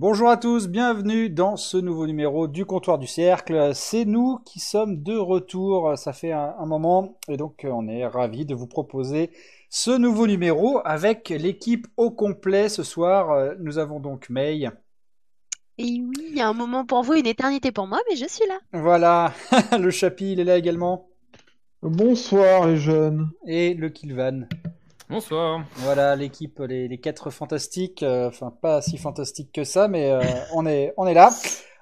Bonjour 0.00 0.30
à 0.30 0.36
tous, 0.36 0.68
bienvenue 0.68 1.28
dans 1.28 1.56
ce 1.56 1.76
nouveau 1.76 2.06
numéro 2.06 2.46
du 2.46 2.64
comptoir 2.64 3.00
du 3.00 3.08
cercle. 3.08 3.72
C'est 3.74 4.04
nous 4.04 4.38
qui 4.44 4.60
sommes 4.60 5.02
de 5.02 5.16
retour, 5.16 5.98
ça 5.98 6.12
fait 6.12 6.30
un, 6.30 6.54
moment 6.66 7.18
et 7.26 7.36
donc 7.36 7.66
on 7.68 7.88
est 7.88 8.06
ravis 8.06 8.46
de 8.46 8.54
vous 8.54 8.68
proposer 8.68 9.32
ce 9.70 9.90
nouveau 9.90 10.28
numéro 10.28 10.80
avec 10.84 11.30
l'équipe 11.30 11.88
au 11.96 12.12
complet. 12.12 12.68
Ce 12.68 12.84
soir, 12.84 13.56
nous 13.58 13.78
avons 13.78 13.98
donc 13.98 14.30
May. 14.30 14.70
Et 15.78 16.00
oui, 16.00 16.28
il 16.30 16.36
y 16.36 16.40
a 16.40 16.48
un 16.48 16.52
moment 16.52 16.86
pour 16.86 17.02
vous, 17.02 17.14
une 17.14 17.26
éternité 17.26 17.72
pour 17.72 17.88
moi, 17.88 17.98
mais 18.08 18.14
je 18.14 18.28
suis 18.28 18.46
là. 18.46 18.60
Voilà, 18.72 19.32
le 19.80 19.90
Chapi, 19.90 20.30
il 20.30 20.38
est 20.38 20.44
là 20.44 20.58
également. 20.58 21.08
Bonsoir 21.82 22.68
les 22.68 22.76
jeunes. 22.76 23.30
Et 23.48 23.74
le 23.74 23.88
Kilvan. 23.88 24.46
Bonsoir. 25.10 25.64
Voilà 25.76 26.14
l'équipe, 26.16 26.58
les, 26.60 26.98
quatre 26.98 27.30
fantastiques. 27.30 28.02
Euh, 28.02 28.28
enfin, 28.28 28.50
pas 28.50 28.82
si 28.82 28.98
fantastique 28.98 29.52
que 29.52 29.64
ça, 29.64 29.88
mais 29.88 30.10
euh, 30.10 30.20
on 30.54 30.66
est, 30.66 30.92
on 30.98 31.06
est 31.06 31.14
là. 31.14 31.30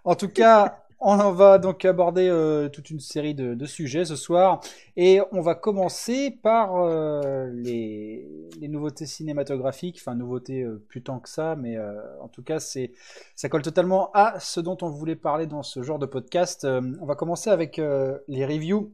En 0.05 0.15
tout 0.15 0.29
cas, 0.29 0.85
on 1.01 1.33
va 1.33 1.59
donc 1.59 1.85
aborder 1.85 2.29
euh, 2.29 2.69
toute 2.69 2.89
une 2.91 3.01
série 3.01 3.35
de, 3.35 3.67
sujets 3.67 4.05
ce 4.05 4.15
soir, 4.15 4.61
et 4.97 5.21
on 5.33 5.41
va 5.41 5.57
commencer 5.57 6.31
par 6.31 6.87
les, 7.53 8.29
les, 8.61 8.69
nouveautés 8.69 9.07
cinématographiques. 9.07 9.99
Enfin, 10.01 10.15
nouveautés 10.15 10.65
plus 10.89 11.03
tant 11.03 11.19
que 11.19 11.29
ça, 11.29 11.57
mais 11.57 11.77
en 12.21 12.29
tout 12.29 12.45
cas, 12.45 12.61
c'est, 12.61 12.93
ça 13.35 13.49
colle 13.49 13.63
totalement 13.63 14.13
à 14.15 14.39
ce 14.39 14.61
dont 14.61 14.79
on 14.83 14.89
voulait 14.89 15.17
parler 15.17 15.47
dans 15.47 15.65
ce 15.65 15.83
genre 15.83 15.99
de 15.99 16.07
podcast. 16.07 16.65
on 16.65 17.07
va 17.07 17.17
commencer 17.17 17.51
avec 17.51 17.79
les 17.79 18.47
reviews 18.47 18.93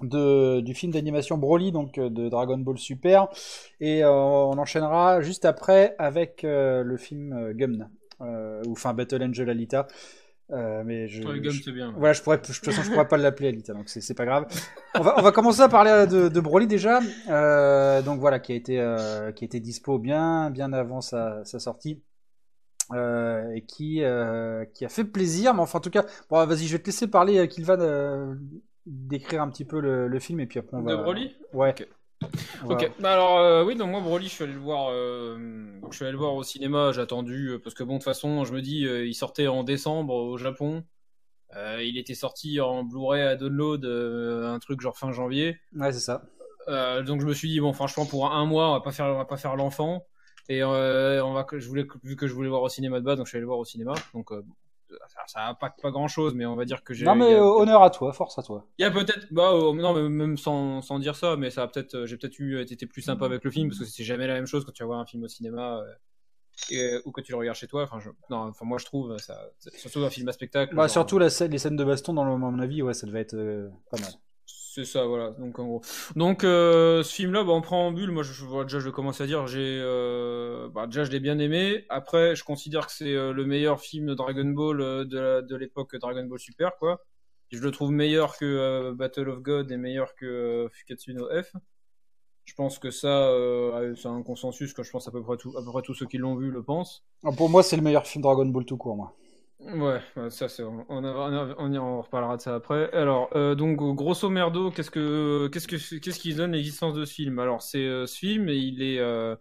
de, 0.00 0.60
du 0.60 0.74
film 0.74 0.92
d'animation 0.92 1.38
Broly, 1.38 1.72
donc 1.72 1.98
euh, 1.98 2.10
de 2.10 2.28
Dragon 2.28 2.58
Ball 2.58 2.78
Super. 2.78 3.28
Et 3.80 4.04
euh, 4.04 4.10
on 4.10 4.58
enchaînera 4.58 5.20
juste 5.20 5.44
après 5.44 5.94
avec 5.98 6.44
euh, 6.44 6.82
le 6.82 6.96
film 6.96 7.52
Gum, 7.52 7.88
ou 8.20 8.72
enfin 8.72 8.94
Battle 8.94 9.22
Angel 9.22 9.48
Alita. 9.50 9.86
mais 10.50 11.08
je, 11.08 11.22
Gum, 11.22 11.52
c'est 11.52 11.72
bien. 11.72 11.92
Voilà, 11.96 12.12
je 12.12 12.22
pourrais, 12.22 12.38
de 12.38 12.42
toute 12.42 12.54
façon, 12.54 12.82
je 12.82 12.90
pourrais 12.90 13.08
pas 13.08 13.16
l'appeler 13.16 13.48
Alita, 13.48 13.74
donc 13.74 13.88
c'est 13.88 14.14
pas 14.14 14.24
grave. 14.24 14.46
On 14.94 15.00
va, 15.00 15.18
on 15.18 15.22
va 15.22 15.32
commencer 15.32 15.62
à 15.62 15.68
parler 15.68 16.06
de, 16.06 16.28
de 16.28 16.40
Broly 16.40 16.66
déjà. 16.66 17.00
donc 18.02 18.20
voilà, 18.20 18.38
qui 18.38 18.52
a 18.52 18.56
été, 18.56 18.74
qui 19.36 19.44
a 19.44 19.46
été 19.46 19.60
dispo 19.60 19.98
bien, 19.98 20.50
bien 20.50 20.72
avant 20.72 21.00
sa, 21.00 21.44
sa 21.44 21.58
sortie. 21.58 22.02
et 22.92 23.64
qui, 23.66 24.02
qui 24.74 24.84
a 24.84 24.88
fait 24.88 25.04
plaisir, 25.04 25.54
mais 25.54 25.60
enfin 25.62 25.78
en 25.78 25.82
tout 25.82 25.90
cas, 25.90 26.04
bon, 26.30 26.44
vas-y, 26.46 26.66
je 26.66 26.72
vais 26.76 26.82
te 26.82 26.86
laisser 26.86 27.08
parler, 27.08 27.48
Kilvan, 27.48 28.36
décrire 28.86 29.42
un 29.42 29.50
petit 29.50 29.64
peu 29.64 29.80
le, 29.80 30.18
film 30.18 30.40
et 30.40 30.46
puis 30.46 30.58
après 30.58 30.76
on 30.76 30.82
va. 30.82 30.92
De 30.92 31.02
Broly 31.02 31.34
Ouais. 31.52 31.74
Ok. 32.68 32.90
Bah 33.00 33.12
alors 33.12 33.38
euh, 33.38 33.64
oui, 33.64 33.74
donc 33.74 33.90
moi 33.90 34.00
Broly, 34.00 34.26
je 34.26 34.32
suis 34.32 34.44
allé 34.44 34.52
le 34.52 34.60
voir. 34.60 34.90
Euh, 34.90 35.36
je 35.90 35.96
suis 35.96 36.04
allé 36.04 36.12
le 36.12 36.18
voir 36.18 36.34
au 36.34 36.42
cinéma. 36.42 36.92
J'ai 36.92 37.00
attendu 37.00 37.48
euh, 37.48 37.58
parce 37.58 37.74
que 37.74 37.82
bon, 37.82 37.94
de 37.94 37.98
toute 37.98 38.04
façon, 38.04 38.44
je 38.44 38.52
me 38.52 38.60
dis, 38.60 38.80
il 38.82 39.14
sortait 39.14 39.48
en 39.48 39.64
décembre 39.64 40.14
au 40.14 40.36
Japon. 40.38 40.84
il 41.54 41.98
était 41.98 42.14
sorti 42.14 42.60
en 42.60 42.84
Blu-ray 42.84 43.22
à 43.22 43.36
download, 43.36 43.84
un 43.84 44.58
truc 44.58 44.80
genre 44.80 44.96
fin 44.96 45.12
janvier. 45.12 45.58
Ouais, 45.74 45.92
c'est 45.92 46.00
ça. 46.00 46.22
donc 47.02 47.20
je 47.20 47.26
me 47.26 47.34
suis 47.34 47.48
dit 47.48 47.60
bon, 47.60 47.72
franchement, 47.72 48.06
pour 48.06 48.32
un 48.32 48.46
mois, 48.46 48.70
on 48.70 48.72
va 48.72 48.80
pas 48.80 48.92
faire, 48.92 49.06
on 49.06 49.18
va 49.18 49.24
pas 49.24 49.36
faire 49.36 49.56
l'enfant. 49.56 50.06
Et 50.48 50.62
on 50.64 51.32
va, 51.32 51.46
je 51.52 51.68
voulais, 51.68 51.86
vu 52.02 52.16
que 52.16 52.26
je 52.26 52.34
voulais 52.34 52.48
voir 52.48 52.62
au 52.62 52.68
cinéma 52.68 53.00
de 53.00 53.04
base, 53.04 53.16
donc 53.16 53.26
je 53.26 53.30
suis 53.30 53.36
allé 53.36 53.42
le 53.42 53.48
voir 53.48 53.58
au 53.58 53.64
cinéma. 53.64 53.94
Donc 54.14 54.30
ça 55.26 55.48
impacte 55.48 55.80
pas 55.80 55.90
grand 55.90 56.08
chose, 56.08 56.34
mais 56.34 56.46
on 56.46 56.56
va 56.56 56.64
dire 56.64 56.82
que 56.84 56.94
j'ai. 56.94 57.04
Non, 57.04 57.14
mais 57.14 57.34
honneur 57.34 57.82
à 57.82 57.90
toi, 57.90 58.12
force 58.12 58.38
à 58.38 58.42
toi. 58.42 58.66
Il 58.78 58.82
y 58.82 58.84
a 58.84 58.90
peut-être, 58.90 59.26
bah, 59.30 59.52
euh, 59.52 59.72
non, 59.72 59.94
mais 59.94 60.08
même 60.08 60.36
sans, 60.36 60.82
sans, 60.82 60.98
dire 60.98 61.16
ça, 61.16 61.36
mais 61.36 61.50
ça 61.50 61.62
a 61.62 61.68
peut-être, 61.68 61.94
euh, 61.94 62.06
j'ai 62.06 62.16
peut-être 62.16 62.38
eu, 62.38 62.60
été 62.60 62.86
plus 62.86 63.02
sympa 63.02 63.24
avec 63.24 63.44
le 63.44 63.50
film 63.50 63.68
parce 63.68 63.80
que 63.80 63.84
c'est 63.84 64.04
jamais 64.04 64.26
la 64.26 64.34
même 64.34 64.46
chose 64.46 64.64
quand 64.64 64.72
tu 64.72 64.82
vas 64.82 64.88
voir 64.88 65.00
un 65.00 65.06
film 65.06 65.22
au 65.24 65.28
cinéma. 65.28 65.82
Euh, 66.70 67.00
ou 67.06 67.12
que 67.12 67.22
tu 67.22 67.32
le 67.32 67.38
regardes 67.38 67.56
chez 67.56 67.66
toi. 67.66 67.84
Enfin, 67.84 67.98
non, 68.28 68.36
enfin 68.36 68.66
moi 68.66 68.78
je 68.78 68.84
trouve 68.84 69.16
ça, 69.16 69.50
surtout 69.74 70.00
un 70.00 70.10
film 70.10 70.28
à 70.28 70.32
spectacle. 70.32 70.74
Bah, 70.74 70.86
surtout 70.86 71.18
la 71.18 71.30
scène, 71.30 71.50
les 71.50 71.58
scènes 71.58 71.76
de 71.76 71.84
baston, 71.84 72.12
dans 72.12 72.24
le, 72.24 72.32
à 72.32 72.36
mon 72.36 72.58
avis, 72.58 72.82
ouais, 72.82 72.94
ça 72.94 73.06
devait 73.06 73.20
être 73.20 73.36
pas 73.90 73.98
mal. 73.98 74.12
C'est 74.74 74.86
ça, 74.86 75.04
voilà. 75.04 75.32
Donc 75.32 75.58
en 75.58 75.66
gros, 75.66 75.82
donc 76.16 76.44
euh, 76.44 77.02
ce 77.02 77.12
film-là, 77.12 77.44
bah, 77.44 77.52
en 77.52 77.60
préambule, 77.60 78.10
moi, 78.10 78.22
je, 78.22 78.42
vois 78.42 78.62
déjà, 78.62 78.80
je 78.80 78.88
vais 78.88 79.22
à 79.22 79.26
dire, 79.26 79.46
j'ai, 79.46 79.78
euh, 79.82 80.70
bah, 80.70 80.86
déjà, 80.86 81.04
je 81.04 81.10
l'ai 81.10 81.20
bien 81.20 81.38
aimé. 81.38 81.84
Après, 81.90 82.34
je 82.34 82.42
considère 82.42 82.86
que 82.86 82.92
c'est 82.92 83.14
euh, 83.14 83.34
le 83.34 83.44
meilleur 83.44 83.82
film 83.82 84.06
de 84.06 84.14
Dragon 84.14 84.46
Ball 84.46 84.78
de, 84.78 85.42
de 85.42 85.56
l'époque 85.56 85.94
Dragon 85.96 86.24
Ball 86.24 86.38
Super, 86.38 86.78
quoi. 86.78 87.04
Je 87.50 87.60
le 87.60 87.70
trouve 87.70 87.92
meilleur 87.92 88.38
que 88.38 88.92
Battle 88.92 89.28
of 89.28 89.42
God 89.42 89.70
et 89.70 89.76
meilleur 89.76 90.14
que 90.14 90.70
Fukatsu 90.72 91.12
no 91.12 91.28
F. 91.28 91.52
Je 92.46 92.54
pense 92.54 92.78
que 92.78 92.90
ça, 92.90 93.30
c'est 93.94 94.08
un 94.08 94.22
consensus 94.22 94.72
que 94.72 94.82
je 94.82 94.90
pense 94.90 95.06
à 95.06 95.10
peu 95.10 95.22
près 95.22 95.36
tout, 95.36 95.52
à 95.58 95.62
peu 95.62 95.70
près 95.70 95.82
tous 95.82 95.92
ceux 95.92 96.06
qui 96.06 96.16
l'ont 96.16 96.36
vu 96.36 96.50
le 96.50 96.62
pensent. 96.62 97.04
Ah, 97.24 97.30
pour 97.36 97.50
moi, 97.50 97.62
c'est 97.62 97.76
le 97.76 97.82
meilleur 97.82 98.06
film 98.06 98.22
Dragon 98.22 98.46
Ball 98.46 98.64
tout 98.64 98.78
court, 98.78 98.96
moi. 98.96 99.14
Ouais, 99.64 100.00
ça 100.30 100.48
c'est 100.48 100.64
on, 100.64 100.84
on, 100.88 102.02
reparlera 102.02 102.36
de 102.36 102.42
ça 102.42 102.56
après. 102.56 102.90
Alors 102.92 103.30
euh, 103.36 103.54
donc 103.54 103.76
grosso 103.96 104.28
merdo, 104.28 104.72
qu'est-ce 104.72 104.90
que 104.90 105.48
qu'est-ce 105.52 105.68
que 105.68 105.98
qu'est-ce 105.98 106.18
qui 106.18 106.34
donne 106.34 106.52
l'existence 106.52 106.94
de 106.94 107.04
ce 107.04 107.12
film? 107.14 107.38
Alors 107.38 107.62
c'est 107.62 107.78
euh, 107.86 108.06
ce 108.06 108.18
film 108.18 108.48
et 108.48 108.56
il 108.56 108.82
est 108.82 108.98
euh, 108.98 109.36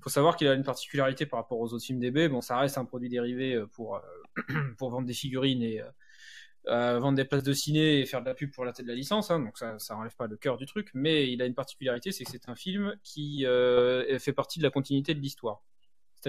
faut 0.00 0.10
savoir 0.10 0.36
qu'il 0.36 0.46
a 0.46 0.54
une 0.54 0.62
particularité 0.62 1.26
par 1.26 1.40
rapport 1.40 1.58
aux 1.58 1.72
autres 1.74 1.84
films 1.84 1.98
DB. 1.98 2.28
Bon, 2.28 2.40
ça 2.40 2.56
reste 2.56 2.78
un 2.78 2.84
produit 2.84 3.08
dérivé 3.08 3.54
euh, 3.54 3.66
pour 3.66 4.00
pour 4.78 4.90
vendre 4.90 5.06
des 5.08 5.14
figurines 5.14 5.62
et 5.62 5.82
vendre 6.64 7.16
des 7.16 7.24
places 7.24 7.42
de 7.42 7.52
ciné 7.52 8.00
et 8.00 8.06
faire 8.06 8.20
de 8.20 8.26
la 8.26 8.34
pub 8.34 8.52
pour 8.52 8.64
la 8.64 8.72
tête 8.72 8.86
de 8.86 8.90
la 8.90 8.96
licence, 8.96 9.30
hein, 9.30 9.40
donc 9.40 9.58
ça, 9.58 9.78
ça 9.78 9.96
enlève 9.96 10.14
pas 10.14 10.26
le 10.26 10.36
cœur 10.36 10.56
du 10.56 10.66
truc, 10.66 10.90
mais 10.94 11.32
il 11.32 11.40
a 11.42 11.46
une 11.46 11.54
particularité, 11.54 12.12
c'est 12.12 12.24
que 12.24 12.30
c'est 12.30 12.48
un 12.48 12.54
film 12.54 12.94
qui 13.02 13.44
fait 14.18 14.32
partie 14.34 14.58
de 14.58 14.64
la 14.64 14.70
continuité 14.70 15.14
de 15.14 15.20
l'histoire. 15.20 15.62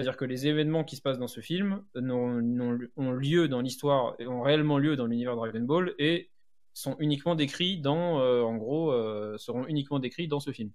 C'est-à-dire 0.00 0.16
que 0.16 0.24
les 0.24 0.46
événements 0.46 0.82
qui 0.82 0.96
se 0.96 1.02
passent 1.02 1.18
dans 1.18 1.28
ce 1.28 1.40
film 1.40 1.82
ont, 1.94 3.12
lieu 3.12 3.48
dans 3.48 3.60
l'histoire, 3.60 4.16
ont 4.20 4.40
réellement 4.40 4.78
lieu 4.78 4.96
dans 4.96 5.06
l'univers 5.06 5.36
Dragon 5.36 5.60
Ball 5.60 5.94
et 5.98 6.30
sont 6.72 6.96
uniquement 7.00 7.34
décrits 7.34 7.78
dans, 7.78 8.20
euh, 8.20 8.42
en 8.42 8.56
gros, 8.56 8.92
euh, 8.92 9.36
seront 9.36 9.66
uniquement 9.66 9.98
décrits 9.98 10.26
dans 10.26 10.40
ce 10.40 10.52
film. 10.52 10.70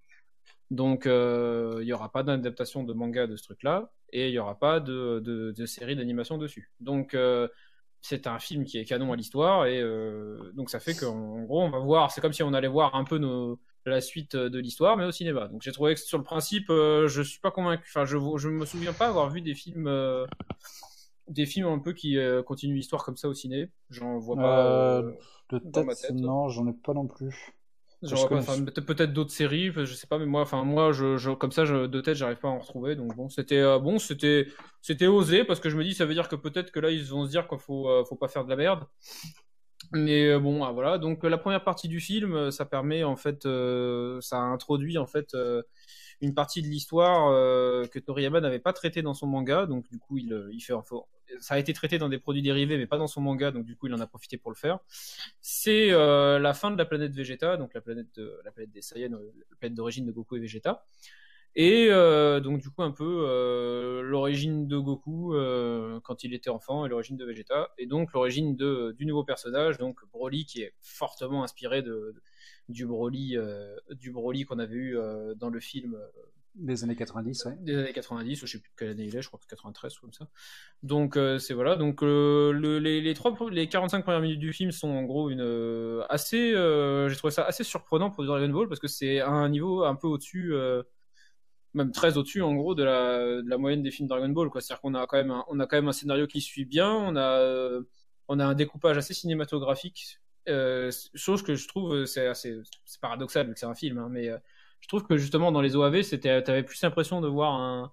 Donc, 0.70 1.08
euh, 1.08 1.78
il 1.80 1.86
n'y 1.86 1.94
aura 1.94 2.12
pas 2.12 2.22
d'adaptation 2.22 2.84
de 2.84 2.94
manga 2.94 3.26
de 3.26 3.36
ce 3.36 3.44
truc-là 3.44 3.92
et 4.12 4.28
il 4.28 4.32
n'y 4.32 4.40
aura 4.40 4.60
pas 4.60 4.80
de, 4.80 5.20
de 5.26 5.66
série 5.66 5.96
d'animation 5.96 6.38
dessus. 6.38 6.72
Donc, 6.80 7.18
c'est 8.02 8.28
un 8.28 8.38
film 8.38 8.66
qui 8.66 8.78
est 8.78 8.86
canon 8.86 9.12
à 9.12 9.16
l'histoire 9.16 9.66
et 9.66 9.82
donc 10.54 10.70
ça 10.70 10.80
fait 10.80 10.94
qu'en 10.94 11.42
gros, 11.44 11.64
on 11.64 11.70
va 11.70 11.80
voir, 11.80 12.12
c'est 12.12 12.22
comme 12.22 12.34
si 12.34 12.44
on 12.44 12.54
allait 12.54 12.68
voir 12.68 12.94
un 12.94 13.04
peu 13.04 13.18
nos, 13.18 13.60
la 13.90 14.02
suite 14.02 14.36
euh, 14.36 14.50
de 14.50 14.60
l'histoire, 14.60 14.98
mais 14.98 15.06
au 15.06 15.12
cinéma. 15.12 15.48
Donc 15.48 15.62
j'ai 15.62 15.72
trouvé 15.72 15.94
que 15.94 16.00
sur 16.00 16.18
le 16.18 16.24
principe, 16.24 16.70
euh, 16.70 17.08
je 17.08 17.22
suis 17.22 17.40
pas 17.40 17.52
convaincu. 17.52 17.86
Enfin, 17.88 18.06
je 18.06 18.18
je 18.38 18.50
me 18.50 18.66
souviens 18.66 18.94
pas 18.94 19.08
avoir 19.08 19.30
vu 19.30 19.42
des 19.42 19.54
films, 19.54 19.88
euh, 19.88 20.26
des 21.28 21.46
films 21.46 21.68
un 21.68 21.80
peu 21.80 21.94
qui 21.94 22.18
continuent 22.46 22.76
l'histoire 22.76 23.04
comme 23.04 23.18
ça 23.18 23.30
au 23.30 23.34
ciné. 23.34 23.70
J'en 23.90 24.18
vois 24.20 24.36
pas. 24.36 25.02
de 25.52 25.60
tête, 25.60 26.12
non, 26.12 26.50
j'en 26.50 26.68
ai 26.68 26.74
pas 26.74 26.94
non 26.94 27.08
plus. 27.08 27.54
peut-être 28.82 29.14
d'autres 29.14 29.32
séries, 29.32 29.72
je 29.72 29.86
sais 29.86 30.06
pas, 30.06 30.20
mais 30.20 30.26
moi, 30.26 30.42
enfin 30.42 30.64
moi, 30.64 30.92
je, 30.92 31.34
comme 31.34 31.52
ça, 31.52 31.66
je, 31.66 31.88
de 31.88 32.02
tête, 32.02 32.16
j'arrive 32.16 32.38
pas 32.38 32.50
à 32.50 32.52
en 32.52 32.60
retrouver. 32.60 32.96
Donc 32.96 33.16
bon, 33.16 33.30
c'était 33.30 33.64
bon, 33.80 34.00
c'était 34.00 34.48
c'était 34.82 35.08
osé 35.08 35.44
parce 35.44 35.60
que 35.60 35.70
je 35.70 35.78
me 35.78 35.84
dis, 35.84 35.94
ça 35.94 36.06
veut 36.06 36.14
dire 36.14 36.28
que 36.28 36.36
peut-être 36.36 36.72
que 36.72 36.80
là, 36.80 36.92
ils 36.92 37.06
vont 37.06 37.26
se 37.26 37.32
dire 37.32 37.48
qu'il 37.48 37.60
faut 37.60 38.04
faut 38.06 38.16
pas 38.16 38.28
faire 38.28 38.46
de 38.46 38.50
la 38.50 38.56
merde. 38.56 38.86
Mais 39.92 40.28
euh, 40.28 40.40
bon, 40.40 40.64
ah, 40.64 40.72
voilà. 40.72 40.98
Donc 40.98 41.24
la 41.24 41.38
première 41.38 41.64
partie 41.64 41.88
du 41.88 42.00
film, 42.00 42.34
euh, 42.34 42.52
ça 42.52 42.66
permet 42.66 43.04
en 43.04 43.16
fait, 43.16 43.46
euh, 43.46 44.20
ça 44.22 44.38
introduit 44.38 44.98
en 44.98 45.06
fait 45.06 45.36
une 46.22 46.34
partie 46.34 46.62
de 46.62 46.68
l'histoire 46.68 47.32
que 47.90 48.00
Toriyama 48.00 48.40
n'avait 48.40 48.60
pas 48.60 48.74
traité 48.74 49.02
dans 49.02 49.14
son 49.14 49.28
manga. 49.28 49.66
Donc 49.66 49.88
du 49.90 50.00
coup, 50.00 50.18
il, 50.18 50.50
il 50.52 50.62
fait, 50.62 50.74
ça 51.40 51.56
a 51.56 51.60
été 51.60 51.74
traité 51.74 51.98
dans 51.98 52.10
des 52.10 52.20
produits 52.20 52.42
dérivés, 52.42 52.78
mais 52.78 52.88
pas 52.88 52.98
dans 52.98 53.08
son 53.08 53.22
manga. 53.22 53.52
Donc 53.52 53.66
du 53.66 53.76
coup, 53.76 53.88
il 53.88 53.94
en 53.94 54.00
a 54.00 54.08
profité 54.08 54.38
pour 54.38 54.52
le 54.52 54.56
faire. 54.56 54.80
C'est 55.42 55.90
la 55.90 56.54
fin 56.54 56.72
de 56.72 56.78
la 56.78 56.86
planète 56.86 57.14
Vegeta, 57.14 57.58
donc 57.58 57.74
la 57.74 57.82
planète, 57.82 58.08
de, 58.16 58.40
la 58.44 58.52
planète 58.52 58.72
des 58.72 58.82
Saiyans, 58.82 59.12
la 59.12 59.56
planète 59.58 59.76
d'origine 59.76 60.06
de 60.06 60.12
Goku 60.12 60.38
et 60.38 60.40
Vegeta. 60.40 60.86
Et 61.56 61.88
euh, 61.90 62.42
donc 62.42 62.60
du 62.60 62.70
coup 62.70 62.84
un 62.84 62.92
peu 62.92 63.26
euh, 63.28 64.02
l'origine 64.02 64.68
de 64.68 64.78
Goku 64.78 65.34
euh, 65.34 66.02
quand 66.04 66.26
il 66.26 66.34
était 66.34 66.50
enfant 66.50 66.86
et 66.86 66.90
l'origine 66.90 67.16
de 67.16 67.24
Vegeta. 67.24 67.70
Et 67.78 67.86
donc 67.86 68.12
l'origine 68.12 68.58
de 68.58 68.94
du 68.98 69.06
nouveau 69.06 69.24
personnage 69.24 69.78
donc 69.78 70.02
Broly 70.12 70.46
qui 70.46 70.62
est 70.62 70.74
fortement 70.82 71.44
inspiré 71.44 71.82
de, 71.82 72.14
du 72.68 72.86
Broly 72.86 73.38
du 73.92 74.12
Broly 74.12 74.44
qu'on 74.44 74.60
avait 74.60 74.76
eu 74.76 74.98
dans 75.38 75.50
le 75.50 75.62
film 75.62 75.98
des 76.56 76.86
années 76.86 76.96
90 76.96 77.46
ouais. 77.46 77.58
des 77.60 77.76
années 77.76 77.92
90 77.92 78.40
je 78.40 78.46
sais 78.46 78.60
plus 78.60 78.70
de 78.70 78.76
quelle 78.78 78.90
année 78.90 79.04
il 79.04 79.16
est 79.16 79.22
je 79.22 79.28
crois 79.28 79.38
que 79.38 79.46
c'est 79.46 79.56
93 79.56 79.98
ou 79.98 80.02
comme 80.02 80.14
ça. 80.14 80.28
Donc 80.84 81.18
c'est 81.40 81.54
voilà. 81.54 81.78
Donc 81.78 82.02
le, 82.02 82.80
les, 82.80 83.00
les 83.00 83.14
trois 83.14 83.34
les 83.50 83.70
45 83.70 84.04
premières 84.04 84.20
minutes 84.22 84.40
du 84.40 84.52
film 84.52 84.72
sont 84.72 84.90
en 84.90 85.04
gros 85.04 85.30
une 85.30 86.04
assez 86.10 86.52
j'ai 86.52 87.16
trouvé 87.16 87.32
ça 87.32 87.46
assez 87.46 87.64
surprenant 87.64 88.10
pour 88.12 88.26
Dragon 88.26 88.50
Ball 88.50 88.68
parce 88.68 88.82
que 88.82 88.90
c'est 88.90 89.22
un 89.22 89.48
niveau 89.48 89.86
un 89.86 89.96
peu 89.96 90.08
au-dessus 90.08 90.54
même 91.76 91.92
très 91.92 92.18
au-dessus 92.18 92.42
en 92.42 92.54
gros 92.54 92.74
de 92.76 92.84
la, 92.84 93.20
de 93.42 93.50
la, 93.50 93.58
moyenne 93.58 93.84
des 93.84 93.92
films 93.92 94.08
Dragon 94.08 94.30
Ball 94.30 94.50
c'est-à-dire 94.54 94.82
qu'on 94.82 94.96
a 94.96 95.06
quand 95.06 95.18
même 95.18 95.32
un, 95.32 95.46
on 95.50 95.60
a 95.60 95.68
quand 95.68 95.78
même 95.78 95.88
un 95.88 95.94
scénario 95.94 96.28
qui 96.28 96.42
suit 96.42 96.66
bien 96.66 96.92
on 96.92 97.16
a 97.16 97.40
euh, 97.40 97.82
on 98.28 98.40
a 98.40 98.46
un 98.46 98.56
découpage 98.56 98.98
assez 98.98 99.14
cinématographique 99.14 100.20
euh, 100.48 100.92
chose 101.14 101.44
que 101.44 101.56
je 101.56 101.68
trouve 101.68 102.06
c'est 102.06 102.28
assez 102.28 102.58
c'est 102.86 103.02
paradoxal 103.02 103.48
vu 103.48 103.54
que 103.54 103.60
c'est 103.60 103.66
un 103.66 103.76
film 103.76 103.98
hein, 103.98 104.08
mais 104.10 104.30
euh, 104.30 104.38
je 104.80 104.88
trouve 104.88 105.04
que 105.04 105.18
justement 105.18 105.52
dans 105.52 105.62
les 105.62 105.76
OAV 105.76 106.02
c'était 106.02 106.42
t'avais 106.42 106.64
plus 106.64 106.82
l'impression 106.82 107.22
de 107.22 107.28
voir 107.28 107.54
un 107.54 107.92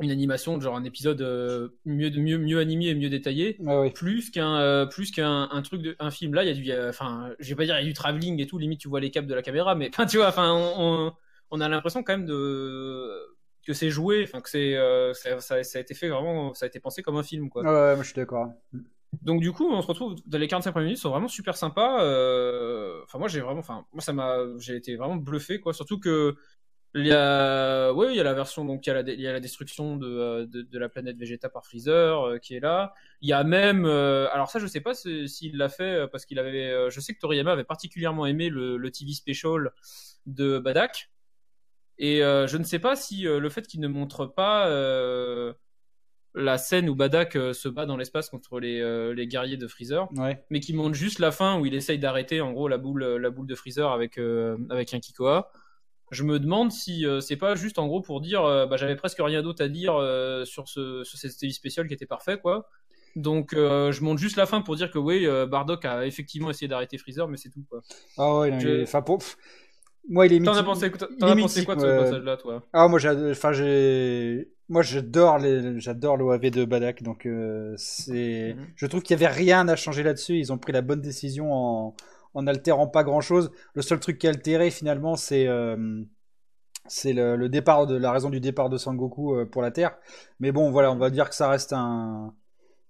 une 0.00 0.10
animation, 0.10 0.60
genre 0.60 0.76
un 0.76 0.84
épisode 0.84 1.20
euh, 1.22 1.70
mieux, 1.84 2.10
mieux, 2.10 2.38
mieux 2.38 2.58
animé 2.60 2.86
et 2.88 2.94
mieux 2.94 3.10
détaillé, 3.10 3.56
ouais. 3.60 3.90
plus 3.90 4.30
qu'un 4.30 4.56
euh, 4.60 4.86
plus 4.86 5.10
qu'un 5.10 5.48
un 5.50 5.62
truc 5.62 5.82
de 5.82 5.96
un 5.98 6.10
film. 6.10 6.34
Là, 6.34 6.44
il 6.44 6.48
y 6.48 6.50
a 6.50 6.54
du, 6.54 6.70
euh, 6.70 6.90
enfin, 6.90 7.30
je 7.40 7.48
vais 7.48 7.56
pas 7.56 7.64
dire 7.64 7.76
il 7.78 7.82
y 7.82 7.84
a 7.84 7.88
du 7.88 7.94
travelling 7.94 8.40
et 8.40 8.46
tout, 8.46 8.58
limite 8.58 8.80
tu 8.80 8.88
vois 8.88 9.00
les 9.00 9.10
caps 9.10 9.26
de 9.26 9.34
la 9.34 9.42
caméra, 9.42 9.74
mais 9.74 9.88
enfin 9.92 10.06
tu 10.06 10.18
vois, 10.18 10.28
enfin 10.28 10.52
on, 10.52 11.08
on, 11.08 11.12
on 11.50 11.60
a 11.60 11.68
l'impression 11.68 12.02
quand 12.02 12.12
même 12.14 12.26
de 12.26 13.10
que 13.66 13.72
c'est 13.74 13.90
joué, 13.90 14.22
enfin 14.24 14.40
que 14.40 14.48
c'est 14.48 14.76
euh, 14.76 15.12
ça, 15.14 15.40
ça, 15.40 15.62
ça 15.62 15.78
a 15.78 15.80
été 15.82 15.94
fait 15.94 16.08
vraiment, 16.08 16.54
ça 16.54 16.64
a 16.66 16.68
été 16.68 16.80
pensé 16.80 17.02
comme 17.02 17.16
un 17.16 17.22
film 17.22 17.50
quoi. 17.50 17.62
Ouais, 17.64 17.68
ouais, 17.70 17.94
moi 17.94 18.02
je 18.02 18.08
suis 18.08 18.14
d'accord. 18.14 18.52
Donc 19.22 19.40
du 19.40 19.52
coup, 19.52 19.66
on 19.70 19.80
se 19.82 19.86
retrouve 19.86 20.16
dans 20.26 20.38
les 20.38 20.48
45 20.48 20.72
premières 20.72 20.86
minutes 20.86 21.00
sont 21.00 21.10
vraiment 21.10 21.28
super 21.28 21.56
sympas. 21.56 22.02
euh, 22.04 23.00
Enfin 23.04 23.18
moi 23.18 23.28
j'ai 23.28 23.40
vraiment, 23.40 23.60
enfin 23.60 23.86
moi 23.92 24.02
ça 24.02 24.12
m'a, 24.12 24.38
j'ai 24.58 24.76
été 24.76 24.96
vraiment 24.96 25.16
bluffé 25.16 25.60
quoi. 25.60 25.72
Surtout 25.72 25.98
que 25.98 26.36
il 26.94 27.06
y 27.06 27.12
a, 27.12 27.92
ouais, 27.92 28.12
il 28.14 28.16
y 28.16 28.20
a 28.20 28.24
la 28.24 28.34
version 28.34 28.64
donc 28.64 28.86
il 28.86 28.90
y 28.90 28.92
a 28.92 28.94
la, 28.94 29.02
dé- 29.02 29.14
il 29.14 29.20
y 29.20 29.28
a 29.28 29.32
la 29.32 29.40
destruction 29.40 29.96
de, 29.96 30.06
euh, 30.08 30.46
de, 30.46 30.62
de 30.62 30.78
la 30.78 30.88
planète 30.88 31.18
Vegeta 31.18 31.48
par 31.50 31.64
Freezer 31.66 32.22
euh, 32.26 32.38
qui 32.38 32.54
est 32.56 32.60
là. 32.60 32.94
Il 33.20 33.28
y 33.28 33.32
a 33.34 33.44
même, 33.44 33.84
euh, 33.86 34.28
alors 34.32 34.50
ça 34.50 34.58
je 34.58 34.66
sais 34.66 34.80
pas 34.80 34.94
si- 34.94 35.28
s'il 35.28 35.56
l'a 35.58 35.68
fait 35.68 35.84
euh, 35.84 36.06
parce 36.06 36.24
qu'il 36.26 36.38
avait, 36.38 36.90
je 36.90 37.00
sais 37.00 37.14
que 37.14 37.18
Toriyama 37.20 37.52
avait 37.52 37.64
particulièrement 37.64 38.26
aimé 38.26 38.48
le, 38.50 38.76
le 38.78 38.90
TV 38.90 39.12
special 39.12 39.72
de 40.26 40.58
Badak. 40.58 41.10
Et 41.98 42.22
euh, 42.22 42.46
je 42.46 42.56
ne 42.58 42.64
sais 42.64 42.78
pas 42.78 42.94
si 42.96 43.26
euh, 43.26 43.40
le 43.40 43.48
fait 43.48 43.66
qu'il 43.66 43.80
ne 43.80 43.88
montre 43.88 44.26
pas 44.26 44.68
euh, 44.68 45.52
la 46.34 46.56
scène 46.58 46.88
où 46.88 46.94
Badak 46.94 47.32
se 47.32 47.68
bat 47.68 47.86
dans 47.86 47.96
l'espace 47.96 48.28
contre 48.30 48.60
les, 48.60 49.12
les 49.14 49.26
guerriers 49.26 49.56
de 49.56 49.66
Freezer, 49.66 50.08
Ouais. 50.16 50.44
mais 50.50 50.60
qui 50.60 50.72
montre 50.74 50.94
juste 50.94 51.18
la 51.18 51.32
fin 51.32 51.58
où 51.58 51.66
il 51.66 51.74
essaye 51.74 51.98
d'arrêter 51.98 52.40
en 52.40 52.52
gros 52.52 52.68
la 52.68 52.78
boule, 52.78 53.02
la 53.04 53.30
boule 53.30 53.46
de 53.48 53.54
Freezer 53.56 53.90
avec, 53.90 54.20
avec 54.70 54.94
un 54.94 55.00
Kikoa. 55.00 55.50
Je 56.10 56.22
me 56.22 56.38
demande 56.38 56.70
si 56.70 57.04
c'est 57.20 57.36
pas 57.36 57.54
juste 57.56 57.78
en 57.78 57.86
gros 57.88 58.02
pour 58.02 58.20
dire 58.20 58.42
bah, 58.42 58.76
j'avais 58.76 58.94
presque 58.94 59.18
rien 59.20 59.42
d'autre 59.42 59.64
à 59.64 59.68
dire 59.68 59.94
sur, 60.46 60.68
ce, 60.68 61.02
sur 61.02 61.18
cette 61.18 61.32
série 61.32 61.52
spéciale 61.52 61.88
qui 61.88 61.94
était 61.94 62.06
parfait 62.06 62.38
quoi. 62.38 62.68
Donc 63.16 63.52
euh, 63.52 63.90
je 63.90 64.04
montre 64.04 64.20
juste 64.20 64.36
la 64.36 64.46
fin 64.46 64.60
pour 64.60 64.76
dire 64.76 64.90
que 64.92 64.98
oui, 64.98 65.26
euh, 65.26 65.44
Bardock 65.46 65.84
a 65.86 66.06
effectivement 66.06 66.50
essayé 66.50 66.68
d'arrêter 66.68 66.98
Freezer, 66.98 67.26
mais 67.26 67.36
c'est 67.36 67.48
tout 67.50 67.64
quoi. 67.68 67.80
Ah 68.16 68.38
ouais, 68.38 68.50
non, 68.52 68.60
Je- 68.60 68.68
il 68.68 68.74
est- 68.80 68.82
enfin 68.84 69.02
pour. 69.02 69.18
Moi, 70.08 70.26
il 70.26 70.32
est 70.32 70.40
T'en 70.44 70.52
as 70.52 70.62
mythique. 70.62 70.64
pensé, 70.66 70.90
t'en 70.90 71.06
il 71.18 71.24
est 71.28 71.30
as 71.30 71.36
pensé 71.42 71.64
quoi 71.64 71.74
de 71.76 71.80
ce 71.80 71.86
passage-là 71.86 72.36
toi 72.38 72.66
Ah 72.72 72.88
moi 72.88 72.98
j'adore 72.98 73.30
enfin 73.30 73.52
j'ai 73.52 74.50
moi 74.70 74.82
j'adore 74.82 75.38
les 75.38 75.78
j'adore 75.80 76.16
l'OAV 76.16 76.50
de 76.50 76.64
Badak 76.64 77.02
donc 77.02 77.26
euh, 77.26 77.74
c'est 77.76 78.54
Mhm. 78.56 78.66
je 78.76 78.86
trouve 78.86 79.02
qu'il 79.02 79.18
y 79.20 79.22
avait 79.24 79.32
rien 79.32 79.68
à 79.68 79.76
changer 79.76 80.02
là-dessus 80.02 80.38
ils 80.38 80.52
ont 80.52 80.58
pris 80.58 80.72
la 80.72 80.82
bonne 80.82 81.00
décision 81.00 81.52
en 81.52 81.94
en 82.34 82.46
altérant 82.46 82.86
pas 82.86 83.04
grand-chose 83.04 83.50
le 83.74 83.82
seul 83.82 83.98
truc 84.00 84.18
qui 84.18 84.26
a 84.26 84.30
altéré 84.30 84.70
finalement 84.70 85.16
c'est 85.16 85.46
euh, 85.46 86.02
c'est 86.86 87.12
le, 87.12 87.36
le 87.36 87.48
départ 87.48 87.86
de 87.86 87.96
la 87.96 88.12
raison 88.12 88.30
du 88.30 88.40
départ 88.40 88.68
de 88.70 88.76
Sangoku 88.78 89.34
euh, 89.36 89.44
pour 89.46 89.62
la 89.62 89.70
Terre 89.70 89.96
mais 90.40 90.52
bon 90.52 90.70
voilà 90.70 90.90
on 90.92 90.96
va 90.96 91.10
dire 91.10 91.28
que 91.28 91.34
ça 91.34 91.48
reste 91.48 91.72
un 91.72 92.34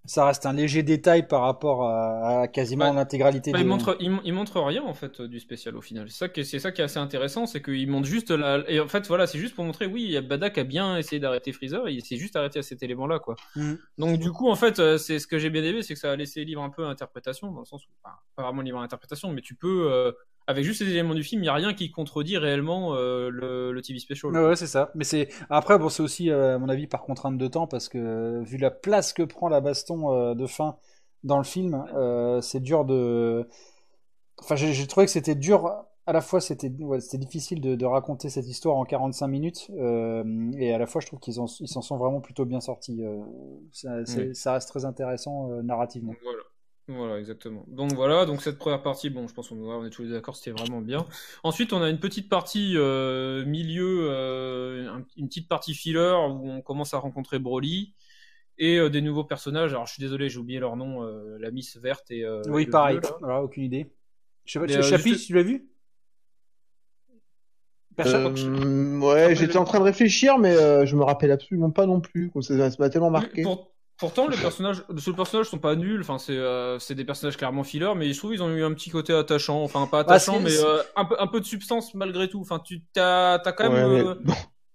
ça 0.04 0.24
reste 0.26 0.46
un 0.46 0.52
léger 0.54 0.82
détail 0.82 1.26
par 1.28 1.42
rapport 1.42 1.84
à, 1.86 2.42
à 2.42 2.48
quasiment 2.48 2.90
Ouais. 2.90 2.94
l'intégralité 2.94 3.52
Bah, 3.52 3.58
des 3.58 3.64
il 3.64 3.66
montre, 3.68 3.96
il, 4.00 4.18
il 4.24 4.32
montre 4.32 4.60
rien 4.60 4.82
en 4.82 4.94
fait 4.94 5.20
du 5.20 5.38
spécial 5.40 5.76
au 5.76 5.80
final. 5.82 6.08
C'est 6.10 6.16
ça 6.18 6.28
qui 6.28 6.40
est, 6.40 6.44
c'est 6.44 6.58
ça 6.58 6.72
qui 6.72 6.80
est 6.80 6.84
assez 6.84 6.98
intéressant, 6.98 7.46
c'est 7.46 7.62
qu'il 7.62 7.88
montre 7.90 8.06
juste 8.06 8.30
la. 8.30 8.64
Et 8.70 8.80
en 8.80 8.88
fait, 8.88 9.06
voilà, 9.08 9.26
c'est 9.26 9.38
juste 9.38 9.54
pour 9.54 9.64
montrer, 9.64 9.86
oui, 9.86 10.18
Badak 10.20 10.56
a 10.58 10.64
bien 10.64 10.96
essayé 10.96 11.20
d'arrêter 11.20 11.52
Freezer, 11.52 11.88
et 11.88 11.92
il 11.92 12.02
s'est 12.04 12.16
juste 12.16 12.36
arrêté 12.36 12.58
à 12.58 12.62
cet 12.62 12.82
élément-là, 12.82 13.18
quoi. 13.18 13.34
Mhm. 13.56 13.78
Donc 13.98 14.18
du 14.18 14.32
coup, 14.32 14.48
en 14.48 14.56
fait, 14.56 14.78
euh, 14.78 14.96
c'est 14.98 15.18
ce 15.18 15.26
que 15.26 15.38
j'ai 15.38 15.50
bien 15.50 15.62
aimé, 15.64 15.82
c'est 15.82 15.94
que 15.94 16.00
ça 16.00 16.12
a 16.12 16.16
laissé 16.16 16.44
libre 16.44 16.62
un 16.62 16.70
peu 16.70 16.84
à 16.86 16.88
interprétation, 16.88 17.50
dans 17.52 17.60
le 17.60 17.66
sens 17.66 17.84
où, 17.86 17.90
enfin, 18.02 18.16
pas 18.36 18.42
vraiment 18.44 18.62
libre 18.62 18.78
à 18.78 18.82
interprétation, 18.84 19.30
mais 19.32 19.42
tu 19.42 19.54
peux, 19.54 19.90
euh, 19.92 20.12
avec 20.48 20.64
juste 20.64 20.80
les 20.80 20.88
éléments 20.90 21.14
du 21.14 21.22
film, 21.22 21.42
il 21.42 21.46
y 21.46 21.48
a 21.50 21.54
rien 21.54 21.74
qui 21.74 21.90
contredit 21.92 22.38
réellement 22.38 22.94
euh, 22.94 23.28
le, 23.30 23.70
le 23.70 23.82
TV 23.82 23.98
special. 24.00 24.32
Ouais, 24.32 24.44
ouais, 24.48 24.56
c'est 24.56 24.66
ça. 24.66 24.90
Mais 24.94 25.04
c'est 25.04 25.28
après 25.50 25.78
bon, 25.78 25.88
c'est 25.90 26.02
aussi 26.02 26.30
euh, 26.30 26.56
à 26.56 26.58
mon 26.58 26.68
avis 26.68 26.86
par 26.88 27.02
contrainte 27.02 27.38
de 27.38 27.46
temps 27.46 27.66
parce 27.66 27.88
que 27.88 27.98
euh, 27.98 28.42
vu 28.42 28.56
la 28.56 28.70
place 28.70 29.12
que 29.12 29.22
prend 29.22 29.48
la 29.48 29.60
baston 29.60 30.12
euh, 30.12 30.34
de 30.34 30.46
fin 30.46 30.76
dans 31.22 31.38
le 31.38 31.44
film, 31.44 31.84
c'est 32.42 32.60
dur 32.60 32.84
de. 32.84 33.46
Enfin, 34.40 34.56
j'ai 34.56 34.86
trouvé 34.86 35.06
que 35.06 35.12
c'était 35.12 35.34
dur. 35.34 35.70
À 36.06 36.12
la 36.14 36.22
fois, 36.22 36.40
c'était 36.40 36.70
ouais, 36.80 36.98
difficile 37.14 37.60
de, 37.60 37.74
de 37.74 37.84
raconter 37.84 38.30
cette 38.30 38.46
histoire 38.46 38.76
en 38.76 38.84
45 38.86 39.26
minutes, 39.26 39.70
et 40.58 40.72
à 40.72 40.78
la 40.78 40.86
fois, 40.86 41.02
je 41.02 41.06
trouve 41.08 41.18
qu'ils 41.20 41.38
en- 41.40 41.44
ils 41.60 41.68
s'en 41.68 41.82
sont 41.82 41.98
vraiment 41.98 42.20
plutôt 42.22 42.46
bien 42.46 42.60
sortis. 42.60 43.02
ça, 43.72 43.90
Oui. 44.16 44.34
ça 44.34 44.54
reste 44.54 44.68
très 44.70 44.86
intéressant 44.86 45.48
narrativement. 45.62 46.14
Voilà. 46.22 46.38
Voilà, 46.88 47.18
exactement. 47.18 47.64
Donc 47.68 47.92
voilà, 47.92 48.24
donc 48.24 48.40
cette 48.40 48.56
première 48.56 48.82
partie, 48.82 49.10
bon, 49.10 49.28
je 49.28 49.34
pense 49.34 49.50
qu'on 49.50 49.58
on 49.58 49.84
est 49.84 49.90
tous 49.90 50.04
les 50.04 50.10
d'accord, 50.10 50.34
c'était 50.36 50.52
vraiment 50.58 50.80
bien. 50.80 51.06
Ensuite, 51.44 51.74
on 51.74 51.82
a 51.82 51.90
une 51.90 52.00
petite 52.00 52.30
partie 52.30 52.72
euh, 52.76 53.44
milieu, 53.44 54.08
euh, 54.10 54.90
un- 54.90 55.04
une 55.18 55.28
petite 55.28 55.48
partie 55.48 55.74
filler 55.74 56.14
où 56.30 56.48
on 56.48 56.62
commence 56.62 56.94
à 56.94 56.98
rencontrer 56.98 57.38
Broly 57.38 57.92
et 58.56 58.78
euh, 58.78 58.88
des 58.88 59.02
nouveaux 59.02 59.24
personnages. 59.24 59.72
Alors, 59.72 59.86
je 59.86 59.92
suis 59.92 60.00
désolé, 60.00 60.30
j'ai 60.30 60.38
oublié 60.38 60.60
leur 60.60 60.76
nom, 60.76 61.02
euh, 61.04 61.36
la 61.38 61.50
Miss 61.50 61.76
verte 61.76 62.10
et. 62.10 62.24
euh, 62.24 62.42
oui, 62.46 62.64
pareil. 62.64 62.98
bleu, 63.00 63.34
aucune 63.42 63.64
idée. 63.64 63.92
Je 64.46 64.52
sais 64.54 64.58
pas, 64.58 64.66
Mais, 64.66 64.76
euh, 64.78 64.82
Chapi, 64.82 65.10
juste- 65.10 65.26
tu 65.26 65.34
l'as 65.34 65.42
vu? 65.42 65.68
Personne- 67.96 68.34
Euh, 68.38 68.98
ouais, 69.00 69.34
j'étais 69.34 69.58
en 69.58 69.64
train 69.64 69.80
de 69.80 69.84
réfléchir, 69.84 70.38
mais 70.38 70.56
euh, 70.56 70.86
je 70.86 70.96
me 70.96 71.02
rappelle 71.02 71.32
absolument 71.32 71.70
pas 71.70 71.84
non 71.84 72.00
plus. 72.00 72.30
Ça 72.40 72.70
ça 72.70 72.76
m'a 72.78 72.88
tellement 72.88 73.10
marqué. 73.10 73.42
Pour- 73.42 73.72
pourtant, 73.98 74.28
les 74.28 74.38
personnages, 74.38 74.84
les 74.88 75.12
personnages 75.14 75.46
sont 75.48 75.58
pas 75.58 75.76
nuls. 75.76 76.00
Enfin, 76.00 76.18
c'est 76.18 76.36
euh, 76.36 76.78
c'est 76.78 76.94
des 76.94 77.04
personnages 77.04 77.36
clairement 77.36 77.64
filler, 77.64 77.92
mais 77.96 78.12
je 78.12 78.18
trouve 78.18 78.34
ils 78.34 78.42
ont 78.42 78.50
eu 78.50 78.64
un 78.64 78.74
petit 78.74 78.90
côté 78.90 79.12
attachant. 79.12 79.62
Enfin, 79.62 79.86
pas 79.86 80.00
Ah, 80.06 80.18
attachant, 80.18 80.40
mais 80.40 80.56
euh, 80.58 80.82
un 80.96 81.04
peu 81.04 81.16
un 81.20 81.26
peu 81.26 81.40
de 81.40 81.44
substance 81.46 81.94
malgré 81.94 82.28
tout. 82.28 82.40
Enfin, 82.40 82.60
tu 82.60 82.84
t'as 82.92 83.38
t'as 83.40 83.52
quand 83.52 83.64
même. 83.70 83.74
Ouais, 83.74 83.86
mais 83.86 84.04
euh, 84.08 84.14
bon, 84.20 84.34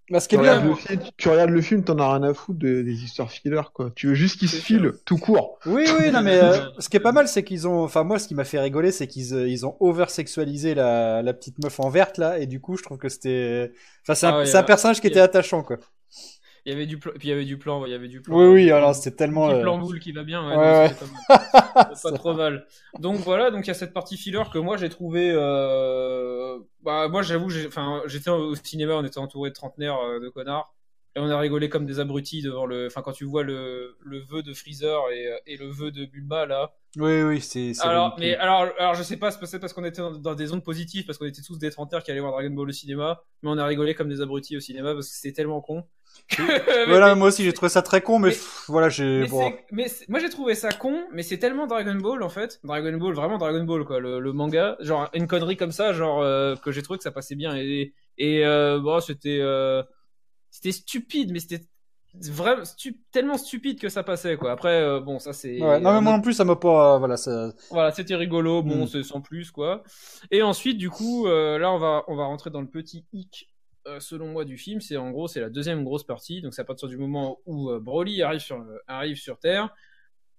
Bah, 0.09 0.19
ce 0.19 0.27
qui 0.27 0.35
tu, 0.35 0.39
est 0.39 0.39
bien, 0.39 0.59
regardes 0.59 0.63
le 0.65 0.75
film, 0.75 1.01
tu 1.17 1.29
regardes 1.29 1.49
le 1.51 1.61
film, 1.61 1.83
t'en 1.83 1.97
as 1.99 2.11
rien 2.13 2.23
à 2.23 2.33
foutre 2.33 2.59
de- 2.59 2.81
des 2.81 3.03
histoires 3.03 3.31
filler, 3.31 3.61
quoi. 3.73 3.91
Tu 3.95 4.07
veux 4.07 4.15
juste 4.15 4.39
qu'ils 4.39 4.49
se 4.49 4.61
filent 4.61 4.93
tout 5.05 5.17
court. 5.17 5.59
Oui, 5.65 5.85
oui, 5.97 6.11
non, 6.11 6.21
mais 6.21 6.37
euh, 6.41 6.69
ce 6.79 6.89
qui 6.89 6.97
est 6.97 6.99
pas 6.99 7.13
mal, 7.13 7.27
c'est 7.29 7.43
qu'ils 7.45 7.67
ont. 7.69 7.83
Enfin, 7.83 8.03
moi, 8.03 8.19
ce 8.19 8.27
qui 8.27 8.35
m'a 8.35 8.43
fait 8.43 8.59
rigoler, 8.59 8.91
c'est 8.91 9.07
qu'ils 9.07 9.33
euh, 9.33 9.47
ils 9.47 9.65
ont 9.65 9.77
over-sexualisé 9.79 10.75
la, 10.75 11.21
la 11.21 11.33
petite 11.33 11.57
meuf 11.63 11.79
en 11.79 11.89
verte, 11.89 12.17
là, 12.17 12.37
et 12.39 12.47
du 12.47 12.59
coup, 12.59 12.75
je 12.77 12.83
trouve 12.83 12.97
que 12.97 13.07
c'était. 13.07 13.71
Enfin, 14.01 14.13
c'est 14.15 14.27
un, 14.27 14.33
Ah 14.33 14.37
ouais, 14.39 14.45
c'est 14.45 14.57
un 14.57 14.63
euh, 14.63 14.63
personnage 14.63 14.99
qui 14.99 15.07
était 15.07 15.21
attachant, 15.21 15.63
quoi. 15.63 15.77
Il 16.65 16.71
y 16.71 16.75
avait 16.75 16.85
du 16.85 16.97
plan, 16.97 17.11
puis 17.19 17.27
il 17.27 17.31
y 17.31 17.33
avait 17.33 17.43
du 17.45 17.57
plan, 17.57 17.85
il 17.85 17.91
y 17.91 17.95
avait 17.95 18.07
du 18.07 18.21
plan. 18.21 18.37
Oui, 18.37 18.45
oui, 18.53 18.71
alors 18.71 18.95
c'était 18.95 19.15
tellement. 19.17 19.49
Petit 19.49 19.55
euh, 19.57 19.61
plan 19.63 19.77
boule 19.77 19.99
qui 19.99 20.13
va 20.13 20.23
bien, 20.23 20.47
ouais, 20.47 20.55
Ouais, 20.55 20.63
non, 20.73 20.79
ouais. 20.79 20.89
c'était 20.89 21.11
pas, 21.27 21.71
mal. 21.87 21.95
ça- 21.95 22.09
pas 22.11 22.17
trop 22.17 22.33
mal. 22.33 22.65
Donc 22.99 23.17
voilà, 23.17 23.51
donc 23.51 23.65
il 23.65 23.67
y 23.67 23.71
a 23.71 23.73
cette 23.73 23.93
partie 23.93 24.15
filler 24.17 24.43
que 24.51 24.59
moi 24.59 24.77
j'ai 24.77 24.87
trouvé. 24.89 25.31
Euh... 25.35 26.59
Bah 26.81 27.07
moi 27.09 27.21
j'avoue, 27.21 27.49
enfin 27.67 28.01
j'étais 28.05 28.29
au 28.29 28.55
cinéma, 28.55 28.93
on 28.93 29.03
était 29.03 29.17
entouré 29.19 29.49
de 29.49 29.55
trentenaires 29.55 29.97
euh, 29.99 30.19
de 30.19 30.29
connards. 30.29 30.73
Et 31.15 31.19
on 31.19 31.29
a 31.29 31.37
rigolé 31.37 31.69
comme 31.69 31.85
des 31.85 31.99
abrutis 31.99 32.41
devant 32.41 32.65
le. 32.65 32.87
Enfin, 32.87 33.03
quand 33.03 33.11
tu 33.11 33.23
vois 33.23 33.43
le, 33.43 33.97
le 34.01 34.19
vœu 34.21 34.41
de 34.41 34.51
Freezer 34.51 34.99
et, 35.11 35.29
et 35.45 35.57
le 35.57 35.67
vœu 35.67 35.91
de 35.91 36.05
Bulma 36.05 36.47
là. 36.47 36.73
Oui, 36.97 37.21
oui, 37.21 37.39
c'est. 37.39 37.73
Alors, 37.81 38.15
mais 38.17 38.35
alors, 38.35 38.67
alors, 38.79 38.95
je 38.95 39.03
sais 39.03 39.17
pas, 39.17 39.29
c'est 39.29 39.59
parce 39.59 39.73
qu'on 39.73 39.83
était 39.83 40.01
dans, 40.01 40.09
dans 40.11 40.33
des 40.33 40.47
zones 40.47 40.63
positives, 40.63 41.05
parce 41.05 41.19
qu'on 41.19 41.25
était 41.27 41.43
tous 41.43 41.59
des 41.59 41.69
trentenaires 41.69 42.03
qui 42.03 42.09
allaient 42.09 42.19
voir 42.19 42.31
Dragon 42.31 42.49
Ball 42.49 42.67
au 42.69 42.71
cinéma, 42.71 43.21
mais 43.43 43.49
on 43.51 43.57
a 43.59 43.65
rigolé 43.65 43.93
comme 43.93 44.09
des 44.09 44.21
abrutis 44.21 44.57
au 44.57 44.59
cinéma 44.59 44.95
parce 44.95 45.07
que 45.07 45.13
c'était 45.15 45.33
tellement 45.33 45.61
con. 45.61 45.83
Voilà, 46.87 47.15
moi 47.15 47.27
aussi, 47.27 47.43
j'ai 47.43 47.53
trouvé 47.53 47.69
ça 47.69 47.81
très 47.81 48.01
con, 48.01 48.19
mais, 48.19 48.29
mais- 48.29 48.33
pff, 48.33 48.65
voilà, 48.67 48.89
j'ai. 48.89 49.21
Mais, 49.21 49.27
Bon. 49.27 49.53
mais 49.71 49.85
moi 50.07 50.19
j'ai 50.19 50.29
trouvé 50.29 50.55
ça 50.55 50.71
con, 50.71 51.03
mais 51.11 51.21
c'est 51.23 51.37
tellement 51.37 51.67
Dragon 51.67 51.95
Ball 51.95 52.23
en 52.23 52.29
fait. 52.29 52.59
Dragon 52.63 52.97
Ball, 52.97 53.13
vraiment 53.13 53.37
Dragon 53.37 53.63
Ball 53.63 53.85
quoi, 53.85 53.99
le, 53.99 54.19
le 54.19 54.33
manga. 54.33 54.75
Genre 54.79 55.09
une 55.13 55.27
connerie 55.27 55.57
comme 55.57 55.71
ça, 55.71 55.93
genre 55.93 56.21
euh, 56.21 56.55
que 56.55 56.71
j'ai 56.71 56.81
trouvé 56.81 56.97
que 56.97 57.03
ça 57.03 57.11
passait 57.11 57.35
bien. 57.35 57.55
Et, 57.55 57.93
et 58.17 58.45
euh, 58.45 58.79
bon, 58.79 58.99
c'était 58.99 59.39
euh, 59.41 59.83
c'était 60.49 60.71
stupide, 60.71 61.31
mais 61.31 61.39
c'était 61.39 61.65
vraiment 62.15 62.63
stu- 62.63 62.99
tellement 63.11 63.37
stupide 63.37 63.79
que 63.79 63.89
ça 63.89 64.03
passait 64.03 64.37
quoi. 64.37 64.51
Après, 64.51 64.99
bon, 65.01 65.19
ça 65.19 65.33
c'est. 65.33 65.59
Ouais, 65.61 65.79
non, 65.79 65.93
mais 65.93 66.01
moi 66.01 66.13
non 66.13 66.21
plus, 66.21 66.33
ça 66.33 66.45
m'a 66.45 66.55
pas. 66.55 66.97
Voilà, 66.99 67.17
ça. 67.17 67.53
voilà, 67.69 67.91
c'était 67.91 68.15
rigolo, 68.15 68.61
bon, 68.63 68.83
Mm. 68.85 68.87
c'est 68.87 69.03
sans 69.03 69.21
plus, 69.21 69.51
quoi. 69.51 69.83
Et 70.31 70.41
ensuite, 70.43 70.77
du 70.77 70.89
coup, 70.89 71.25
là, 71.27 71.71
on 71.71 71.77
va, 71.79 72.03
on 72.07 72.15
va 72.15 72.25
rentrer 72.25 72.49
dans 72.49 72.61
le 72.61 72.67
petit 72.67 73.05
hic, 73.13 73.52
euh, 73.87 73.99
selon 73.99 74.27
moi, 74.27 74.45
du 74.45 74.57
film. 74.57 74.81
C'est 74.81 74.97
en 74.97 75.11
gros, 75.11 75.27
c'est 75.27 75.41
la 75.41 75.49
deuxième 75.49 75.83
grosse 75.83 76.03
partie. 76.03 76.41
Donc, 76.41 76.53
c'est 76.53 76.61
à 76.61 76.65
partir 76.65 76.87
du 76.87 76.97
moment 76.97 77.39
où 77.45 77.69
euh, 77.69 77.79
Broly 77.79 78.21
arrive 78.21 78.39
sur, 78.41 78.57
euh, 78.57 78.77
arrive 78.87 79.17
sur 79.17 79.39
Terre. 79.39 79.73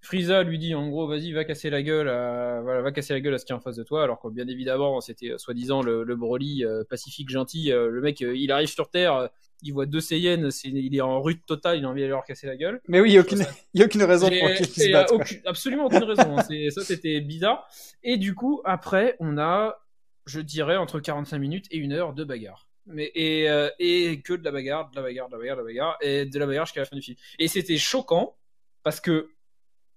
Frieza 0.00 0.42
lui 0.42 0.58
dit, 0.58 0.74
en 0.74 0.88
gros, 0.90 1.06
vas-y, 1.06 1.32
va 1.32 1.44
casser 1.44 1.70
la 1.70 1.82
gueule 1.82 2.10
à, 2.10 2.60
voilà, 2.62 2.82
va 2.82 2.92
casser 2.92 3.14
la 3.14 3.20
gueule 3.20 3.32
à 3.34 3.38
ce 3.38 3.46
qui 3.46 3.52
est 3.52 3.54
en 3.54 3.60
face 3.60 3.76
de 3.76 3.84
toi. 3.84 4.02
Alors 4.02 4.20
que, 4.20 4.28
bien 4.28 4.46
évidemment, 4.48 5.00
c'était 5.00 5.32
soi-disant 5.38 5.80
le, 5.82 6.04
le 6.04 6.14
Broly 6.16 6.62
pacifique, 6.90 7.30
gentil. 7.30 7.70
Le 7.70 8.00
mec, 8.02 8.20
il 8.20 8.52
arrive 8.52 8.68
sur 8.68 8.90
Terre, 8.90 9.30
il 9.62 9.72
voit 9.72 9.86
deux 9.86 10.00
Saiyans, 10.02 10.50
c'est- 10.50 10.68
il 10.68 10.94
est 10.94 11.00
en 11.00 11.22
rude 11.22 11.40
totale, 11.46 11.78
il 11.78 11.86
a 11.86 11.88
envie 11.88 12.02
d'aller 12.02 12.10
leur 12.10 12.24
casser 12.24 12.46
la 12.46 12.56
gueule. 12.56 12.82
Mais 12.86 13.00
oui, 13.00 13.12
il 13.12 13.14
y 13.14 13.16
a 13.16 13.22
aucune, 13.22 13.46
il 13.72 13.80
y 13.80 13.82
a 13.82 13.86
aucune 13.86 14.02
raison 14.02 14.28
Et- 14.28 14.40
pour 14.40 14.50
qu'ils 14.52 14.66
se 14.66 14.92
battent. 14.92 15.10
aucune- 15.10 15.40
absolument 15.46 15.86
aucune 15.86 16.04
raison. 16.04 16.36
hein. 16.36 16.42
Ça, 16.70 16.82
c'était 16.82 17.22
bizarre. 17.22 17.66
Et 18.02 18.18
du 18.18 18.34
coup, 18.34 18.60
après, 18.66 19.16
on 19.20 19.38
a, 19.38 19.78
je 20.26 20.40
dirais, 20.40 20.76
entre 20.76 21.00
45 21.00 21.38
minutes 21.38 21.64
et 21.70 21.78
une 21.78 21.92
heure 21.92 22.12
de 22.12 22.24
bagarre. 22.24 22.68
Mais, 22.86 23.10
et, 23.14 23.48
euh, 23.48 23.70
et 23.78 24.20
que 24.20 24.34
de 24.34 24.44
la 24.44 24.50
bagarre, 24.50 24.90
de 24.90 24.96
la 24.96 25.02
bagarre, 25.02 25.28
de 25.28 25.32
la 25.32 25.38
bagarre, 25.38 25.56
de 25.56 25.60
la 25.62 25.66
bagarre, 25.66 25.96
et 26.02 26.26
de 26.26 26.38
la 26.38 26.46
bagarre 26.46 26.66
jusqu'à 26.66 26.80
la 26.80 26.86
fin 26.86 26.96
du 26.96 27.02
film. 27.02 27.16
Et 27.38 27.48
c'était 27.48 27.78
choquant, 27.78 28.36
parce 28.82 29.00
que, 29.00 29.30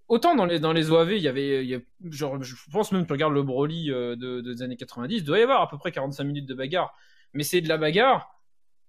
autant 0.07 0.35
dans 0.35 0.45
les, 0.45 0.59
dans 0.59 0.71
les 0.71 0.89
OAV, 0.89 1.17
il 1.17 1.21
y 1.23 1.27
avait, 1.27 1.63
il 1.65 1.69
y 1.69 1.75
a- 1.75 1.79
genre, 2.11 2.41
je 2.41 2.55
pense 2.71 2.91
même 2.93 3.01
que 3.03 3.07
tu 3.07 3.13
regardes 3.13 3.33
le 3.33 3.43
Broly 3.43 3.91
euh, 3.91 4.15
de, 4.15 4.39
de- 4.41 4.53
des 4.53 4.61
années 4.61 4.77
90, 4.77 5.17
il 5.17 5.23
doit 5.25 5.39
y 5.39 5.41
avoir 5.41 5.61
à 5.61 5.67
peu 5.69 5.77
près 5.77 5.91
45 5.91 6.23
minutes 6.23 6.45
de 6.45 6.53
bagarre. 6.53 6.95
Mais 7.33 7.43
c'est 7.43 7.59
de 7.59 7.67
la 7.67 7.77
bagarre 7.77 8.41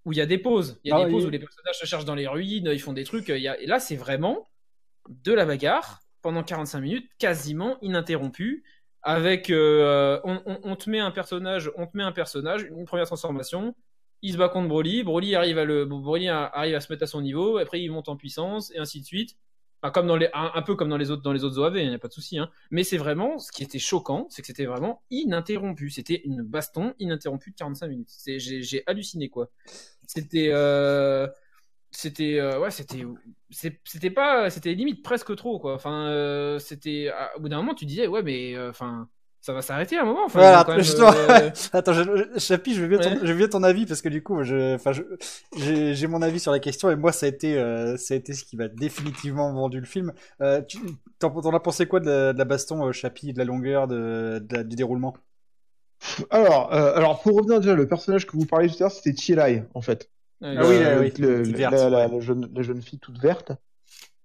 où 0.05 0.13
il 0.13 0.17
y 0.17 0.21
a 0.21 0.25
des 0.25 0.37
pauses. 0.37 0.79
Il 0.85 0.89
y 0.89 0.91
a 0.93 0.97
Ah, 0.97 1.05
des 1.05 1.11
pauses 1.11 1.25
où 1.25 1.29
les 1.29 1.39
personnages 1.39 1.77
se 1.77 1.85
cherchent 1.85 2.05
dans 2.05 2.15
les 2.15 2.27
ruines, 2.27 2.69
ils 2.71 2.79
font 2.79 2.93
des 2.93 3.03
trucs. 3.03 3.27
il 3.27 3.37
y 3.41 3.49
a- 3.49 3.59
Et 3.59 3.65
là, 3.65 3.81
c'est 3.81 3.97
vraiment 3.97 4.47
de 5.09 5.33
la 5.33 5.45
bagarre 5.45 5.99
pendant 6.21 6.41
45 6.43 6.79
minutes, 6.79 7.09
quasiment 7.17 7.77
ininterrompue. 7.81 8.63
Avec, 9.01 9.49
euh, 9.49 10.19
on, 10.23 10.41
on- 10.45 10.59
on 10.63 10.75
te 10.77 10.89
met 10.89 10.99
un 10.99 11.11
personnage, 11.11 11.69
on 11.75 11.85
te 11.85 11.95
met 11.97 12.03
un 12.03 12.11
personnage, 12.13 12.63
une 12.63 12.85
première 12.85 13.05
transformation. 13.07 13.75
Il 14.21 14.33
se 14.33 14.37
bat 14.37 14.49
contre 14.49 14.67
Broly. 14.67 15.03
Broly 15.03 15.35
arrive 15.35 15.57
à 15.57 16.81
se 16.81 16.91
mettre 16.91 17.03
à 17.03 17.07
son 17.07 17.21
niveau. 17.21 17.57
Après, 17.57 17.81
il 17.81 17.89
monte 17.91 18.09
en 18.09 18.15
puissance 18.15 18.71
et 18.71 18.77
ainsi 18.77 19.01
de 19.01 19.05
suite. 19.05 19.37
Comme 19.93 20.07
dans 20.07 20.19
un, 20.33 20.61
peu 20.61 20.75
comme 20.75 20.89
dans 20.89 20.97
les 20.97 21.09
autres, 21.09 21.21
dans 21.21 21.31
les 21.31 21.45
autres 21.45 21.57
OAV, 21.57 21.77
il 21.77 21.87
n'y 21.87 21.95
a 21.95 21.99
pas 21.99 22.09
de 22.09 22.13
souci. 22.13 22.37
Hein. 22.37 22.49
Mais 22.69 22.83
c'est 22.83 22.97
vraiment, 22.97 23.39
ce 23.39 23.49
qui 23.49 23.63
était 23.63 23.79
choquant, 23.79 24.27
c'est 24.29 24.41
que 24.41 24.47
c'était 24.47 24.65
vraiment 24.65 25.01
ininterrompu. 25.09 25.89
C'était 25.89 26.21
une 26.25 26.41
baston 26.41 26.93
ininterrompue 26.99 27.51
de 27.51 27.55
45 27.55 27.87
minutes. 27.87 28.09
J'ai, 28.25 28.83
halluciné 28.87 29.29
quoi. 29.29 29.49
C'était, 30.05 30.49
euh, 30.51 31.27
c'était, 31.91 32.39
euh, 32.39 32.59
ouais, 32.59 32.71
c'était, 32.71 33.03
c'était 33.49 34.11
pas, 34.11 34.49
c'était 34.49 34.73
limite 34.73 35.01
presque 35.03 35.35
trop 35.35 35.59
quoi. 35.59 35.73
Enfin, 35.73 36.07
euh, 36.09 36.59
c'était, 36.59 37.11
au 37.35 37.41
bout 37.41 37.49
d'un 37.49 37.57
moment, 37.57 37.73
tu 37.73 37.85
disais 37.85 38.07
ouais, 38.07 38.21
mais, 38.21 38.55
euh, 38.55 38.69
enfin, 38.69 39.09
ça 39.41 39.53
va 39.53 39.61
s'arrêter 39.61 39.97
à 39.97 40.01
un 40.01 40.05
moment. 40.05 40.25
Enfin, 40.25 40.39
Voilà, 40.39 40.65
même, 40.67 40.79
euh, 40.79 41.49
Attends, 41.73 41.93
je, 41.93 42.03
je- 42.03 42.39
Chapi, 42.39 42.73
je 42.75 42.81
veux 42.81 42.87
bien, 42.87 42.97
ton, 42.99 43.09
Ouais. 43.11 43.19
je 43.21 43.27
veux 43.31 43.37
bien 43.37 43.47
ton 43.47 43.63
avis 43.63 43.85
parce 43.85 44.01
que 44.01 44.09
du 44.09 44.21
coup, 44.21 44.43
je, 44.43 44.75
enfin, 44.75 44.91
je, 44.91 45.01
j'ai, 45.57 45.95
j'ai 45.95 46.07
mon 46.07 46.21
avis 46.21 46.39
sur 46.39 46.51
la 46.51 46.59
question 46.59 46.89
et 46.91 46.95
moi, 46.95 47.11
ça 47.11 47.25
a 47.25 47.29
été, 47.29 47.57
euh, 47.57 47.95
ça 47.97 48.13
a 48.13 48.17
été 48.17 48.33
ce 48.33 48.43
qui 48.43 48.57
m'a 48.57 48.67
définitivement 48.67 49.51
vendu 49.53 49.79
le 49.79 49.85
film. 49.85 50.13
Euh, 50.41 50.61
tu, 50.61 50.77
t'en, 51.19 51.29
t'en 51.29 51.53
as 51.53 51.59
pensé 51.59 51.85
quoi 51.87 51.99
de 51.99 52.09
la, 52.09 52.33
de 52.33 52.37
la 52.37 52.45
baston, 52.45 52.85
euh, 52.87 52.91
Chapi, 52.91 53.33
de 53.33 53.37
la 53.37 53.45
longueur, 53.45 53.87
de, 53.87 54.39
de 54.47 54.55
la- 54.55 54.63
du 54.63 54.75
déroulement? 54.75 55.15
Alors, 56.29 56.73
euh, 56.73 56.95
alors 56.95 57.21
pour 57.21 57.35
revenir 57.35 57.59
déjà, 57.59 57.75
le 57.75 57.87
personnage 57.87 58.25
que 58.25 58.37
vous 58.37 58.45
parliez 58.45 58.69
tout 58.69 58.75
à 58.75 58.79
l'heure, 58.81 58.91
c'était 58.91 59.15
Chielai, 59.19 59.63
en 59.73 59.81
fait. 59.81 60.09
Ah 60.41 60.47
oui, 60.47 60.75
Euh, 60.77 60.95
là, 60.95 60.99
oui, 61.01 61.11
le- 61.19 61.43
toute 61.43 61.51
la, 61.51 61.57
verte, 61.57 61.73
la- 61.73 61.89
ouais. 61.89 62.07
la 62.07 62.19
jeune, 62.19 62.49
la 62.53 62.61
jeune 62.61 62.81
fille 62.81 62.99
toute 62.99 63.19
verte. 63.19 63.51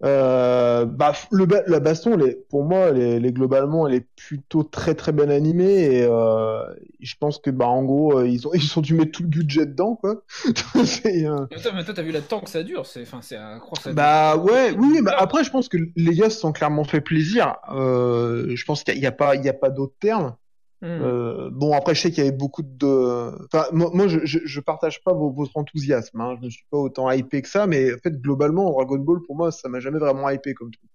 Euh, 0.03 0.85
bah, 0.85 1.13
le, 1.31 1.47
ba- 1.47 1.63
la 1.67 1.81
baston, 1.81 2.15
elle 2.15 2.23
est- 2.29 2.49
pour 2.51 2.65
moi, 2.65 2.89
elle 2.89 2.99
est, 2.99 3.11
elle 3.17 3.27
est 3.27 3.33
globalement, 3.33 3.87
elle 3.87 3.95
est 3.95 4.07
plutôt 4.17 4.63
très 4.65 4.95
très 4.95 5.13
bien 5.13 5.31
animée 5.31 5.85
et 5.97 6.03
euh, 6.05 6.63
je 7.01 7.15
pense 7.19 7.39
que 7.39 7.51
bah 7.51 7.67
en 7.69 7.85
gros, 7.85 8.19
euh, 8.19 8.29
ils 8.29 8.47
ont 8.49 8.53
ils 8.55 8.79
ont 8.79 8.83
dû 8.83 8.95
mettre 8.95 9.13
tout 9.13 9.23
le 9.23 9.29
budget 9.29 9.67
dedans, 9.67 9.97
quoi. 9.97 10.23
Euh, 11.07 11.47
Mais 11.51 11.61
toi, 11.61 11.73
mais 11.73 11.85
toi, 11.85 11.95
t'as 11.95 12.03
vu 12.03 12.13
le 12.13 12.23
temps 12.23 12.41
que 12.41 12.51
ça 12.51 12.63
dure, 12.63 12.87
c'est, 12.87 13.03
enfin, 13.03 13.21
c'est 13.23 13.37
dure. 13.37 13.95
Bah 13.95 14.37
ouais, 14.37 14.73
oui, 14.73 14.89
oui, 14.93 15.03
bah 15.03 15.15
après 15.19 15.45
je 15.45 15.51
pense 15.51 15.69
que 15.69 15.77
les 15.97 16.15
gars 16.15 16.31
se 16.31 16.41
sont 16.41 16.53
clairement 16.53 16.85
fait 16.85 17.01
plaisir. 17.01 17.57
Euh, 17.71 18.55
je 18.57 18.65
pense 18.65 18.83
qu'il 18.85 18.99
n'y 18.99 19.07
a, 19.07 19.13
pas, 19.13 19.37
il 19.37 19.45
y 19.45 19.49
a 19.49 19.53
pas 19.55 19.71
d'autre 19.71 19.95
terme. 20.01 20.37
Hmm. 20.85 21.01
Euh, 21.03 21.49
bon 21.51 21.73
après 21.73 21.95
je 21.95 22.03
sais 22.03 22.11
qu'il 22.11 22.23
y 22.23 22.27
avait 22.29 22.37
beaucoup 22.37 22.63
de, 22.63 23.33
enfin 23.47 23.65
moi, 23.73 23.89
moi 23.95 24.07
je, 24.07 24.19
je, 24.25 24.39
je 24.45 24.61
partage 24.61 25.03
pas 25.03 25.15
vo- 25.15 25.33
votre 25.33 25.57
enthousiasme. 25.57 26.21
Hein. 26.21 26.37
Je 26.41 26.45
ne 26.45 26.51
suis 26.51 26.67
pas 26.71 26.77
autant 26.77 27.11
hypé 27.11 27.41
que 27.41 27.49
ça, 27.49 27.67
mais 27.67 27.95
en 27.95 27.97
fait 28.03 28.21
globalement 28.21 28.71
Dragon 28.71 28.99
Ball 28.99 29.21
pour 29.27 29.35
moi 29.35 29.51
ça 29.51 29.71
m'a 29.71 29.81
jamais 29.81 29.99
vraiment 29.99 30.29
hypé 30.29 30.53
comme 30.53 30.71
truc. 30.71 30.91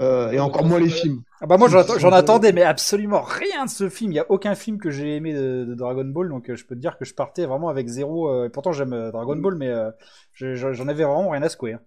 Euh, 0.00 0.30
et 0.32 0.40
encore 0.40 0.64
moins 0.64 0.80
les 0.80 0.88
films. 0.88 1.22
Ah 1.40 1.46
bah 1.46 1.56
moi, 1.56 1.68
j'en, 1.68 1.84
si. 1.84 2.06
attendais, 2.06 2.52
mais 2.52 2.62
absolument 2.62 3.20
rien 3.22 3.66
de 3.66 3.70
ce 3.70 3.88
film. 3.88 4.10
Il 4.10 4.16
y 4.16 4.18
a 4.18 4.26
aucun 4.28 4.54
film 4.56 4.78
que 4.78 4.90
j'ai 4.90 5.14
aimé 5.16 5.32
de, 5.34 5.64
de 5.68 5.74
Dragon 5.74 6.04
Ball, 6.04 6.30
donc 6.30 6.50
euh, 6.50 6.56
je 6.56 6.64
peux 6.64 6.74
te 6.74 6.80
dire 6.80 6.98
que 6.98 7.04
je 7.04 7.14
partais 7.14 7.46
vraiment 7.46 7.68
avec 7.68 7.86
zéro. 7.86 8.28
euh, 8.28 8.46
et 8.46 8.48
pourtant, 8.48 8.72
j'aime 8.72 8.92
euh, 8.92 9.12
Dragon 9.12 9.36
Ball, 9.36 9.54
mais 9.54 9.68
euh, 9.68 9.90
je- 10.32 10.54
je- 10.56 10.72
j'en 10.72 10.88
avais 10.88 11.04
vraiment 11.04 11.28
rien 11.30 11.42
à 11.42 11.48
secouer. 11.48 11.74
hein. 11.74 11.80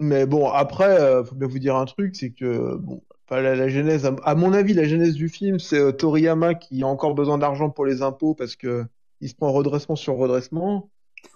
Mais 0.00 0.26
bon 0.26 0.50
après 0.50 1.00
euh, 1.00 1.24
faut 1.24 1.34
bien 1.34 1.46
vous 1.48 1.58
dire 1.58 1.76
un 1.76 1.84
truc, 1.86 2.16
c'est 2.16 2.30
que 2.32 2.76
bon 2.76 3.02
enfin, 3.30 3.40
la, 3.40 3.54
la 3.54 3.68
genèse, 3.68 4.10
à, 4.24 4.34
mon 4.34 4.52
avis 4.52 4.74
la 4.74 4.84
genèse 4.84 5.14
du 5.14 5.28
film 5.28 5.58
c'est 5.58 5.78
euh, 5.78 5.92
Toriyama 5.92 6.54
qui 6.54 6.82
a 6.82 6.86
encore 6.86 7.14
besoin 7.14 7.38
d'argent 7.38 7.70
pour 7.70 7.86
les 7.86 8.02
impôts 8.02 8.34
parce 8.34 8.56
que 8.56 8.84
il 9.20 9.28
se 9.28 9.34
prend 9.34 9.52
redressement 9.52 9.96
sur 9.96 10.16
redressement. 10.16 10.90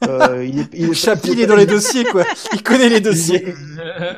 Euh, 0.08 0.44
il 0.48 0.58
est, 0.60 0.68
il 0.72 0.90
est- 0.90 0.94
Chapi, 0.94 1.32
il 1.32 1.40
est 1.40 1.46
dans 1.46 1.56
les 1.56 1.66
dossiers, 1.66 2.04
quoi. 2.04 2.24
Il 2.54 2.62
connaît 2.62 2.88
les 2.88 3.00
dossiers. 3.00 3.44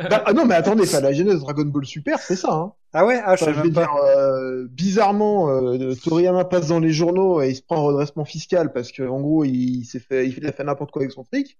Bah, 0.09 0.23
ah 0.25 0.33
non 0.33 0.45
mais 0.47 0.55
attendez, 0.55 0.85
enfin, 0.85 1.01
la 1.01 1.13
genèse 1.13 1.41
Dragon 1.41 1.65
Ball 1.65 1.85
Super 1.85 2.19
c'est 2.21 2.37
ça. 2.37 2.53
Hein. 2.53 2.73
Ah 2.93 3.05
ouais, 3.05 3.21
ah, 3.25 3.37
je 3.37 3.43
Enfin, 3.43 3.53
je 3.53 3.57
veux 3.59 3.65
même 3.65 3.73
pas. 3.75 3.81
dire, 3.83 3.95
euh, 4.07 4.67
bizarrement, 4.71 5.51
euh, 5.51 5.95
Toriyama 6.03 6.45
passe 6.45 6.69
dans 6.69 6.79
les 6.81 6.93
journaux 6.93 7.43
et 7.43 7.51
il 7.51 7.57
se 7.57 7.63
prend 7.63 7.77
un 7.79 7.83
redressement 7.83 8.25
fiscal 8.25 8.73
parce 8.73 8.91
que 8.93 9.03
en 9.03 9.21
gros, 9.21 9.45
il, 9.45 9.85
s'est 9.85 9.99
fait, 10.01 10.29
il 10.29 10.47
a 10.47 10.53
fait 10.53 10.65
n'importe 10.65 10.93
quoi 10.93 11.03
avec 11.03 11.13
son 11.13 11.25
fric. 11.25 11.59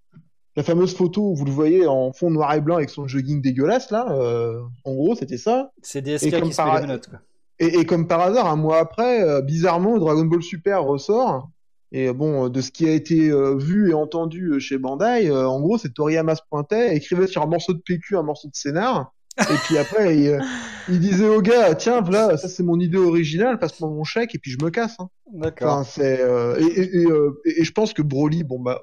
La 0.57 0.63
fameuse 0.63 0.95
photo 0.95 1.31
où 1.31 1.35
vous 1.37 1.45
le 1.45 1.51
voyez 1.53 1.87
en 1.87 2.13
fond 2.13 2.31
noir 2.31 2.55
et 2.55 2.61
blanc 2.63 2.77
avec 2.77 2.89
son 2.91 3.07
jogging 3.07 3.43
dégueulasse 3.43 3.91
là, 3.91 4.07
euh, 4.13 4.59
en 4.85 4.95
gros, 4.95 5.15
c'était 5.15 5.37
ça. 5.37 5.71
C'est 5.83 5.99
Et 5.99 6.17
DSK 6.19 6.31
comme 6.31 6.43
qui 6.49 6.53
se 6.53 6.57
par- 6.57 6.77
les 6.77 6.87
menottes, 6.87 7.09
quoi. 7.11 7.19
Et, 7.59 7.79
et 7.79 7.85
comme 7.87 8.07
par 8.07 8.21
hasard, 8.21 8.47
un 8.47 8.57
mois 8.57 8.79
après, 8.79 9.23
euh, 9.23 9.41
bizarrement, 9.43 9.99
Dragon 9.99 10.25
Ball 10.25 10.43
Super 10.43 10.83
ressort. 10.85 11.51
Et 11.93 12.09
euh, 12.09 12.13
bon, 12.13 12.49
de 12.49 12.61
ce 12.61 12.71
qui 12.71 12.87
a 12.89 12.93
été 12.93 13.31
euh, 13.31 13.55
vu 13.57 13.91
et 13.91 13.95
entendu 13.95 14.49
euh, 14.53 14.59
chez 14.59 14.77
Bandai, 14.79 15.29
euh, 15.31 15.47
en 15.49 15.61
gros, 15.61 15.79
c'est 15.79 15.95
Toriyama 15.95 16.35
se 16.35 16.43
pointait, 16.51 16.97
écrivait 16.97 17.27
sur 17.27 17.43
un 17.43 17.47
morceau 17.47 17.73
de 17.75 17.79
PQ 17.79 18.17
un 18.17 18.23
morceau 18.23 18.49
de 18.49 18.55
scénar. 18.55 19.13
Et 19.41 19.55
puis 19.67 19.77
après, 19.79 20.17
il, 20.19 20.29
euh, 20.29 20.41
il 20.89 20.99
disait 21.01 21.29
au 21.29 21.43
gars, 21.43 21.75
tiens, 21.75 22.01
voilà, 22.01 22.37
ça 22.39 22.49
c'est 22.49 22.63
mon 22.63 22.81
idée 22.81 22.97
originale, 22.99 23.59
passe-moi 23.59 23.91
mon 23.91 24.03
chèque 24.05 24.35
et 24.35 24.39
puis 24.39 24.51
je 24.51 24.57
me 24.65 24.71
casse. 24.71 24.97
Hein. 24.99 25.09
D'accord. 25.31 25.75
Enfin, 25.75 25.85
c'est 25.85 26.21
euh, 26.23 26.59
et, 26.59 26.65
et, 26.65 26.97
et, 27.03 27.07
euh, 27.07 27.39
et- 27.45 27.61
et 27.61 27.65
je 27.65 27.73
pense 27.73 27.93
que 27.93 28.01
Broly, 28.01 28.45
bon 28.45 28.59
bah 28.61 28.81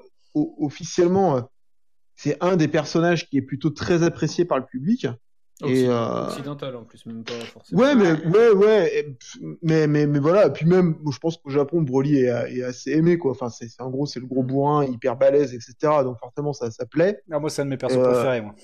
officiellement, 0.60 1.36
euh, 1.36 1.40
c'est 2.16 2.36
un 2.40 2.56
des 2.56 2.68
personnages 2.68 3.28
qui 3.28 3.38
est 3.38 3.42
plutôt 3.42 3.70
très 3.70 4.02
apprécié 4.02 4.44
par 4.44 4.58
le 4.58 4.64
public. 4.64 5.06
Et, 5.64 5.86
euh, 5.86 6.26
Occidental 6.26 6.74
en 6.74 6.82
plus, 6.82 7.06
même 7.06 7.22
pas 7.22 7.32
forcément. 7.52 7.80
Ouais, 7.80 7.94
mais 7.94 8.12
ouais, 8.26 8.50
ouais, 8.50 9.16
mais 9.62 9.86
mais 9.86 10.06
mais 10.06 10.18
voilà. 10.18 10.46
Et 10.46 10.50
puis 10.50 10.66
même, 10.66 10.96
je 11.10 11.18
pense 11.18 11.36
qu'au 11.36 11.48
Japon, 11.50 11.82
Broly 11.82 12.16
est, 12.16 12.56
est 12.58 12.64
assez 12.64 12.90
aimé 12.90 13.18
quoi. 13.18 13.30
Enfin, 13.30 13.48
c'est 13.50 13.68
en 13.80 13.88
gros, 13.88 14.04
c'est 14.04 14.18
le 14.18 14.26
gros 14.26 14.42
bourrin, 14.42 14.84
hyper 14.84 15.16
balèze, 15.16 15.54
etc. 15.54 16.02
Donc 16.02 16.18
forcément, 16.18 16.52
ça 16.52 16.72
ça 16.72 16.86
plaît. 16.86 17.22
Ah, 17.30 17.38
moi, 17.38 17.50
c'est 17.50 17.62
un 17.62 17.66
de 17.66 17.70
mes 17.70 17.76
persos 17.76 17.98
Euh, 17.98 18.12
préférés, 18.12 18.40
moi. 18.40 18.54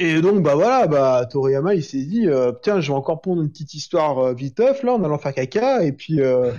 Et 0.00 0.20
donc 0.20 0.42
bah 0.42 0.56
voilà, 0.56 0.88
bah 0.88 1.24
Toriyama, 1.30 1.74
il 1.76 1.84
s'est 1.84 2.02
dit, 2.02 2.26
euh, 2.26 2.50
tiens, 2.62 2.80
je 2.80 2.88
vais 2.90 2.98
encore 2.98 3.20
prendre 3.20 3.42
une 3.42 3.50
petite 3.50 3.74
histoire 3.74 4.18
euh, 4.18 4.34
viteuf 4.34 4.82
là, 4.82 4.94
en 4.94 5.04
allant 5.04 5.18
faire 5.18 5.32
caca, 5.34 5.84
et 5.84 5.92
puis 5.92 6.20
euh, 6.20 6.50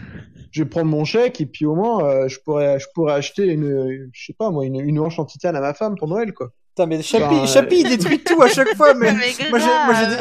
je 0.56 0.64
vais 0.64 0.70
prendre 0.70 0.88
mon 0.90 1.04
chèque, 1.04 1.42
et 1.42 1.46
puis 1.46 1.66
au 1.66 1.76
moins, 1.76 2.06
euh, 2.06 2.28
je 2.30 2.40
pourrais 2.40 2.80
je 2.80 2.86
pourrais 2.96 3.14
acheter 3.14 3.44
une, 3.48 4.10
je 4.14 4.26
sais 4.26 4.34
pas 4.34 4.50
moi, 4.52 4.66
une 4.66 4.80
une 4.80 5.00
hanche 5.00 5.20
en 5.20 5.26
titane 5.26 5.56
à 5.56 5.60
ma 5.62 5.74
femme 5.74 5.96
pour 5.96 6.08
Noël 6.08 6.34
quoi. 6.34 6.52
Putain, 6.70 6.86
mais 6.88 7.02
Chapi, 7.02 7.24
Enfin, 7.26 7.44
euh, 7.44 7.46
Chapi, 7.48 7.80
il 7.82 7.90
détruit 7.90 8.20
tout 8.20 8.42
à 8.42 8.48
chaque 8.50 8.76
fois, 8.76 8.94
mais. 8.94 9.14
Mais 9.42 9.50
Moi, 9.50 9.60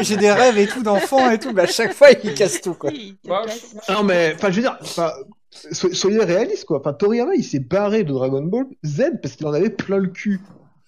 j'ai, 0.02 0.16
des- 0.16 0.30
rêves 0.30 0.56
et 0.58 0.68
tout 0.68 0.82
d'enfants 0.84 1.28
et 1.30 1.38
tout, 1.38 1.52
mais 1.52 1.62
à 1.62 1.66
chaque 1.66 1.92
fois, 1.92 2.08
il 2.22 2.32
casse 2.34 2.60
tout, 2.60 2.74
quoi. 2.74 2.90
Oui, 2.90 3.16
Bah. 3.26 3.42
Non 3.88 4.04
mais, 4.04 4.32
enfin, 4.36 4.50
je 4.50 4.56
veux 4.56 4.62
dire, 4.62 4.78
enfin, 4.80 5.10
so- 5.50 5.92
soyez 5.92 6.18
réalistes 6.22 6.64
quoi. 6.64 6.78
Enfin, 6.78 6.92
Toriyama, 6.92 7.34
il 7.34 7.42
s'est 7.44 7.58
barré 7.60 8.04
de 8.04 8.12
Dragon 8.12 8.42
Ball 8.42 8.66
Z 8.84 9.14
parce 9.22 9.34
qu'il 9.34 9.46
en 9.46 9.52
avait 9.52 9.70
plein 9.70 9.98
le 9.98 10.08
cul. 10.10 10.40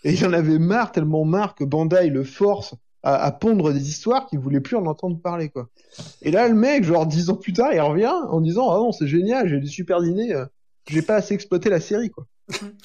Et 0.04 0.12
il 0.12 0.24
en 0.26 0.32
avait 0.32 0.58
marre, 0.60 0.92
tellement 0.92 1.24
marre 1.24 1.54
que 1.56 1.64
Bandai 1.64 2.10
le 2.10 2.22
force 2.22 2.74
à, 3.06 3.14
à 3.24 3.32
pondre 3.32 3.72
des 3.72 3.88
histoires 3.88 4.26
qu'il 4.26 4.38
voulait 4.40 4.60
plus 4.60 4.76
en 4.76 4.86
entendre 4.86 5.20
parler 5.20 5.50
quoi. 5.50 5.68
Et 6.22 6.30
là, 6.32 6.48
le 6.48 6.54
mec, 6.54 6.84
genre 6.84 7.06
dix 7.06 7.30
ans 7.30 7.36
plus 7.36 7.52
tard, 7.54 7.72
il 7.74 7.80
revient 7.80 8.06
en 8.30 8.40
disant 8.40 8.70
ah 8.72 8.76
non, 8.78 8.92
c'est 8.92 9.08
génial, 9.08 9.48
j'ai 9.48 9.60
des 9.60 9.66
super 9.68 10.02
dîners, 10.02 10.34
euh, 10.34 10.46
j'ai 10.88 11.02
pas 11.02 11.16
assez 11.16 11.34
exploité 11.34 11.70
la 11.70 11.80
série 11.80 12.10
quoi. 12.10 12.26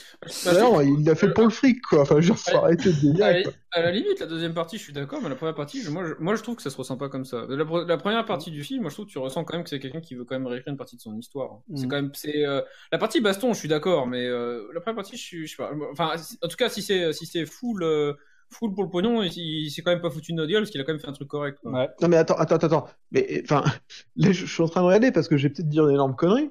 Bah, 0.43 0.53
non, 0.59 0.81
il 0.81 1.03
l'a 1.05 1.15
fait 1.15 1.31
pour 1.33 1.43
le 1.45 1.49
fric 1.51 1.81
quoi. 1.81 2.01
Enfin, 2.01 2.21
genre, 2.21 2.37
faut 2.37 2.51
Ouais. 2.51 2.57
arrêter 2.57 2.93
de 2.93 3.23
À 3.23 3.31
la, 3.33 3.41
quoi. 3.43 3.53
à 3.73 3.81
la 3.81 3.91
limite, 3.91 4.19
la 4.19 4.25
deuxième 4.25 4.53
partie, 4.53 4.77
je 4.77 4.83
suis 4.83 4.93
d'accord, 4.93 5.21
mais 5.21 5.29
la 5.29 5.35
première 5.35 5.55
partie, 5.55 5.81
je- 5.81 5.89
moi, 5.91 6.03
je, 6.05 6.13
moi, 6.19 6.35
je 6.35 6.41
trouve 6.43 6.55
que 6.55 6.61
ça 6.61 6.69
se 6.69 6.77
ressent 6.77 6.97
pas 6.97 7.09
comme 7.09 7.25
ça. 7.25 7.45
La, 7.49 7.63
pre- 7.63 7.85
la 7.87 7.97
première 7.97 8.25
partie 8.25 8.51
du 8.51 8.63
film, 8.63 8.81
moi, 8.81 8.89
je 8.89 8.95
trouve 8.95 9.05
que 9.05 9.11
tu 9.11 9.19
ressens 9.19 9.43
quand 9.43 9.55
même 9.55 9.63
que 9.63 9.69
c'est 9.69 9.79
quelqu'un 9.79 10.01
qui 10.01 10.15
veut 10.15 10.25
quand 10.25 10.35
même 10.35 10.47
réécrire 10.47 10.71
une 10.71 10.77
partie 10.77 10.95
de 10.97 11.01
son 11.01 11.15
histoire. 11.17 11.61
C'est 11.75 11.83
Mhm. 11.83 11.89
quand 11.89 11.95
même, 11.97 12.11
c'est 12.15 12.45
euh, 12.45 12.61
la 12.91 12.97
partie 12.97 13.21
baston, 13.21 13.53
je 13.53 13.59
suis 13.59 13.67
d'accord, 13.67 14.07
mais 14.07 14.25
euh, 14.25 14.67
la 14.73 14.81
première 14.81 14.95
partie, 14.95 15.17
je 15.17 15.21
suis, 15.21 15.47
je 15.47 15.51
sais 15.55 15.57
pas. 15.63 15.71
Enfin, 15.91 16.13
en 16.43 16.47
tout 16.47 16.57
cas, 16.57 16.69
si 16.69 16.81
c'est 16.81 17.13
si 17.13 17.25
c'est 17.25 17.45
full. 17.45 17.83
euh, 17.83 18.13
Full 18.53 18.73
pour 18.73 18.83
le 18.83 18.89
pognon, 18.89 19.23
il, 19.23 19.31
il 19.37 19.71
s'est 19.71 19.81
quand 19.81 19.91
même 19.91 20.01
pas 20.01 20.09
foutu 20.09 20.31
de 20.33 20.37
notre 20.37 20.51
gueule 20.51 20.61
parce 20.61 20.71
qu'il 20.71 20.81
a 20.81 20.83
quand 20.83 20.91
même 20.93 20.99
fait 21.01 21.07
un 21.07 21.13
truc 21.13 21.27
correct. 21.29 21.57
quoi. 21.61 21.71
Ouais. 21.71 21.89
Non 22.01 22.07
mais 22.09 22.17
attends, 22.17 22.35
attends, 22.35 22.55
attends. 22.57 22.87
Mais 23.11 23.41
enfin, 23.45 23.63
là, 24.17 24.31
je 24.31 24.45
suis 24.45 24.61
en 24.63 24.67
train 24.67 24.81
de 24.81 24.85
regarder 24.87 25.11
parce 25.11 25.27
que 25.27 25.37
j'ai 25.37 25.49
peut-être 25.49 25.69
dire 25.69 25.87
une 25.87 25.93
énorme 25.95 26.15
connerie. 26.15 26.49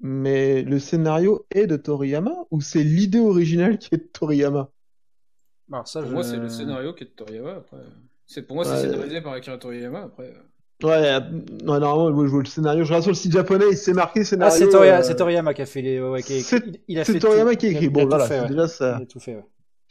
Mais 0.00 0.62
le 0.62 0.78
scénario 0.80 1.46
est 1.50 1.66
de 1.66 1.76
Toriyama 1.76 2.32
ou 2.50 2.60
c'est 2.60 2.82
l'idée 2.82 3.20
originale 3.20 3.78
qui 3.78 3.94
est 3.94 3.98
de 3.98 4.02
Toriyama? 4.12 4.70
Alors, 5.72 5.88
ça, 5.88 6.00
Pour 6.00 6.08
je... 6.10 6.14
moi, 6.14 6.24
c'est 6.24 6.36
le 6.36 6.48
scénario 6.48 6.92
qui 6.94 7.04
est 7.04 7.06
de 7.06 7.12
Toriyama. 7.12 7.52
Après, 7.56 7.78
c'est 8.26 8.42
pour 8.42 8.56
moi, 8.56 8.64
c'est 8.64 8.72
Ouais. 8.72 8.80
scénarisé 8.80 9.20
par 9.22 9.32
Akira 9.34 9.56
Toriyama. 9.58 10.02
Après. 10.02 10.32
Ouais, 10.82 10.90
euh, 10.92 11.20
non, 11.62 11.78
normalement, 11.78 12.24
je 12.26 12.30
vois 12.30 12.40
le 12.42 12.46
scénario. 12.48 12.82
Je 12.84 12.88
regarde 12.88 13.04
sur 13.04 13.12
le 13.12 13.16
site 13.16 13.32
japonais, 13.32 13.66
il 13.70 13.76
s'est 13.78 13.94
marqué 13.94 14.20
Ah, 14.20 14.24
scénario. 14.24 14.56
c'est 14.58 14.68
Toriyama, 14.68 14.98
euh, 14.98 15.02
c'est 15.02 15.16
Toriyama 15.16 15.54
qui 15.54 15.62
a 15.62 15.66
fait 15.66 15.82
les. 15.82 16.00
ouais, 16.00 16.22
qui 16.22 16.32
a 16.34 16.36
écrit- 16.36 16.42
c'est- 16.42 16.66
il, 16.66 16.80
il 16.88 16.98
a 16.98 17.04
c'est 17.04 17.12
fait 17.14 17.18
Toriyama 17.20 17.52
tout. 17.52 17.56
qui 17.58 17.66
a 17.66 17.70
écrit. 17.70 17.84
Il 17.86 17.90
Bon, 17.90 18.06
voilà, 18.06 18.26
fait, 18.26 18.34
c'est 18.34 18.40
ouais. 18.40 18.48
déjà 18.48 18.68
ça, 18.68 18.96
Il 18.98 19.02
a 19.04 19.06
tout 19.06 19.20
fait, 19.20 19.36
ouais. 19.36 19.44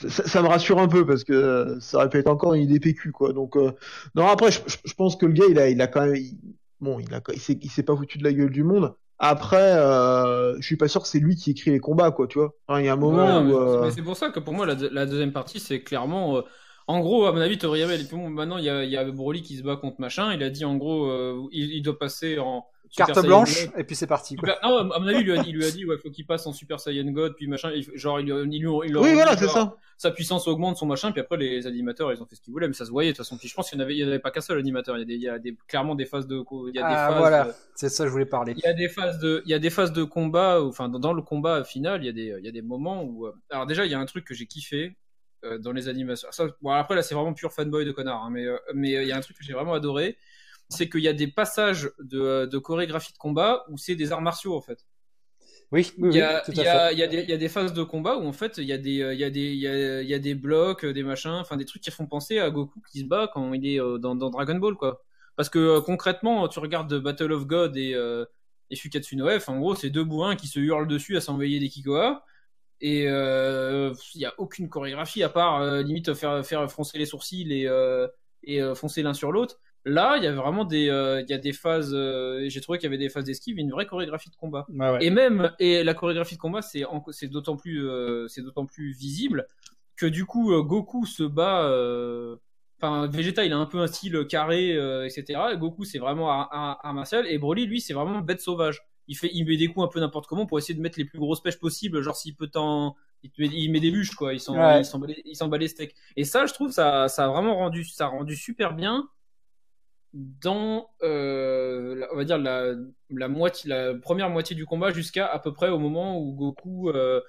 Ça, 0.09 0.27
ça 0.27 0.41
me 0.41 0.47
rassure 0.47 0.79
un 0.79 0.87
peu 0.87 1.05
parce 1.05 1.23
que 1.23 1.33
euh, 1.33 1.79
ça 1.79 1.97
aurait 1.97 2.09
pu 2.09 2.17
être 2.19 2.27
encore 2.29 2.53
une 2.53 2.63
idée 2.63 2.79
PQ, 2.79 3.11
quoi. 3.11 3.33
Donc, 3.33 3.55
euh, 3.57 3.71
non, 4.15 4.27
après, 4.27 4.51
je, 4.51 4.59
pense 4.95 5.15
que 5.15 5.25
le 5.25 5.33
gars, 5.33 5.45
il 5.49 5.59
a, 5.59 5.69
il 5.69 5.81
a 5.81 5.87
quand 5.87 6.05
même, 6.05 6.15
il- 6.15 6.37
bon, 6.79 6.99
il 6.99 7.13
a, 7.13 7.21
il 7.33 7.39
s'est, 7.39 7.59
il 7.61 7.85
pas 7.85 7.95
foutu 7.95 8.17
de 8.17 8.23
la 8.23 8.33
gueule 8.33 8.51
du 8.51 8.63
monde. 8.63 8.95
Après, 9.19 9.57
euh, 9.77 10.55
je 10.59 10.65
suis 10.65 10.77
pas 10.77 10.87
sûr 10.87 11.01
que 11.01 11.07
c'est 11.07 11.19
lui 11.19 11.35
qui 11.35 11.51
écrit 11.51 11.71
les 11.71 11.79
combats, 11.79 12.11
quoi, 12.11 12.27
tu 12.27 12.39
vois. 12.39 12.53
Il 12.79 12.85
y 12.85 12.89
a 12.89 12.93
un 12.93 12.95
moment 12.97 13.31
Ouais, 13.31 13.41
où, 13.41 13.55
mais, 13.55 13.57
euh, 13.57 13.77
mais 13.79 13.91
c'est 13.91 14.01
pour 14.01 14.15
ça 14.15 14.29
que 14.29 14.39
pour 14.39 14.53
moi, 14.53 14.65
la 14.65 15.05
deuxième 15.05 15.33
partie, 15.33 15.59
c'est 15.59 15.83
clairement. 15.83 16.43
Euh, 16.89 16.93
en 16.93 16.99
gros, 16.99 17.25
à 17.25 17.31
mon 17.31 17.39
avis, 17.41 17.57
Toriyama, 17.57 17.95
il 17.95 18.03
dit 18.05 18.09
bon, 18.11 18.29
maintenant, 18.29 18.57
il 18.57 18.65
y 18.65 18.69
a, 18.69 18.83
il 18.83 18.91
y 18.91 18.97
a 18.97 19.03
Broly 19.09 19.41
qui 19.41 19.57
se 19.57 19.63
bat 19.63 19.75
contre 19.77 19.99
machin. 19.99 20.33
Il 20.33 20.43
a 20.43 20.49
dit, 20.49 20.65
en 20.65 20.75
gros, 20.75 21.05
euh, 21.09 21.41
il, 21.51 21.71
il 21.73 21.81
doit 21.81 21.97
passer 21.97 22.39
en. 22.39 22.65
Super 22.89 23.07
Carte 23.07 23.21
Saiyan 23.21 23.27
blanche, 23.37 23.65
God. 23.65 23.73
et 23.79 23.83
puis 23.85 23.95
c'est 23.95 24.05
parti. 24.05 24.35
Quoi. 24.35 24.49
Non, 24.63 24.91
à 24.91 24.99
mon 24.99 25.07
avis, 25.07 25.21
il 25.21 25.23
lui 25.25 25.31
a, 25.39 25.43
il 25.47 25.55
lui 25.55 25.65
a 25.65 25.71
dit, 25.71 25.83
ouais, 25.83 25.97
faut 25.97 26.11
qu'il 26.11 26.27
passe 26.27 26.45
en 26.45 26.53
Super 26.53 26.79
Saiyan 26.79 27.05
God, 27.11 27.33
puis 27.35 27.47
machin, 27.47 27.71
genre, 27.95 28.19
il, 28.19 28.27
lui- 28.31 28.55
il, 28.55 28.61
lui- 28.61 28.67
Oui, 28.67 29.13
voilà, 29.15 29.33
dit, 29.35 29.45
c'est 29.45 29.47
ça. 29.47 29.75
Sa 29.97 30.11
puissance 30.11 30.47
augmente, 30.47 30.77
son 30.77 30.85
machin, 30.85 31.11
puis 31.11 31.19
après, 31.21 31.37
les 31.37 31.65
animateurs, 31.65 32.13
ils 32.13 32.21
ont 32.21 32.27
fait 32.27 32.35
ce 32.35 32.41
qu'ils 32.41 32.51
voulaient, 32.53 32.67
mais 32.67 32.75
ça 32.75 32.85
se 32.85 32.91
voyait, 32.91 33.09
de 33.11 33.15
toute 33.17 33.25
façon. 33.25 33.37
Puis 33.37 33.47
je 33.47 33.55
pense 33.55 33.67
qu'il 33.69 33.79
n'y 33.79 33.83
en 33.83 33.85
avait, 33.85 33.95
il 33.95 33.99
y 33.99 34.03
avait 34.03 34.19
pas 34.19 34.29
qu'un 34.29 34.41
seul 34.41 34.59
animateur, 34.59 34.95
il 34.97 34.99
y 34.99 35.03
a, 35.03 35.05
des, 35.05 35.13
il 35.15 35.21
y 35.23 35.27
a 35.29 35.39
des, 35.39 35.57
clairement 35.67 35.95
des 35.95 36.05
phases 36.05 36.27
de, 36.27 36.35
il 36.67 36.75
y 36.75 36.79
a 36.79 36.87
des 36.87 36.93
Ah, 36.95 37.07
phases, 37.09 37.17
voilà, 37.17 37.47
euh, 37.47 37.51
c'est 37.73 37.89
ça 37.89 38.05
je 38.05 38.11
voulais 38.11 38.27
parler. 38.27 38.53
il 38.57 38.63
y 38.63 38.67
a 38.67 38.73
des 38.73 38.89
phases 38.89 39.17
de, 39.17 39.41
il 39.45 39.49
y 39.49 39.55
a 39.55 39.59
des 39.59 39.71
phases 39.71 39.91
de 39.91 40.03
combat, 40.03 40.61
enfin, 40.61 40.87
dans, 40.87 40.99
dans 40.99 41.13
le 41.13 41.23
combat 41.23 41.63
final, 41.63 42.03
il 42.03 42.05
y 42.05 42.09
a 42.09 42.11
des, 42.11 42.35
il 42.37 42.45
y 42.45 42.49
a 42.49 42.51
des 42.51 42.61
moments 42.61 43.01
où, 43.03 43.25
euh, 43.25 43.31
alors 43.49 43.65
déjà, 43.65 43.85
il 43.87 43.91
y 43.91 43.95
a 43.95 43.99
un 43.99 44.05
truc 44.05 44.23
que 44.25 44.35
j'ai 44.35 44.45
kiffé, 44.45 44.95
euh, 45.43 45.57
dans 45.57 45.71
les 45.71 45.87
animations. 45.87 46.27
Ça, 46.31 46.47
bon, 46.61 46.71
après, 46.71 46.95
là, 46.95 47.03
c'est 47.03 47.15
vraiment 47.15 47.33
pur 47.33 47.51
fanboy 47.51 47.85
de 47.85 47.91
connard, 47.91 48.23
hein, 48.23 48.29
mais, 48.31 48.45
euh, 48.45 48.57
mais 48.73 48.95
euh, 48.95 49.03
il 49.03 49.07
y 49.09 49.11
a 49.11 49.17
un 49.17 49.21
truc 49.21 49.37
que 49.37 49.43
j'ai 49.43 49.53
vraiment 49.53 49.73
adoré, 49.73 50.17
c'est 50.69 50.89
qu'il 50.89 51.01
y 51.01 51.07
a 51.07 51.13
des 51.13 51.27
passages 51.27 51.91
de, 51.99 52.45
de 52.45 52.57
chorégraphie 52.57 53.13
de 53.13 53.17
combat 53.17 53.65
où 53.69 53.77
c'est 53.77 53.95
des 53.95 54.11
arts 54.11 54.21
martiaux, 54.21 54.55
en 54.55 54.61
fait. 54.61 54.85
Oui, 55.71 55.91
oui, 55.97 56.09
Il 56.11 56.17
y, 56.17 56.21
a, 56.21 56.35
oui, 56.35 56.41
tout 56.45 56.51
il 56.51 56.59
à 56.61 56.63
y, 56.63 56.67
a, 56.67 56.87
fait. 56.87 56.93
il 56.93 56.99
y, 56.99 57.03
a 57.03 57.07
des, 57.07 57.21
il 57.23 57.29
y 57.29 57.33
a 57.33 57.37
des 57.37 57.49
phases 57.49 57.73
de 57.73 57.81
combat 57.81 58.17
où 58.17 58.27
en 58.27 58.31
fait 58.31 58.59
il 58.59 58.65
y 58.65 58.73
a 58.73 58.77
des, 58.77 58.91
il 59.13 59.19
y 59.19 59.23
a 59.23 59.29
des, 59.31 59.53
il 59.53 59.57
y 59.59 59.67
a, 59.67 60.01
il 60.03 60.07
y 60.07 60.13
a 60.13 60.19
des 60.19 60.35
blocs, 60.35 60.85
des 60.85 61.01
machins, 61.01 61.31
enfin 61.31 61.57
des 61.57 61.65
trucs 61.65 61.81
qui 61.81 61.89
font 61.89 62.05
penser 62.05 62.37
à 62.37 62.51
Goku 62.51 62.79
qui 62.91 62.99
se 62.99 63.05
bat 63.05 63.27
quand 63.33 63.53
il 63.53 63.65
est 63.65 63.79
dans, 63.99 64.13
dans 64.13 64.29
Dragon 64.29 64.55
Ball 64.55 64.75
quoi. 64.75 65.03
Parce 65.35 65.49
que 65.49 65.79
concrètement, 65.79 66.47
tu 66.47 66.59
regardes 66.59 66.93
Battle 66.99 67.31
of 67.31 67.47
God 67.47 67.75
et, 67.75 67.95
euh, 67.95 68.23
et 68.69 68.75
Fukatsu 68.75 69.15
no 69.15 69.27
F, 69.39 69.49
en 69.49 69.57
gros 69.57 69.73
c'est 69.73 69.89
deux 69.89 70.03
bourrins 70.03 70.35
qui 70.35 70.47
se 70.47 70.59
hurlent 70.59 70.87
dessus 70.87 71.17
à 71.17 71.21
s'envoyer 71.21 71.59
des 71.59 71.69
Kikoa. 71.69 72.23
Et 72.83 73.07
euh, 73.07 73.93
il 74.13 74.21
y 74.21 74.25
a 74.25 74.33
aucune 74.37 74.69
chorégraphie 74.69 75.23
à 75.23 75.29
part 75.29 75.61
euh, 75.61 75.81
limite 75.81 76.13
faire, 76.13 76.45
faire 76.45 76.69
froncer 76.69 76.97
les 76.99 77.05
sourcils 77.07 77.47
et, 77.51 77.65
euh, 77.67 78.07
et 78.43 78.61
euh, 78.61 78.75
foncer 78.75 79.01
l'un 79.03 79.13
sur 79.13 79.31
l'autre. 79.31 79.59
Là, 79.85 80.17
il 80.17 80.23
y 80.23 80.27
a 80.27 80.33
vraiment 80.33 80.65
des, 80.65 80.89
euh, 80.89 81.21
il 81.21 81.29
y 81.29 81.33
a 81.33 81.37
des 81.37 81.53
phases. 81.53 81.93
euh, 81.93 82.45
J'ai 82.49 82.61
trouvé 82.61 82.77
qu'il 82.79 82.85
y 82.87 82.91
avait 82.91 82.97
des 82.97 83.09
phases 83.09 83.23
d'esquive, 83.25 83.57
et 83.57 83.61
une 83.61 83.71
vraie 83.71 83.85
chorégraphie 83.85 84.29
de 84.29 84.35
combat. 84.35 84.65
Ouais. 84.69 84.97
Et 85.05 85.09
même 85.09 85.51
et 85.59 85.83
la 85.83 85.93
chorégraphie 85.93 86.35
de 86.35 86.41
combat, 86.41 86.61
c'est 86.61 86.83
c'est 87.11 87.27
d'autant 87.29 87.55
plus 87.57 87.87
euh, 87.89 88.27
c'est 88.27 88.41
d'autant 88.41 88.65
plus 88.65 88.91
visible 88.93 89.47
que 89.97 90.05
du 90.05 90.25
coup 90.25 90.53
euh, 90.53 90.61
Goku 90.61 91.05
se 91.05 91.23
bat. 91.23 91.63
euh, 91.69 92.35
Enfin, 92.81 93.07
Vegeta, 93.07 93.45
il 93.45 93.53
a 93.53 93.57
un 93.57 93.65
peu 93.65 93.79
un 93.79 93.87
style 93.87 94.25
carré, 94.27 94.73
euh, 94.75 95.05
etc. 95.05 95.53
Et 95.53 95.57
Goku, 95.57 95.85
c'est 95.85 95.99
vraiment 95.99 96.29
un 96.53 96.93
martial. 96.93 97.25
Et 97.27 97.37
Broly, 97.37 97.65
lui, 97.65 97.79
c'est 97.79 97.93
vraiment 97.93 98.19
bête 98.19 98.41
sauvage. 98.41 98.81
Il 99.07 99.15
fait, 99.17 99.29
il 99.33 99.45
met 99.45 99.57
des 99.57 99.67
coups 99.67 99.85
un 99.85 99.89
peu 99.89 99.99
n'importe 99.99 100.27
comment 100.27 100.45
pour 100.45 100.57
essayer 100.57 100.73
de 100.75 100.81
mettre 100.81 100.97
les 100.97 101.05
plus 101.05 101.19
grosses 101.19 101.41
pêches 101.41 101.59
possibles. 101.59 102.01
Genre 102.01 102.15
s'il 102.15 102.35
peut 102.35 102.47
t'en, 102.47 102.95
il, 103.23 103.31
met, 103.37 103.47
il 103.47 103.69
met 103.71 103.79
des 103.81 103.91
bûches 103.91 104.11
quoi. 104.15 104.33
Il 104.33 104.39
s'en, 104.39 104.55
Ouais. 104.57 104.79
il 104.81 104.85
s'en 104.85 104.99
bat 104.99 105.07
les- 105.07 105.21
il 105.25 105.35
s'en 105.35 105.47
bat 105.49 105.57
les 105.57 105.67
steaks. 105.67 105.95
Et 106.15 106.23
ça, 106.23 106.45
je 106.45 106.53
trouve, 106.53 106.71
ça, 106.71 107.07
ça 107.09 107.25
a 107.25 107.27
vraiment 107.27 107.55
rendu, 107.55 107.83
ça 107.83 108.05
a 108.05 108.07
rendu 108.07 108.35
super 108.35 108.73
bien 108.73 109.09
dans, 110.13 110.89
euh, 111.01 111.95
la- 111.95 112.13
on 112.13 112.17
va 112.17 112.23
dire 112.23 112.37
la, 112.37 112.75
la 113.09 113.27
moitié, 113.27 113.69
la 113.69 113.95
première 113.95 114.29
moitié 114.29 114.55
du 114.55 114.65
combat 114.65 114.91
jusqu'à 114.91 115.25
à 115.25 115.39
peu 115.39 115.51
près 115.53 115.69
au 115.69 115.79
moment 115.79 116.19
où 116.19 116.33
Goku 116.33 116.89
euh, 116.91 117.19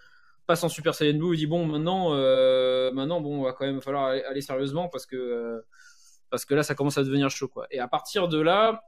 passe 0.46 0.62
en 0.64 0.68
Super 0.68 0.94
Saiyan 0.94 1.16
Blue 1.18 1.32
et 1.34 1.36
dit 1.38 1.46
bon 1.46 1.64
maintenant, 1.66 2.14
euh, 2.14 2.92
maintenant 2.92 3.20
bon, 3.22 3.42
va 3.42 3.52
quand 3.52 3.64
même 3.64 3.80
falloir 3.80 4.04
aller, 4.06 4.22
aller 4.24 4.42
sérieusement 4.42 4.88
parce 4.88 5.06
que 5.06 5.16
euh, 5.16 5.60
parce 6.28 6.44
que 6.44 6.54
là 6.54 6.62
ça 6.62 6.74
commence 6.74 6.98
à 6.98 7.04
devenir 7.04 7.30
chaud 7.30 7.48
quoi. 7.48 7.66
Et 7.70 7.78
à 7.80 7.88
partir 7.88 8.28
de 8.28 8.38
là, 8.38 8.82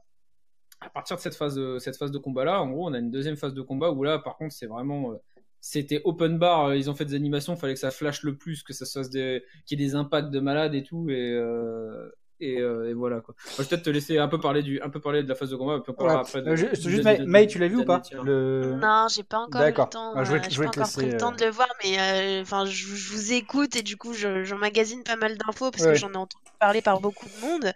à 0.79 0.89
partir 0.89 1.15
de 1.17 1.21
cette 1.21 1.35
phase, 1.35 1.55
de, 1.55 1.79
cette 1.79 1.97
phase 1.97 2.11
de 2.11 2.17
combat 2.17 2.45
là, 2.45 2.61
en 2.61 2.69
gros, 2.69 2.87
on 2.87 2.93
a 2.93 2.99
une 2.99 3.11
deuxième 3.11 3.37
phase 3.37 3.53
de 3.53 3.61
combat 3.61 3.91
où 3.91 4.03
là, 4.03 4.19
par 4.19 4.37
contre, 4.37 4.53
c'est 4.53 4.67
vraiment, 4.67 5.11
euh, 5.11 5.15
c'était 5.59 6.01
open 6.05 6.37
bar. 6.37 6.67
euh, 6.67 6.77
Ils 6.77 6.89
ont 6.89 6.95
fait 6.95 7.05
des 7.05 7.15
animations, 7.15 7.55
fallait 7.55 7.73
que 7.73 7.79
ça 7.79 7.91
flash 7.91 8.23
le 8.23 8.37
plus, 8.37 8.63
que 8.63 8.73
ça 8.73 8.85
se 8.85 9.09
des, 9.09 9.43
qu'il 9.65 9.79
y 9.79 9.83
ait 9.83 9.87
des 9.87 9.95
impacts 9.95 10.29
de 10.29 10.39
malade 10.39 10.75
et 10.75 10.83
tout, 10.83 11.09
et 11.09 11.31
euh, 11.33 12.09
et, 12.39 12.59
euh, 12.59 12.89
et 12.89 12.93
voilà 12.93 13.21
quoi. 13.21 13.35
Moi, 13.37 13.53
je 13.57 13.61
vais 13.63 13.67
peut-être 13.69 13.83
te 13.83 13.89
laisser 13.89 14.17
un 14.17 14.27
peu 14.27 14.39
parler 14.39 14.61
du, 14.63 14.81
un 14.81 14.89
peu 14.89 14.99
parler 14.99 15.23
de 15.23 15.29
la 15.29 15.35
phase 15.35 15.49
de 15.49 15.55
combat, 15.55 15.79
puis 15.79 15.91
on 15.91 15.93
parlera 15.93 16.17
Ouais. 16.21 16.21
après. 16.27 16.41
de- 16.41 16.49
Euh, 16.49 16.55
juste, 16.55 17.03
May, 17.25 17.47
tu 17.47 17.59
l'as 17.59 17.67
vu 17.67 17.77
ou 17.77 17.85
pas 17.85 18.01
le... 18.23 18.75
Non, 18.79 19.07
j'ai 19.09 19.23
pas 19.23 19.39
encore 19.39 19.61
eu 19.61 19.65
le 19.65 19.69
D'accord. 19.71 19.89
temps. 19.89 20.13
Ah, 20.15 20.23
je 20.23 20.31
te- 20.33 20.37
euh, 20.37 20.41
je 20.49 20.57
pas 20.63 20.69
te 20.69 20.79
encore 20.79 20.91
pris 20.91 21.01
laisser, 21.01 21.11
le 21.13 21.17
temps 21.19 21.31
de 21.31 21.43
le 21.43 21.51
voir, 21.51 21.67
mais 21.83 21.99
euh, 21.99 22.41
enfin, 22.41 22.65
je, 22.65 22.71
je 22.95 23.11
vous 23.13 23.33
écoute 23.33 23.75
et 23.75 23.81
du 23.83 23.97
coup, 23.97 24.13
je- 24.13 24.43
j'emmagasine 24.43 25.03
pas 25.03 25.15
mal 25.15 25.37
d'infos 25.37 25.71
parce 25.71 25.83
Ouais. 25.83 25.93
que 25.93 25.97
j'en 25.99 26.11
ai 26.11 26.17
entendu 26.17 26.43
parler 26.59 26.81
par 26.81 26.99
beaucoup 26.99 27.25
de 27.27 27.41
monde. 27.45 27.73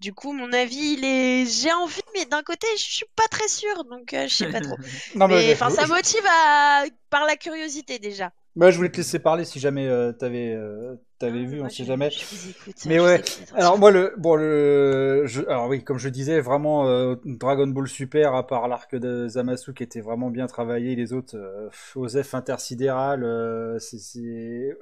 Du 0.00 0.12
coup, 0.12 0.32
mon 0.32 0.52
avis, 0.52 0.94
il 0.98 1.04
est, 1.04 1.46
j'ai 1.46 1.72
envie, 1.72 2.00
mais 2.14 2.24
d'un 2.24 2.42
côté, 2.42 2.66
je 2.76 2.82
suis 2.82 3.06
pas 3.14 3.28
très 3.30 3.46
sûre, 3.48 3.84
donc 3.84 4.12
euh, 4.14 4.26
je 4.28 4.34
sais 4.34 4.50
pas 4.50 4.60
trop. 4.60 4.76
Non, 5.14 5.28
mais, 5.28 5.52
enfin, 5.52 5.68
je- 5.70 5.74
ça 5.76 5.86
motive 5.86 6.24
à... 6.28 6.84
par 7.10 7.24
la 7.24 7.36
curiosité 7.36 7.98
déjà. 7.98 8.32
Bah, 8.54 8.70
je 8.70 8.76
voulais 8.76 8.90
te 8.90 8.98
laisser 8.98 9.18
parler 9.18 9.44
si 9.46 9.60
jamais 9.60 9.88
euh, 9.88 10.12
t'avais 10.12 10.52
euh, 10.54 10.96
t'avais 11.18 11.44
vu, 11.46 11.58
moi, 11.58 11.66
on 11.66 11.70
sait 11.70 11.84
jamais. 11.84 12.10
Je 12.10 12.26
vous 12.26 12.50
écoute. 12.50 12.76
Mais 12.84 12.98
je 12.98 13.00
ouais, 13.00 13.22
vous 13.22 13.54
Alors 13.54 13.78
moi 13.78 13.90
le 13.90 14.12
bon 14.18 14.34
le 14.36 15.22
je, 15.26 15.40
alors 15.42 15.68
oui 15.68 15.82
comme 15.84 15.96
je 15.98 16.10
disais 16.10 16.40
vraiment 16.40 16.86
euh, 16.88 17.14
Dragon 17.24 17.66
Ball 17.66 17.88
Super 17.88 18.34
à 18.34 18.46
part 18.46 18.68
l'arc 18.68 18.94
de 18.94 19.26
Zamasu 19.28 19.72
qui 19.72 19.82
était 19.84 20.00
vraiment 20.02 20.30
bien 20.30 20.46
travaillé 20.48 20.94
les 20.96 21.12
autres 21.14 21.36
euh, 21.36 21.70
Osef 21.94 22.34
intersidéral 22.34 23.24
euh, 23.24 23.78
c'est 23.78 23.98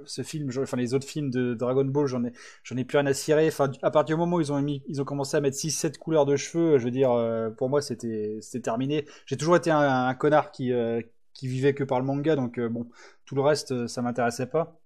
ce 0.04 0.22
film 0.22 0.50
je- 0.50 0.62
enfin 0.62 0.76
les 0.76 0.94
autres 0.94 1.06
films 1.06 1.30
de 1.30 1.54
Dragon 1.54 1.85
Ball 1.85 2.06
j'en 2.06 2.24
ai 2.24 2.33
j'en 2.64 2.76
ai 2.76 2.85
plus 2.85 2.98
rien 2.98 3.06
à 3.06 3.14
cirer 3.14 3.46
enfin 3.48 3.70
à 3.83 3.90
partir 3.90 4.16
du 4.16 4.20
moment 4.20 4.37
où 4.37 4.40
ils 4.40 4.52
ont 4.52 4.61
mis 4.62 4.83
ils 4.88 5.00
ont 5.00 5.04
commencé 5.04 5.37
à 5.37 5.40
mettre 5.40 5.56
6 5.56 5.70
7 5.70 5.98
couleurs 5.98 6.26
de 6.26 6.37
cheveux 6.37 6.78
je 6.78 6.85
veux 6.85 6.90
dire 6.90 7.12
euh, 7.12 7.50
pour 7.50 7.68
moi 7.68 7.83
c'était 7.83 8.38
c'était 8.40 8.61
terminé 8.62 9.06
j'ai 9.26 9.37
toujours 9.37 9.56
été 9.56 9.70
un, 9.70 9.78
un 10.09 10.14
connard 10.14 10.50
qui 10.52 10.72
euh, 10.72 11.00
qui 11.35 11.49
vivait 11.49 11.75
que 11.75 11.85
par 11.85 12.01
le 12.01 12.07
manga 12.07 12.37
donc 12.37 12.59
euh, 12.59 12.69
bon 12.69 12.87
tout 13.25 13.35
le 13.35 13.43
reste 13.43 13.73
euh, 13.73 13.88
ça 13.88 14.03
m'intéressait 14.03 14.47
pas. 14.47 14.77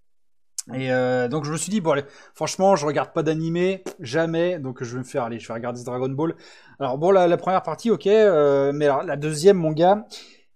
Et 0.72 0.90
euh, 0.90 1.28
donc 1.28 1.44
je 1.44 1.52
me 1.52 1.58
suis 1.58 1.70
dit 1.70 1.82
bon 1.82 1.90
allez 1.90 2.04
franchement 2.34 2.74
je 2.74 2.86
regarde 2.86 3.12
pas 3.12 3.22
d'animé 3.22 3.84
jamais 4.00 4.58
donc 4.58 4.82
je 4.82 4.92
vais 4.94 5.00
me 5.00 5.04
faire 5.04 5.24
allez 5.24 5.38
je 5.38 5.46
vais 5.46 5.54
regarder 5.54 5.82
Dragon 5.84 6.08
Ball. 6.08 6.34
Alors 6.80 6.96
bon 6.96 7.10
la, 7.10 7.36
première 7.36 7.62
partie 7.62 7.90
ok 7.90 8.06
mais 8.06 8.86
alors 8.86 9.02
la 9.02 9.16
deuxième 9.16 9.58
mon 9.58 9.72
gars 9.72 10.06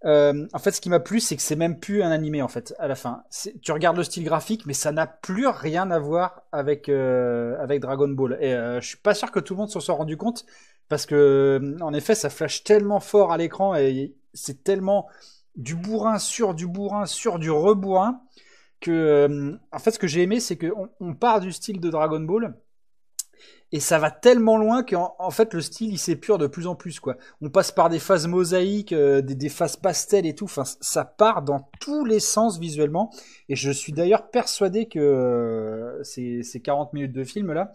euh, 0.07 0.47
en 0.55 0.59
fait 0.59 0.71
ce 0.71 0.81
qui 0.81 0.89
m'a 0.89 1.01
plu 1.01 1.21
c'est 1.21 1.37
que 1.37 1.43
c'est 1.43 1.57
même 1.57 1.79
plus 1.79 2.03
un 2.03 2.11
animé 2.11 2.41
en 2.41 2.49
fait 2.49 2.75
à 2.79 2.89
la 2.89 2.95
fin. 2.95 3.23
Tu 3.61 3.71
regardes 3.71 3.99
le 3.99 4.05
style 4.05 4.25
graphique 4.25 4.65
mais 4.65 4.73
ça 4.73 4.93
n'a 4.93 5.07
plus 5.07 5.47
rien 5.47 5.91
à 5.91 5.99
voir 5.99 6.43
avec 6.53 6.89
avec 6.89 7.81
Dragon 7.81 8.09
Ball. 8.09 8.39
Et 8.41 8.53
je 8.81 8.87
suis 8.87 8.97
pas 8.97 9.13
sûr 9.13 9.31
que 9.31 9.41
tout 9.41 9.53
le 9.53 9.59
monde 9.59 9.71
s'en 9.71 9.81
soit 9.81 9.95
rendu 9.95 10.17
compte 10.17 10.47
parce 10.89 11.05
que 11.05 11.77
en 11.83 11.93
effet 11.93 12.15
ça 12.15 12.31
flash 12.31 12.65
tellement 12.65 13.01
fort 13.01 13.31
à 13.31 13.37
l'écran 13.37 13.75
et 13.75 14.15
c'est 14.33 14.65
tellement 14.65 15.07
du 15.57 15.75
bourrin 15.75 16.19
sur 16.19 16.55
du 16.55 16.67
bourrin 16.67 17.07
sur 17.07 17.39
du 17.39 17.51
rebourrin 17.51 18.21
que 18.81 18.91
euh, 18.91 19.57
en 19.73 19.79
fait 19.79 19.91
ce 19.93 19.99
que 19.99 20.07
j'ai 20.07 20.23
aimé 20.23 20.41
c'est 20.41 20.57
que 20.57 20.73
on, 21.01 21.15
part 21.15 21.41
du 21.41 21.53
style 21.53 21.81
de 21.81 21.91
Dragon 21.91 22.21
Ball 22.21 22.55
et 23.71 23.81
ça 23.81 23.99
va 23.99 24.11
tellement 24.11 24.57
loin 24.57 24.83
qu'en 24.83 25.15
en 25.19 25.31
fait 25.31 25.53
le 25.53 25.61
style 25.61 25.93
il 25.93 25.99
s'épure 25.99 26.39
de 26.39 26.47
plus 26.47 26.67
en 26.67 26.75
plus 26.75 27.01
quoi. 27.01 27.17
On 27.43 27.51
passe 27.51 27.71
par 27.71 27.91
des 27.91 27.99
phases 27.99 28.27
mosaïques, 28.27 28.93
euh, 28.93 29.21
des, 29.21 29.49
phases 29.51 29.77
pastel 29.77 30.25
et 30.25 30.35
tout. 30.35 30.47
Enfin 30.47 30.65
ça 30.65 31.05
part 31.05 31.43
dans 31.43 31.69
tous 31.81 32.05
les 32.05 32.21
sens 32.21 32.59
visuellement 32.59 33.13
et 33.49 33.57
je 33.57 33.71
suis 33.71 33.93
d'ailleurs 33.93 34.31
persuadé 34.31 34.87
que 34.87 34.99
euh, 34.99 36.03
ces, 36.03 36.43
ces 36.43 36.61
40 36.61 36.95
minutes 36.95 37.13
de 37.13 37.25
film 37.25 37.53
là, 37.53 37.73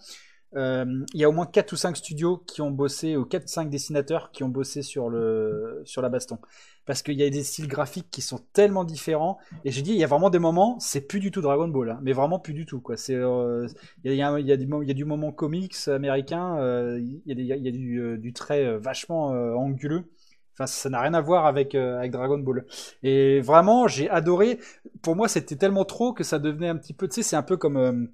il 0.56 1.06
y 1.20 1.24
a 1.24 1.30
au 1.30 1.32
moins 1.32 1.46
4 1.46 1.74
ou 1.74 1.76
5 1.76 1.98
studios 1.98 2.38
qui 2.38 2.62
ont 2.62 2.72
bossé, 2.72 3.16
ou 3.18 3.26
4 3.26 3.44
ou 3.44 3.48
5 3.48 3.70
dessinateurs 3.70 4.32
qui 4.32 4.44
ont 4.44 4.50
bossé 4.50 4.82
sur, 4.82 5.10
le, 5.10 5.82
sur 5.86 6.02
la 6.02 6.10
baston. 6.10 6.38
Parce 6.86 7.02
qu'il 7.02 7.18
y 7.18 7.24
a 7.24 7.30
des 7.30 7.44
styles 7.44 7.68
graphiques 7.68 8.10
qui 8.12 8.22
sont 8.22 8.40
tellement 8.52 8.84
différents. 8.84 9.38
Et 9.64 9.72
j'ai 9.72 9.82
dit, 9.82 9.92
il 9.92 9.98
y 9.98 10.04
a 10.04 10.08
vraiment 10.08 10.30
des 10.30 10.40
moments, 10.40 10.78
c'est 10.80 11.08
plus 11.08 11.20
du 11.20 11.32
tout 11.32 11.42
Dragon 11.42 11.68
Ball, 11.68 11.92
hein, 11.92 12.00
mais 12.04 12.12
vraiment 12.12 12.40
plus 12.40 12.54
du 12.54 12.66
tout. 12.66 12.82
Quoi. 12.82 12.98
C'est, 12.98 13.16
euh, 13.16 13.68
il, 14.04 14.14
y 14.14 14.22
a, 14.22 14.40
y 14.40 14.52
a, 14.52 14.58
du, 14.94 15.06
moment 15.06 15.32
comics 15.32 15.76
américain, 15.88 16.58
euh, 16.58 17.00
il 17.00 17.22
y 17.26 17.52
a, 17.68 17.72
du, 17.72 18.02
euh, 18.02 18.18
du 18.18 18.34
trait 18.34 18.66
euh, 18.66 18.78
vachement 18.80 19.34
euh, 19.34 19.54
anguleux. 19.54 20.06
Enfin, 20.54 20.68
ça 20.68 20.90
n'a 20.90 21.02
rien 21.02 21.14
à 21.16 21.22
voir 21.22 21.46
avec, 21.48 21.74
euh, 21.74 21.98
avec 21.98 22.12
Dragon 22.12 22.38
Ball. 22.38 22.66
Et 23.02 23.42
vraiment, 23.42 23.88
j'ai 23.88 24.10
adoré. 24.10 24.60
Pour 25.02 25.16
moi, 25.16 25.28
c'était 25.28 25.56
tellement 25.56 25.86
trop 25.86 26.14
que 26.14 26.24
ça 26.24 26.38
devenait 26.38 26.68
un 26.68 26.78
petit 26.78 26.94
peu, 26.94 27.08
tu 27.08 27.16
sais, 27.16 27.24
c'est 27.24 27.36
un 27.36 27.44
peu 27.44 27.58
comme 27.58 27.78
euh, 27.78 28.06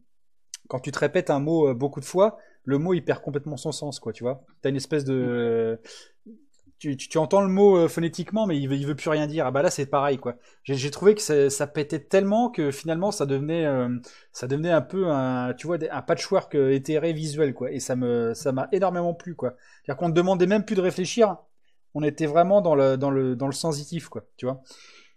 quand 0.69 0.79
tu 0.79 0.91
te 0.91 0.99
répètes 0.99 1.29
un 1.29 1.39
mot 1.39 1.67
euh, 1.67 1.73
beaucoup 1.73 1.99
de 1.99 2.05
fois, 2.05 2.37
le 2.63 2.77
mot 2.77 2.93
il 2.93 3.03
perd 3.03 3.21
complètement 3.21 3.57
son 3.57 3.73
sens, 3.73 3.99
quoi, 3.99 4.13
tu 4.13 4.23
vois. 4.23 4.45
T'as 4.61 4.69
une 4.69 4.77
espèce 4.77 5.03
de. 5.03 5.81
Tu, 6.77 6.95
tu, 6.95 7.09
tu 7.09 7.17
entends 7.17 7.41
le 7.41 7.49
mot 7.49 7.75
euh, 7.75 7.87
phonétiquement, 7.89 8.47
mais 8.47 8.57
il 8.57 8.69
veut, 8.69 8.77
il 8.77 8.87
veut 8.87 8.95
plus 8.95 9.09
rien 9.09 9.27
dire. 9.27 9.45
Ah 9.45 9.51
bah 9.51 9.61
là, 9.61 9.69
c'est 9.69 9.87
pareil, 9.87 10.17
quoi. 10.17 10.35
J'ai 10.63 10.91
trouvé 10.91 11.13
que 11.13 11.21
ça, 11.21 11.49
ça 11.49 11.67
pétait 11.67 11.99
tellement 11.99 12.49
que 12.49 12.71
finalement, 12.71 13.11
ça 13.11 13.25
devenait, 13.25 13.65
euh, 13.65 13.89
ça 14.31 14.47
devenait 14.47 14.71
un 14.71 14.79
peu 14.79 15.07
un, 15.07 15.53
tu 15.55 15.67
vois, 15.67 15.77
un 15.91 16.01
patchwork 16.01 16.55
éthéré 16.55 17.11
visuel, 17.11 17.53
quoi. 17.53 17.71
Et 17.71 17.81
ça 17.81 17.97
me, 17.97 18.33
ça 18.33 18.53
m'a 18.53 18.69
énormément 18.71 19.13
plu, 19.13 19.35
quoi. 19.35 19.55
C'est-à-dire 19.83 19.97
qu'on 19.97 20.07
ne 20.07 20.13
demandait 20.13 20.47
même 20.47 20.63
plus 20.63 20.75
de 20.75 20.81
réfléchir. 20.81 21.35
On 21.95 22.03
était 22.03 22.27
vraiment 22.27 22.61
dans 22.61 22.75
le, 22.75 22.95
dans 22.95 23.09
le, 23.09 23.35
dans 23.35 23.47
le 23.47 23.53
sensitif, 23.53 24.07
quoi, 24.07 24.23
tu 24.37 24.45
vois. 24.45 24.61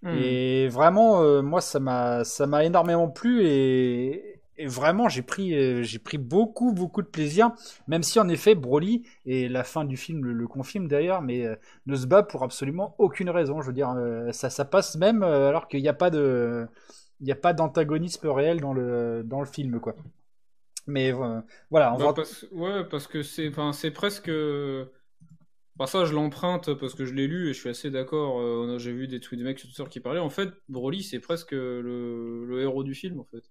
Hmm. 0.02 0.16
Et 0.16 0.68
vraiment, 0.68 1.22
euh, 1.22 1.42
moi, 1.42 1.60
ça 1.60 1.78
m'a, 1.78 2.24
ça 2.24 2.46
m'a 2.46 2.64
énormément 2.64 3.08
plu 3.08 3.46
et, 3.46 4.41
et 4.58 4.66
vraiment, 4.66 5.08
j'ai 5.08 5.22
pris, 5.22 5.54
euh, 5.54 5.82
j'ai 5.82 5.98
pris 5.98 6.18
beaucoup, 6.18 6.72
beaucoup 6.72 7.02
de 7.02 7.06
plaisir. 7.08 7.52
Même 7.88 8.02
si, 8.02 8.20
en 8.20 8.28
effet, 8.28 8.54
Broly 8.54 9.02
et 9.26 9.48
la 9.48 9.64
fin 9.64 9.84
du 9.84 9.96
film 9.96 10.24
le, 10.24 10.32
le 10.32 10.46
confirme 10.48 10.88
d'ailleurs, 10.88 11.22
mais 11.22 11.46
euh, 11.46 11.56
ne 11.86 11.96
se 11.96 12.06
bat 12.06 12.22
pour 12.22 12.42
absolument 12.44 12.94
aucune 12.98 13.30
raison. 13.30 13.60
Je 13.62 13.68
veux 13.68 13.72
dire, 13.72 13.90
euh, 13.90 14.30
ça, 14.32 14.50
ça 14.50 14.64
passe 14.64 14.96
même 14.96 15.22
alors 15.22 15.68
qu'il 15.68 15.80
n'y 15.82 15.88
a 15.88 15.94
pas 15.94 16.10
de, 16.10 16.66
il 17.20 17.26
n'y 17.26 17.32
a 17.32 17.36
pas 17.36 17.52
d'antagonisme 17.54 18.28
réel 18.28 18.60
dans 18.60 18.74
le, 18.74 19.22
dans 19.24 19.40
le 19.40 19.46
film, 19.46 19.80
quoi. 19.80 19.94
Mais 20.86 21.12
voilà, 21.70 21.94
on 21.94 21.98
Bah, 21.98 22.12
va. 22.12 22.14
parce, 22.14 22.46
ouais, 22.52 22.84
parce 22.88 23.06
que 23.06 23.22
c'est, 23.22 23.48
enfin, 23.48 23.72
c'est 23.72 23.90
presque. 23.90 24.30
Bah 25.76 25.86
ça, 25.86 26.04
je 26.04 26.12
l'emprunte 26.12 26.74
parce 26.74 26.94
que 26.94 27.04
je 27.06 27.14
l'ai 27.14 27.26
lu 27.26 27.48
et 27.48 27.54
je 27.54 27.58
suis 27.60 27.68
assez 27.70 27.90
d'accord. 27.90 28.78
J'ai 28.78 28.92
vu 28.92 29.08
des 29.08 29.20
tweets 29.20 29.38
des 29.38 29.44
mecs 29.44 29.58
sur 29.58 29.68
Twitter 29.68 29.88
qui 29.90 30.00
parlaient. 30.00 30.20
En 30.20 30.28
fait, 30.30 30.50
Broly, 30.68 31.02
c'est 31.02 31.20
presque 31.20 31.52
le, 31.52 32.44
le 32.46 32.60
héros 32.60 32.84
du 32.84 32.94
film, 32.94 33.20
en 33.20 33.24
fait. 33.24 33.42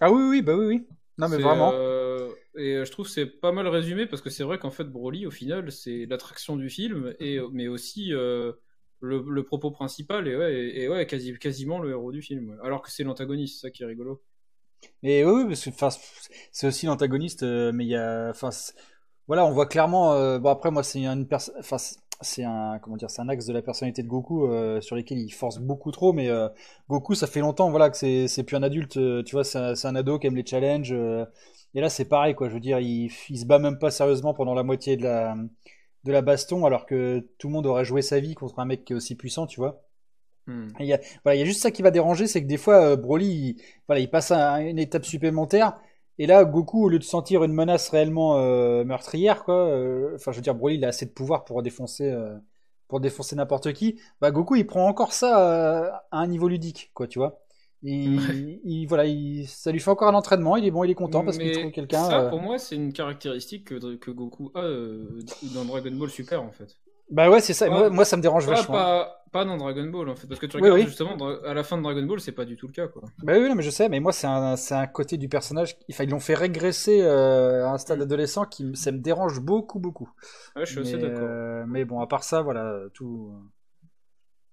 Ah 0.00 0.10
oui, 0.10 0.22
oui, 0.28 0.42
bah 0.42 0.54
oui, 0.56 0.66
oui. 0.66 0.86
Non, 1.18 1.28
mais 1.28 1.38
vraiment. 1.38 1.72
Euh, 1.74 2.30
et 2.56 2.84
je 2.84 2.90
trouve 2.90 3.06
que 3.06 3.12
c'est 3.12 3.26
pas 3.26 3.52
mal 3.52 3.68
résumé 3.68 4.06
parce 4.06 4.22
que 4.22 4.30
c'est 4.30 4.42
vrai 4.42 4.58
qu'en 4.58 4.70
fait, 4.70 4.84
Broly, 4.84 5.26
au 5.26 5.30
final, 5.30 5.70
c'est 5.70 6.06
l'attraction 6.06 6.56
du 6.56 6.68
film, 6.68 7.14
et, 7.20 7.38
mais 7.52 7.68
aussi 7.68 8.12
euh, 8.12 8.52
le, 9.00 9.24
le, 9.28 9.44
propos 9.44 9.70
principal, 9.70 10.26
et 10.26 10.36
ouais, 10.36 10.54
et, 10.54 10.88
ouais 10.88 11.06
quasi, 11.06 11.38
quasiment 11.38 11.78
le 11.78 11.90
héros 11.90 12.10
du 12.10 12.22
film. 12.22 12.58
Alors 12.62 12.82
que 12.82 12.90
c'est 12.90 13.04
l'antagoniste, 13.04 13.60
c'est 13.60 13.68
ça 13.68 13.70
qui 13.70 13.84
est 13.84 13.86
rigolo. 13.86 14.22
Et 15.02 15.24
oui, 15.24 15.44
parce 15.46 15.64
que 15.64 15.70
c'est 16.50 16.66
aussi 16.66 16.86
l'antagoniste, 16.86 17.42
euh, 17.44 17.72
mais 17.72 17.84
il 17.84 17.90
y 17.90 17.96
a. 17.96 18.32
Voilà, 19.26 19.46
on 19.46 19.52
voit 19.52 19.66
clairement. 19.66 20.38
bon, 20.38 20.50
après, 20.50 20.70
moi, 20.70 20.82
c'est 20.82 21.06
une 21.06 21.26
personne 21.26 21.54
c'est 22.24 22.44
un 22.44 22.78
comment 22.80 22.96
dire 22.96 23.10
c'est 23.10 23.22
un 23.22 23.28
axe 23.28 23.46
de 23.46 23.52
la 23.52 23.62
personnalité 23.62 24.02
de 24.02 24.08
Goku 24.08 24.46
euh, 24.46 24.80
sur 24.80 24.96
lequel 24.96 25.18
il 25.18 25.30
force 25.30 25.58
beaucoup 25.58 25.92
trop 25.92 26.12
mais 26.12 26.28
euh, 26.28 26.48
Goku 26.88 27.14
ça 27.14 27.26
fait 27.26 27.40
longtemps 27.40 27.70
voilà 27.70 27.90
que 27.90 27.96
c'est 27.96 28.26
c'est 28.28 28.42
plus 28.42 28.56
un 28.56 28.62
adulte 28.62 28.96
euh, 28.96 29.22
tu 29.22 29.36
vois 29.36 29.44
c'est 29.44 29.58
un, 29.58 29.94
ado 29.94 30.18
qui 30.18 30.26
aime 30.26 30.36
les 30.36 30.44
challenges 30.44 30.92
et 30.92 31.80
là 31.80 31.88
c'est 31.88 32.06
pareil 32.06 32.34
quoi 32.34 32.48
je 32.48 32.54
veux 32.54 32.60
dire 32.60 32.80
il, 32.80 33.10
il 33.28 33.38
se 33.38 33.46
bat 33.46 33.58
même 33.58 33.78
pas 33.78 33.90
sérieusement 33.90 34.34
pendant 34.34 34.54
la 34.54 34.62
moitié 34.62 34.96
de 34.96 35.04
la 35.04 35.36
de 36.04 36.12
la 36.12 36.22
baston 36.22 36.64
alors 36.66 36.86
que 36.86 37.28
tout 37.38 37.48
le 37.48 37.52
monde 37.52 37.66
aurait 37.66 37.84
joué 37.84 38.02
sa 38.02 38.18
vie 38.20 38.34
contre 38.34 38.58
un 38.58 38.64
mec 38.64 38.84
qui 38.84 38.92
est 38.92 38.96
aussi 38.96 39.16
puissant 39.16 39.46
tu 39.46 39.60
vois 39.60 39.84
hmm. 40.46 40.68
il 40.80 40.86
y 40.86 40.92
a 40.92 41.00
voilà 41.22 41.36
il 41.36 41.38
y 41.38 41.42
a 41.42 41.46
juste 41.46 41.60
ça 41.60 41.70
qui 41.70 41.82
va 41.82 41.90
déranger 41.90 42.26
c'est 42.26 42.42
que 42.42 42.48
des 42.48 42.56
fois 42.56 42.96
Broly 42.96 43.26
il, 43.26 43.62
voilà 43.86 44.00
il 44.00 44.10
passe 44.10 44.30
à 44.30 44.60
une 44.60 44.78
étape 44.78 45.04
supplémentaire 45.04 45.74
et 46.18 46.26
là, 46.26 46.44
Goku, 46.44 46.84
au 46.84 46.88
lieu 46.88 46.98
de 46.98 47.04
sentir 47.04 47.42
une 47.42 47.52
menace 47.52 47.88
réellement 47.88 48.38
euh, 48.38 48.84
meurtrière, 48.84 49.44
quoi, 49.44 49.54
euh, 49.54 50.14
enfin, 50.14 50.30
je 50.30 50.36
veux 50.36 50.42
dire, 50.42 50.54
Broly, 50.54 50.76
il 50.76 50.84
a 50.84 50.88
assez 50.88 51.06
de 51.06 51.10
pouvoir 51.10 51.44
pour 51.44 51.62
défoncer, 51.62 52.08
euh, 52.08 52.36
pour 52.88 53.00
défoncer 53.00 53.34
n'importe 53.34 53.72
qui. 53.72 54.00
Bah, 54.20 54.30
Goku, 54.30 54.54
il 54.56 54.66
prend 54.66 54.86
encore 54.86 55.12
ça 55.12 56.04
à 56.10 56.18
un 56.18 56.26
niveau 56.26 56.48
ludique, 56.48 56.90
quoi, 56.94 57.08
tu 57.08 57.18
vois. 57.18 57.40
Il, 57.82 58.86
voilà, 58.88 59.04
il, 59.04 59.46
ça 59.46 59.70
lui 59.70 59.80
fait 59.80 59.90
encore 59.90 60.08
un 60.08 60.14
entraînement. 60.14 60.56
Il 60.56 60.64
est 60.64 60.70
bon, 60.70 60.84
il 60.84 60.90
est 60.90 60.94
content 60.94 61.22
parce 61.22 61.36
qu'il 61.36 61.52
trouve 61.52 61.70
quelqu'un. 61.70 62.04
Ça, 62.04 62.22
pour 62.30 62.40
moi, 62.40 62.58
c'est 62.58 62.76
une 62.76 62.92
caractéristique 62.94 63.66
que, 63.66 63.96
que 63.96 64.10
Goku 64.10 64.50
a 64.54 64.62
dans 65.54 65.64
Dragon 65.66 65.90
Ball 65.92 66.08
Super, 66.08 66.42
en 66.42 66.52
fait. 66.52 66.78
Bah 67.10 67.28
ouais, 67.28 67.40
c'est 67.40 67.52
ça. 67.52 67.68
moi, 67.90 68.04
ça 68.04 68.16
me 68.16 68.22
dérange 68.22 68.46
vachement. 68.46 68.74
Pas, 68.74 69.23
pas, 69.34 69.44
dans 69.44 69.56
Dragon 69.56 69.84
Ball, 69.86 70.08
en 70.08 70.14
fait. 70.14 70.28
Parce 70.28 70.38
que 70.38 70.46
tu 70.46 70.56
regardes 70.56 70.78
justement, 70.78 71.16
à 71.44 71.54
la 71.54 71.64
fin 71.64 71.76
de 71.76 71.82
Dragon 71.82 72.04
Ball, 72.04 72.20
c'est 72.20 72.32
pas 72.32 72.44
du 72.44 72.56
tout 72.56 72.68
le 72.68 72.72
cas, 72.72 72.86
quoi. 72.86 73.02
Bah 73.18 73.34
oui, 73.36 73.52
mais 73.52 73.64
je 73.64 73.70
sais, 73.70 73.88
mais 73.88 73.98
moi, 73.98 74.12
c'est 74.12 74.28
un, 74.28 74.54
un 74.54 74.86
côté 74.86 75.18
du 75.18 75.28
personnage. 75.28 75.76
Enfin, 75.90 76.04
ils 76.04 76.10
l'ont 76.10 76.20
fait 76.20 76.34
régresser 76.34 77.02
euh, 77.02 77.66
à 77.66 77.72
un 77.72 77.78
stade 77.78 77.98
mm. 77.98 78.02
adolescent 78.02 78.44
qui 78.44 78.76
ça 78.76 78.92
me 78.92 78.98
dérange 78.98 79.40
beaucoup, 79.40 79.80
beaucoup. 79.80 80.08
Ouais, 80.54 80.64
je 80.64 80.70
suis 80.70 80.80
assez 80.80 80.98
d'accord. 80.98 81.26
Euh, 81.28 81.64
mais 81.66 81.84
bon, 81.84 82.00
à 82.00 82.06
part 82.06 82.22
ça, 82.22 82.42
voilà, 82.42 82.78
tout. 82.94 83.34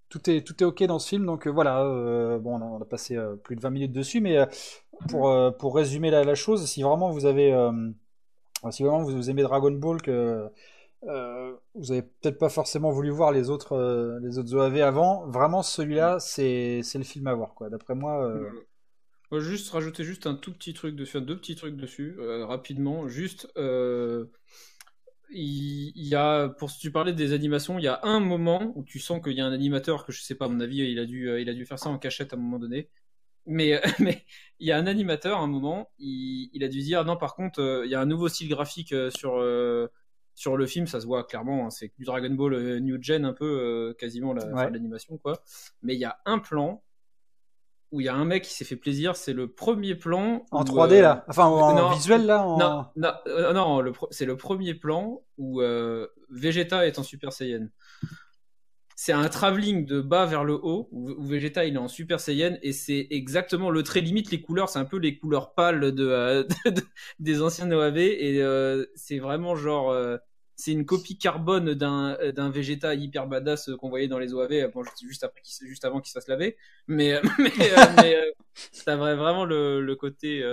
Tout 0.10 0.30
est, 0.30 0.46
tout 0.46 0.62
est 0.62 0.66
ok 0.66 0.84
dans 0.84 1.00
ce 1.00 1.08
film, 1.08 1.26
donc 1.26 1.48
euh, 1.48 1.52
voilà. 1.52 1.86
bon, 2.40 2.60
on 2.60 2.82
a, 2.82 2.86
passé 2.86 3.18
plus 3.44 3.56
de 3.56 3.62
20 3.62 3.70
minutes 3.70 3.94
dessus, 3.94 4.20
mais 4.20 4.46
pour, 5.08 5.32
pour 5.58 5.76
résumer 5.76 6.10
la, 6.10 6.26
la, 6.26 6.36
chose, 6.36 6.66
si 6.66 6.82
vraiment 6.82 7.12
vous 7.12 7.26
avez. 7.26 7.56
si 8.72 8.84
vraiment 8.84 9.04
vous 9.04 9.30
aimez 9.30 9.44
Dragon 9.44 9.72
Ball, 9.72 10.02
que 10.02 10.50
euh, 11.08 11.56
vous 11.74 11.92
avez 11.92 12.04
peut-être 12.04 12.38
pas 12.38 12.50
forcément 12.50 12.92
voulu 12.92 13.10
voir 13.10 13.32
les 13.32 13.50
autres, 13.50 13.74
euh, 13.74 14.20
les 14.22 14.38
autres 14.38 14.54
OAV 14.56 14.82
avant. 14.82 15.28
Vraiment, 15.28 15.64
celui-là, 15.64 16.20
c'est, 16.20 16.82
c'est 16.84 16.98
le 16.98 17.04
film 17.04 17.28
à 17.28 17.34
voir, 17.34 17.54
quoi. 17.56 17.70
D'après 17.70 17.96
moi. 17.96 18.24
Euh... 18.24 19.40
juste 19.40 19.72
rajouter 19.72 20.04
juste 20.04 20.28
un 20.28 20.36
tout 20.36 20.54
petit 20.54 20.74
truc 20.74 20.96
dessus, 20.96 21.20
deux 21.22 21.38
petits 21.38 21.56
trucs 21.56 21.76
dessus, 21.76 22.16
euh, 22.20 22.46
rapidement. 22.46 23.08
Juste, 23.08 23.52
il, 25.34 25.92
y 25.96 26.16
a, 26.16 26.50
pour 26.50 26.72
tu 26.72 26.92
parlais 26.92 27.14
des 27.14 27.34
animations, 27.34 27.80
il 27.80 27.84
y 27.84 27.88
a 27.88 28.00
un 28.04 28.20
moment 28.20 28.74
où 28.76 28.84
tu 28.84 29.00
sens 29.00 29.22
qu'il 29.24 29.34
y 29.34 29.42
a 29.42 29.46
un 29.46 29.54
animateur 29.54 30.06
que 30.06 30.12
je 30.12 30.22
sais 30.22 30.36
pas, 30.36 30.46
à 30.46 30.50
mon 30.50 30.60
avis, 30.60 30.80
il 30.80 31.00
a 31.00 31.06
dû, 31.06 31.42
il 31.42 31.50
a 31.50 31.54
dû 31.54 31.66
faire 31.66 31.80
ça 31.80 31.90
en 31.90 31.98
cachette 31.98 32.34
à 32.34 32.36
un 32.38 32.40
moment 32.40 32.60
donné. 32.60 32.90
Mais, 33.48 33.82
mais 34.00 34.24
il 34.60 34.68
y 34.68 34.72
a 34.72 34.78
un 34.78 34.86
animateur 34.86 35.40
à 35.40 35.42
un 35.42 35.48
moment, 35.48 35.90
il, 35.98 36.52
il 36.54 36.64
a 36.64 36.68
dû 36.68 36.80
dire 36.82 37.06
non, 37.06 37.18
par 37.18 37.34
contre, 37.34 37.84
il 37.86 37.90
y 37.90 37.96
a 37.96 38.02
un 38.02 38.06
nouveau 38.06 38.28
style 38.28 38.50
graphique 38.50 38.94
sur 39.16 39.42
sur 40.36 40.58
le 40.58 40.66
film, 40.66 40.88
ça 40.88 41.02
se 41.02 41.06
voit 41.06 41.24
clairement, 41.24 41.66
hein, 41.66 41.70
c'est 41.70 41.92
du 41.98 42.06
Dragon 42.06 42.30
Ball 42.32 42.54
euh, 42.54 42.80
New 42.80 43.02
Gen 43.02 43.26
un 43.26 43.34
peu, 43.34 43.46
euh, 43.46 43.94
quasiment 43.94 44.34
l'animation, 44.34 45.18
quoi. 45.18 45.42
Mais 45.82 45.94
il 45.96 46.00
y 46.00 46.06
a 46.06 46.18
un 46.26 46.40
plan 46.40 46.84
où 47.92 48.00
il 48.00 48.06
y 48.06 48.10
a 48.10 48.16
un 48.16 48.24
mec 48.24 48.44
qui 48.44 48.54
s'est 48.54 48.64
fait 48.64 48.78
plaisir, 48.78 49.18
c'est 49.18 49.34
le 49.34 49.52
premier 49.52 49.96
plan. 49.96 50.46
En 50.52 50.64
3D 50.64 50.94
euh, 50.94 51.02
là 51.02 51.26
Enfin, 51.28 51.46
en 51.46 51.90
visuel 51.94 52.26
là 52.26 52.46
Non, 52.46 52.86
non, 52.96 53.54
non 53.54 53.94
c'est 54.12 54.26
le 54.26 54.38
premier 54.38 54.74
plan 54.74 55.22
où 55.38 55.62
Vegeta 56.30 56.88
est 56.88 56.98
en 57.00 57.04
Super 57.04 57.34
Saiyan 57.34 57.68
c'est 59.04 59.14
un 59.14 59.30
travelling 59.30 59.88
de 59.88 60.00
bas 60.00 60.28
vers 60.28 60.44
le 60.44 60.54
haut 60.54 60.88
où, 60.92 61.16
Vegeta 61.24 61.66
il 61.66 61.74
est 61.74 61.80
en 61.80 61.88
Super 61.88 62.20
Saiyan 62.20 62.60
et 62.62 62.72
c'est 62.72 63.08
exactement 63.10 63.72
le 63.72 63.82
trait 63.82 64.02
limite 64.02 64.30
les 64.30 64.44
couleurs 64.44 64.70
c'est 64.70 64.78
un 64.78 64.86
peu 64.86 64.98
les 64.98 65.18
couleurs 65.18 65.56
pâles 65.56 65.92
de, 65.92 66.08
euh, 66.08 66.44
des 67.20 67.42
anciens 67.42 67.72
OAV 67.72 67.98
et 67.98 68.44
euh, 68.44 68.86
c'est 68.94 69.18
vraiment 69.18 69.56
genre 69.56 69.90
euh, 69.90 70.18
c'est 70.56 70.72
une 70.72 70.86
copie 70.86 71.18
carbone 71.18 71.74
d'un 71.74 72.16
d'un 72.32 72.52
Vegeta 72.52 72.94
hyper 72.94 73.26
badass 73.26 73.72
qu'on 73.80 73.90
voyait 73.90 74.08
dans 74.08 74.20
les 74.20 74.36
OAV 74.36 74.70
bon, 74.72 74.84
juste 75.02 75.24
après 75.24 75.42
juste 75.64 75.84
avant 75.84 76.00
qu'il 76.00 76.10
se 76.10 76.14
fasse 76.14 76.28
laver 76.28 76.56
mais 76.86 77.20
mais, 77.40 77.52
mais 78.04 78.16
ça 78.72 78.98
vraiment 78.98 79.46
le, 79.46 79.82
le 79.82 79.96
côté 79.96 80.44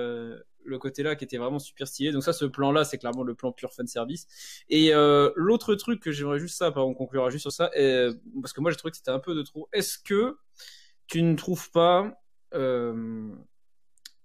le 0.64 0.78
côté 0.78 1.02
là 1.02 1.16
qui 1.16 1.24
était 1.24 1.38
vraiment 1.38 1.58
super 1.58 1.88
stylé. 1.88 2.12
Donc 2.12 2.22
ça, 2.22 2.32
ce 2.32 2.44
plan 2.44 2.72
là, 2.72 2.84
c'est 2.84 2.98
clairement 2.98 3.22
le 3.22 3.34
plan 3.34 3.52
pur 3.52 3.72
fan 3.72 3.86
service. 3.86 4.26
Et 4.68 4.94
euh, 4.94 5.30
l'autre 5.34 5.74
truc 5.74 6.00
que 6.00 6.12
j'aimerais 6.12 6.38
juste 6.38 6.56
ça, 6.56 6.72
on 6.76 6.94
conclura 6.94 7.30
juste 7.30 7.42
sur 7.42 7.52
ça, 7.52 7.70
parce 8.40 8.52
que 8.52 8.60
moi 8.60 8.70
j'ai 8.70 8.76
trouvé 8.76 8.90
que 8.90 8.96
c'était 8.96 9.10
un 9.10 9.18
peu 9.18 9.34
de 9.34 9.42
trop. 9.42 9.68
Est-ce 9.72 9.98
que 9.98 10.36
tu 11.06 11.22
ne 11.22 11.34
trouves 11.34 11.70
pas 11.70 12.12
euh, 12.54 13.30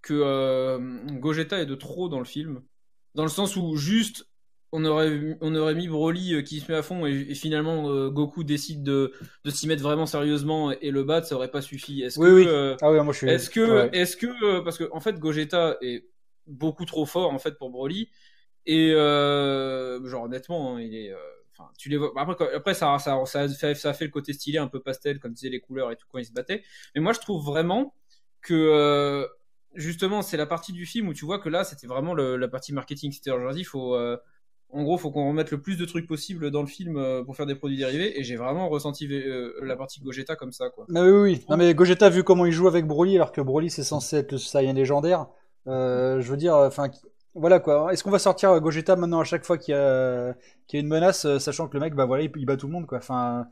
que 0.01 0.13
euh, 0.13 0.79
Gogeta 1.19 1.59
est 1.59 1.65
de 1.65 1.75
trop 1.75 2.09
dans 2.09 2.19
le 2.19 2.25
film, 2.25 2.61
dans 3.15 3.23
le 3.23 3.29
sens 3.29 3.55
où 3.55 3.75
juste 3.75 4.27
on 4.75 4.83
aurait, 4.85 5.37
on 5.41 5.53
aurait 5.53 5.75
mis 5.75 5.87
Broly 5.87 6.43
qui 6.43 6.59
se 6.59 6.71
met 6.71 6.77
à 6.77 6.81
fond 6.81 7.05
et, 7.05 7.35
finalement 7.35 8.09
Goku 8.09 8.43
décide 8.43 8.81
de, 8.81 9.13
de 9.45 9.51
s'y 9.51 9.67
mettre 9.67 9.83
vraiment 9.83 10.07
sérieusement 10.07 10.71
et 10.71 10.89
le 10.89 11.03
battre, 11.03 11.27
ça 11.27 11.35
aurait 11.35 11.51
pas 11.51 11.61
suffi. 11.61 12.01
Est-ce 12.01 12.19
oui, 12.19 12.43
que, 12.43 12.71
oui. 12.71 12.77
ah 12.81 12.91
oui, 12.91 12.99
moi 13.03 13.13
je 13.13 13.19
suis. 13.19 13.29
Est-ce 13.29 13.51
que, 13.51 13.95
est-ce 13.95 14.17
que, 14.17 14.61
parce 14.61 14.79
que 14.79 14.89
en 14.91 14.99
fait 14.99 15.19
Gogeta 15.19 15.77
est 15.81 16.07
beaucoup 16.47 16.85
trop 16.85 17.05
fort 17.05 17.31
en 17.31 17.39
fait 17.39 17.57
pour 17.57 17.69
Broly. 17.69 18.09
Et 18.65 18.93
euh, 18.93 20.05
genre 20.07 20.23
honnêtement, 20.23 20.75
hein, 20.75 20.81
il 20.81 20.95
est. 20.95 21.11
Euh, 21.11 21.17
enfin, 21.51 21.69
tu 21.77 21.89
les 21.89 21.97
vois. 21.97 22.13
Après, 22.15 22.53
après 22.53 22.73
ça, 22.73 22.97
ça, 22.99 23.25
ça, 23.25 23.47
fait, 23.47 23.75
ça 23.75 23.93
fait 23.93 24.05
le 24.05 24.11
côté 24.11 24.33
stylé 24.33 24.57
un 24.57 24.67
peu 24.67 24.79
pastel, 24.79 25.19
comme 25.19 25.33
disait 25.33 25.49
les 25.49 25.59
couleurs 25.59 25.91
et 25.91 25.95
tout 25.95 26.07
quand 26.09 26.19
il 26.19 26.25
se 26.25 26.33
battait. 26.33 26.63
Mais 26.95 27.01
moi, 27.01 27.13
je 27.13 27.19
trouve 27.19 27.43
vraiment 27.43 27.93
que 28.41 28.53
euh, 28.53 29.27
justement, 29.75 30.21
c'est 30.21 30.37
la 30.37 30.45
partie 30.45 30.71
du 30.71 30.85
film 30.85 31.09
où 31.09 31.13
tu 31.13 31.25
vois 31.25 31.39
que 31.39 31.49
là, 31.49 31.63
c'était 31.63 31.87
vraiment 31.87 32.13
la 32.15 32.47
partie 32.47 32.73
marketing. 32.73 33.11
C'était 33.11 33.31
genre, 33.31 33.51
il 33.55 33.65
faut. 33.65 33.97
en 33.97 34.83
gros, 34.83 34.97
faut 34.97 35.11
qu'on 35.11 35.27
remette 35.27 35.51
le 35.51 35.61
plus 35.61 35.75
de 35.75 35.83
trucs 35.83 36.07
possible 36.07 36.49
dans 36.49 36.61
le 36.61 36.67
film 36.67 37.25
pour 37.25 37.35
faire 37.35 37.45
des 37.45 37.55
produits 37.55 37.77
dérivés. 37.77 38.17
Et 38.17 38.23
j'ai 38.23 38.37
vraiment 38.37 38.69
ressenti 38.69 39.09
la 39.61 39.75
partie 39.75 39.99
Gogeta 39.99 40.37
comme 40.37 40.53
ça, 40.53 40.69
quoi. 40.69 40.85
Mais 40.87 41.01
oui, 41.01 41.19
oui. 41.33 41.45
Non, 41.49 41.57
mais 41.57 41.75
Gogeta, 41.75 42.09
vu 42.09 42.23
comment 42.23 42.45
il 42.45 42.53
joue 42.53 42.69
avec 42.69 42.87
Broly, 42.87 43.15
alors 43.15 43.33
que 43.33 43.41
Broly, 43.41 43.69
c'est 43.69 43.83
censé 43.83 44.15
être 44.15 44.31
le 44.31 44.37
Saiyan 44.37 44.71
légendaire. 44.71 45.27
Euh, 45.67 46.21
je 46.21 46.29
veux 46.29 46.37
dire, 46.37 46.55
enfin, 46.55 46.89
voilà 47.35 47.59
quoi. 47.59 47.91
Est-ce 47.91 48.03
qu'on 48.03 48.11
va 48.11 48.19
sortir 48.19 48.59
Gogeta 48.59 48.95
maintenant 48.95 49.19
à 49.19 49.23
chaque 49.23 49.45
fois 49.45 49.57
qu'il 49.57 49.73
y 49.73 49.77
a, 49.77 50.33
qu'il 50.67 50.77
y 50.79 50.81
a 50.81 50.83
une 50.83 50.89
menace, 50.89 51.25
euh, 51.25 51.39
sachant 51.39 51.67
que 51.67 51.75
le 51.75 51.79
mec, 51.79 51.95
bah 51.95 52.05
voilà, 52.05 52.23
il, 52.23 52.45
bat 52.45 52.57
tout 52.57 52.67
le 52.67 52.73
monde 52.73 52.85
quoi. 52.85 52.99
Enfin, 52.99 53.47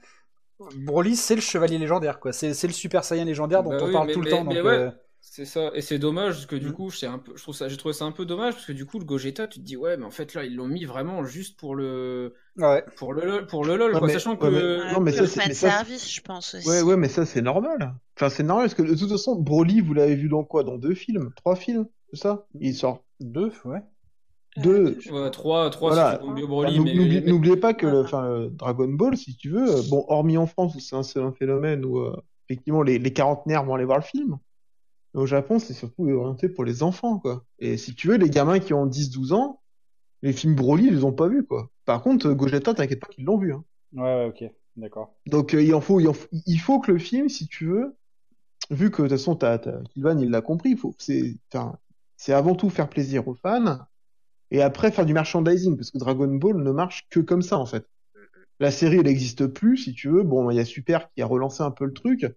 Broly, 0.76 1.16
c'est 1.16 1.36
le 1.36 1.42
chevalier 1.42 1.78
légendaire 1.78 2.20
quoi. 2.20 2.32
C'est, 2.32 2.50
le 2.50 2.74
Super 2.74 3.04
Saiyan 3.04 3.26
légendaire 3.26 3.64
dont 3.64 3.72
bah 3.72 3.80
on 3.82 3.92
parle 3.92 4.12
tout 4.12 4.22
le 4.22 4.30
temps. 4.30 4.44
donc, 4.44 4.56
euh, 4.56 4.92
C'est 5.20 5.46
ça, 5.46 5.72
et 5.74 5.82
c'est 5.82 5.98
dommage 5.98 6.34
parce 6.34 6.46
que 6.46 6.56
du 6.56 6.70
mm. 6.70 6.74
coup, 6.74 6.92
un 7.04 7.18
peu, 7.18 7.32
je 7.36 7.42
trouve 7.42 7.56
ça, 7.56 7.70
j'ai 7.70 7.78
trouvé 7.78 7.94
ça 7.94 8.06
un 8.06 8.12
peu 8.12 8.26
dommage 8.26 8.54
parce 8.54 8.68
que 8.68 8.72
du 8.72 8.86
coup, 8.86 9.00
le 9.00 9.06
Gogeta, 9.06 9.48
tu 9.48 9.60
te 9.60 9.66
dis 9.66 9.78
ouais, 9.78 9.98
mais 9.98 10.06
en 10.06 10.12
fait 10.12 10.36
là, 10.36 10.44
ils 10.44 10.56
l'ont 10.56 10.68
mis 10.68 10.86
vraiment 10.86 11.26
juste 11.26 11.60
pour 11.60 11.74
le, 11.74 12.36
ouais. 12.58 12.86
pour 12.98 13.14
le, 13.14 13.48
pour 13.48 13.66
le 13.66 13.78
lol, 13.78 13.98
quoi, 13.98 14.10
sachant 14.10 14.36
que 14.36 14.94
non, 14.94 15.00
mais 15.00 15.12
ça, 15.12 15.26
c'est 15.26 15.54
service, 15.56 16.14
je 16.14 16.22
pense 16.22 16.54
aussi. 16.54 16.70
Ouais, 16.70 16.84
ouais, 16.84 16.98
mais 16.98 17.10
ça 17.10 17.26
c'est 17.26 17.42
normal. 17.42 17.96
Enfin, 18.16 18.30
c'est 18.30 18.44
normal 18.44 18.66
parce 18.66 18.76
que 18.76 18.84
de 18.84 18.96
toute 18.96 19.10
façon, 19.10 19.36
Broly, 19.36 19.82
vous 19.82 19.96
l'avez 19.96 20.16
vu 20.16 20.30
dans 20.30 20.44
quoi? 20.44 20.64
Dans 20.64 20.78
deux 20.78 20.94
films, 20.94 21.32
trois 21.36 21.56
films? 21.56 21.88
C'est 22.12 22.20
ça? 22.20 22.46
Il 22.60 22.76
sort 22.76 23.04
deux, 23.20 23.52
ouais. 23.66 23.82
Deux. 24.58 24.98
trois, 25.32 25.70
trois 25.70 25.94
voilà. 25.94 26.20
N'oubliez 27.26 27.56
pas 27.56 27.74
que 27.74 27.88
le, 27.88 28.02
enfin, 28.02 28.50
Dragon 28.52 28.90
Ball, 28.90 29.16
si 29.16 29.38
tu 29.38 29.50
veux, 29.50 29.78
euh, 29.78 29.82
bon, 29.90 30.04
hormis 30.10 30.38
en 30.38 30.46
France 30.46 30.76
où 30.76 30.80
c'est 30.80 30.96
un, 30.96 31.24
un, 31.24 31.32
phénomène 31.32 31.86
où 31.86 32.00
euh, 32.00 32.16
effectivement 32.50 32.82
les, 32.84 33.00
les 33.00 33.14
quarantenaires 33.14 33.64
vont 33.64 33.76
aller 33.76 33.86
voir 33.86 34.00
le 34.00 34.04
film, 34.04 34.38
au 35.14 35.26
Japon, 35.26 35.60
c'est 35.60 35.74
surtout 35.74 36.10
orienté 36.10 36.50
pour 36.50 36.64
les 36.64 36.84
enfants, 36.84 37.20
quoi. 37.20 37.46
Et 37.60 37.78
si 37.78 37.96
tu 37.96 38.08
veux, 38.08 38.18
les 38.18 38.30
gamins 38.30 38.60
qui 38.60 38.74
ont 38.74 38.88
10-12 38.88 39.34
ans, 39.34 39.62
les 40.22 40.34
films 40.34 40.56
Broly, 40.56 40.88
ils 40.88 40.96
les 40.96 41.04
ont 41.04 41.14
pas 41.14 41.28
vus, 41.28 41.46
quoi. 41.46 41.70
Par 41.86 42.02
contre, 42.02 42.32
Gogeta, 42.32 42.74
t'inquiète 42.74 43.00
pas 43.00 43.08
qu'ils 43.08 43.26
l'ont 43.26 43.38
vu. 43.38 43.54
Hein. 43.54 43.64
Ouais, 43.94 44.26
ok, 44.28 44.50
d'accord. 44.78 45.14
Donc 45.26 45.54
euh, 45.54 45.62
il, 45.62 45.74
en 45.74 45.82
faut, 45.82 46.00
il, 46.00 46.14
faut, 46.14 46.28
il 46.46 46.60
faut 46.60 46.80
que 46.80 46.92
le 46.92 46.98
film, 46.98 47.28
si 47.28 47.48
tu 47.48 47.66
veux, 47.66 47.98
vu 48.70 48.90
que 48.90 49.02
de 49.02 49.08
toute 49.08 49.18
façon, 49.18 49.36
t'as, 49.36 49.58
Kilvan, 49.94 50.20
il 50.20 50.30
l'a 50.30 50.42
compris, 50.42 50.72
il 50.72 50.78
faut, 50.78 50.96
c'est, 50.98 51.36
c'est 52.22 52.34
avant 52.34 52.54
tout 52.54 52.70
faire 52.70 52.88
plaisir 52.88 53.28
aux 53.28 53.34
fans 53.34 53.80
et 54.52 54.62
après 54.62 54.92
faire 54.92 55.08
du 55.08 55.14
merchandising 55.14 55.76
parce 55.76 55.90
que 55.90 55.98
Dragon 55.98 56.28
Ball 56.28 56.56
ne 56.56 56.70
marche 56.70 57.08
que 57.10 57.20
comme 57.20 57.42
ça 57.42 57.58
en 57.58 57.66
fait. 57.66 57.88
La 58.60 58.70
série, 58.70 58.98
elle 58.98 59.06
n'existe 59.06 59.48
plus, 59.48 59.78
si 59.78 59.94
tu 59.94 60.08
veux. 60.08 60.22
Bon, 60.22 60.52
il 60.52 60.56
y 60.56 60.60
a 60.60 60.66
Super 60.66 61.12
qui 61.12 61.24
a 61.24 61.26
relancé 61.26 61.64
un 61.64 61.72
peu 61.72 61.84
le 61.84 61.94
truc. 61.94 62.28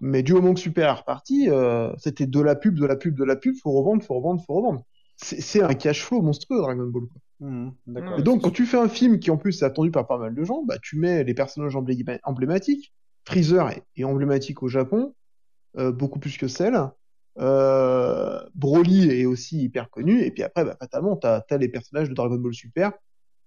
Mais 0.00 0.22
du 0.22 0.34
moment 0.34 0.54
que 0.54 0.60
Super 0.60 0.88
est 0.88 0.98
reparti, 1.00 1.50
euh, 1.50 1.92
c'était 1.98 2.26
de 2.26 2.40
la 2.40 2.54
pub, 2.54 2.78
de 2.78 2.86
la 2.86 2.94
pub, 2.94 3.16
de 3.16 3.24
la 3.24 3.34
pub, 3.34 3.56
faut 3.60 3.72
revendre, 3.72 4.04
faut 4.04 4.14
revendre, 4.14 4.40
faut 4.46 4.54
revendre. 4.54 4.84
C'est 5.16 5.62
un 5.62 5.74
cash 5.74 6.04
flow 6.04 6.22
monstrueux, 6.22 6.58
Dragon 6.58 6.86
Ball. 6.86 7.08
Quoi. 7.08 7.20
D'accord. 7.88 8.20
Et 8.20 8.22
donc, 8.22 8.42
quand 8.42 8.52
tu 8.52 8.66
fais 8.66 8.78
un 8.78 8.88
film 8.88 9.18
qui 9.18 9.32
en 9.32 9.36
plus 9.36 9.62
est 9.62 9.64
attendu 9.64 9.90
par 9.90 10.06
pas 10.06 10.18
mal 10.18 10.32
de 10.32 10.44
gens, 10.44 10.62
bah, 10.62 10.76
tu 10.80 10.96
mets 10.96 11.24
les 11.24 11.34
personnages 11.34 11.74
emblé- 11.74 12.20
emblématiques. 12.22 12.94
Freezer 13.24 13.68
est, 13.70 13.82
est 13.96 14.04
emblématique 14.04 14.62
au 14.62 14.68
Japon, 14.68 15.12
euh, 15.76 15.90
beaucoup 15.90 16.20
plus 16.20 16.38
que 16.38 16.46
Cell. 16.46 16.78
Euh, 17.38 18.40
Broly 18.54 19.10
est 19.10 19.26
aussi 19.26 19.62
hyper 19.64 19.90
connu. 19.90 20.22
Et 20.22 20.30
puis 20.30 20.42
après, 20.42 20.64
bah, 20.64 20.76
fatalement, 20.78 21.16
t'as 21.16 21.42
as 21.48 21.56
les 21.56 21.68
personnages 21.68 22.08
de 22.08 22.14
Dragon 22.14 22.36
Ball 22.36 22.54
Super. 22.54 22.92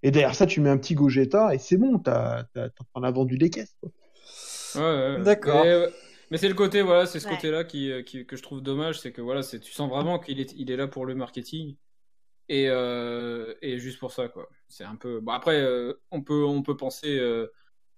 Et 0.04 0.12
derrière 0.12 0.36
ça, 0.36 0.46
tu 0.46 0.62
mets 0.62 0.70
un 0.70 0.78
petit 0.78 0.94
Gogeta 0.94 1.54
et 1.56 1.58
c'est 1.58 1.78
bon, 1.78 1.98
t'as 2.00 2.44
t'as- 2.54 2.70
t'en 2.70 3.04
as 3.04 3.12
vendu 3.12 3.38
des 3.38 3.50
caisses. 3.50 3.76
Quoi. 3.82 3.92
Ouais, 4.76 4.82
ouais, 4.82 5.16
ouais. 5.18 5.24
D'accord. 5.24 5.64
Mais, 5.66 5.88
mais 6.30 6.38
c'est 6.38 6.50
le 6.50 6.54
côté, 6.54 6.82
voilà, 6.82 7.06
c'est 7.08 7.20
ce 7.20 7.28
Ouais. 7.28 7.36
côté-là 7.36 7.64
qui, 7.64 7.92
euh, 7.92 8.04
qui- 8.04 8.26
que 8.26 8.36
je 8.36 8.44
trouve 8.44 8.62
dommage, 8.62 9.00
c'est 9.00 9.12
que 9.12 9.22
voilà, 9.22 9.42
c'est, 9.42 9.60
tu 9.60 9.72
sens 9.72 9.90
vraiment 9.90 10.20
qu'il 10.20 10.40
est, 10.40 10.54
il 10.56 10.70
est 10.70 10.76
là 10.78 10.88
pour 10.88 11.06
le 11.06 11.16
marketing 11.16 11.76
et, 12.50 12.70
euh, 12.70 13.54
et 13.62 13.80
juste 13.80 14.00
pour 14.00 14.12
ça, 14.12 14.28
quoi. 14.28 14.50
C'est 14.68 14.84
un 14.84 14.96
peu. 14.96 15.20
Bon, 15.20 15.32
après, 15.32 15.60
euh, 15.62 15.94
on 16.12 16.22
peut, 16.22 16.44
on 16.46 16.62
peut 16.62 16.78
penser 16.78 17.18
euh, 17.18 17.48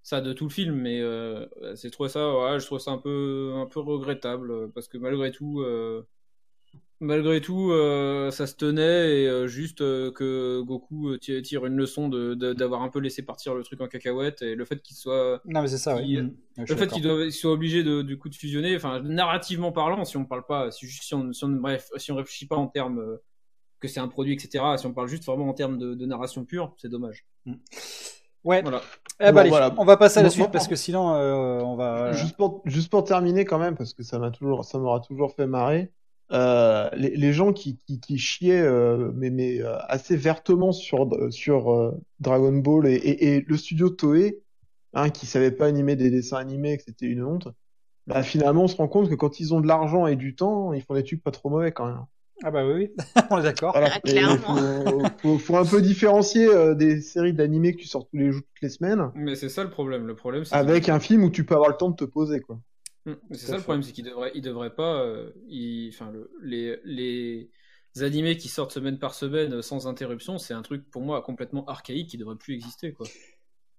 ça 0.03 0.21
de 0.21 0.33
tout 0.33 0.45
le 0.45 0.49
film, 0.49 0.75
mais 0.75 1.01
euh, 1.01 1.45
c'est 1.75 1.89
trouvé 1.91 2.09
ça, 2.09 2.33
ouais, 2.37 2.59
je 2.59 2.65
trouve 2.65 2.79
ça 2.79 2.91
un 2.91 2.97
peu, 2.97 3.51
un 3.55 3.65
peu 3.65 3.79
regrettable 3.79 4.51
euh, 4.51 4.67
parce 4.73 4.87
que 4.87 4.97
malgré 4.97 5.31
tout. 5.31 5.61
euh, 5.61 6.03
Malgré 7.01 7.39
tout, 7.39 7.71
euh, 7.71 8.29
ça 8.29 8.45
se 8.45 8.55
tenait 8.55 9.21
et 9.21 9.47
juste 9.47 9.77
que 9.79 10.59
Goku 10.59 11.17
tire 11.17 11.65
une 11.65 11.77
leçon 11.77 12.09
de, 12.09 12.33
de- 12.33 12.51
d'avoir 12.51 12.81
un 12.81 12.89
peu 12.89 12.99
laissé 12.99 13.21
partir 13.23 13.55
le 13.55 13.63
truc 13.63 13.79
en 13.79 13.87
cacahuète 13.87 14.41
et 14.41 14.53
le 14.53 14.65
fait 14.65 14.81
qu'il 14.81 14.97
soit 14.97 15.41
Non, 15.45 15.61
mais 15.61 15.69
c'est 15.69 15.77
ça, 15.77 15.95
je 16.57 16.65
suis 16.65 16.73
le 16.73 16.75
fait 16.75 16.87
doivent- 17.01 17.25
ils 17.25 17.31
soient 17.31 17.53
obligés 17.53 17.83
de, 17.85 18.01
du 18.01 18.17
coup 18.17 18.27
de 18.27 18.35
fusionner, 18.35 18.75
enfin 18.75 18.99
narrativement 19.01 19.71
parlant, 19.71 20.03
si 20.03 20.17
on 20.17 20.25
parle 20.25 20.45
pas, 20.45 20.71
si, 20.71 20.87
si 20.87 21.13
on, 21.15 21.31
si 21.31 21.41
on- 21.45 21.49
bref, 21.49 21.89
si 21.95 22.11
on 22.11 22.17
réfléchit 22.17 22.47
pas 22.47 22.57
en 22.57 22.67
termes 22.67 23.17
que 23.79 23.87
c'est 23.87 24.01
un 24.01 24.09
produit, 24.09 24.33
etc. 24.33 24.75
Si 24.77 24.85
on 24.85 24.93
parle 24.93 25.07
juste 25.07 25.23
vraiment 25.23 25.47
en 25.47 25.53
termes 25.53 25.77
de, 25.77 25.93
de 25.93 26.05
narration 26.05 26.43
pure, 26.43 26.75
c'est 26.77 26.89
dommage. 26.89 27.25
Ouais. 28.43 28.61
Voilà. 28.61 28.81
Eh 29.19 29.31
ben, 29.31 29.31
Bon, 29.33 29.37
allez, 29.39 29.49
voilà. 29.49 29.73
on 29.77 29.85
va 29.85 29.97
passer 29.97 30.19
à 30.19 30.23
la 30.23 30.29
Bon, 30.29 30.33
suite 30.33 30.45
bon, 30.45 30.51
parce 30.51 30.67
que 30.67 30.75
sinon, 30.75 31.13
euh, 31.15 31.59
on 31.61 31.75
va. 31.75 32.11
Juste 32.13 32.35
pour, 32.37 32.61
juste 32.65 32.89
pour 32.89 33.03
terminer 33.03 33.45
quand 33.45 33.59
même, 33.59 33.75
parce 33.75 33.93
que 33.93 34.03
ça 34.03 34.17
m'a 34.19 34.31
toujours, 34.31 34.63
ça 34.65 34.77
m'aura 34.79 34.99
toujours 35.01 35.33
fait 35.35 35.47
marrer. 35.47 35.91
Euh, 36.31 36.89
les, 36.93 37.15
les 37.15 37.33
gens 37.33 37.53
qui, 37.53 37.77
qui, 37.77 37.99
qui 37.99 38.17
chiaient, 38.19 38.61
euh, 38.61 39.11
mais, 39.15 39.29
mais 39.31 39.61
euh, 39.61 39.77
assez 39.87 40.15
vertement 40.15 40.71
sur, 40.71 41.09
sur 41.31 41.71
euh, 41.73 41.91
Dragon 42.19 42.53
Ball 42.53 42.87
et, 42.87 42.93
et, 42.95 43.35
et 43.35 43.41
le 43.41 43.57
studio 43.57 43.89
Toei, 43.89 44.39
hein, 44.93 45.09
qui 45.09 45.25
savait 45.25 45.51
pas 45.51 45.65
animer 45.67 45.95
des 45.95 46.11
dessins 46.11 46.37
animés, 46.37 46.77
que 46.77 46.83
c'était 46.83 47.07
une 47.07 47.23
honte. 47.23 47.47
Bah, 48.07 48.23
finalement, 48.23 48.63
on 48.63 48.67
se 48.67 48.75
rend 48.77 48.87
compte 48.87 49.09
que 49.09 49.15
quand 49.15 49.39
ils 49.39 49.53
ont 49.53 49.61
de 49.61 49.67
l'argent 49.67 50.07
et 50.07 50.15
du 50.15 50.35
temps, 50.35 50.73
ils 50.73 50.81
font 50.83 50.93
des 50.95 51.03
trucs 51.03 51.23
pas 51.23 51.31
trop 51.31 51.49
mauvais 51.49 51.71
quand 51.71 51.87
même. 51.87 52.05
Ah 52.43 52.51
bah 52.51 52.65
oui, 52.65 52.73
oui. 52.73 52.95
on 53.29 53.39
est 53.39 53.43
d'accord. 53.43 53.73
Voilà. 53.73 53.99
Ah, 54.17 54.35
faut, 54.45 55.09
faut, 55.21 55.39
faut 55.39 55.57
un 55.57 55.65
peu 55.65 55.81
différencier 55.81 56.47
euh, 56.47 56.75
des 56.75 57.01
séries 57.01 57.33
d'animés 57.33 57.73
que 57.75 57.81
tu 57.81 57.87
sors 57.87 58.07
tous 58.07 58.17
les 58.17 58.31
jours, 58.31 58.41
toutes 58.41 58.61
les 58.61 58.69
semaines, 58.69 59.11
Mais 59.13 59.35
c'est 59.35 59.49
ça 59.49 59.63
le 59.63 59.69
problème. 59.69 60.07
Le 60.07 60.15
problème, 60.15 60.45
c'est 60.45 60.61
avec 60.61 60.89
qu'il- 60.89 60.89
un 60.89 60.99
film 60.99 61.23
où 61.23 61.31
tu 61.31 61.43
peux 61.43 61.55
avoir 61.55 61.71
le 61.71 61.75
temps 61.77 61.89
de 61.89 61.95
te 61.95 62.05
poser, 62.05 62.39
quoi. 62.39 62.59
Hum, 63.05 63.17
C'est 63.31 63.47
ça 63.47 63.57
le 63.57 63.63
problème, 63.63 63.81
c'est 63.83 63.93
qu'ils 63.93 64.03
devraient, 64.05 64.31
ils 64.35 64.41
devraient 64.41 64.73
pas, 64.75 65.01
euh, 65.03 65.31
enfin 65.89 66.11
le, 66.11 66.29
les, 66.41 66.77
les 66.83 67.49
animés 68.03 68.37
qui 68.37 68.49
sortent 68.49 68.71
semaine 68.73 68.99
par 68.99 69.13
semaine 69.13 69.53
euh, 69.53 69.61
sans 69.61 69.87
interruption, 69.87 70.37
c'est 70.37 70.53
un 70.53 70.61
truc 70.61 70.89
pour 70.91 71.01
moi 71.01 71.21
complètement 71.21 71.65
archaïque 71.65 72.09
qui 72.09 72.17
devrait 72.17 72.35
plus 72.35 72.55
exister 72.55 72.91
quoi. 72.93 73.07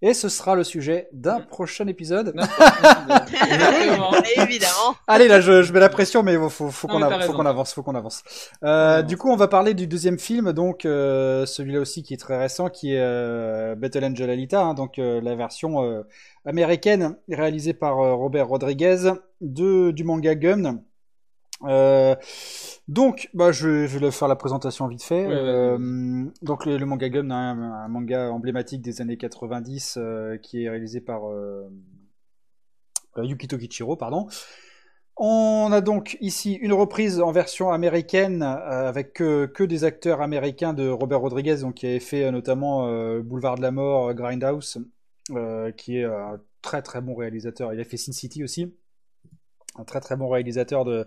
Et 0.03 0.15
ce 0.15 0.31
sera 0.31 0.55
le 0.55 0.65
sujet 0.65 1.09
d'un 1.13 1.41
prochain 1.41 1.87
épisode. 1.87 2.29
Exactement. 2.35 4.13
Évidemment. 4.37 4.95
Allez, 5.07 5.29
là, 5.29 5.43
je, 5.43 5.63
je 5.63 5.73
mets 5.75 5.81
la 5.81 5.91
pression, 5.91 6.23
mais 6.23 6.37
faut, 6.49 6.71
faut 6.71 6.89
qu'on 6.89 7.03
avance, 7.03 7.25
faut 7.27 7.33
qu'on 7.35 7.45
avance, 7.47 7.75
faut 7.75 7.83
qu'on 7.83 7.95
avance. 7.95 8.23
Euh, 8.65 9.03
du 9.03 9.19
coup, 9.19 9.31
on 9.31 9.37
va 9.37 9.47
parler 9.47 9.75
du 9.75 9.87
deuxième 9.87 10.19
film, 10.19 10.53
donc 10.53 10.87
euh, 10.87 11.45
celui-là 11.45 11.81
aussi 11.81 12.03
qui 12.03 12.15
est 12.15 12.19
très 12.19 12.39
récent, 12.39 12.71
qui 12.71 12.95
est 12.95 13.01
euh, 13.01 13.75
Battle 13.75 14.05
Angel 14.05 14.31
Alita, 14.31 14.63
hein, 14.63 14.73
donc 14.75 14.99
euh, 14.99 15.21
la 15.21 15.35
version 15.35 15.85
euh, 15.85 16.03
américaine 16.47 17.17
réalisée 17.31 17.75
par 17.75 17.99
euh, 18.01 18.15
Robert 18.15 18.49
Rodriguez 18.49 19.13
de 19.43 19.91
du 19.91 20.05
manga 20.05 20.35
Gun. 20.35 20.81
Euh, 21.65 22.15
donc, 22.89 23.29
bah, 23.35 23.53
je, 23.53 23.69
vais- 23.69 23.89
je 23.89 23.99
vais 23.99 24.11
faire 24.11 24.29
la 24.29 24.37
présentation 24.37 24.87
vite 24.89 25.03
fait. 25.03 25.27
Ouais, 25.27 25.35
Euh, 25.35 26.27
donc, 26.43 26.65
le, 26.67 26.77
le 26.79 26.87
manga 26.87 27.09
Gun, 27.09 27.31
un 27.31 27.89
manga 27.89 28.31
emblématique 28.31 28.83
des 28.83 29.01
années 29.01 29.17
90, 29.17 29.97
euh, 29.99 30.39
qui 30.39 30.65
est 30.65 30.71
réalisé 30.71 31.01
par 31.01 31.23
Yukito 33.17 33.59
Kichiro, 33.59 33.97
pardon. 33.97 34.27
On 35.23 35.69
a 35.73 35.83
donc 35.83 36.17
ici 36.23 36.55
une 36.55 36.73
reprise 36.73 37.21
en 37.21 37.31
version 37.31 37.71
américaine 37.73 38.43
avec 38.43 39.13
que, 39.13 39.45
que 39.47 39.65
des 39.65 39.85
acteurs 39.85 40.23
américains 40.23 40.73
de 40.73 40.89
Robert 40.89 41.21
Rodriguez, 41.21 41.57
donc 41.59 41.75
qui 41.75 41.87
avait 41.87 42.01
fait 42.01 42.31
notamment 42.31 42.87
Boulevard 43.21 43.57
de 43.57 43.63
la 43.63 43.71
Mort, 43.71 44.15
Grindhouse, 44.15 44.79
qui 45.77 45.99
est 45.99 46.05
un 46.05 46.41
très 46.63 46.81
très 46.81 47.03
bon 47.03 47.15
réalisateur. 47.15 47.75
Il 47.75 47.81
a 47.81 47.85
fait 47.85 47.99
Sin 47.99 48.13
City 48.13 48.43
aussi, 48.43 48.75
un 49.77 49.85
très 49.85 50.01
très 50.01 50.17
bon 50.17 50.29
réalisateur 50.29 50.85
de, 50.85 51.07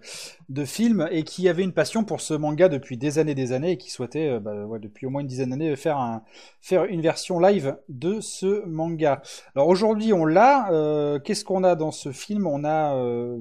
de 0.50 0.66
films 0.66 1.08
et 1.12 1.24
qui 1.24 1.50
avait 1.50 1.64
une 1.64 1.74
passion 1.74 2.04
pour 2.06 2.22
ce 2.22 2.34
manga 2.34 2.70
depuis 2.70 2.98
des 2.98 3.20
années 3.20 3.36
des 3.36 3.52
années 3.52 3.72
et 3.72 3.78
qui 3.78 3.92
souhaitait 3.92 4.30
euh, 4.30 4.40
bah, 4.40 4.80
depuis 4.80 5.06
au 5.06 5.10
moins 5.10 5.22
une 5.22 5.28
dizaine 5.28 5.50
d'années 5.50 5.76
faire 5.76 5.98
un 5.98 6.24
faire 6.62 6.86
une 6.86 7.02
version 7.02 7.40
live 7.40 7.78
de 7.90 8.22
ce 8.22 8.66
manga. 8.66 9.22
Alors 9.56 9.68
aujourd'hui 9.68 10.14
on 10.14 10.26
l'a. 10.26 10.72
euh, 10.72 11.20
Qu'est-ce 11.20 11.44
qu'on 11.46 11.64
a 11.64 11.76
dans 11.76 11.92
ce 11.92 12.12
film? 12.12 12.48
On 12.48 12.64
a 12.64 12.96
euh, 12.96 13.38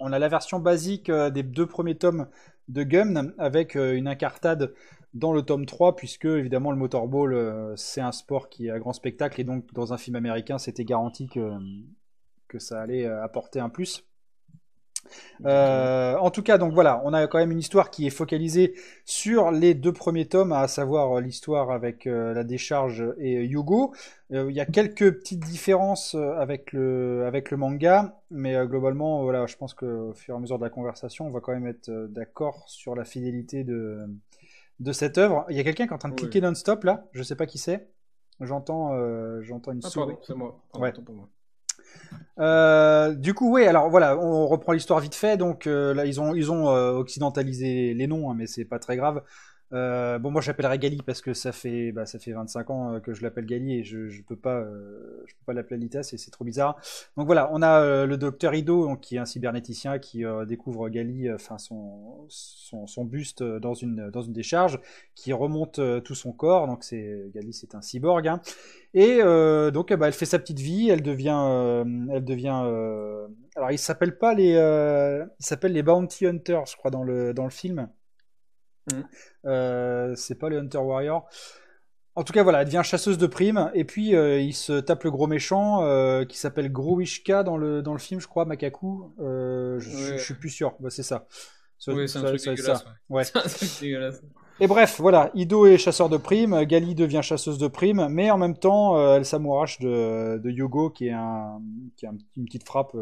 on 0.00 0.12
a 0.12 0.18
la 0.18 0.28
version 0.28 0.58
basique 0.58 1.08
euh, 1.08 1.30
des 1.30 1.42
deux 1.42 1.66
premiers 1.66 1.96
tomes 1.96 2.26
de 2.68 2.82
Gum 2.82 3.32
avec 3.38 3.76
euh, 3.76 3.94
une 3.94 4.08
incartade 4.08 4.74
dans 5.14 5.32
le 5.32 5.42
tome 5.42 5.66
3 5.66 5.94
puisque 5.96 6.24
évidemment 6.24 6.72
le 6.72 6.76
motorball 6.76 7.34
euh, 7.34 7.76
c'est 7.76 8.00
un 8.00 8.12
sport 8.12 8.48
qui 8.48 8.66
est 8.66 8.70
à 8.70 8.78
grand 8.78 8.92
spectacle 8.92 9.40
et 9.40 9.44
donc 9.44 9.72
dans 9.72 9.92
un 9.92 9.98
film 9.98 10.16
américain 10.16 10.58
c'était 10.58 10.84
garanti 10.84 11.28
que, 11.28 11.40
que 12.54 12.60
ça 12.60 12.80
allait 12.80 13.04
euh, 13.06 13.22
apporter 13.24 13.58
un 13.60 13.68
plus. 13.68 14.04
Euh, 15.44 16.16
en 16.16 16.30
tout 16.30 16.42
cas, 16.42 16.58
donc 16.58 16.72
voilà, 16.72 17.02
on 17.04 17.12
a 17.12 17.26
quand 17.26 17.38
même 17.38 17.50
une 17.50 17.58
histoire 17.58 17.90
qui 17.90 18.06
est 18.06 18.10
focalisée 18.10 18.74
sur 19.04 19.50
les 19.50 19.74
deux 19.74 19.92
premiers 19.92 20.26
tomes, 20.26 20.52
à 20.52 20.68
savoir 20.68 21.18
euh, 21.18 21.20
l'histoire 21.20 21.70
avec 21.70 22.06
euh, 22.06 22.32
la 22.32 22.44
décharge 22.44 23.04
et 23.18 23.44
Yugo. 23.44 23.92
Euh, 24.32 24.46
Il 24.48 24.56
y 24.56 24.60
a 24.60 24.66
quelques 24.66 25.18
petites 25.18 25.40
différences 25.44 26.14
avec 26.14 26.72
le, 26.72 27.24
avec 27.26 27.50
le 27.50 27.56
manga, 27.56 28.20
mais 28.30 28.54
globalement, 28.66 29.22
voilà, 29.22 29.46
je 29.46 29.56
pense 29.56 29.74
qu'au 29.74 30.12
fur 30.14 30.34
et 30.34 30.36
à 30.38 30.40
mesure 30.40 30.58
de 30.58 30.64
la 30.64 30.70
conversation, 30.70 31.26
on 31.26 31.30
va 31.30 31.40
quand 31.40 31.52
même 31.52 31.66
être 31.66 31.90
d'accord 32.08 32.64
sur 32.68 32.94
la 32.94 33.04
fidélité 33.04 33.64
de, 33.64 34.06
de 34.80 34.92
cette 34.92 35.18
œuvre. 35.18 35.44
Il 35.50 35.56
y 35.56 35.60
a 35.60 35.64
quelqu'un 35.64 35.86
qui 35.86 35.90
est 35.90 35.94
en 35.94 35.98
train 35.98 36.08
de 36.10 36.14
Oui. 36.14 36.20
cliquer 36.20 36.40
non-stop 36.40 36.84
là, 36.84 37.06
je 37.12 37.22
sais 37.22 37.36
pas 37.36 37.46
qui 37.46 37.58
c'est. 37.58 37.88
J'entends 38.40 38.90
j'entends 39.42 39.72
une 39.72 39.80
Ah, 39.82 39.90
souris. 39.90 40.14
pardon, 40.14 40.22
c'est 40.26 40.34
moi. 40.34 40.60
Pardon, 40.72 40.84
Ouais. 40.84 40.90
autant 40.90 41.02
pour 41.02 41.14
moi. 41.14 41.28
Euh, 42.40 43.14
du 43.14 43.32
coup, 43.34 43.52
oui, 43.52 43.64
alors 43.66 43.90
voilà, 43.90 44.18
on 44.18 44.46
reprend 44.48 44.72
l'histoire 44.72 45.00
vite 45.00 45.14
fait. 45.14 45.36
Donc 45.36 45.66
euh, 45.66 45.94
là, 45.94 46.04
ils 46.06 46.20
ont, 46.20 46.34
ils 46.34 46.50
ont 46.50 46.68
euh, 46.70 46.92
occidentalisé 46.92 47.94
les 47.94 48.06
noms, 48.06 48.30
hein, 48.30 48.34
mais 48.36 48.46
c'est 48.46 48.64
pas 48.64 48.78
très 48.78 48.96
grave. 48.96 49.22
Euh, 49.72 50.18
bon, 50.18 50.30
moi 50.30 50.40
j'appellerai 50.40 50.78
Gali 50.78 51.02
parce 51.02 51.20
que 51.20 51.34
ça 51.34 51.50
fait, 51.50 51.90
bah, 51.90 52.06
ça 52.06 52.18
fait 52.18 52.32
25 52.32 52.70
ans 52.70 52.94
euh, 52.94 53.00
que 53.00 53.12
je 53.12 53.22
l'appelle 53.22 53.46
Gali 53.46 53.78
et 53.78 53.82
je, 53.82 54.08
je 54.08 54.22
peux 54.22 54.36
pas, 54.36 54.58
euh, 54.60 55.24
pas 55.46 55.52
l'appeler 55.52 55.76
Alita, 55.76 56.02
c'est 56.02 56.16
c'est 56.16 56.30
trop 56.30 56.44
bizarre. 56.44 56.76
Donc 57.16 57.26
voilà, 57.26 57.50
on 57.52 57.60
a 57.62 58.06
le 58.06 58.16
docteur 58.16 58.54
Ido, 58.54 58.96
qui 58.96 59.16
est 59.16 59.18
un 59.18 59.24
cybernéticien 59.24 59.98
qui 59.98 60.24
découvre 60.46 60.88
Gali, 60.88 61.32
enfin 61.32 61.58
son, 61.58 62.26
son, 62.28 63.04
buste 63.04 63.42
dans 63.42 63.74
une, 63.74 64.10
dans 64.10 64.22
une 64.22 64.32
décharge, 64.32 64.80
qui 65.14 65.32
remonte 65.32 65.80
tout 66.04 66.14
son 66.14 66.32
corps. 66.32 66.66
Donc 66.66 66.84
Gali, 67.34 67.52
c'est 67.52 67.74
un 67.74 67.82
cyborg. 67.82 68.26
hein. 68.28 68.40
Et 68.94 69.18
donc, 69.72 69.92
ben, 69.92 70.06
elle 70.06 70.12
fait 70.12 70.26
sa 70.26 70.38
petite 70.38 70.60
vie, 70.60 70.88
elle 70.88 71.02
devient, 71.02 71.84
elle 72.12 72.24
devient. 72.24 72.48
Alors, 73.56 73.70
ils 73.70 73.78
s'appellent 73.78 74.18
pas 74.18 74.34
les, 74.34 74.54
s'appellent 75.38 75.72
les 75.72 75.82
Bounty 75.82 76.26
Hunters, 76.26 76.66
je 76.66 76.76
crois, 76.76 76.90
dans 76.90 77.02
le 77.02 77.34
dans 77.34 77.44
le 77.44 77.50
film. 77.50 77.88
Mhm. 78.92 79.04
Euh, 79.46 80.14
c'est 80.16 80.34
pas 80.38 80.48
les 80.48 80.56
Hunter 80.58 80.78
Warrior. 80.78 81.26
En 82.16 82.22
tout 82.22 82.32
cas, 82.32 82.42
voilà, 82.44 82.60
elle 82.60 82.66
devient 82.66 82.82
chasseuse 82.84 83.18
de 83.18 83.26
primes, 83.26 83.70
et 83.74 83.84
puis 83.84 84.14
euh, 84.14 84.38
il 84.38 84.52
se 84.54 84.78
tape 84.80 85.02
le 85.04 85.10
gros 85.10 85.26
méchant 85.26 85.82
euh, 85.82 86.24
qui 86.24 86.38
s'appelle 86.38 86.70
Growishka 86.70 87.42
dans 87.42 87.56
le 87.56 87.82
dans 87.82 87.92
le 87.92 87.98
film, 87.98 88.20
je 88.20 88.28
crois, 88.28 88.44
Makaku. 88.44 89.12
Euh, 89.18 89.80
je, 89.80 89.90
Ouais. 89.90 90.18
je 90.18 90.22
suis 90.24 90.34
plus 90.34 90.50
sûr. 90.50 90.74
Bah, 90.78 90.90
c'est 90.90 91.02
ça. 91.02 91.26
Oui, 91.88 92.08
c'est 92.08 92.18
un 92.18 92.22
ça- 92.22 92.28
truc 92.28 92.40
ça- 92.40 92.50
dégueulasse. 92.54 92.82
ça. 92.84 92.88
ouais. 93.10 93.16
Ouais. 93.16 93.24
C'est 93.32 93.38
un 93.38 93.42
truc 93.42 93.80
dégueulasse. 93.80 94.22
Et 94.60 94.68
bref, 94.68 95.00
voilà, 95.00 95.32
Ido 95.34 95.66
est 95.66 95.76
chasseur 95.76 96.08
de 96.08 96.16
primes, 96.16 96.62
Gali 96.64 96.94
devient 96.94 97.20
chasseuse 97.24 97.58
de 97.58 97.66
primes, 97.66 98.06
mais 98.08 98.30
en 98.30 98.38
même 98.38 98.56
temps, 98.56 98.96
elle 99.16 99.24
s'amourache 99.24 99.80
de, 99.80 100.38
de 100.38 100.50
Yogo, 100.50 100.90
qui 100.90 101.08
est, 101.08 101.12
un, 101.12 101.60
qui 101.96 102.04
est 102.06 102.08
un- 102.08 102.16
une 102.36 102.44
petite 102.44 102.64
frappe 102.64 102.94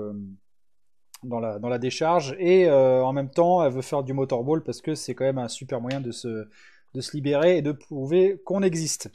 dans, 1.23 1.41
la, 1.41 1.59
dans 1.59 1.69
la 1.69 1.79
décharge, 1.79 2.35
et 2.39 2.69
euh, 2.69 3.03
en 3.05 3.13
même 3.13 3.31
temps, 3.31 3.65
elle 3.65 3.73
veut 3.73 3.83
faire 3.83 4.03
du 4.03 4.13
motorball 4.13 4.63
parce 4.63 4.81
que 4.81 4.95
c'est 4.95 5.15
quand 5.15 5.25
même 5.25 5.39
un 5.39 5.49
super 5.49 5.81
moyen 5.81 6.01
de 6.01 6.11
se, 6.11 6.47
de 6.95 7.01
se 7.01 7.17
libérer 7.17 7.59
et 7.59 7.63
de 7.63 7.73
prouver 7.73 8.41
qu'on 8.45 8.63
existe. 8.63 9.11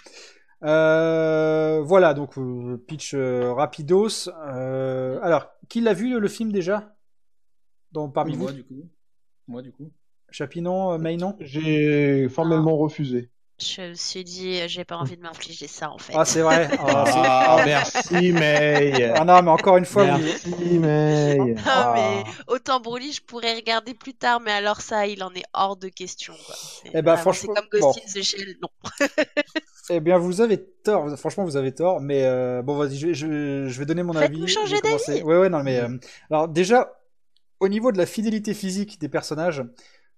Euh, 0.63 1.81
voilà, 1.83 2.13
donc 2.13 2.37
euh, 2.37 2.83
pitch 2.87 3.13
euh, 3.13 3.53
rapidos. 3.53 4.29
Euh, 4.29 5.19
alors, 5.21 5.47
qui 5.69 5.81
l'a 5.81 5.93
vu 5.93 6.09
le, 6.09 6.19
le 6.19 6.27
film 6.27 6.51
déjà? 6.51 6.95
Dans, 7.91 8.09
Parmi 8.09 8.33
vous? 8.33 8.43
Moi, 8.43 8.51
du 8.53 8.63
coup. 8.63 8.89
Moi, 9.47 9.61
du 9.61 9.71
coup. 9.71 9.91
Chapinon, 10.29 10.93
euh, 10.93 10.97
May, 10.97 11.17
non 11.17 11.35
J'ai 11.39 12.27
formellement 12.29 12.77
refusé. 12.77 13.29
Je 13.59 13.81
me 13.89 13.93
suis 13.95 14.23
dit, 14.23 14.67
j'ai 14.67 14.85
pas 14.85 14.97
envie 14.97 15.17
de 15.17 15.21
m'infliger 15.23 15.65
ça 15.67 15.89
en 15.89 15.97
fait. 15.97 16.13
Ah, 16.15 16.25
c'est 16.25 16.41
vrai. 16.41 16.69
Ah, 16.79 17.57
Ah, 17.57 17.63
merci, 17.65 18.31
May. 18.31 19.03
ah 19.15 19.25
non, 19.25 19.41
mais 19.41 19.49
encore 19.49 19.77
une 19.77 19.85
fois, 19.85 20.05
vous- 20.05 20.23
Merci, 20.23 20.77
May. 20.79 21.55
Ah, 21.65 21.65
Ah. 21.65 21.93
mais 21.95 22.23
autant 22.47 22.79
Broly, 22.79 23.11
je 23.13 23.21
pourrais 23.23 23.55
regarder 23.55 23.95
plus 23.95 24.13
tard, 24.13 24.39
mais 24.41 24.51
alors 24.51 24.81
ça, 24.81 25.07
il 25.07 25.23
en 25.23 25.33
est 25.33 25.43
hors 25.53 25.75
de 25.75 25.87
question. 25.89 26.33
Quoi. 26.45 26.55
C'est 26.83 26.91
Eh 26.93 27.01
ben, 27.01 27.17
franchement, 27.17 27.53
c'est 27.55 27.61
comme 27.67 27.79
Ghost 27.81 27.99
in 28.05 28.19
the 28.19 28.23
Shell, 28.23 28.55
non. 28.61 28.69
Eh 29.89 30.01
bien, 30.01 30.17
vous 30.17 30.41
avez 30.41 30.63
tort. 30.83 31.17
Franchement, 31.17 31.45
vous 31.45 31.55
avez 31.55 31.73
tort. 31.73 32.01
Mais 32.01 32.25
euh, 32.25 32.61
bon, 32.61 32.75
vas-y, 32.77 32.97
je, 32.97 33.13
je, 33.13 33.67
je 33.69 33.79
vais 33.79 33.85
donner 33.85 34.03
mon 34.03 34.11
Faites-nous 34.13 34.43
avis. 34.43 34.53
changer 34.53 34.75
Je 34.75 34.75
vais 34.75 34.81
commencer. 34.81 35.11
d'avis. 35.13 35.23
Ouais, 35.23 35.37
ouais, 35.39 35.49
non, 35.49 35.63
mais 35.63 35.79
euh, 35.79 35.97
alors 36.29 36.47
déjà, 36.49 36.91
au 37.61 37.69
niveau 37.69 37.91
de 37.93 37.97
la 37.97 38.05
fidélité 38.05 38.53
physique 38.53 38.99
des 38.99 39.07
personnages, 39.09 39.63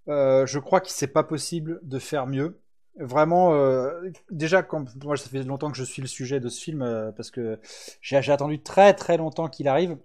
euh, 0.09 0.45
je 0.47 0.57
crois 0.59 0.81
qu'il 0.81 0.91
c'est 0.93 1.07
pas 1.07 1.23
possible 1.23 1.79
de 1.83 1.99
faire 1.99 2.25
mieux. 2.27 2.59
Vraiment, 2.99 3.53
euh, 3.53 4.11
déjà, 4.29 4.61
quand, 4.61 4.85
moi, 5.03 5.17
ça 5.17 5.29
fait 5.29 5.43
longtemps 5.43 5.71
que 5.71 5.77
je 5.77 5.83
suis 5.83 6.01
le 6.01 6.07
sujet 6.07 6.39
de 6.39 6.49
ce 6.49 6.61
film 6.61 6.81
euh, 6.81 7.11
parce 7.11 7.31
que 7.31 7.59
j'ai 8.01 8.17
attendu 8.17 8.61
très 8.61 8.93
très 8.93 9.17
longtemps 9.17 9.47
qu'il 9.47 9.67
arrive. 9.67 9.97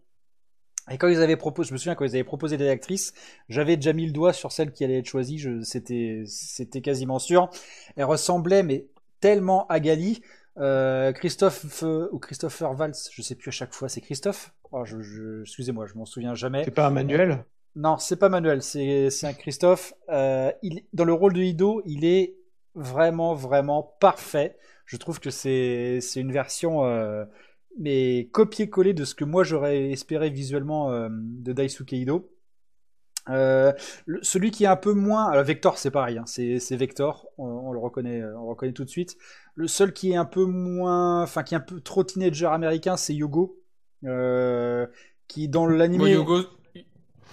Et 0.90 0.98
quand 0.98 1.08
ils 1.08 1.22
avaient 1.22 1.36
proposé, 1.36 1.68
je 1.68 1.72
me 1.72 1.78
souviens 1.78 1.94
quand 1.94 2.04
ils 2.04 2.14
avaient 2.14 2.24
proposé 2.24 2.56
des 2.56 2.68
actrices, 2.68 3.14
j'avais 3.48 3.76
déjà 3.76 3.92
mis 3.94 4.06
le 4.06 4.12
doigt 4.12 4.32
sur 4.32 4.52
celle 4.52 4.70
qui 4.70 4.84
allait 4.84 4.98
être 4.98 5.06
choisie. 5.06 5.38
Je, 5.38 5.62
c'était, 5.62 6.24
c'était 6.26 6.82
quasiment 6.82 7.18
sûr. 7.18 7.50
Elle 7.96 8.04
ressemblait, 8.04 8.62
mais 8.62 8.86
tellement 9.20 9.66
à 9.68 9.80
Gali. 9.80 10.22
Euh, 10.58 11.12
Christophe 11.12 11.82
euh, 11.82 12.08
ou 12.12 12.18
Christopher 12.18 12.74
Valls, 12.74 12.94
je 13.10 13.22
sais 13.22 13.34
plus 13.34 13.48
à 13.48 13.52
chaque 13.52 13.72
fois, 13.72 13.88
c'est 13.88 14.02
Christophe? 14.02 14.54
Oh, 14.70 14.84
je, 14.84 15.00
je- 15.00 15.40
excusez-moi, 15.42 15.86
je 15.86 15.94
m'en 15.94 16.04
souviens 16.04 16.34
jamais. 16.34 16.64
C'est 16.64 16.70
pas 16.70 16.86
un 16.86 16.90
manuel? 16.90 17.44
Non, 17.76 17.98
c'est 17.98 18.16
pas 18.16 18.28
Manuel, 18.28 18.62
c'est 18.62 19.10
c'est 19.10 19.26
un 19.26 19.32
Christophe. 19.32 19.94
Euh, 20.08 20.52
il, 20.62 20.84
dans 20.92 21.04
le 21.04 21.12
rôle 21.12 21.32
de 21.32 21.40
Ido, 21.40 21.82
il 21.86 22.04
est 22.04 22.36
vraiment, 22.74 23.34
vraiment 23.34 23.96
parfait. 24.00 24.56
Je 24.86 24.96
trouve 24.96 25.20
que 25.20 25.30
c'est 25.30 26.00
c'est 26.00 26.20
une 26.20 26.32
version, 26.32 26.84
euh, 26.84 27.24
mais 27.78 28.28
copier-coller 28.32 28.94
de 28.94 29.04
ce 29.04 29.14
que 29.14 29.24
moi 29.24 29.44
j'aurais 29.44 29.90
espéré 29.90 30.30
visuellement 30.30 30.92
euh, 30.92 31.08
de 31.10 31.52
Daisuke 31.52 31.92
Ido. 31.92 32.30
Euh, 33.30 33.72
le- 34.04 34.22
celui 34.22 34.50
qui 34.50 34.64
est 34.64 34.66
un 34.66 34.76
peu 34.76 34.92
moins, 34.92 35.26
alors 35.30 35.44
Vector 35.44 35.78
c'est 35.78 35.90
pareil, 35.90 36.18
hein, 36.18 36.24
c'est 36.26 36.58
c'est 36.58 36.76
Vector, 36.76 37.26
on, 37.38 37.46
on 37.46 37.72
le 37.72 37.78
reconnaît, 37.78 38.20
euh, 38.20 38.36
on 38.38 38.42
le 38.42 38.48
reconnaît 38.50 38.72
tout 38.74 38.84
de 38.84 38.90
suite. 38.90 39.16
Le 39.54 39.66
seul 39.66 39.92
qui 39.94 40.12
est 40.12 40.16
un 40.16 40.26
peu 40.26 40.44
moins, 40.44 41.22
enfin 41.22 41.42
qui 41.42 41.54
est 41.54 41.56
un 41.56 41.60
peu 41.60 41.80
trop 41.80 42.04
teenager 42.04 42.46
américain, 42.46 42.96
c'est 42.98 43.14
Yogo, 43.14 43.58
euh, 44.04 44.86
qui 45.26 45.48
dans 45.48 45.66
l'anime. 45.66 46.02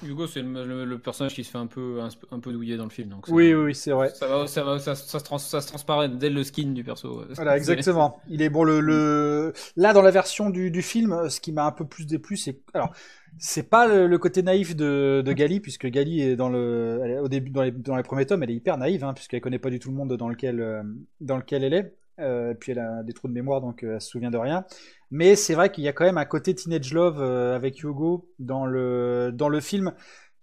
Hugo 0.04 0.28
c'est 0.28 0.42
le, 0.42 0.66
le- 0.66 0.86
le 0.86 1.00
personnage 1.00 1.36
qui 1.36 1.44
se 1.44 1.52
fait 1.52 1.58
un 1.58 1.68
peu, 1.68 2.02
un, 2.02 2.10
un 2.32 2.40
peu 2.40 2.52
douiller 2.52 2.78
dans 2.78 2.86
le 2.86 2.90
film. 2.90 3.10
Donc 3.10 3.28
Oui, 3.30 3.54
oui, 3.54 3.76
c'est 3.76 3.92
vrai. 3.92 4.10
Ça, 4.10 4.28
va, 4.28 4.48
ça, 4.48 4.64
va, 4.64 4.80
ça, 4.80 4.96
ça 4.96 5.20
se 5.20 5.24
trans- 5.24 5.38
ça 5.38 5.62
se 5.62 5.68
transparaît 5.68 6.10
dès 6.10 6.30
le 6.30 6.44
skin 6.44 6.72
du 6.72 6.84
perso. 6.84 7.24
Voilà, 7.36 7.56
exactement. 7.58 8.20
Il 8.28 8.42
est 8.42 8.50
bon. 8.50 8.64
Le, 8.64 8.80
le... 8.80 9.54
là 9.76 9.94
dans 9.94 10.02
la 10.02 10.12
version 10.12 10.50
du, 10.50 10.72
du 10.72 10.82
film, 10.82 11.30
ce 11.30 11.40
qui 11.40 11.52
m'a 11.52 11.66
un 11.66 11.72
peu 11.72 11.86
plus 11.86 12.06
déplu, 12.06 12.38
c'est 12.38 12.60
alors 12.74 12.92
c'est 13.38 13.70
pas 13.70 13.88
le, 13.88 14.18
côté 14.18 14.44
naïf 14.44 14.76
de, 14.76 15.22
de 15.26 15.34
Gali, 15.34 15.60
puisque 15.62 15.88
Gali 15.88 16.22
est 16.22 16.36
dans 16.36 16.50
le 16.50 17.00
elle 17.04 17.12
est- 17.12 17.20
au 17.20 17.28
début 17.30 17.50
dans 17.52 17.64
les, 17.64 17.72
dans 17.72 17.96
les 17.96 18.04
premiers 18.04 18.26
tomes, 18.26 18.44
elle 18.44 18.52
est 18.52 18.56
hyper 18.56 18.78
naïve, 18.78 19.04
hein, 19.04 19.14
puisqu'elle 19.14 19.42
connaît 19.42 19.60
pas 19.60 19.70
du 19.70 19.80
tout 19.80 19.90
le 19.90 19.96
monde 19.96 20.14
dans 20.18 20.30
lequel 20.30 20.60
euh, 20.60 20.84
dans 21.22 21.38
lequel 21.38 21.64
elle 21.64 21.74
est. 21.74 21.94
Euh, 22.20 22.52
et 22.52 22.56
puis 22.56 22.74
elle 22.74 22.80
a 22.80 23.02
des 23.04 23.14
trous 23.14 23.28
de 23.30 23.34
mémoire, 23.34 23.62
donc 23.62 23.84
euh, 23.84 23.96
elle 23.96 24.02
se 24.02 24.10
souvient 24.10 24.30
de 24.32 24.38
rien. 24.38 24.66
Mais 25.12 25.36
c'est 25.36 25.56
vrai 25.56 25.72
qu'il 25.72 25.84
y 25.84 25.88
a 25.88 25.94
quand 25.94 26.06
même 26.06 26.18
un 26.18 26.26
côté 26.26 26.56
teenage 26.56 26.94
love 26.94 27.22
euh, 27.22 27.56
avec 27.56 27.84
Hugo 27.84 28.30
dans 28.40 28.66
le 28.66 29.32
dans 29.34 29.50
le 29.50 29.60
film. 29.60 29.94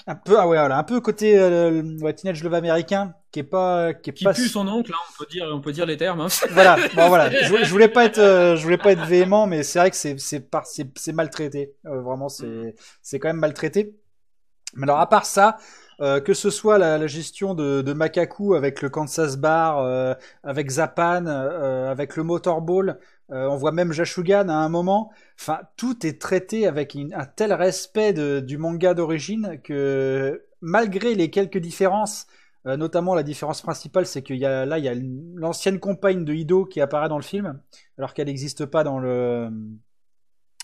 Un 0.06 0.16
peu, 0.16 0.38
ah 0.38 0.48
ouais, 0.48 0.58
voilà, 0.58 0.78
un 0.78 0.84
peu 0.84 1.00
côté 1.00 1.38
euh, 1.38 1.82
ouais, 2.00 2.14
teenage 2.14 2.42
love 2.44 2.54
américain, 2.54 3.14
qui 3.32 3.40
est 3.40 3.44
pas, 3.44 3.94
qui 3.94 4.10
est 4.10 4.14
Qui 4.14 4.24
pas 4.24 4.34
pue 4.34 4.48
son 4.48 4.66
oncle, 4.68 4.92
hein, 4.92 4.98
on 5.10 5.18
peut 5.18 5.26
dire, 5.30 5.46
on 5.52 5.60
peut 5.60 5.72
dire 5.72 5.86
les 5.86 5.96
termes. 5.96 6.20
hein. 6.20 6.28
voilà, 6.50 6.76
bon 6.94 7.08
voilà. 7.08 7.30
Je, 7.30 7.64
je 7.64 7.70
voulais 7.70 7.88
pas 7.88 8.04
être, 8.04 8.18
euh, 8.18 8.56
je 8.56 8.62
voulais 8.62 8.78
pas 8.78 8.92
être 8.92 9.04
véhément, 9.04 9.46
mais 9.46 9.62
c'est 9.62 9.78
vrai 9.78 9.90
que 9.90 9.96
c'est 9.96 10.18
c'est 10.18 10.40
par- 10.40 10.66
c'est 10.66 10.88
c'est 10.98 11.12
maltraité. 11.12 11.74
Euh, 11.86 12.00
vraiment, 12.00 12.28
c'est 12.28 12.74
c'est 13.02 13.18
quand 13.18 13.28
même 13.28 13.36
maltraité. 13.38 13.96
Mais 14.76 14.84
alors 14.84 15.00
à 15.00 15.08
part 15.08 15.26
ça, 15.26 15.56
euh, 16.00 16.20
que 16.20 16.34
ce 16.34 16.50
soit 16.50 16.78
la, 16.78 16.98
la 16.98 17.06
gestion 17.06 17.54
de, 17.54 17.82
de 17.82 17.92
Makaku 17.92 18.54
avec 18.54 18.82
le 18.82 18.90
Kansas 18.90 19.36
Bar, 19.36 19.78
euh, 19.80 20.14
avec 20.44 20.70
Zapan, 20.70 21.26
euh, 21.26 21.90
avec 21.90 22.16
le 22.16 22.22
Motorball, 22.24 22.98
on 23.30 23.56
voit 23.56 23.72
même 23.72 23.92
Jashugan 23.92 24.48
à 24.48 24.54
un 24.54 24.68
moment. 24.68 25.10
Enfin, 25.38 25.60
tout 25.76 26.06
est 26.06 26.20
traité 26.20 26.66
avec 26.66 26.96
un 26.96 27.26
tel 27.26 27.52
respect 27.52 28.12
du 28.42 28.58
manga 28.58 28.94
d'origine 28.94 29.60
que 29.62 30.44
malgré 30.60 31.14
les 31.14 31.30
quelques 31.30 31.58
différences, 31.58 32.26
euh, 32.66 32.76
notamment 32.76 33.14
la 33.14 33.22
différence 33.22 33.62
principale, 33.62 34.06
c'est 34.06 34.22
qu'il 34.22 34.36
y 34.36 34.44
a 34.44 34.66
là 34.66 34.78
il 34.78 34.84
y 34.84 34.88
a 34.88 34.94
l'ancienne 35.34 35.78
compagne 35.78 36.24
de 36.24 36.34
Ido 36.34 36.64
qui 36.64 36.80
apparaît 36.80 37.08
dans 37.08 37.16
le 37.16 37.22
film, 37.22 37.60
alors 37.96 38.14
qu'elle 38.14 38.26
n'existe 38.26 38.66
pas 38.66 38.84
dans 38.84 38.98
le 38.98 39.48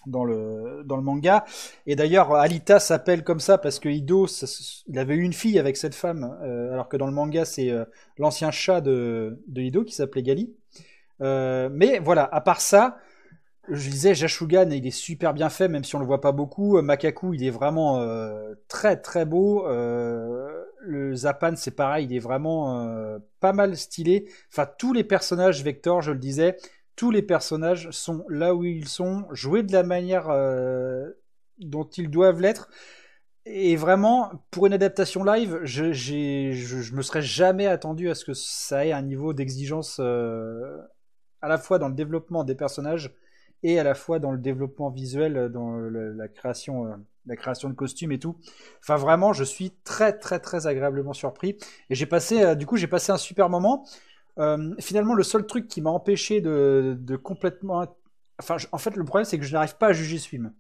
dans 0.07 0.25
le 0.25 0.83
dans 0.85 0.97
le 0.97 1.03
manga. 1.03 1.45
Et 1.87 1.97
d'ailleurs, 1.97 2.35
Alita 2.35 2.81
s'appelle 2.81 3.25
comme 3.25 3.41
ça 3.41 3.59
parce 3.59 3.79
que 3.79 3.89
Ido, 3.89 4.27
il 4.89 4.99
avait 4.99 5.15
eu 5.15 5.23
une 5.23 5.33
fille 5.33 5.59
avec 5.59 5.77
cette 5.77 5.95
femme, 5.95 6.37
euh, 6.43 6.73
alors 6.73 6.89
que 6.89 6.97
dans 6.97 7.07
le 7.07 7.13
manga, 7.13 7.45
c'est 7.45 7.71
euh, 7.71 7.85
l'ancien 8.19 8.51
chat 8.51 8.81
de, 8.81 9.43
de 9.47 9.63
Ido 9.63 9.85
qui 9.85 9.95
s'appelait 9.95 10.23
Gali. 10.23 10.55
Euh, 11.21 11.69
mais 11.73 11.99
voilà, 11.99 12.29
à 12.33 12.41
part 12.41 12.61
ça, 12.61 12.99
je 13.69 13.89
disais, 13.89 14.15
Jashugan, 14.15 14.71
il 14.71 14.87
est 14.87 14.91
super 14.91 15.33
bien 15.33 15.49
fait, 15.49 15.69
même 15.69 15.85
si 15.85 15.95
on 15.97 15.99
le 15.99 16.07
voit 16.07 16.21
pas 16.21 16.33
beaucoup. 16.33 16.77
Euh, 16.77 16.83
Makaku, 16.83 17.35
il 17.35 17.45
est 17.45 17.51
vraiment 17.51 18.01
euh, 18.01 18.55
très 18.69 18.97
très 19.01 19.25
beau. 19.25 19.67
Le 20.87 21.15
Zapan, 21.15 21.57
c'est 21.57 21.71
pareil, 21.71 22.07
il 22.11 22.15
est 22.15 22.19
vraiment 22.19 23.19
pas 23.41 23.53
mal 23.53 23.77
stylé. 23.77 24.29
Enfin, 24.53 24.69
tous 24.79 24.93
les 24.93 25.05
personnages 25.05 25.63
Vector, 25.63 26.03
je 26.03 26.13
le 26.13 26.19
disais, 26.19 26.57
tous 26.95 27.11
les 27.11 27.23
personnages 27.23 27.91
sont 27.91 28.25
là 28.29 28.55
où 28.55 28.65
ils 28.65 28.89
sont, 28.89 29.25
joués 29.33 29.63
de 29.63 29.73
la 29.73 29.83
manière 29.83 30.29
dont 31.59 31.85
ils 31.85 32.11
doivent 32.11 32.41
l'être. 32.41 32.69
Et 33.47 33.77
vraiment, 33.77 34.31
pour 34.51 34.67
une 34.67 34.73
adaptation 34.75 35.25
live, 35.25 35.61
je, 35.65 35.93
je, 35.93 36.53
je 36.53 36.95
me 36.95 37.03
serais 37.03 37.23
jamais 37.23 37.67
attendu 37.67 38.11
à 38.11 38.15
ce 38.15 38.25
que 38.25 38.33
ça 38.35 38.87
ait 38.87 38.93
un 38.93 39.03
niveau 39.03 39.33
d'exigence 39.33 40.01
à 41.45 41.49
la 41.49 41.59
fois 41.59 41.79
dans 41.79 41.89
le 41.89 41.95
développement 41.95 42.45
des 42.45 42.55
personnages 42.55 43.15
et 43.63 43.79
à 43.79 43.85
la 43.85 43.95
fois 43.95 44.19
dans 44.19 44.33
le 44.33 44.39
développement 44.39 44.91
visuel, 44.91 45.49
dans 45.53 45.73
le- 45.77 46.13
la 46.13 46.29
création, 46.29 46.87
euh, 46.87 46.97
la 47.27 47.37
création 47.37 47.69
de 47.71 47.75
costumes 47.75 48.13
et 48.13 48.19
tout. 48.19 48.37
Enfin, 48.81 48.97
vraiment, 48.97 49.33
je 49.33 49.45
suis 49.45 49.73
très, 49.85 50.13
très, 50.19 50.39
très 50.41 50.67
agréablement 50.67 51.13
surpris. 51.15 51.57
Et 51.91 51.95
j'ai 51.95 52.07
passé, 52.07 52.43
euh, 52.43 52.55
du 52.55 52.67
coup, 52.67 52.77
j'ai 52.77 52.87
passé 52.87 53.13
un 53.13 53.17
super 53.17 53.49
moment. 53.49 53.87
Euh, 54.39 54.75
finalement, 54.81 55.15
le 55.15 55.23
seul 55.23 55.47
truc 55.47 55.69
qui 55.69 55.81
m'a 55.81 55.91
empêché 55.91 56.41
de, 56.41 56.97
de 56.99 57.17
complètement. 57.17 57.87
Enfin, 58.41 58.59
je- 58.59 58.67
en 58.73 58.79
fait, 58.79 58.97
le 58.97 59.05
problème, 59.05 59.25
c'est 59.25 59.39
que 59.39 59.45
je 59.45 59.53
n'arrive 59.53 59.77
pas 59.77 59.89
à 59.89 59.93
juger 59.93 60.19
ce 60.19 60.29
film. 60.29 60.53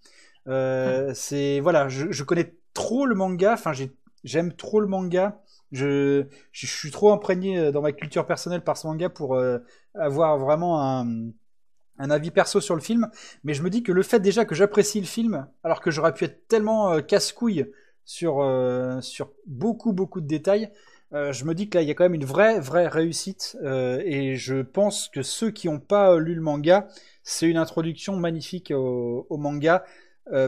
Euh, 0.48 1.12
c'est 1.14 1.60
voilà, 1.60 1.88
je, 1.88 2.10
je 2.12 2.24
connais 2.24 2.54
trop 2.74 3.06
le 3.06 3.14
manga. 3.14 3.54
Enfin, 3.54 3.72
j'ai- 3.72 3.92
j'aime 4.24 4.54
trop 4.54 4.80
le 4.80 4.86
manga. 4.86 5.40
Je, 5.72 6.24
je 6.52 6.66
suis 6.66 6.90
trop 6.90 7.12
imprégné 7.12 7.58
euh, 7.58 7.72
dans 7.72 7.82
ma 7.82 7.92
culture 7.92 8.26
personnelle 8.26 8.62
par 8.62 8.76
ce 8.76 8.86
manga 8.86 9.08
pour 9.08 9.34
euh, 9.34 9.58
avoir 9.94 10.38
vraiment 10.38 10.82
un, 10.82 12.10
avis 12.10 12.30
perso 12.30 12.60
sur 12.60 12.74
le 12.74 12.80
film. 12.80 13.08
Mais 13.44 13.54
je 13.54 13.62
me 13.62 13.70
dis 13.70 13.82
que 13.82 13.92
le 13.92 14.02
fait 14.02 14.20
déjà 14.20 14.44
que 14.44 14.54
j'apprécie 14.54 15.00
le 15.00 15.06
film, 15.06 15.46
alors 15.62 15.80
que 15.80 15.90
j'aurais 15.90 16.14
pu 16.14 16.24
être 16.24 16.46
tellement 16.48 16.92
euh, 16.92 17.00
casse-couille 17.00 17.70
sur, 18.04 18.42
euh, 18.42 19.00
sur 19.00 19.32
beaucoup, 19.46 19.92
beaucoup 19.92 20.20
de 20.20 20.26
détails, 20.26 20.70
euh, 21.12 21.32
je 21.32 21.44
me 21.44 21.54
dis 21.54 21.68
que 21.68 21.78
là, 21.78 21.82
il 21.82 21.88
y 21.88 21.90
a 21.90 21.94
quand 21.94 22.04
même 22.04 22.14
une 22.14 22.24
vraie, 22.24 22.58
vraie 22.58 22.88
réussite. 22.88 23.56
et 23.62 24.34
je 24.36 24.62
pense 24.62 25.08
que 25.08 25.22
ceux 25.22 25.50
qui 25.50 25.68
n'ont 25.68 25.80
pas 25.80 26.18
lu 26.18 26.34
le 26.34 26.40
manga, 26.40 26.88
c'est 27.22 27.48
une 27.48 27.56
introduction 27.56 28.16
magnifique 28.16 28.72
au, 28.74 29.26
au 29.30 29.36
manga, 29.36 29.84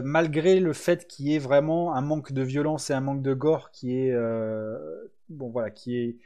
malgré 0.03 0.59
le 0.59 0.73
fait 0.73 1.07
qu'il 1.07 1.27
y 1.27 1.35
ait 1.35 1.39
vraiment 1.39 1.93
un 1.93 2.01
manque 2.01 2.33
de 2.33 2.41
violence 2.41 2.89
et 2.89 2.93
un 2.93 3.01
manque 3.01 3.21
de 3.21 3.33
gore 3.33 3.71
qui 3.71 3.95
est, 3.95 4.13
bon 5.29 5.49
voilà, 5.49 5.69
qui 5.69 5.97
est, 5.97 6.17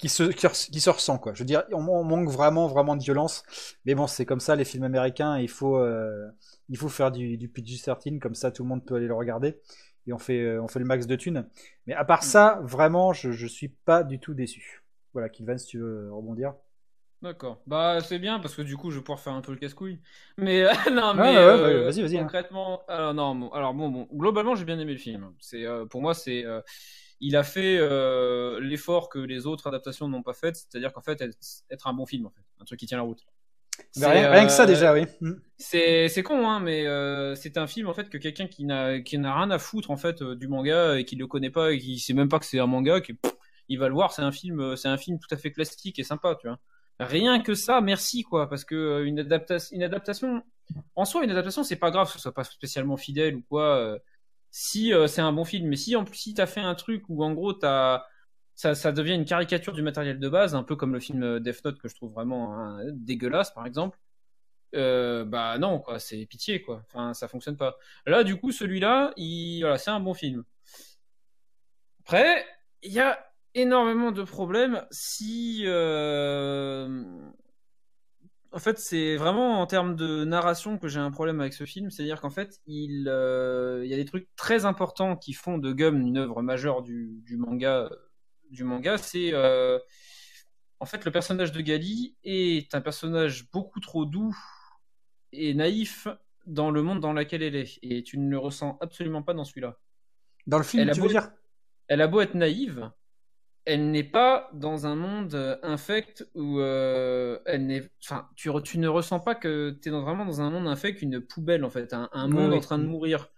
qui 0.00 0.08
se, 0.08 0.24
qui, 0.24 0.46
res- 0.46 0.70
qui 0.70 0.80
se 0.80 0.90
ressent 0.90 1.18
quoi. 1.18 1.34
Je 1.34 1.40
veux 1.40 1.46
dire, 1.46 1.64
on, 1.72 1.86
on 1.88 2.04
manque 2.04 2.28
vraiment, 2.30 2.66
vraiment 2.68 2.96
de 2.96 3.02
violence. 3.02 3.42
Mais 3.84 3.94
bon, 3.94 4.06
c'est 4.06 4.26
comme 4.26 4.40
ça 4.40 4.56
les 4.56 4.64
films 4.64 4.84
américains. 4.84 5.38
Il 5.38 5.48
faut, 5.48 5.76
euh, 5.78 6.28
il 6.68 6.76
faut 6.78 6.88
faire 6.88 7.10
du, 7.12 7.36
du 7.36 7.48
PG-13 7.48 8.18
comme 8.20 8.34
ça, 8.34 8.50
tout 8.50 8.62
le 8.62 8.68
monde 8.68 8.84
peut 8.84 8.96
aller 8.96 9.06
le 9.08 9.14
regarder 9.14 9.60
et 10.06 10.12
on 10.12 10.18
fait, 10.18 10.40
euh, 10.42 10.62
on 10.62 10.68
fait 10.68 10.78
le 10.78 10.84
max 10.86 11.06
de 11.06 11.16
thunes. 11.16 11.46
Mais 11.86 11.94
à 11.94 12.04
part 12.04 12.22
ça, 12.24 12.60
vraiment, 12.62 13.12
je, 13.12 13.32
je 13.32 13.46
suis 13.46 13.68
pas 13.68 14.02
du 14.02 14.18
tout 14.18 14.34
déçu. 14.34 14.82
Voilà, 15.12 15.28
Kilvan, 15.28 15.58
si 15.58 15.66
tu 15.66 15.78
veux 15.78 16.12
rebondir. 16.12 16.54
D'accord. 17.22 17.60
Bah 17.66 18.00
c'est 18.00 18.18
bien 18.18 18.40
parce 18.40 18.54
que 18.54 18.62
du 18.62 18.78
coup 18.78 18.90
je 18.90 18.96
vais 18.96 19.02
pouvoir 19.02 19.20
faire 19.20 19.34
un 19.34 19.42
peu 19.42 19.52
le 19.52 19.58
casse-couille. 19.58 20.00
Mais 20.38 20.62
euh, 20.62 20.72
non, 20.90 21.12
mais 21.14 21.36
ouais, 21.36 21.36
euh, 21.36 21.58
ouais, 21.62 21.84
vas-y, 21.84 22.02
vas-y, 22.02 22.18
hein. 22.18 22.32
Concrètement, 22.32 22.82
alors 22.88 23.12
non, 23.12 23.34
bon, 23.34 23.50
alors 23.50 23.74
bon, 23.74 23.90
bon, 23.90 24.08
globalement 24.14 24.54
j'ai 24.54 24.64
bien 24.64 24.78
aimé 24.78 24.92
le 24.92 24.98
film. 24.98 25.34
C'est 25.38 25.66
euh, 25.66 25.84
pour 25.84 26.00
moi 26.00 26.14
c'est, 26.14 26.44
il 27.20 27.36
a 27.36 27.42
fait 27.42 27.78
euh, 27.78 28.58
l'effort 28.60 29.08
que 29.08 29.18
les 29.18 29.46
autres 29.46 29.66
adaptations 29.66 30.08
n'ont 30.08 30.22
pas 30.22 30.34
fait, 30.34 30.56
c'est-à-dire 30.56 30.92
qu'en 30.92 31.02
fait 31.02 31.20
être, 31.70 31.86
un 31.86 31.92
bon 31.92 32.06
film 32.06 32.26
en 32.26 32.30
fait, 32.30 32.42
un 32.60 32.64
truc 32.64 32.80
qui 32.80 32.86
tient 32.86 32.98
la 32.98 33.04
route. 33.04 33.24
Bah, 33.96 34.10
rien, 34.10 34.30
rien 34.30 34.46
que 34.46 34.52
ça 34.52 34.66
déjà, 34.66 34.92
oui. 34.92 35.06
Mm. 35.20 35.32
C'est 35.56 36.22
con, 36.22 36.48
hein, 36.48 36.60
mais 36.60 36.86
euh, 36.86 37.34
c'est 37.34 37.56
un 37.56 37.66
film 37.66 37.88
en 37.88 37.94
fait 37.94 38.08
que 38.08 38.18
quelqu'un 38.18 38.46
qui 38.46 38.64
n'a 38.64 39.00
qui 39.00 39.18
n'a 39.18 39.34
rien 39.34 39.50
à 39.50 39.58
foutre 39.58 39.90
en 39.90 39.96
fait 39.96 40.22
euh, 40.22 40.34
du 40.34 40.48
manga 40.48 40.98
et 40.98 41.04
qui 41.04 41.16
le 41.16 41.26
connaît 41.26 41.50
pas 41.50 41.72
et 41.72 41.78
qui 41.78 41.98
sait 41.98 42.12
même 42.12 42.28
pas 42.28 42.38
que 42.38 42.46
c'est 42.46 42.58
un 42.58 42.66
manga, 42.66 43.00
qui, 43.00 43.14
pff, 43.14 43.32
il 43.70 43.78
va 43.78 43.88
le 43.88 43.94
voir, 43.94 44.12
c'est 44.12 44.22
un 44.22 44.32
film, 44.32 44.60
euh, 44.60 44.76
c'est 44.76 44.88
un 44.88 44.98
film 44.98 45.18
tout 45.18 45.32
à 45.32 45.38
fait 45.38 45.52
classique 45.52 45.98
et 45.98 46.02
sympa, 46.02 46.36
tu 46.40 46.48
vois. 46.48 46.58
Rien 46.98 47.40
que 47.40 47.54
ça, 47.54 47.80
merci 47.80 48.22
quoi, 48.22 48.48
parce 48.48 48.64
que 48.64 48.74
euh, 48.74 49.06
une 49.06 49.20
adaptation, 49.20 49.74
une 49.74 49.82
adaptation, 49.82 50.42
en 50.96 51.04
soi, 51.04 51.24
une 51.24 51.30
adaptation, 51.30 51.62
c'est 51.62 51.76
pas 51.76 51.90
grave 51.90 52.08
que 52.08 52.12
ce 52.12 52.18
soit 52.18 52.34
pas 52.34 52.44
spécialement 52.44 52.96
fidèle 52.96 53.36
ou 53.36 53.42
quoi. 53.48 53.96
Si 54.50 54.92
euh, 54.92 55.06
c'est 55.06 55.20
un 55.20 55.32
bon 55.32 55.44
film, 55.44 55.68
mais 55.68 55.76
si 55.76 55.96
en 55.96 56.04
plus 56.04 56.16
si 56.16 56.34
t'as 56.34 56.46
fait 56.46 56.60
un 56.60 56.74
truc 56.74 57.04
où 57.08 57.24
en 57.24 57.32
gros 57.32 57.52
t'as 57.52 58.04
ça, 58.54 58.92
devient 58.92 59.14
une 59.14 59.24
caricature 59.24 59.72
du 59.72 59.80
matériel 59.80 60.18
de 60.18 60.28
base, 60.28 60.54
un 60.54 60.62
peu 60.62 60.76
comme 60.76 60.92
le 60.92 61.00
film 61.00 61.22
euh, 61.22 61.40
Death 61.40 61.64
Note 61.64 61.78
que 61.78 61.88
je 61.88 61.94
trouve 61.94 62.12
vraiment 62.12 62.54
hein, 62.58 62.80
dégueulasse 62.92 63.52
par 63.52 63.66
exemple. 63.66 63.98
Euh, 64.76 65.24
bah 65.24 65.58
non 65.58 65.80
quoi, 65.80 65.98
c'est 65.98 66.26
pitié 66.26 66.62
quoi. 66.62 66.84
Enfin 66.86 67.14
ça 67.14 67.28
fonctionne 67.28 67.56
pas. 67.56 67.76
Là 68.06 68.24
du 68.24 68.36
coup 68.36 68.52
celui-là, 68.52 69.12
il 69.16 69.60
voilà, 69.62 69.78
c'est 69.78 69.90
un 69.90 70.00
bon 70.00 70.14
film. 70.14 70.44
Après, 72.00 72.44
il 72.82 72.92
y 72.92 73.00
a 73.00 73.18
énormément 73.54 74.12
de 74.12 74.22
problèmes 74.24 74.84
si 74.90 75.64
en 78.52 78.58
fait, 78.58 78.78
c'est 78.78 79.16
vraiment 79.16 79.60
en 79.60 79.66
termes 79.66 79.94
de 79.96 80.24
narration 80.24 80.78
que 80.78 80.88
j'ai 80.88 80.98
un 80.98 81.10
problème 81.10 81.40
avec 81.40 81.52
ce 81.52 81.64
film. 81.64 81.90
C'est-à-dire 81.90 82.20
qu'en 82.20 82.30
fait, 82.30 82.60
il, 82.66 83.06
euh, 83.08 83.82
il 83.84 83.90
y 83.90 83.94
a 83.94 83.96
des 83.96 84.04
trucs 84.04 84.28
très 84.36 84.64
importants 84.64 85.16
qui 85.16 85.32
font 85.32 85.58
de 85.58 85.72
Gum 85.72 86.00
une 86.00 86.18
œuvre 86.18 86.42
majeure 86.42 86.82
du, 86.82 87.20
du 87.24 87.36
manga. 87.36 87.90
Du 88.50 88.64
manga, 88.64 88.98
c'est 88.98 89.30
euh, 89.32 89.78
en 90.80 90.86
fait 90.86 91.04
le 91.04 91.12
personnage 91.12 91.52
de 91.52 91.60
Gali 91.60 92.16
est 92.24 92.74
un 92.74 92.80
personnage 92.80 93.48
beaucoup 93.52 93.78
trop 93.78 94.04
doux 94.04 94.36
et 95.32 95.54
naïf 95.54 96.08
dans 96.46 96.72
le 96.72 96.82
monde 96.82 97.00
dans 97.00 97.12
lequel 97.12 97.42
elle 97.44 97.54
est. 97.54 97.78
Et 97.82 98.02
tu 98.02 98.18
ne 98.18 98.28
le 98.28 98.38
ressens 98.38 98.78
absolument 98.80 99.22
pas 99.22 99.34
dans 99.34 99.44
celui-là. 99.44 99.78
Dans 100.48 100.58
le 100.58 100.64
film, 100.64 100.88
Elle 100.88 100.94
tu 100.94 101.00
beau- 101.00 101.06
veux 101.06 101.12
dire? 101.12 101.30
Elle 101.86 102.00
a 102.02 102.08
beau 102.08 102.20
être 102.20 102.34
naïve, 102.34 102.90
elle 103.66 103.90
n'est 103.90 104.04
pas 104.04 104.50
dans 104.54 104.86
un 104.86 104.94
monde 104.96 105.34
euh, 105.34 105.56
infect 105.62 106.26
où 106.34 106.60
euh, 106.60 107.38
elle 107.46 107.66
n'est. 107.66 107.90
Enfin, 108.04 108.28
tu, 108.36 108.48
re- 108.50 108.62
tu 108.62 108.78
ne 108.78 108.88
ressens 108.88 109.20
pas 109.20 109.34
que 109.34 109.78
tu 109.82 109.88
es 109.88 109.92
vraiment 109.92 110.24
dans 110.26 110.40
un 110.40 110.50
monde 110.50 110.66
infect, 110.68 111.02
une 111.02 111.20
poubelle 111.20 111.64
en 111.64 111.70
fait, 111.70 111.92
un, 111.94 112.28
monde 112.28 112.52
oui. 112.52 112.56
en 112.56 112.60
train 112.60 112.78
de 112.78 112.84
mourir. 112.86 113.28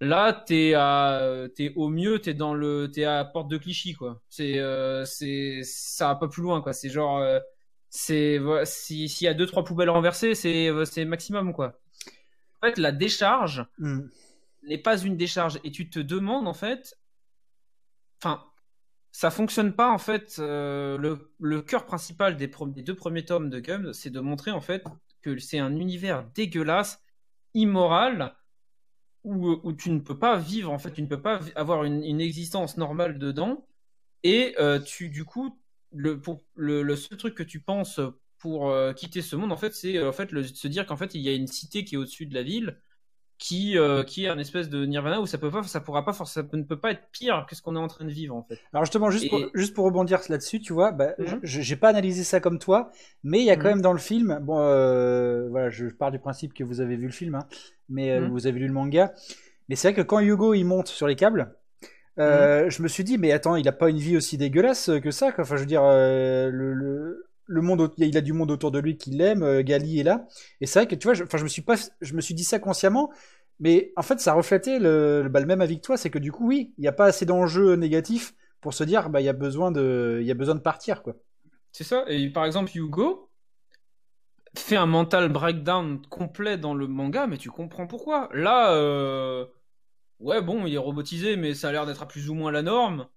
Là, 0.00 0.32
t'es 0.32 0.74
à, 0.74 1.46
t'es 1.54 1.72
au 1.76 1.88
mieux, 1.88 2.20
t'es 2.20 2.34
dans 2.34 2.54
le, 2.54 2.90
t'es 2.90 3.04
à 3.04 3.24
porte 3.24 3.48
de 3.50 3.58
Clichy 3.58 3.94
quoi. 3.94 4.22
C'est, 4.28 4.58
euh, 4.58 5.04
c'est, 5.04 5.60
ça 5.64 6.08
va 6.08 6.14
pas 6.16 6.28
plus 6.28 6.42
loin 6.42 6.62
quoi. 6.62 6.72
C'est 6.72 6.88
genre, 6.90 7.18
euh, 7.18 7.38
c'est, 7.90 8.38
voilà, 8.38 8.64
si, 8.66 9.08
s'il 9.08 9.26
y 9.26 9.28
a 9.28 9.34
deux 9.34 9.46
trois 9.46 9.64
poubelles 9.64 9.90
renversées, 9.90 10.34
c'est, 10.34 10.70
c'est 10.86 11.04
maximum 11.04 11.52
quoi. 11.52 11.80
En 12.62 12.66
fait, 12.68 12.78
la 12.78 12.92
décharge, 12.92 13.64
Mm. 13.78 14.00
n'est 14.62 14.78
pas 14.78 14.98
une 14.98 15.16
décharge 15.16 15.60
et 15.64 15.70
tu 15.72 15.90
te 15.90 15.98
demandes 15.98 16.48
en 16.48 16.54
fait 16.54 16.96
enfin 18.22 18.44
ça 19.12 19.30
fonctionne 19.30 19.72
pas 19.72 19.90
en 19.90 19.98
fait 19.98 20.36
euh, 20.38 21.16
le, 21.38 21.62
cœur 21.62 21.84
principal 21.84 22.36
des, 22.36 22.48
deux 22.48 22.94
premiers 22.94 23.24
tomes 23.24 23.50
de 23.50 23.60
Gum 23.60 23.92
c'est 23.92 24.10
de 24.10 24.20
montrer 24.20 24.50
en 24.50 24.60
fait 24.60 24.84
que 25.22 25.38
c'est 25.38 25.58
un 25.58 25.76
univers 25.76 26.24
dégueulasse 26.34 27.02
immoral 27.54 28.34
où, 29.22 29.72
tu 29.74 29.90
ne 29.90 29.98
peux 29.98 30.18
pas 30.18 30.38
vivre 30.38 30.72
en 30.72 30.78
fait 30.78 30.92
tu 30.92 31.02
ne 31.02 31.06
peux 31.06 31.20
pas 31.20 31.40
avoir 31.54 31.84
une, 31.84 32.20
existence 32.20 32.78
normale 32.78 33.18
dedans. 33.18 33.66
Et 34.22 34.54
euh, 34.58 34.78
tu 34.78 35.10
du 35.10 35.24
coup 35.24 35.58
le, 35.92 36.96
seul 36.96 37.18
truc 37.18 37.34
que 37.34 37.42
tu 37.42 37.60
penses 37.60 38.00
pour 38.38 38.70
euh, 38.70 38.94
quitter 38.94 39.20
ce 39.20 39.36
monde 39.36 39.52
en 39.52 39.56
fait 39.56 39.74
c'est 39.74 40.02
en 40.02 40.12
fait 40.12 40.30
se 40.42 40.68
dire 40.68 40.86
qu'en 40.86 40.96
fait 40.96 41.14
il 41.14 41.20
y 41.20 41.28
a 41.28 41.34
une 41.34 41.46
cité 41.46 41.84
qui 41.84 41.96
est 41.96 41.98
au-dessus 41.98 42.26
de 42.26 42.34
la 42.34 42.42
ville 42.42 42.80
qui 43.40 43.78
euh, 43.78 44.04
qui 44.04 44.26
est 44.26 44.28
un 44.28 44.38
espèce 44.38 44.68
de 44.68 44.84
nirvana 44.84 45.20
où 45.20 45.26
ça 45.26 45.38
peut 45.38 45.50
pas 45.50 45.62
ça 45.62 45.80
pourra 45.80 46.04
pas 46.04 46.12
ça 46.12 46.42
ne 46.52 46.62
peut 46.62 46.78
pas 46.78 46.92
être 46.92 47.08
pire 47.10 47.46
que 47.48 47.56
ce 47.56 47.62
qu'on 47.62 47.74
est 47.74 47.78
en 47.80 47.88
train 47.88 48.04
de 48.04 48.10
vivre 48.10 48.36
en 48.36 48.42
fait. 48.42 48.58
Alors 48.72 48.84
justement, 48.84 49.10
juste, 49.10 49.24
Et- 49.24 49.28
pour, 49.30 49.40
juste 49.54 49.74
pour 49.74 49.86
rebondir 49.86 50.20
là-dessus, 50.28 50.60
tu 50.60 50.74
vois, 50.74 50.92
bah, 50.92 51.14
Mhm. 51.18 51.40
je- 51.42 51.60
j'ai 51.62 51.76
pas 51.76 51.88
analysé 51.88 52.22
ça 52.22 52.38
comme 52.38 52.58
toi, 52.58 52.90
mais 53.24 53.38
il 53.40 53.46
y 53.46 53.50
a 53.50 53.56
quand 53.56 53.68
Mhm. 53.68 53.76
même 53.76 53.82
dans 53.82 53.94
le 53.94 53.98
film, 53.98 54.38
bon, 54.42 54.58
euh, 54.60 55.48
voilà, 55.48 55.70
je 55.70 55.86
pars 55.86 56.10
du 56.12 56.18
principe 56.18 56.52
que 56.52 56.62
vous 56.62 56.80
avez 56.82 56.96
vu 56.96 57.06
le 57.06 57.12
film, 57.12 57.34
hein, 57.34 57.46
mais 57.88 58.10
euh, 58.12 58.20
Mhm. 58.20 58.28
vous 58.28 58.46
avez 58.46 58.60
lu 58.60 58.66
le 58.66 58.74
manga, 58.74 59.12
mais 59.70 59.74
c'est 59.74 59.88
vrai 59.88 59.94
que 59.94 60.02
quand 60.06 60.20
Hugo 60.20 60.52
il 60.54 60.64
monte 60.64 60.88
sur 60.88 61.06
les 61.08 61.16
câbles, 61.16 61.54
euh, 62.18 62.68
je 62.68 62.82
me 62.82 62.88
suis 62.88 63.04
dit, 63.04 63.16
mais 63.16 63.32
attends, 63.32 63.56
il 63.56 63.66
a 63.68 63.72
pas 63.72 63.88
une 63.88 63.98
vie 63.98 64.18
aussi 64.18 64.36
dégueulasse 64.36 64.90
que 65.02 65.10
ça, 65.10 65.32
quoi. 65.32 65.44
Enfin, 65.44 65.56
je 65.56 65.62
veux 65.62 65.66
dire, 65.66 65.82
le, 65.82 66.74
le, 66.74 67.29
le 67.50 67.62
monde, 67.62 67.92
il 67.98 68.16
a 68.16 68.20
du 68.20 68.32
monde 68.32 68.50
autour 68.50 68.70
de 68.70 68.78
lui 68.78 68.96
qui 68.96 69.10
l'aime, 69.10 69.42
euh, 69.42 69.62
Gali 69.62 70.00
est 70.00 70.04
là, 70.04 70.26
et 70.60 70.66
c'est 70.66 70.78
vrai 70.80 70.88
que 70.88 70.94
tu 70.94 71.06
vois, 71.08 71.14
je, 71.14 71.24
je 71.32 71.42
me 71.42 71.48
suis 71.48 71.62
pas, 71.62 71.76
je 72.00 72.14
me 72.14 72.20
suis 72.20 72.34
dit 72.34 72.44
ça 72.44 72.58
consciemment. 72.58 73.10
Mais 73.60 73.92
en 73.96 74.02
fait, 74.02 74.20
ça 74.20 74.32
reflétait 74.32 74.78
le, 74.78 75.28
bah, 75.30 75.44
même 75.44 75.60
avis 75.60 75.76
que 75.76 75.82
toi, 75.86 75.96
c'est 75.98 76.08
que 76.10 76.18
du 76.18 76.32
coup, 76.32 76.46
oui, 76.48 76.72
il 76.78 76.80
n'y 76.80 76.88
a 76.88 76.92
pas 76.92 77.06
assez 77.06 77.26
d'enjeux 77.26 77.74
négatifs 77.74 78.34
pour 78.62 78.72
se 78.72 78.84
dire, 78.84 79.10
bah, 79.10 79.20
il 79.20 79.24
y 79.24 79.28
a 79.28 79.34
besoin 79.34 79.70
de, 79.70 80.18
il 80.20 80.26
y 80.26 80.30
a 80.30 80.34
besoin 80.34 80.54
de 80.54 80.60
partir, 80.60 81.02
quoi. 81.02 81.14
C'est 81.72 81.84
ça. 81.84 82.04
Et 82.08 82.30
par 82.30 82.44
exemple 82.46 82.70
Hugo 82.76 83.30
fait 84.56 84.76
un 84.76 84.86
mental 84.86 85.28
breakdown 85.28 86.00
complet 86.08 86.58
dans 86.58 86.74
le 86.74 86.88
manga, 86.88 87.26
mais 87.26 87.38
tu 87.38 87.50
comprends 87.50 87.86
pourquoi. 87.86 88.28
Là, 88.32 88.72
euh... 88.74 89.46
ouais 90.18 90.42
bon, 90.42 90.66
il 90.66 90.74
est 90.74 90.78
robotisé, 90.78 91.36
mais 91.36 91.54
ça 91.54 91.68
a 91.68 91.72
l'air 91.72 91.86
d'être 91.86 92.02
à 92.02 92.08
plus 92.08 92.30
ou 92.30 92.34
moins 92.34 92.50
la 92.52 92.62
norme. 92.62 93.08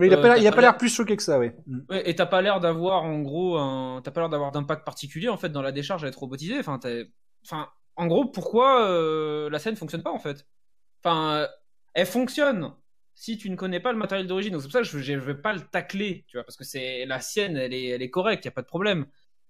Mais 0.00 0.06
il 0.08 0.14
a 0.14 0.18
Euh, 0.18 0.50
pas 0.52 0.60
l'air- 0.60 0.76
plus 0.78 0.88
choqué 0.88 1.16
que 1.16 1.22
ça, 1.22 1.38
oui. 1.38 1.50
Mm. 1.66 1.78
Ouais, 1.90 2.08
et 2.08 2.14
t'as 2.14 2.26
pas 2.26 2.42
l'air 2.42 2.58
d'avoir 2.60 3.04
en 3.04 3.20
gros 3.20 3.56
un, 3.58 4.00
t'as 4.02 4.10
pas 4.10 4.20
l'air 4.22 4.30
d'avoir 4.30 4.50
d'impact 4.50 4.84
particulier 4.84 5.28
en 5.28 5.36
fait 5.36 5.50
dans 5.50 5.62
la 5.62 5.72
décharge 5.72 6.04
à 6.04 6.08
être 6.08 6.18
robotisé. 6.18 6.58
Enfin, 6.58 6.80
en 7.96 8.06
gros, 8.06 8.24
pourquoi 8.26 8.88
euh, 8.88 9.50
la 9.50 9.58
scène 9.58 9.76
fonctionne 9.76 10.02
pas 10.02 10.10
en 10.12 10.18
fait? 10.18 10.46
Enfin, 11.04 11.34
euh, 11.42 11.46
elle 11.94 12.06
fonctionne 12.06 12.72
si 13.14 13.36
tu 13.36 13.50
ne 13.50 13.56
connais 13.56 13.80
pas 13.80 13.92
le 13.92 13.98
matériel 13.98 14.26
d'origine. 14.26 14.52
Donc 14.52 14.62
c'est 14.62 14.68
pour 14.68 14.72
ça 14.72 14.78
que 14.80 14.86
je, 14.86 14.98
je 14.98 15.12
vais 15.14 15.34
pas 15.34 15.52
le 15.52 15.60
tacler, 15.60 16.24
tu 16.28 16.36
vois, 16.38 16.44
parce 16.44 16.56
que 16.56 16.64
c'est 16.64 17.04
la 17.04 17.20
sienne, 17.20 17.56
elle 17.56 17.74
est, 17.74 17.86
elle 17.88 18.02
est 18.02 18.10
correcte, 18.10 18.44
y 18.46 18.48
a 18.48 18.52
pas 18.52 18.62
de 18.62 18.66
problème. 18.66 19.06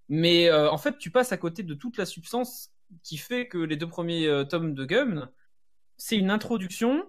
Mais 0.09 0.48
euh, 0.51 0.68
en 0.70 0.78
fait, 0.78 0.98
tu 0.98 1.11
passes 1.12 1.30
à 1.32 1.36
côté 1.36 1.62
de 1.62 1.74
toute 1.74 1.96
la 1.96 2.05
substance 2.07 2.72
qui 3.05 3.16
fait 3.16 3.46
que 3.46 3.59
les 3.59 3.76
deux 3.76 3.88
premiers 3.88 4.44
tomes 4.48 4.74
de 4.74 4.84
Gum, 4.84 5.28
c'est 5.96 6.16
une 6.16 6.30
introduction 6.30 7.05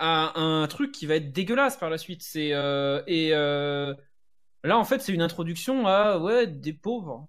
à 0.00 0.40
un 0.40 0.66
truc 0.66 0.90
qui 0.92 1.06
va 1.06 1.14
être 1.16 1.30
dégueulasse 1.32 1.76
par 1.76 1.90
la 1.90 1.98
suite. 1.98 2.22
C'est 2.24 2.52
euh, 2.52 3.02
et 3.06 3.30
euh, 3.34 3.94
là 4.64 4.76
en 4.78 4.84
fait 4.84 5.00
c'est 5.00 5.12
une 5.12 5.22
introduction 5.22 5.86
à 5.86 6.18
ouais 6.18 6.46
des 6.48 6.72
pauvres. 6.72 7.28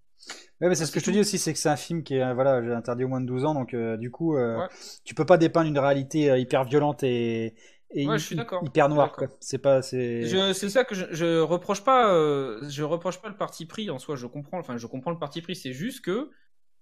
Ouais, 0.62 0.70
mais 0.70 0.76
c'est 0.76 0.86
ce 0.86 0.92
que 0.92 1.00
je 1.00 1.06
te 1.06 1.10
dis 1.12 1.20
aussi, 1.20 1.40
c'est 1.40 1.52
que 1.54 1.58
c'est 1.58 1.70
un 1.70 1.76
film 1.76 2.04
qui 2.04 2.16
est, 2.16 2.24
euh, 2.24 2.36
voilà, 2.36 2.62
j'ai 2.64 2.72
interdit 2.72 3.04
au 3.04 3.08
moins 3.08 3.22
de 3.22 3.26
12 3.26 3.44
ans, 3.46 3.56
donc 3.56 3.74
euh, 3.74 3.98
du 3.98 4.12
coup, 4.12 4.36
Ouais. 4.38 4.68
tu 5.04 5.16
peux 5.16 5.26
pas 5.26 5.38
dépeindre 5.40 5.68
une 5.68 5.80
réalité 5.80 6.40
hyper 6.40 6.64
violente 6.66 7.02
et, 7.02 7.56
et 7.96 8.08
Ouais, 8.08 8.16
hy- 8.18 8.20
je 8.20 8.26
suis 8.28 8.36
d'accord. 8.36 8.62
hyper 8.64 8.88
noire. 8.88 9.16
C'est 9.40 9.58
pas, 9.58 9.82
c'est. 9.82 10.22
Je- 10.28 10.54
C'est 10.54 10.70
ça 10.70 10.84
que 10.84 10.94
je, 10.94 11.06
je 11.10 11.40
reproche 11.40 11.84
pas. 11.84 12.08
je 12.70 12.84
reproche 12.84 13.20
pas 13.20 13.30
le 13.30 13.36
parti 13.36 13.66
pris 13.66 13.90
en 13.90 13.98
soi. 13.98 14.16
Je 14.16 14.28
comprends. 14.28 14.60
Enfin 14.60 14.78
je 14.78 14.86
comprends 14.86 15.10
le 15.12 15.18
parti 15.18 15.42
pris. 15.42 15.56
C'est 15.56 15.74
juste 15.74 16.06
que 16.06 16.30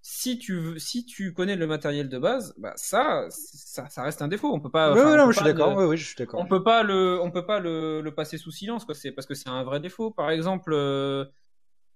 si 0.02 0.40
tu 0.40 0.58
veux, 0.58 0.80
si 0.80 1.06
tu 1.06 1.34
connais 1.34 1.56
le 1.56 1.68
matériel 1.68 2.10
de 2.10 2.18
base, 2.18 2.54
bah 2.58 2.74
ça 2.76 3.26
ça, 3.30 3.90
ça 3.90 4.04
reste 4.04 4.22
un 4.22 4.28
défaut. 4.28 4.54
On 4.54 4.60
peut 4.60 4.72
pas. 4.72 4.90
Non, 4.90 4.96
peut 4.96 5.32
je 5.32 5.38
suis 5.38 5.44
pas 5.44 5.54
d'accord. 5.54 5.96
je 5.96 6.04
suis 6.04 6.16
on 6.34 6.46
peut 6.46 6.64
pas 6.64 6.84
le 6.84 7.20
on 7.22 7.32
peut 7.32 7.46
pas 7.46 7.60
le, 7.60 8.02
le 8.02 8.14
passer 8.14 8.38
sous 8.38 8.52
silence 8.52 8.86
quoi 8.86 8.96
c'est 8.96 9.12
parce 9.12 9.28
que 9.28 9.34
c'est 9.34 9.50
un 9.50 9.64
vrai 9.64 9.80
défaut 9.80 10.12
par 10.12 10.30
exemple 10.32 10.72
euh, 10.74 11.26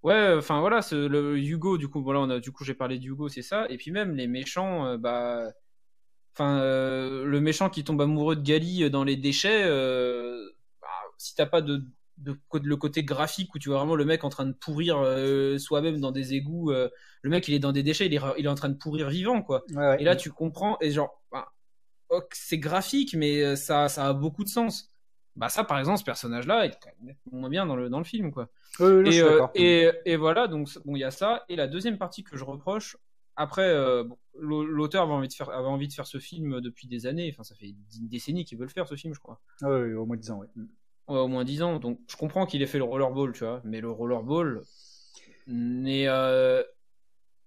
ouais 0.04 0.34
enfin 0.38 0.60
voilà 0.60 0.82
le 0.92 1.38
Hugo 1.38 1.78
du 1.78 1.88
coup 1.88 2.02
voilà 2.02 2.20
on 2.20 2.30
a 2.30 2.40
du 2.40 2.52
coup 2.52 2.64
j'ai 2.64 2.74
parlé 2.74 3.00
de 3.00 3.06
Hugo 3.06 3.30
c'est 3.30 3.42
ça 3.42 3.66
et 3.70 3.78
puis 3.78 3.92
même 3.92 4.16
les 4.16 4.28
méchants 4.28 4.86
euh, 4.86 4.98
bah 4.98 5.52
enfin 6.34 6.60
euh, 6.60 7.26
le 7.26 7.42
méchant 7.42 7.70
qui 7.70 7.84
tombe 7.84 8.02
amoureux 8.02 8.36
de 8.36 8.42
Gali 8.42 8.90
dans 8.90 9.04
les 9.04 9.16
déchets 9.16 9.64
bah, 9.64 10.88
si 11.18 11.36
t'as 11.36 11.46
pas 11.46 11.62
de, 11.62 11.84
de, 12.18 12.38
le 12.62 12.78
côté 12.78 13.04
graphique 13.04 13.54
où 13.56 13.60
tu 13.60 13.70
vois 13.70 13.80
vraiment 13.80 13.96
le 13.96 14.06
mec 14.06 14.24
en 14.24 14.30
train 14.30 14.46
de 14.46 14.54
pourrir 14.54 14.98
euh, 15.00 15.58
soi-même 15.58 16.00
dans 16.00 16.12
des 16.12 16.36
égouts 16.36 16.72
euh, 16.72 16.90
le 17.24 17.30
mec 17.30 17.48
il 17.48 17.54
est 17.54 17.60
dans 17.60 17.72
des 17.72 17.84
déchets 17.84 18.06
il 18.06 18.14
est, 18.14 18.20
il 18.38 18.46
est 18.46 18.50
en 18.50 18.56
train 18.56 18.70
de 18.70 18.78
pourrir 18.78 19.10
vivant 19.10 19.42
quoi 19.42 19.64
Ouais, 19.72 19.78
ouais. 19.78 20.02
et 20.02 20.04
là, 20.04 20.16
tu 20.16 20.32
comprends, 20.32 20.78
et 20.82 20.92
genre, 20.92 21.22
bah, 21.32 21.54
c'est 22.32 22.58
graphique, 22.58 23.16
mais 23.16 23.42
euh, 23.42 23.56
ça, 23.56 23.90
ça 23.90 24.08
a 24.08 24.14
beaucoup 24.14 24.44
de 24.44 24.50
sens. 24.50 24.94
Bah, 25.36 25.50
ça, 25.50 25.64
par 25.64 25.80
exemple, 25.80 26.00
ce 26.00 26.04
personnage-là, 26.04 26.66
il 26.66 26.72
est 26.72 26.80
quand 26.82 26.90
même 27.00 27.08
nettement 27.08 27.40
moins 27.40 27.50
bien 27.50 27.66
dans 27.66 27.76
le, 27.76 27.90
dans 27.90 27.98
le 27.98 28.04
film, 28.04 28.32
quoi. 28.32 28.50
Je 28.80 29.48
Et, 29.56 29.90
et, 30.06 30.16
voilà, 30.16 30.48
donc, 30.48 30.70
bon, 30.86 30.96
il 30.96 31.00
y 31.00 31.04
a 31.04 31.12
ça. 31.12 31.44
Et 31.50 31.56
la 31.56 31.68
deuxième 31.68 31.98
partie 31.98 32.24
que 32.24 32.38
je 32.38 32.44
reproche, 32.44 32.98
après, 33.36 33.74
bon, 34.04 34.18
l'auteur 34.40 35.04
avait 35.04 35.14
envie, 35.14 35.28
de 35.28 35.34
faire, 35.34 35.50
avait 35.50 35.68
envie 35.68 35.88
de 35.88 35.94
faire 35.94 36.06
ce 36.06 36.20
film 36.20 36.62
depuis 36.62 36.88
des 36.88 37.08
années, 37.08 37.32
enfin, 37.34 37.44
ça 37.44 37.56
fait 37.56 37.70
une 37.70 38.08
décennie 38.08 38.46
qu'il 38.46 38.60
veut 38.60 38.66
le 38.66 38.70
faire, 38.70 38.88
ce 38.88 38.96
film, 38.96 39.16
je 39.16 39.20
crois. 39.20 39.42
Ouais, 39.64 39.70
ouais, 39.70 39.94
au 39.94 40.06
moins 40.06 40.18
10 40.18 40.32
ans, 40.32 40.38
ouais. 40.38 40.48
Au 41.08 41.28
moins 41.28 41.44
10 41.44 41.62
ans. 41.64 41.80
Donc, 41.80 42.00
je 42.08 42.16
comprends 42.16 42.46
qu'il 42.46 42.62
ait 42.62 42.68
fait 42.68 42.78
le 42.78 42.86
rollerball, 42.86 43.34
tu 43.34 43.44
vois. 43.44 43.62
Mais 43.66 43.82
le 43.82 43.92
rollerball 43.92 44.62
euh, 45.50 46.64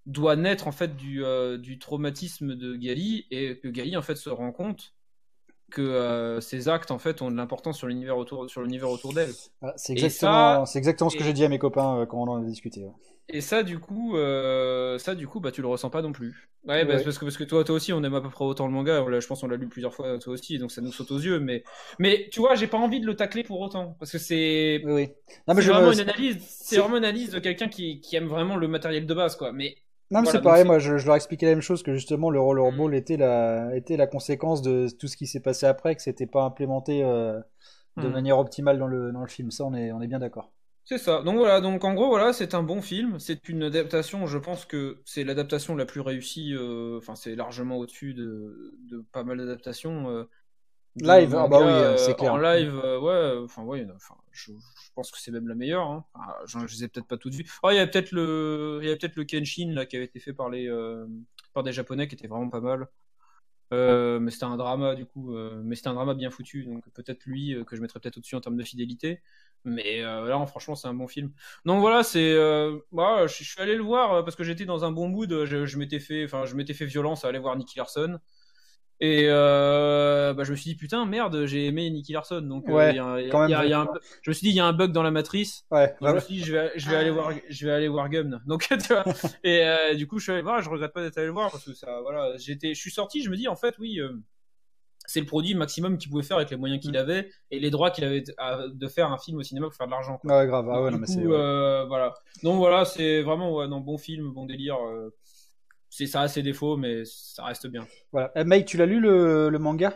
doit 0.05 0.37
naître, 0.37 0.69
en 0.69 0.73
fait, 0.73 0.97
du, 0.97 1.25
euh, 1.25 1.57
du 1.59 1.79
traumatisme 1.79 2.55
de 2.55 2.77
Gali 2.77 3.27
et 3.31 3.59
que 3.59 3.69
Gali, 3.69 3.97
en 3.97 4.03
fait, 4.03 4.17
se 4.17 4.31
rend 4.31 4.53
compte 4.53 4.95
que 5.71 5.83
euh, 5.83 6.41
ces 6.41 6.69
actes 6.69 6.91
en 6.91 6.99
fait 6.99 7.23
ont 7.23 7.31
de 7.31 7.37
l'importance 7.37 7.79
sur 7.79 7.87
l'univers 7.89 8.17
autour 8.19 8.49
sur 8.51 8.63
l'univers 8.63 8.91
autour 8.91 9.13
d'elle. 9.15 9.33
Ah, 9.63 9.73
c'est 9.77 9.93
exactement, 9.93 10.65
ça- 10.65 10.65
c'est 10.67 10.79
exactement 10.79 11.11
ce 11.11 11.17
que 11.17 11.23
et- 11.23 11.27
j'ai 11.27 11.33
dit 11.33 11.45
à 11.45 11.49
mes 11.49 11.59
copains 11.59 12.01
euh, 12.01 12.07
quand 12.07 12.19
on 12.23 12.29
en 12.31 12.43
a 12.43 12.45
discuté. 12.45 12.85
ouais. 12.85 12.93
Et 13.29 13.41
ça 13.41 13.65
du 13.65 13.81
coup 13.81 14.17
euh, 14.17 14.99
ça 14.99 15.17
du 15.17 15.27
coup 15.27 15.41
bah 15.41 15.51
tu 15.51 15.61
le 15.61 15.67
ressens 15.67 15.91
pas 15.91 16.01
non 16.01 16.13
plus. 16.13 16.49
Ouais, 16.65 16.85
bah, 16.85 16.95
Ouais. 16.95 17.03
parce 17.03 17.19
que 17.19 17.25
parce 17.25 17.37
que 17.37 17.43
toi 17.45 17.65
toi 17.65 17.75
aussi 17.75 17.93
on 17.93 18.03
aime 18.05 18.15
à 18.15 18.21
peu 18.21 18.31
près 18.31 18.45
autant 18.45 18.67
le 18.67 18.73
manga, 18.73 19.05
Là, 19.09 19.19
je 19.21 19.27
pense 19.27 19.41
qu'on 19.41 19.49
l'a 19.49 19.57
lu 19.57 19.69
plusieurs 19.69 19.95
fois 19.95 20.19
toi 20.21 20.33
aussi 20.33 20.59
donc 20.59 20.71
ça 20.71 20.81
nous 20.81 20.93
saute 20.93 21.11
aux 21.11 21.19
yeux 21.19 21.41
mais 21.41 21.65
mais 21.99 22.29
tu 22.31 22.39
vois, 22.41 22.55
j'ai 22.55 22.69
pas 22.69 22.79
envie 22.79 23.01
de 23.01 23.07
le 23.07 23.17
tacler 23.17 23.43
pour 23.43 23.61
autant 23.61 23.97
parce 23.99 24.13
que 24.13 24.19
c'est 24.19 24.81
Oui, 24.85 24.93
oui. 24.93 25.09
Non, 25.49 25.55
mais 25.55 25.63
c'est 25.63 25.63
je 25.63 25.73
vraiment 25.73 25.89
me- 25.89 25.93
une 25.93 26.01
analyse, 26.01 26.37
c'est 26.49 26.77
c'est- 26.77 26.79
vraiment 26.79 26.99
une 26.99 27.05
analyse 27.05 27.31
de 27.31 27.41
quelqu'un 27.41 27.69
qui, 27.69 28.01
qui 28.01 28.15
aime 28.17 28.27
vraiment 28.29 28.57
le 28.57 28.69
matériel 28.69 29.07
de 29.07 29.15
base 29.15 29.35
quoi. 29.37 29.53
Mais 29.53 29.77
Non, 30.11 30.21
mais 30.23 30.27
Voilà, 30.27 30.29
c'est 30.29 30.41
pareil, 30.43 30.65
moi 30.65 30.79
je, 30.79 30.99
je 30.99 31.07
leur 31.07 31.17
expliquais 31.17 31.47
la 31.47 31.53
même 31.53 31.61
chose, 31.63 31.83
que 31.83 31.95
justement 31.95 32.31
le 32.31 32.41
rollerball 32.41 32.95
était 32.95 33.17
la, 33.17 33.75
était 33.77 33.97
la 33.97 34.07
conséquence 34.07 34.63
de 34.63 34.89
tout 34.99 35.09
ce 35.09 35.17
qui 35.17 35.27
s'est 35.27 35.41
passé 35.41 35.67
après, 35.67 35.97
que 35.97 36.03
c'était 36.03 36.27
pas 36.27 36.43
implémenté 36.45 37.03
euh, 37.05 37.41
de 37.99 38.09
Mm. 38.09 38.11
manière 38.11 38.39
optimale 38.39 38.79
dans 38.79 38.87
le, 38.89 39.13
dans 39.13 39.21
le 39.23 39.29
film. 39.29 39.51
Ça, 39.53 39.65
on 39.65 39.75
est, 39.75 39.93
on 39.93 40.01
est 40.03 40.09
bien 40.09 40.21
d'accord. 40.21 40.53
C'est 40.85 40.99
ça. 40.99 41.23
Donc 41.23 41.37
voilà, 41.37 41.61
donc 41.61 41.83
en 41.85 41.95
gros 41.95 42.07
voilà, 42.09 42.33
c'est 42.33 42.55
un 42.55 42.63
bon 42.63 42.81
film. 42.81 43.19
C'est 43.19 43.49
une 43.49 43.65
adaptation. 43.65 44.27
Je 44.27 44.39
pense 44.39 44.65
que 44.65 45.03
c'est 45.05 45.25
l'adaptation 45.25 45.75
la 45.75 45.85
plus 45.85 46.01
réussie. 46.01 46.55
euh, 46.55 46.99
Enfin, 46.99 47.17
c'est 47.17 47.35
largement 47.35 47.77
au-dessus 47.79 48.15
de, 48.15 48.75
de 48.89 49.01
pas 49.13 49.25
mal 49.25 49.39
d'adaptations. 49.39 50.09
euh, 50.11 50.25
Live, 50.97 51.35
ah 51.37 51.47
bah 51.47 51.59
oui, 51.61 51.67
euh, 51.67 51.93
euh, 51.93 51.97
c'est 51.99 52.15
clair. 52.17 52.33
En 52.33 52.39
live, 52.39 52.81
euh, 52.83 52.99
ouais. 52.99 53.45
Enfin 53.45 53.63
ouais. 53.63 53.87
Enfin, 53.95 54.15
je, 54.33 54.53
je 54.53 54.91
pense 54.95 55.11
que 55.11 55.19
c'est 55.21 55.31
même 55.31 55.47
la 55.47 55.55
meilleure. 55.55 55.87
Hein. 55.87 56.05
Je, 56.47 56.59
je 56.67 56.75
les 56.75 56.85
ai 56.85 56.89
peut-être 56.89 57.07
pas 57.07 57.19
toutes 57.19 57.35
vues. 57.35 57.47
Oh, 57.63 57.71
il 57.71 57.77
y 57.77 57.79
a 57.79 57.87
peut-être 57.87 58.13
le, 58.13 58.81
il 58.83 58.89
y 58.89 58.93
a 58.93 58.97
peut-être 58.97 59.17
le 59.17 59.25
Kenshin 59.25 59.73
là 59.73 59.85
qui 59.85 59.97
avait 59.97 60.07
été 60.07 60.21
fait 60.21 60.33
par 60.33 60.49
les, 60.49 60.69
euh, 60.69 61.07
par 61.53 61.63
des 61.63 61.73
japonais 61.73 62.09
qui 62.09 62.15
était 62.15 62.29
vraiment 62.29 62.49
pas 62.49 62.61
mal. 62.61 62.89
Euh, 63.73 64.21
mais 64.21 64.31
c'était 64.31 64.45
un 64.45 64.57
drama 64.57 64.95
du 64.95 65.07
coup, 65.07 65.35
euh, 65.35 65.61
mais 65.65 65.75
c'était 65.75 65.89
un 65.89 65.95
drama 65.95 66.15
bien 66.15 66.31
foutu, 66.31 66.63
donc 66.65 66.89
peut-être 66.95 67.25
lui 67.27 67.53
euh, 67.53 67.65
que 67.65 67.75
je 67.75 67.83
mettrais 67.83 67.99
peut-être 67.99 68.17
au-dessus 68.19 68.37
en 68.37 68.41
termes 68.41 68.57
de 68.57 68.63
fidélité. 68.63 69.21
Mais 69.65 70.03
euh, 70.03 70.29
là, 70.29 70.47
franchement, 70.47 70.77
c'est 70.77 70.87
un 70.87 70.95
bon 70.95 71.09
film. 71.09 71.33
Donc 71.65 71.81
voilà, 71.81 72.05
c'est, 72.05 72.33
euh, 72.35 72.79
moi, 72.93 73.27
je, 73.27 73.43
suis 73.43 73.61
allé 73.61 73.75
le 73.75 73.83
voir 73.83 74.15
euh, 74.15 74.23
parce 74.23 74.37
que 74.37 74.45
j'étais 74.45 74.65
dans 74.65 74.85
un 74.85 74.93
bon 74.93 75.09
mood. 75.09 75.45
Je, 75.45 75.67
je 75.67 75.79
m'étais 75.79 75.99
fait, 75.99 76.25
enfin, 76.25 76.45
je 76.47 76.55
m'étais 76.55 76.75
fait 76.75 76.87
violence 76.87 77.25
à 77.25 77.29
aller 77.29 77.41
voir 77.41 77.57
Nicky 77.57 77.79
Larson. 77.79 78.21
Et 79.01 79.27
euh, 79.29 80.33
bah, 80.33 80.45
je 80.45 80.53
me 80.53 80.57
suis 80.57 80.71
dit 80.71 80.75
putain 80.77 81.05
merde 81.05 81.45
j'ai 81.45 81.67
aimé 81.67 81.91
Nicky 81.91 82.15
Larson 82.15 82.41
donc 82.41 82.67
Ouais, 82.67 82.95
je 82.95 84.31
me 84.31 84.33
suis 84.35 84.47
dit 84.47 84.51
il 84.51 84.57
y 84.57 84.61
a 84.61 84.65
un 84.65 84.73
bug 84.73 84.93
dans 84.93 85.03
la 85.03 85.11
matrice 85.11 85.67
Ouais, 85.71 85.95
donc, 86.01 86.09
je 86.11 86.15
me 86.15 86.21
suis 86.21 86.35
dit, 86.37 86.45
je 86.45 86.53
vais, 86.53 86.73
je 86.77 86.89
vais 86.89 86.97
Ah 86.97 87.01
aller 87.01 87.11
voir, 87.11 87.33
je 87.49 87.67
vais 87.67 87.73
aller 87.73 87.89
voir 87.89 88.09
Gum. 88.09 88.41
Donc, 88.47 88.69
tu 88.69 88.77
vois. 88.95 89.05
Et 89.45 89.63
euh, 89.67 89.95
du 89.95 90.07
coup, 90.07 90.19
je 90.19 90.25
suis 90.25 90.33
allé 90.33 90.41
voir. 90.43 90.63
Je 90.63 90.71
regrette 90.71 90.93
pas 90.93 91.03
d'être 91.03 91.19
allé 91.19 91.27
le 91.27 91.33
voir 91.33 91.51
parce 91.51 91.65
que 91.65 91.75
ça, 91.75 92.01
voilà, 92.01 92.37
j'étais, 92.39 92.73
je 92.75 92.81
suis 92.81 92.91
sorti. 92.91 93.23
Je 93.23 93.29
me 93.31 93.37
dis, 93.37 93.49
en 93.49 93.57
fait, 93.57 93.75
oui, 93.79 94.01
euh, 94.01 94.13
c'est 95.07 95.21
le 95.21 95.27
produit 95.27 95.55
maximum 95.55 95.99
qu'il 95.99 96.11
pouvait 96.11 96.23
faire 96.23 96.39
avec 96.39 96.51
les 96.51 96.57
moyens 96.57 96.81
qu'il 96.81 96.93
Mm. 96.93 96.97
avait 96.97 97.29
et 97.51 97.61
les 97.61 97.71
droits 97.71 97.91
qu'il 97.91 98.05
avait 98.05 98.23
de 98.23 98.89
faire 98.89 99.13
un 99.13 99.19
film 99.19 99.39
au 99.39 99.43
cinéma 99.43 99.67
pour 99.67 99.75
faire 99.77 99.87
de 99.87 99.93
l'argent. 99.93 100.21
ouais, 100.25 100.47
grave. 100.47 100.69
Ah 100.73 100.83
ouais, 100.83 100.91
non, 100.91 100.99
mais 100.99 101.07
coup, 101.07 101.13
c'est. 101.13 101.27
ouais. 101.27 101.85
voilà. 101.87 102.15
Donc 102.43 102.57
voilà, 102.57 102.85
c'est 102.87 103.23
vraiment 103.23 103.55
ouais, 103.55 103.69
non, 103.69 103.81
bon 103.81 103.99
film, 103.99 104.33
bon 104.33 104.47
délire. 104.47 104.79
Euh, 106.03 106.07
c'est 106.07 106.07
ça 106.07 106.23
a 106.23 106.29
ses 106.29 106.43
défauts, 106.43 106.77
mais 106.77 107.05
ça 107.05 107.45
reste 107.45 107.67
bien. 107.67 107.87
Voilà. 108.13 108.33
Eh, 108.37 108.45
Mike, 108.45 108.67
tu 108.67 108.77
l'as 108.77 108.87
lu 108.87 109.01
le, 109.01 109.49
le 109.49 109.59
manga? 109.59 109.93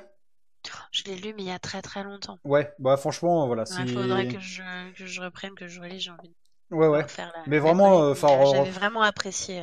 Je 0.93 1.05
l'ai 1.05 1.17
lu, 1.17 1.33
mais 1.35 1.43
il 1.43 1.49
y 1.49 1.53
a 1.53 1.59
très 1.59 1.83
très 1.83 2.03
longtemps. 2.05 2.39
Ouais, 2.45 2.73
bah 2.79 2.97
franchement, 2.97 3.47
voilà. 3.47 3.65
Il 3.79 3.93
faudrait 3.93 4.29
que 4.29 4.41
je, 4.41 4.63
que 4.93 5.07
je 5.07 5.21
reprenne, 5.21 5.55
que 5.55 5.67
je 5.67 5.81
relise, 5.81 6.03
j'ai 6.03 6.11
envie 6.11 6.29
de 6.29 6.35
Ouais, 6.77 6.87
ouais. 6.87 7.03
refaire 7.03 7.33
la. 7.35 7.43
Mais 7.47 7.59
vraiment, 7.59 8.03
euh, 8.03 8.13
enfin, 8.13 8.29
euh, 8.29 8.45
J'avais 8.53 8.71
vraiment 8.71 9.03
apprécié. 9.03 9.63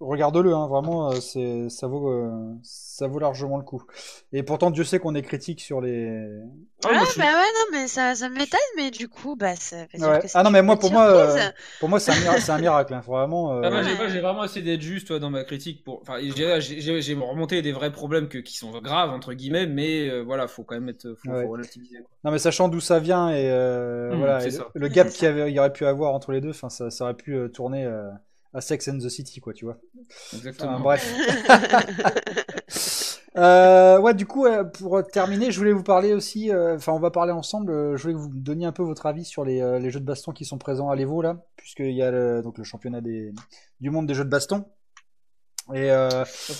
Regarde-le, 0.00 0.54
hein, 0.54 0.66
vraiment, 0.66 1.10
euh, 1.10 1.20
c'est, 1.20 1.68
ça 1.68 1.86
vaut, 1.86 2.08
euh, 2.10 2.30
ça 2.62 3.06
vaut 3.06 3.18
largement 3.18 3.56
le 3.56 3.62
coup. 3.64 3.82
Et 4.32 4.42
pourtant, 4.42 4.70
Dieu 4.70 4.84
sait 4.84 4.98
qu'on 4.98 5.14
est 5.14 5.22
critique 5.22 5.60
sur 5.60 5.80
les. 5.80 6.40
Ah, 6.84 7.04
suis- 7.06 7.20
bah 7.20 7.26
ouais, 7.26 7.32
non, 7.32 7.64
mais 7.78 7.88
ça, 7.88 8.14
ça 8.14 8.28
m'étonne, 8.28 8.58
mais 8.76 8.90
du 8.90 9.08
coup, 9.08 9.34
bah, 9.36 9.56
ça 9.56 9.86
dire 9.94 10.08
Ouais. 10.08 10.20
que 10.20 10.26
Ah 10.34 10.42
non, 10.42 10.50
mais 10.50 10.62
moi, 10.62 10.78
pour 10.78 10.92
moi, 10.92 11.06
euh, 11.08 11.50
pour 11.80 11.88
moi, 11.88 11.98
c'est 11.98 12.12
un 12.12 12.20
miracle, 12.20 12.40
c'est 12.40 12.52
un 12.52 12.58
miracle, 12.58 12.94
hein, 12.94 13.02
vraiment. 13.06 13.52
euh, 13.54 13.60
Ah, 13.64 13.70
moi, 13.70 13.82
j'ai, 13.82 13.90
Ouais. 13.90 13.96
moi, 13.96 14.08
j'ai 14.08 14.20
vraiment 14.20 14.44
essayé 14.44 14.64
d'être 14.64 14.80
juste 14.80 15.08
toi, 15.08 15.18
dans 15.18 15.30
ma 15.30 15.44
critique. 15.44 15.82
Pour... 15.84 16.00
Enfin, 16.02 16.18
j'ai, 16.20 16.60
j'ai, 16.60 16.80
j'ai- 16.80 17.02
j'ai 17.02 17.14
remonté 17.14 17.60
des 17.62 17.72
vrais 17.72 17.90
problèmes 17.92 18.28
que, 18.28 18.38
qui 18.38 18.56
sont 18.56 18.70
graves, 18.80 19.10
entre 19.10 19.32
guillemets, 19.34 19.66
mais 19.66 20.08
euh, 20.08 20.22
voilà, 20.22 20.46
faut 20.46 20.62
quand 20.64 20.76
même 20.76 20.88
être, 20.88 21.14
faut, 21.18 21.30
Ouais. 21.30 21.42
faut 21.42 21.50
relativiser. 21.50 21.98
quoi. 21.98 22.10
Non, 22.24 22.30
mais 22.30 22.38
sachant 22.38 22.68
d'où 22.68 22.80
ça 22.80 23.00
vient 23.00 23.30
et 23.30 23.50
euh, 23.50 24.14
Mm, 24.14 24.18
voilà, 24.18 24.46
et 24.46 24.50
le, 24.74 24.88
gap 24.88 25.08
qu'il 25.08 25.24
y, 25.24 25.26
avait, 25.26 25.50
il 25.50 25.54
y 25.54 25.58
aurait 25.58 25.72
pu 25.72 25.84
avoir 25.84 26.14
entre 26.14 26.32
les 26.32 26.40
deux, 26.40 26.50
enfin, 26.50 26.68
ça, 26.68 26.90
ça 26.90 27.04
aurait 27.04 27.14
pu 27.14 27.34
euh, 27.34 27.48
tourner 27.48 27.84
euh, 27.84 28.08
à 28.54 28.60
Sex 28.60 28.88
and 28.88 28.98
the 28.98 29.08
City, 29.08 29.40
quoi, 29.40 29.52
tu 29.52 29.64
vois. 29.64 29.78
Exactement. 30.34 30.74
Enfin, 30.74 30.80
bref. 30.80 31.14
Euh, 33.36 34.00
ouais, 34.00 34.14
du 34.14 34.26
coup, 34.26 34.46
euh, 34.46 34.64
pour 34.64 35.00
terminer, 35.06 35.52
je 35.52 35.58
voulais 35.58 35.72
vous 35.72 35.84
parler 35.84 36.12
aussi, 36.12 36.50
euh, 36.50 36.74
enfin, 36.74 36.92
on 36.92 36.98
va 36.98 37.12
parler 37.12 37.30
ensemble, 37.30 37.70
euh, 37.70 37.96
je 37.96 38.02
voulais 38.02 38.14
que 38.14 38.18
vous 38.18 38.30
me 38.30 38.40
donniez 38.40 38.66
un 38.66 38.72
peu 38.72 38.82
votre 38.82 39.06
avis 39.06 39.24
sur 39.24 39.44
les, 39.44 39.60
euh, 39.60 39.78
les 39.78 39.90
jeux 39.90 40.00
de 40.00 40.04
baston 40.04 40.32
qui 40.32 40.44
sont 40.44 40.58
présents 40.58 40.90
à 40.90 40.96
l'Evo, 40.96 41.22
là, 41.22 41.44
puisqu'il 41.56 41.92
y 41.92 42.02
a 42.02 42.10
le, 42.10 42.42
donc, 42.42 42.58
le 42.58 42.64
championnat 42.64 43.00
des, 43.00 43.32
du 43.80 43.90
monde 43.90 44.06
des 44.08 44.14
jeux 44.14 44.24
de 44.24 44.30
baston. 44.30 44.64
Et 45.74 45.90
euh, 45.90 46.08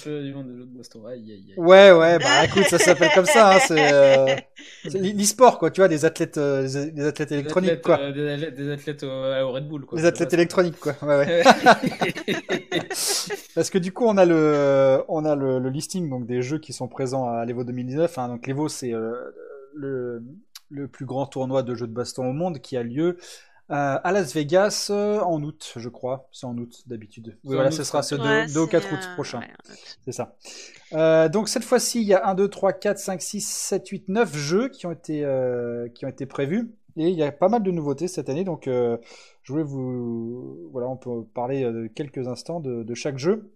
du 0.04 0.32
jeux 0.32 0.42
de 0.42 0.76
baston. 0.76 1.06
Aïe, 1.06 1.32
aïe, 1.32 1.44
aïe. 1.48 1.54
ouais, 1.56 1.92
ouais, 1.92 2.18
bah 2.18 2.44
écoute, 2.44 2.64
ça 2.64 2.78
s'appelle 2.78 3.11
comme 3.14 3.24
ça, 3.24 3.56
hein, 3.56 3.59
c'est 3.66 3.92
euh, 3.92 4.36
l'e-sport, 4.84 5.59
quoi, 5.59 5.70
tu 5.70 5.80
vois, 5.80 5.88
des 5.88 6.04
athlètes, 6.04 6.36
euh, 6.36 6.68
des, 6.68 6.90
des 6.90 7.06
athlètes 7.06 7.30
Des 7.30 7.34
électroniques, 7.36 7.70
athlètes, 7.70 7.84
quoi. 7.84 8.12
des 8.12 8.28
athlètes, 8.28 8.54
des 8.54 8.70
athlètes 8.70 9.02
au, 9.04 9.52
Red 9.52 9.66
Bull, 9.66 9.86
quoi. 9.86 9.98
Les 9.98 10.04
athlètes 10.04 10.34
électroniques, 10.34 10.78
quoi. 10.78 10.94
Ouais, 11.00 11.16
ouais. 11.16 11.42
Ouais. 11.42 12.88
Parce 13.54 13.70
que 13.70 13.78
du 13.78 13.92
coup, 13.92 14.04
on 14.06 14.16
a 14.18 14.26
le, 14.26 15.02
on 15.09 15.24
a 15.24 15.34
le, 15.34 15.59
le 15.59 15.70
listing 15.70 16.09
donc 16.11 16.26
des 16.26 16.42
jeux 16.42 16.59
qui 16.59 16.72
sont 16.72 16.88
présents 16.88 17.28
à 17.28 17.44
l'Evo 17.44 17.64
2019. 17.64 18.18
Hein. 18.18 18.28
Donc 18.28 18.46
l'Evo, 18.46 18.68
c'est 18.68 18.92
euh, 18.92 19.14
le, 19.74 20.22
le 20.70 20.86
plus 20.86 21.06
grand 21.06 21.26
tournoi 21.26 21.62
de 21.62 21.74
jeux 21.74 21.86
de 21.86 21.92
baston 21.92 22.28
au 22.28 22.32
monde 22.32 22.59
qui 22.61 22.76
a 22.76 22.82
lieu 22.82 23.16
euh, 23.71 23.99
à 24.03 24.12
Las 24.12 24.33
Vegas 24.35 24.89
euh, 24.91 25.21
en 25.21 25.43
août, 25.43 25.75
je 25.77 25.89
crois. 25.89 26.29
C'est 26.33 26.47
en 26.47 26.57
aût 26.59 26.69
d'habitude. 26.87 27.39
Oui, 27.45 27.55
voilà, 27.55 27.71
ce 27.71 27.83
août, 27.83 27.85
sera 27.85 28.03
ce 28.03 28.14
Ouais, 28.14 28.47
2 28.47 28.61
au 28.61 28.66
c'est, 28.66 28.69
4 28.69 28.93
août 28.93 29.11
euh, 29.11 29.14
prochain. 29.14 29.41
ouais, 29.41 29.55
août. 29.64 29.99
C'est 30.05 30.12
ça. 30.12 30.37
Euh, 30.93 31.29
donc 31.29 31.49
cette 31.49 31.64
fois-ci, 31.64 32.01
il 32.01 32.07
y 32.09 32.14
a 32.14 32.27
1, 32.27 32.35
2, 32.35 32.49
3, 32.49 32.73
4, 32.73 32.99
5, 32.99 33.23
6, 33.23 33.41
7, 33.47 33.89
8, 33.89 34.09
9 34.09 34.37
jeux 34.37 34.69
qui 34.69 34.87
ont 34.87 34.93
été, 34.93 35.25
euh, 35.25 35.89
qui 35.91 36.05
ont 36.07 36.09
été 36.09 36.27
prévus. 36.27 36.71
Et 36.97 37.09
il 37.09 37.14
y 37.16 37.23
a 37.23 37.31
pas 37.33 37.49
mal 37.49 37.62
de 37.62 37.71
nouveautés 37.71 38.09
cette 38.09 38.29
année. 38.29 38.45
Donc 38.45 38.66
euh, 38.69 38.97
je 39.43 39.53
voulais 39.53 39.64
vous... 39.64 40.69
Voilà, 40.73 40.89
on 40.89 40.97
peut 40.97 41.25
parler 41.35 41.64
euh, 41.64 41.73
de 41.85 41.87
quelques 41.89 42.27
instants 42.29 42.61
de, 42.61 42.83
de 42.83 42.95
chaque 42.95 43.19
jeu. 43.19 43.53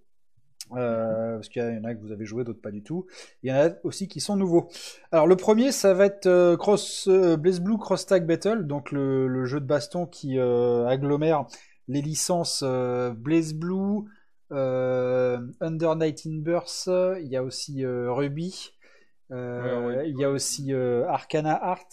Euh, 0.76 1.34
parce 1.36 1.48
qu'il 1.48 1.62
y 1.62 1.78
en 1.78 1.84
a 1.84 1.94
que 1.94 2.00
vous 2.00 2.12
avez 2.12 2.24
joué, 2.24 2.44
d'autres 2.44 2.60
pas 2.60 2.70
du 2.70 2.82
tout. 2.82 3.06
Il 3.42 3.50
y 3.50 3.52
en 3.52 3.56
a 3.56 3.70
aussi 3.84 4.08
qui 4.08 4.20
sont 4.20 4.36
nouveaux. 4.36 4.68
Alors 5.10 5.26
le 5.26 5.36
premier, 5.36 5.72
ça 5.72 5.94
va 5.94 6.06
être 6.06 6.26
euh, 6.26 6.56
Cross, 6.56 7.08
euh, 7.08 7.36
Blaze 7.36 7.60
Blue 7.60 7.78
Cross 7.78 8.06
Tag 8.06 8.26
Battle, 8.26 8.66
donc 8.66 8.92
le, 8.92 9.26
le 9.28 9.44
jeu 9.44 9.60
de 9.60 9.66
baston 9.66 10.06
qui 10.06 10.38
euh, 10.38 10.86
agglomère 10.86 11.46
les 11.88 12.00
licences 12.00 12.62
euh, 12.66 13.12
Blaze 13.12 13.54
Blue, 13.54 14.04
Under 14.50 15.96
19 15.96 16.42
Burst, 16.42 16.90
il 17.20 17.28
y 17.28 17.36
a 17.36 17.42
aussi 17.42 17.84
Ruby, 17.86 18.72
Ouais, 19.30 19.36
ouais. 19.38 20.10
il 20.10 20.18
y 20.18 20.24
a 20.26 20.30
aussi 20.30 20.74
Arcana 20.74 21.54
Art 21.54 21.88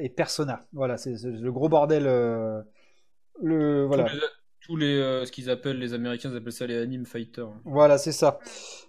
et 0.00 0.08
Persona. 0.10 0.60
Voilà, 0.72 0.96
c'est 0.96 1.14
le 1.24 1.50
gros 1.50 1.68
bordel. 1.68 2.04
le 2.04 3.84
voilà. 3.84 4.04
Tous 4.04 4.14
les, 4.14 4.20
tous 4.66 4.76
les, 4.76 4.96
euh, 4.98 5.24
ce 5.24 5.32
qu'ils 5.32 5.48
appellent, 5.50 5.78
les 5.78 5.94
Américains 5.94 6.30
ils 6.32 6.36
appellent 6.36 6.52
ça 6.52 6.66
les 6.66 6.78
anime 6.80 7.06
fighters. 7.06 7.48
Voilà, 7.64 7.98
c'est 7.98 8.12
ça. 8.12 8.38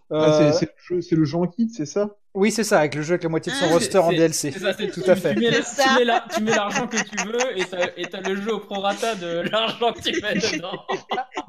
Ah, 0.09 0.15
Euh, 0.41 0.51
c'est- 0.53 0.59
c'est 0.59 0.65
le 0.65 0.95
jeu- 0.95 1.01
c'est 1.01 1.15
le 1.15 1.25
jeu 1.25 1.37
en 1.37 1.47
kit, 1.47 1.69
c'est 1.69 1.85
ça? 1.85 2.15
Oui, 2.33 2.51
c'est 2.51 2.63
ça, 2.63 2.79
avec 2.79 2.95
le 2.95 3.01
jeu 3.01 3.13
avec 3.13 3.23
la 3.23 3.29
moitié 3.29 3.51
de 3.51 3.57
son 3.57 3.65
Ah, 3.67 3.73
roster 3.73 3.97
en 3.97 4.09
DLC. 4.11 4.51
c'est 4.51 4.59
ça, 4.59 4.71
c'est- 4.73 4.87
Tout 4.89 5.01
tu- 5.01 5.09
à 5.09 5.15
fait. 5.15 5.33
Tu 5.35 5.41
mets, 5.41 6.55
l'argent 6.55 6.87
que 6.87 6.97
tu 6.97 7.25
veux 7.27 7.59
et 7.59 8.05
t'as 8.05 8.21
le 8.21 8.35
jeu 8.41 8.53
au 8.53 8.59
prorata 8.59 9.15
de 9.15 9.41
l'argent 9.51 9.91
que 9.93 10.01
tu 10.01 10.21
mets 10.21 10.35
dedans. 10.35 10.79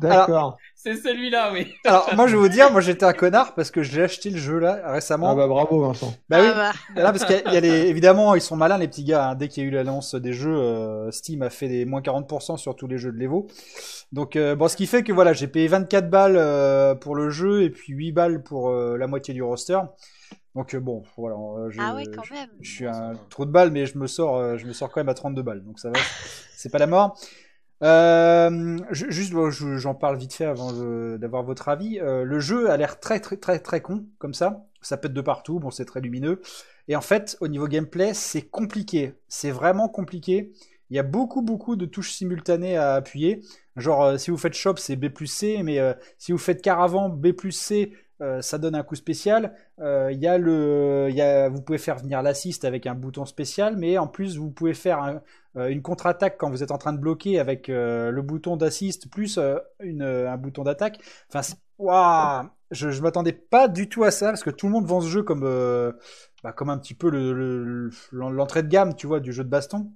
D'accord. 0.01 0.57
C'est 0.81 0.95
celui-là, 0.95 1.51
oui. 1.53 1.75
Alors, 1.85 2.09
moi, 2.15 2.29
je 2.29 2.37
vais 2.37 2.39
vous 2.41 2.49
dire, 2.49 2.71
moi, 2.71 2.81
j'étais 2.81 3.05
un 3.05 3.13
connard 3.13 3.57
parce 3.57 3.73
que 3.73 3.83
j'ai 3.83 4.01
acheté 4.05 4.31
le 4.31 4.39
jeu 4.39 4.59
là 4.61 4.93
récemment. 4.93 5.31
Ah 5.31 5.35
bah 5.35 5.49
bravo 5.49 5.81
Vincent. 5.81 6.15
Bah 6.29 6.39
oui. 6.41 6.47
Ah 6.53 6.73
bah. 6.95 7.03
Là, 7.03 7.11
parce 7.11 7.25
qu'il 7.25 7.35
y 7.35 7.39
a, 7.41 7.43
il 7.49 7.53
y 7.53 7.57
a 7.57 7.61
les, 7.61 7.89
évidemment, 7.89 8.37
ils 8.37 8.41
sont 8.41 8.55
malins, 8.55 8.79
les 8.79 8.87
petits 8.87 9.03
gars. 9.03 9.31
hein. 9.31 9.35
Dès 9.35 9.49
qu'il 9.49 9.65
y 9.65 9.67
a 9.67 9.69
eu 9.69 9.73
l'annonce 9.73 10.15
des 10.15 10.33
jeux, 10.33 10.57
euh, 10.57 11.11
Steam 11.11 11.43
a 11.43 11.51
fait 11.51 11.67
des 11.67 11.85
moins 11.85 12.01
40% 12.01 12.59
sur 12.59 12.77
tous 12.77 12.87
les 12.87 12.97
jeux 12.97 13.11
de 13.11 13.19
l'Evo. 13.19 13.49
Donc, 14.13 14.37
euh, 14.37 14.55
bon, 14.55 14.69
ce 14.69 14.77
qui 14.77 14.87
fait 14.87 15.03
que 15.03 15.13
voilà, 15.13 15.33
j'ai 15.33 15.49
payé 15.49 15.67
24 15.67 16.09
balles 16.09 16.37
euh, 16.37 16.95
pour 16.95 17.17
le 17.17 17.29
jeu 17.29 17.63
et 17.65 17.71
puis 17.71 17.93
8 17.93 18.13
balles 18.13 18.45
pour 18.45 18.71
euh, 18.71 18.97
la 18.97 19.09
moitié 19.09 19.35
du 19.35 19.43
roster. 19.43 19.81
Donc, 20.55 20.75
euh, 20.75 20.81
bon, 20.81 21.03
voilà. 21.17 21.35
euh, 21.37 21.71
je, 21.71 21.81
Ah 21.83 21.97
ouais, 21.97 22.05
quand 22.15 22.23
je- 22.23 22.35
même. 22.35 22.51
Je 22.61 22.71
suis 22.71 22.87
un 22.87 23.15
trou 23.31 23.47
de 23.47 23.51
balle, 23.51 23.73
mais 23.73 23.85
je 23.85 23.99
me 23.99 24.07
sors, 24.07 24.37
euh, 24.37 24.57
je 24.57 24.65
me 24.67 24.73
sors 24.73 24.91
quand 24.93 25.01
même 25.01 25.09
à 25.09 25.15
32 25.15 25.43
balles, 25.43 25.65
donc 25.65 25.81
ça 25.81 25.89
va. 25.91 25.99
C'est 26.57 26.71
pas 26.71 26.79
la 26.79 26.87
mort. 26.87 27.19
Euh, 27.83 28.79
ju- 28.91 29.11
juste, 29.13 29.33
j'en 29.77 29.95
parle 29.95 30.17
vite 30.19 30.35
fait 30.35 30.45
avant 30.45 30.73
d'avoir 31.19 31.43
votre 31.45 31.69
avis. 31.69 32.01
Euh, 32.01 32.25
le 32.25 32.41
jeu 32.41 32.71
a 32.71 32.77
l'air 32.77 32.99
très 33.01 33.21
très 33.21 33.37
très 33.37 33.61
très 33.61 33.81
con 33.81 34.05
comme 34.19 34.35
ça. 34.35 34.67
Ça 34.81 34.97
pète 34.97 35.13
de 35.13 35.21
partout. 35.21 35.59
Bon, 35.61 35.71
c'est 35.71 35.85
très 35.85 36.01
lumineux. 36.01 36.41
Et 36.89 36.97
en 36.97 37.01
fait, 37.01 37.37
au 37.41 37.49
niveau 37.49 37.69
gameplay, 37.69 38.15
c'est 38.15 38.43
compliqué. 38.43 39.15
C'est 39.29 39.51
vraiment 39.51 39.89
compliqué. 39.89 40.53
Il 40.91 40.97
y 40.97 40.99
a 40.99 41.03
beaucoup 41.03 41.43
beaucoup 41.43 41.77
de 41.77 41.87
touches 41.87 42.13
simultanées 42.13 42.77
à 42.77 42.95
appuyer. 42.95 43.43
Genre, 43.77 44.03
euh, 44.05 44.17
si 44.19 44.31
vous 44.31 44.39
faites 44.39 44.55
shop, 44.55 44.77
c'est 44.79 44.97
B 44.97 45.09
plus 45.09 45.27
C, 45.27 45.63
mais 45.63 45.79
si 46.19 46.33
vous 46.33 46.39
faites 46.39 46.63
caravan, 46.63 47.09
B 47.11 47.33
plus 47.33 47.53
C, 47.53 47.93
ça 48.41 48.59
donne 48.59 48.75
un 48.75 48.83
coup 48.83 48.97
spécial. 48.97 49.55
Y 49.79 50.27
a 50.27 50.39
le, 50.39 51.09
y 51.13 51.21
a, 51.21 51.49
vous 51.49 51.63
pouvez 51.63 51.79
faire 51.79 51.97
venir 51.99 52.21
l'assist 52.23 52.65
avec 52.65 52.87
un 52.87 52.95
bouton 52.95 53.25
spécial, 53.27 53.77
mais 53.77 53.97
en 53.99 54.09
plus 54.09 54.37
vous 54.39 54.51
pouvez 54.51 54.75
faire 54.75 55.01
un- 55.03 55.23
une 55.57 55.83
contre-attaque 55.83 56.37
quand 56.39 56.51
vous 56.51 56.63
êtes 56.63 56.71
en 56.71 56.79
train 56.79 56.93
de 56.93 56.99
bloquer 56.99 57.39
avec 57.41 57.69
euh, 57.69 58.11
le 58.11 58.23
bouton 58.23 58.57
d'assist 58.57 59.11
plus 59.11 59.39
euh, 59.39 59.59
une, 59.81 60.03
euh, 60.03 60.31
un 60.31 60.37
bouton 60.37 60.63
d'attaque. 60.65 61.01
Enfin, 61.33 61.41
waouh, 61.79 62.49
je, 62.71 62.91
je 62.91 63.03
m'attendais 63.03 63.33
pas 63.33 63.69
du 63.69 63.89
tout 63.89 64.05
à 64.05 64.11
ça 64.11 64.27
parce 64.29 64.45
que 64.45 64.51
tout 64.51 64.67
le 64.67 64.73
monde 64.73 64.87
vend 64.87 65.01
ce 65.01 65.09
jeu 65.09 65.23
comme, 65.23 65.43
euh, 65.45 65.93
bah, 66.43 66.53
comme 66.53 66.71
un 66.71 66.79
petit 66.79 66.95
peu 66.95 67.11
le- 67.11 67.33
le- 67.33 67.65
le- 67.65 67.91
l'entrée 68.31 68.63
de 68.63 68.69
gamme, 68.69 68.95
tu 68.95 69.07
vois, 69.07 69.21
du 69.21 69.33
jeu 69.33 69.45
de 69.45 69.49
baston. 69.49 69.91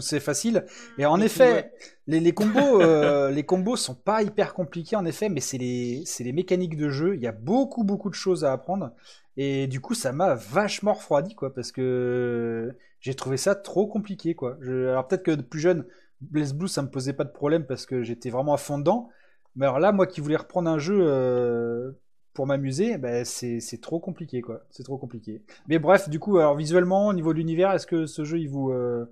C'est 0.00 0.20
facile. 0.20 0.66
Et 0.98 1.06
en 1.06 1.20
Et 1.20 1.20
effet, 1.20 1.72
les, 2.06 2.20
les 2.20 2.32
combos, 2.32 2.80
euh, 2.82 3.30
les 3.30 3.44
combos 3.44 3.76
sont 3.76 3.94
pas 3.94 4.22
hyper 4.22 4.54
compliqués 4.54 4.96
en 4.96 5.04
effet, 5.06 5.28
mais 5.28 5.40
c'est 5.40 5.58
les, 5.58 6.02
c'est 6.06 6.22
les 6.22 6.32
mécaniques 6.32 6.76
de 6.76 6.90
jeu. 6.90 7.14
Il 7.16 7.22
y 7.22 7.26
a 7.26 7.32
beaucoup, 7.32 7.82
beaucoup 7.82 8.10
de 8.10 8.14
choses 8.14 8.44
à 8.44 8.52
apprendre. 8.52 8.92
Et 9.36 9.66
du 9.66 9.80
coup, 9.80 9.94
ça 9.94 10.12
m'a 10.12 10.34
vachement 10.34 10.92
refroidi, 10.92 11.34
quoi, 11.34 11.52
parce 11.54 11.72
que 11.72 12.76
j'ai 13.04 13.14
trouvé 13.14 13.36
ça 13.36 13.54
trop 13.54 13.86
compliqué, 13.86 14.34
quoi. 14.34 14.56
Je- 14.60 14.88
alors 14.88 15.06
peut-être 15.08 15.24
que 15.24 15.30
de 15.32 15.42
plus 15.42 15.60
jeune, 15.60 15.86
Blaze 16.22 16.54
Blue, 16.54 16.68
ça 16.68 16.82
me 16.82 16.90
posait 16.90 17.12
pas 17.12 17.24
de 17.24 17.32
problème 17.32 17.66
parce 17.66 17.86
que 17.86 18.02
j'étais 18.02 18.30
vraiment 18.30 18.54
à 18.54 18.58
fond 18.58 18.78
dedans. 18.78 19.10
Mais 19.56 19.66
alors 19.66 19.78
là, 19.80 19.92
moi 19.92 20.06
qui 20.06 20.20
voulais 20.22 20.36
reprendre 20.36 20.70
un 20.70 20.78
jeu 20.78 20.98
euh, 21.02 21.92
pour 22.32 22.46
m'amuser, 22.46 22.98
ben 22.98 23.24
c'est 23.24 23.80
trop 23.82 24.00
compliqué, 24.00 24.40
quoi. 24.42 24.62
C'est 24.70 24.84
trop 24.84 24.98
compliqué. 24.98 25.42
Mais 25.68 25.78
bref, 25.78 26.08
du 26.08 26.18
coup, 26.18 26.38
alors 26.38 26.56
visuellement, 26.56 27.08
au 27.08 27.12
niveau 27.12 27.32
de 27.34 27.38
l'univers, 27.38 27.72
est-ce 27.72 27.86
que 27.86 28.06
ce 28.06 28.24
jeu, 28.24 28.38
il 28.40 28.48
vous, 28.48 28.70
euh, 28.72 29.06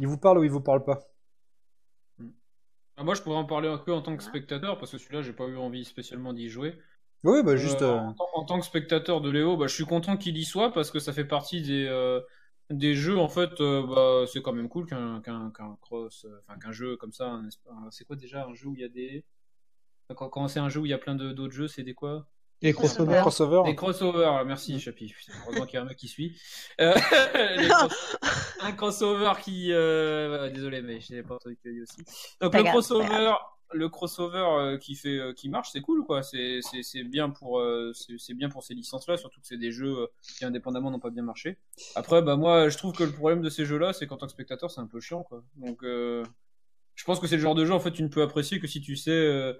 il 0.00 0.06
vous 0.08 0.18
parle 0.18 0.38
ou 0.38 0.44
il 0.44 0.50
vous 0.50 0.60
parle 0.60 0.84
pas? 0.84 1.00
Ah, 2.96 3.04
moi, 3.04 3.14
je 3.14 3.22
pourrais 3.22 3.36
en 3.36 3.44
parler 3.46 3.68
un 3.68 3.78
peu 3.78 3.92
en 3.92 4.02
tant 4.02 4.16
que 4.16 4.22
spectateur, 4.22 4.78
parce 4.78 4.92
que 4.92 4.98
celui-là, 4.98 5.22
j'ai 5.22 5.32
pas 5.32 5.46
eu 5.46 5.56
envie 5.56 5.84
spécialement 5.84 6.32
d'y 6.32 6.48
jouer. 6.48 6.78
Oui, 7.24 7.42
bah 7.42 7.56
juste. 7.56 7.82
Euh, 7.82 7.96
euh, 7.96 7.98
en, 7.98 8.14
tant- 8.14 8.30
en 8.34 8.44
tant 8.46 8.60
que 8.60 8.66
spectateur 8.66 9.20
de 9.20 9.30
Léo, 9.30 9.56
bah, 9.56 9.66
je 9.68 9.74
suis 9.74 9.86
content 9.86 10.16
qu'il 10.16 10.36
y 10.38 10.44
soit 10.44 10.72
parce 10.72 10.90
que 10.90 10.98
ça 11.00 11.12
fait 11.12 11.24
partie 11.26 11.62
des, 11.62 11.86
euh, 11.88 12.20
des 12.70 12.94
jeux. 12.94 13.18
En 13.18 13.28
fait, 13.28 13.60
euh, 13.60 13.82
bah, 13.86 14.26
c'est 14.32 14.40
quand 14.42 14.52
même 14.52 14.68
cool 14.68 14.86
qu'un 14.86 15.20
qu'un 15.20 15.50
qu'un 15.50 15.76
cross, 15.80 16.24
euh, 16.24 16.40
enfin 16.46 16.58
qu'un 16.58 16.72
jeu 16.72 16.96
comme 16.96 17.12
ça. 17.12 17.40
C'est 17.90 18.04
quoi 18.04 18.16
déjà 18.16 18.44
un 18.46 18.54
jeu 18.54 18.68
où 18.68 18.74
il 18.74 18.80
y 18.80 18.84
a 18.84 18.88
des 18.88 19.24
quand, 20.16 20.28
quand 20.28 20.48
c'est 20.48 20.60
un 20.60 20.68
jeu 20.68 20.80
où 20.80 20.86
il 20.86 20.90
y 20.90 20.94
a 20.94 20.98
plein 20.98 21.14
d'autres 21.14 21.52
jeux, 21.52 21.68
c'est 21.68 21.82
des 21.82 21.94
quoi? 21.94 22.26
Et 22.62 22.72
crossover. 22.74 23.18
crossover. 23.20 23.62
Des 23.64 23.74
crossovers. 23.74 24.44
Merci. 24.44 24.78
Chapi. 24.78 25.14
Heureusement 25.46 25.64
qu'il 25.64 25.76
y 25.76 25.78
a 25.78 25.82
un 25.82 25.86
mec 25.86 25.96
qui 25.96 26.08
suit. 26.08 26.38
Euh, 26.80 26.92
cross- 27.70 28.16
un 28.60 28.72
crossover 28.72 29.32
qui. 29.42 29.72
euh, 29.72 30.50
Désolé, 30.50 30.82
mais 30.82 31.00
je 31.00 31.14
n'ai 31.14 31.22
pas 31.22 31.36
entendu 31.36 31.56
que 31.56 31.62
tu 31.70 31.82
aussi. 31.82 32.02
Donc 32.40 32.54
le 32.54 32.60
grave, 32.62 32.72
crossover, 32.74 33.32
le 33.72 33.88
crossover 33.88 34.38
euh, 34.38 34.78
qui 34.78 34.94
fait, 34.94 35.18
euh, 35.18 35.32
qui 35.32 35.48
marche, 35.48 35.70
c'est 35.72 35.80
cool 35.80 36.04
quoi. 36.04 36.22
C'est 36.22 36.60
bien 37.04 37.30
pour, 37.30 37.60
euh, 37.60 37.92
c'est 38.18 38.34
bien 38.34 38.48
pour 38.48 38.62
ces 38.62 38.74
licences-là, 38.74 39.16
surtout 39.16 39.40
que 39.40 39.46
c'est 39.46 39.56
des 39.56 39.72
jeux 39.72 40.08
qui 40.36 40.44
indépendamment 40.44 40.90
n'ont 40.90 41.00
pas 41.00 41.10
bien 41.10 41.22
marché. 41.22 41.58
Après, 41.94 42.22
bah 42.22 42.36
moi, 42.36 42.68
je 42.68 42.78
trouve 42.78 42.94
que 42.94 43.04
le 43.04 43.12
problème 43.12 43.42
de 43.42 43.50
ces 43.50 43.64
jeux-là, 43.64 43.92
c'est 43.92 44.06
qu'en 44.06 44.16
tant 44.16 44.26
que 44.26 44.32
spectateur, 44.32 44.70
c'est 44.70 44.80
un 44.80 44.86
peu 44.86 45.00
chiant 45.00 45.22
quoi. 45.22 45.42
Donc, 45.56 45.82
euh, 45.84 46.24
je 46.94 47.04
pense 47.04 47.20
que 47.20 47.26
c'est 47.26 47.36
le 47.36 47.42
genre 47.42 47.54
de 47.54 47.64
jeu 47.64 47.72
en 47.72 47.80
fait, 47.80 47.92
tu 47.92 48.02
ne 48.02 48.08
peux 48.08 48.22
apprécier 48.22 48.60
que 48.60 48.66
si 48.66 48.80
tu 48.80 48.96
sais. 48.96 49.56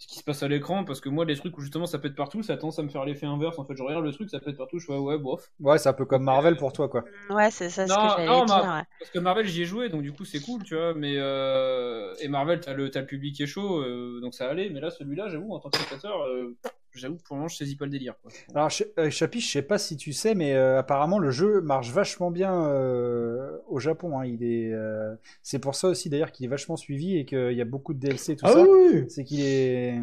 Ce 0.00 0.06
qui 0.06 0.18
se 0.18 0.24
passe 0.24 0.42
à 0.42 0.48
l'écran 0.48 0.82
parce 0.84 0.98
que 1.00 1.10
moi 1.10 1.26
les 1.26 1.36
trucs 1.36 1.56
où 1.58 1.60
justement 1.60 1.84
ça 1.84 1.98
pète 1.98 2.14
partout 2.16 2.42
ça 2.42 2.56
tendance 2.56 2.78
à 2.78 2.82
me 2.82 2.88
faire 2.88 3.04
l'effet 3.04 3.26
inverse 3.26 3.58
en 3.58 3.66
fait 3.66 3.76
je 3.76 3.82
regarde 3.82 4.02
le 4.02 4.12
truc 4.12 4.30
ça 4.30 4.40
pète 4.40 4.56
partout 4.56 4.78
je 4.78 4.86
fais 4.86 4.96
ouais 4.96 5.18
bof 5.18 5.50
Ouais, 5.60 5.76
c'est 5.76 5.90
un 5.90 5.92
peu 5.92 6.06
comme 6.06 6.22
Marvel 6.24 6.56
pour 6.56 6.72
toi, 6.72 6.88
quoi. 6.88 7.04
Ouais, 7.28 7.50
c'est 7.50 7.68
ça 7.68 7.86
ce 7.86 7.92
Non, 7.92 7.96
que 8.08 8.22
j'allais 8.22 8.26
dire. 8.46 8.46
Mar- 8.46 8.76
ouais. 8.78 8.82
Parce 8.98 9.10
que 9.10 9.18
Marvel, 9.18 9.46
j'y 9.46 9.62
ai 9.62 9.64
joué, 9.66 9.90
donc 9.90 10.00
du 10.02 10.12
coup, 10.12 10.24
c'est 10.24 10.40
cool, 10.40 10.62
tu 10.64 10.74
vois. 10.74 10.94
Mais 10.94 11.16
euh... 11.18 12.14
et 12.20 12.28
Marvel, 12.28 12.60
t'as 12.60 12.72
le, 12.72 12.90
t'as 12.90 13.00
le 13.00 13.06
public 13.06 13.34
qui 13.36 13.42
est 13.42 13.46
chaud, 13.46 13.82
euh, 13.82 14.20
donc 14.22 14.34
ça 14.34 14.48
allait. 14.48 14.70
Mais 14.70 14.80
là, 14.80 14.90
celui-là, 14.90 15.28
j'avoue, 15.28 15.52
en 15.52 15.60
tant 15.60 15.68
que 15.68 15.76
spectateur, 15.76 16.22
euh, 16.22 16.56
j'avoue 16.94 17.16
que 17.16 17.22
pour 17.22 17.36
le 17.36 17.40
moment, 17.40 17.48
je 17.48 17.56
saisis 17.56 17.76
pas 17.76 17.84
le 17.84 17.90
délire. 17.90 18.14
Quoi. 18.22 18.30
Alors, 18.54 18.70
euh, 18.98 19.10
Chapi, 19.10 19.40
je 19.40 19.50
sais 19.50 19.62
pas 19.62 19.78
si 19.78 19.96
tu 19.96 20.12
sais, 20.12 20.34
mais 20.34 20.54
euh, 20.54 20.78
apparemment 20.78 21.18
le 21.18 21.30
jeu 21.30 21.60
marche 21.60 21.90
vachement 21.92 22.30
bien 22.30 22.52
euh, 22.66 23.58
au 23.68 23.78
Japon. 23.78 24.18
hein. 24.20 24.26
Il 24.26 24.42
est, 24.42 24.72
euh, 24.72 25.14
c'est 25.42 25.58
pour 25.58 25.74
ça 25.74 25.88
aussi 25.88 26.08
d'ailleurs 26.10 26.32
qu'il 26.32 26.46
est 26.46 26.48
vachement 26.48 26.76
suivi 26.76 27.16
et 27.16 27.24
qu'il 27.24 27.52
y 27.52 27.60
a 27.60 27.64
beaucoup 27.64 27.94
de 27.94 27.98
DLC 27.98 28.32
et 28.32 28.36
tout 28.36 28.46
Ah 28.46 28.52
ça. 28.52 28.64
oui, 28.68 28.68
oui. 28.92 29.06
C'est 29.08 29.24
qu'il 29.24 29.40
est, 29.40 30.00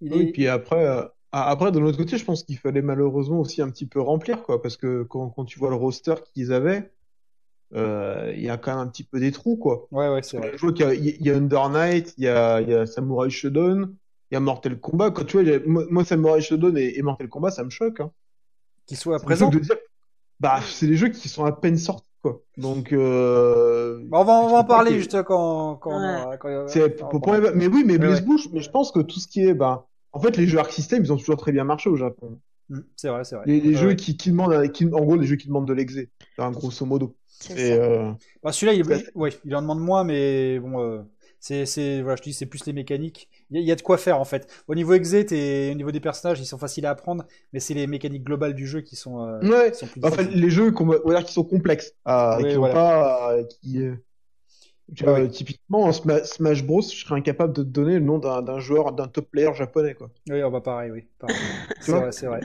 il 0.00 0.12
Oui, 0.12 0.26
est- 0.30 0.32
puis 0.32 0.46
après, 0.48 0.86
après 1.32 1.72
de 1.72 1.78
l'autre 1.78 1.98
côté, 1.98 2.16
je 2.18 2.24
pense 2.24 2.44
qu'il 2.44 2.58
fallait 2.58 2.82
malheureusement 2.82 3.40
aussi 3.40 3.60
un 3.62 3.70
petit 3.70 3.86
peu 3.86 4.00
remplir, 4.00 4.42
quoi, 4.42 4.62
parce 4.62 4.76
que 4.76 5.02
quand, 5.02 5.30
quand 5.30 5.44
tu 5.44 5.58
vois 5.58 5.70
le 5.70 5.76
roster 5.76 6.14
qu'ils 6.34 6.52
avaient, 6.52 6.92
euh, 7.74 8.32
il 8.36 8.42
y 8.42 8.50
a 8.50 8.58
quand 8.58 8.72
même 8.76 8.86
un 8.86 8.90
petit 8.90 9.04
peu 9.04 9.20
des 9.20 9.32
trous, 9.32 9.56
quoi. 9.56 9.90
ouais, 9.90 10.08
ouais, 10.08 10.22
c'est 10.22 10.38
vrai. 10.38 10.52
Je 10.56 10.62
vois 10.62 10.72
qu'il 10.72 10.86
y 10.86 10.88
a, 10.88 10.94
il 10.94 11.26
y 11.26 11.30
a 11.30 11.36
Under 11.36 11.70
Night, 11.70 12.14
il 12.18 12.24
y 12.24 12.28
a, 12.28 12.60
il 12.62 12.70
y 12.70 12.74
a 12.74 12.86
Samurai 12.86 13.30
Shodown, 13.30 13.94
il 14.30 14.34
y 14.34 14.36
a 14.36 14.40
Mortal 14.40 14.78
Kombat. 14.80 15.10
Quand 15.12 15.24
tu 15.24 15.40
vois, 15.42 15.58
moi, 15.66 16.04
Samurai 16.04 16.40
Shodown 16.40 16.76
et, 16.78 16.98
et 16.98 17.02
Mortal 17.02 17.28
Kombat, 17.28 17.50
ça 17.50 17.64
me 17.64 17.70
choque. 17.70 18.00
Hein. 18.00 18.10
Qu'il 18.86 18.96
soit 18.96 19.18
Ça 19.18 19.24
me 19.24 19.26
présent. 19.26 19.46
choque 19.50 19.60
de 19.60 19.64
dire, 19.66 19.76
bah, 20.40 20.60
c'est 20.66 20.86
des 20.86 20.96
jeux 20.96 21.08
qui 21.08 21.28
sont 21.28 21.44
à 21.44 21.52
peine 21.52 21.76
sortis, 21.78 22.08
quoi. 22.22 22.40
Donc, 22.56 22.92
euh, 22.92 24.00
Bah, 24.08 24.18
on 24.20 24.24
va, 24.24 24.32
on 24.42 24.48
je 24.48 24.52
va 24.54 24.58
en 24.60 24.64
parler 24.64 24.92
que- 24.92 24.98
juste 24.98 25.22
quand, 25.24 25.76
quand, 25.76 25.98
Ouais. 26.00 26.36
quand- 26.38 26.68
C'est 26.68 26.98
quand- 26.98 27.08
pour, 27.08 27.20
pour 27.20 27.34
les- 27.34 27.52
mais 27.54 27.66
oui, 27.66 27.82
mais 27.86 27.98
Blaze 27.98 28.20
ouais. 28.22 28.36
Mais 28.52 28.60
je 28.60 28.70
pense 28.70 28.92
que 28.92 29.00
tout 29.00 29.18
ce 29.20 29.28
qui 29.28 29.40
est, 29.46 29.54
bah, 29.54 29.86
en 30.12 30.20
fait, 30.20 30.36
les 30.36 30.46
jeux 30.46 30.58
Arc 30.58 30.72
System, 30.72 31.02
ils 31.04 31.12
ont 31.12 31.16
toujours 31.16 31.36
très 31.36 31.52
bien 31.52 31.64
marché 31.64 31.88
au 31.90 31.96
Japon. 31.96 32.38
Hmm, 32.68 32.80
C'est 32.96 33.08
vrai, 33.08 33.22
c'est 33.24 33.36
vrai. 33.36 33.44
Les, 33.46 33.60
les 33.60 33.68
Ouais, 33.70 33.74
jeux 33.76 33.86
ouais. 33.88 33.96
qui, 33.96 34.16
qui 34.16 34.30
demandent, 34.30 34.70
qui, 34.72 34.86
en 34.86 35.00
gros, 35.00 35.16
les 35.16 35.26
jeux 35.26 35.36
qui 35.36 35.46
demandent 35.46 35.68
de 35.68 35.72
l'exé, 35.72 36.10
enfin, 36.36 36.50
grosso 36.50 36.84
modo. 36.84 37.14
C'est 37.28 37.52
Et, 37.52 37.76
ça. 37.76 37.82
euh, 37.82 38.12
Bah, 38.42 38.50
celui-là, 38.50 38.72
il, 38.72 39.10
ouais, 39.14 39.30
il 39.44 39.54
en 39.54 39.60
demande 39.62 39.80
moins, 39.80 40.04
mais 40.04 40.58
bon, 40.58 40.80
euh, 40.80 41.02
c'est, 41.40 41.66
c'est, 41.66 42.02
voilà, 42.02 42.16
je 42.16 42.22
te 42.22 42.28
dis, 42.28 42.34
c'est 42.34 42.46
plus 42.46 42.64
les 42.66 42.72
mécaniques. 42.72 43.28
Il 43.50 43.56
y, 43.56 43.58
a- 43.58 43.62
il 43.62 43.66
y 43.66 43.72
a 43.72 43.76
de 43.76 43.82
quoi 43.82 43.98
faire 43.98 44.20
en 44.20 44.24
fait. 44.24 44.46
Au 44.68 44.74
niveau 44.74 44.94
exit 44.94 45.30
et 45.32 45.70
au 45.72 45.74
niveau 45.74 45.90
des 45.92 46.00
personnages, 46.00 46.40
ils 46.40 46.46
sont 46.46 46.58
faciles 46.58 46.86
à 46.86 46.90
apprendre, 46.90 47.24
mais 47.52 47.60
c'est 47.60 47.74
les 47.74 47.86
mécaniques 47.86 48.24
globales 48.24 48.54
du 48.54 48.66
jeu 48.66 48.80
qui 48.80 48.96
sont, 48.96 49.24
euh, 49.26 49.40
ouais. 49.42 49.70
qui 49.72 49.78
sont 49.78 49.86
plus 49.86 50.00
Enfin, 50.04 50.22
les 50.22 50.50
jeux 50.50 50.70
va- 50.72 50.98
va 51.04 51.22
qui 51.22 51.32
sont 51.32 51.44
complexes, 51.44 51.92
euh, 52.08 52.36
Oui, 52.38 52.50
qui 52.50 52.56
voilà. 52.56 52.74
pas, 52.74 53.32
euh, 53.34 53.44
euh, 53.76 53.96
Ouais, 55.02 55.28
typiquement, 55.28 55.82
en 55.82 55.90
Sma- 55.90 56.24
Smash 56.24 56.64
Bros, 56.64 56.80
je 56.82 57.04
serais 57.04 57.16
incapable 57.16 57.52
de 57.52 57.62
te 57.62 57.68
donner 57.68 57.94
le 57.94 58.00
nom 58.00 58.18
d'un 58.18 58.58
joueur, 58.60 58.92
d'un 58.92 59.08
top 59.08 59.28
player 59.30 59.52
japonais, 59.54 59.94
quoi. 59.94 60.10
Oui, 60.30 60.42
on 60.42 60.50
va 60.50 60.60
pareil, 60.60 60.90
oui. 60.92 61.04
pareil. 61.18 61.36
Tu 61.80 61.86
c'est 61.86 61.92
vrai, 61.92 62.12
c'est 62.12 62.26
vrai. 62.26 62.40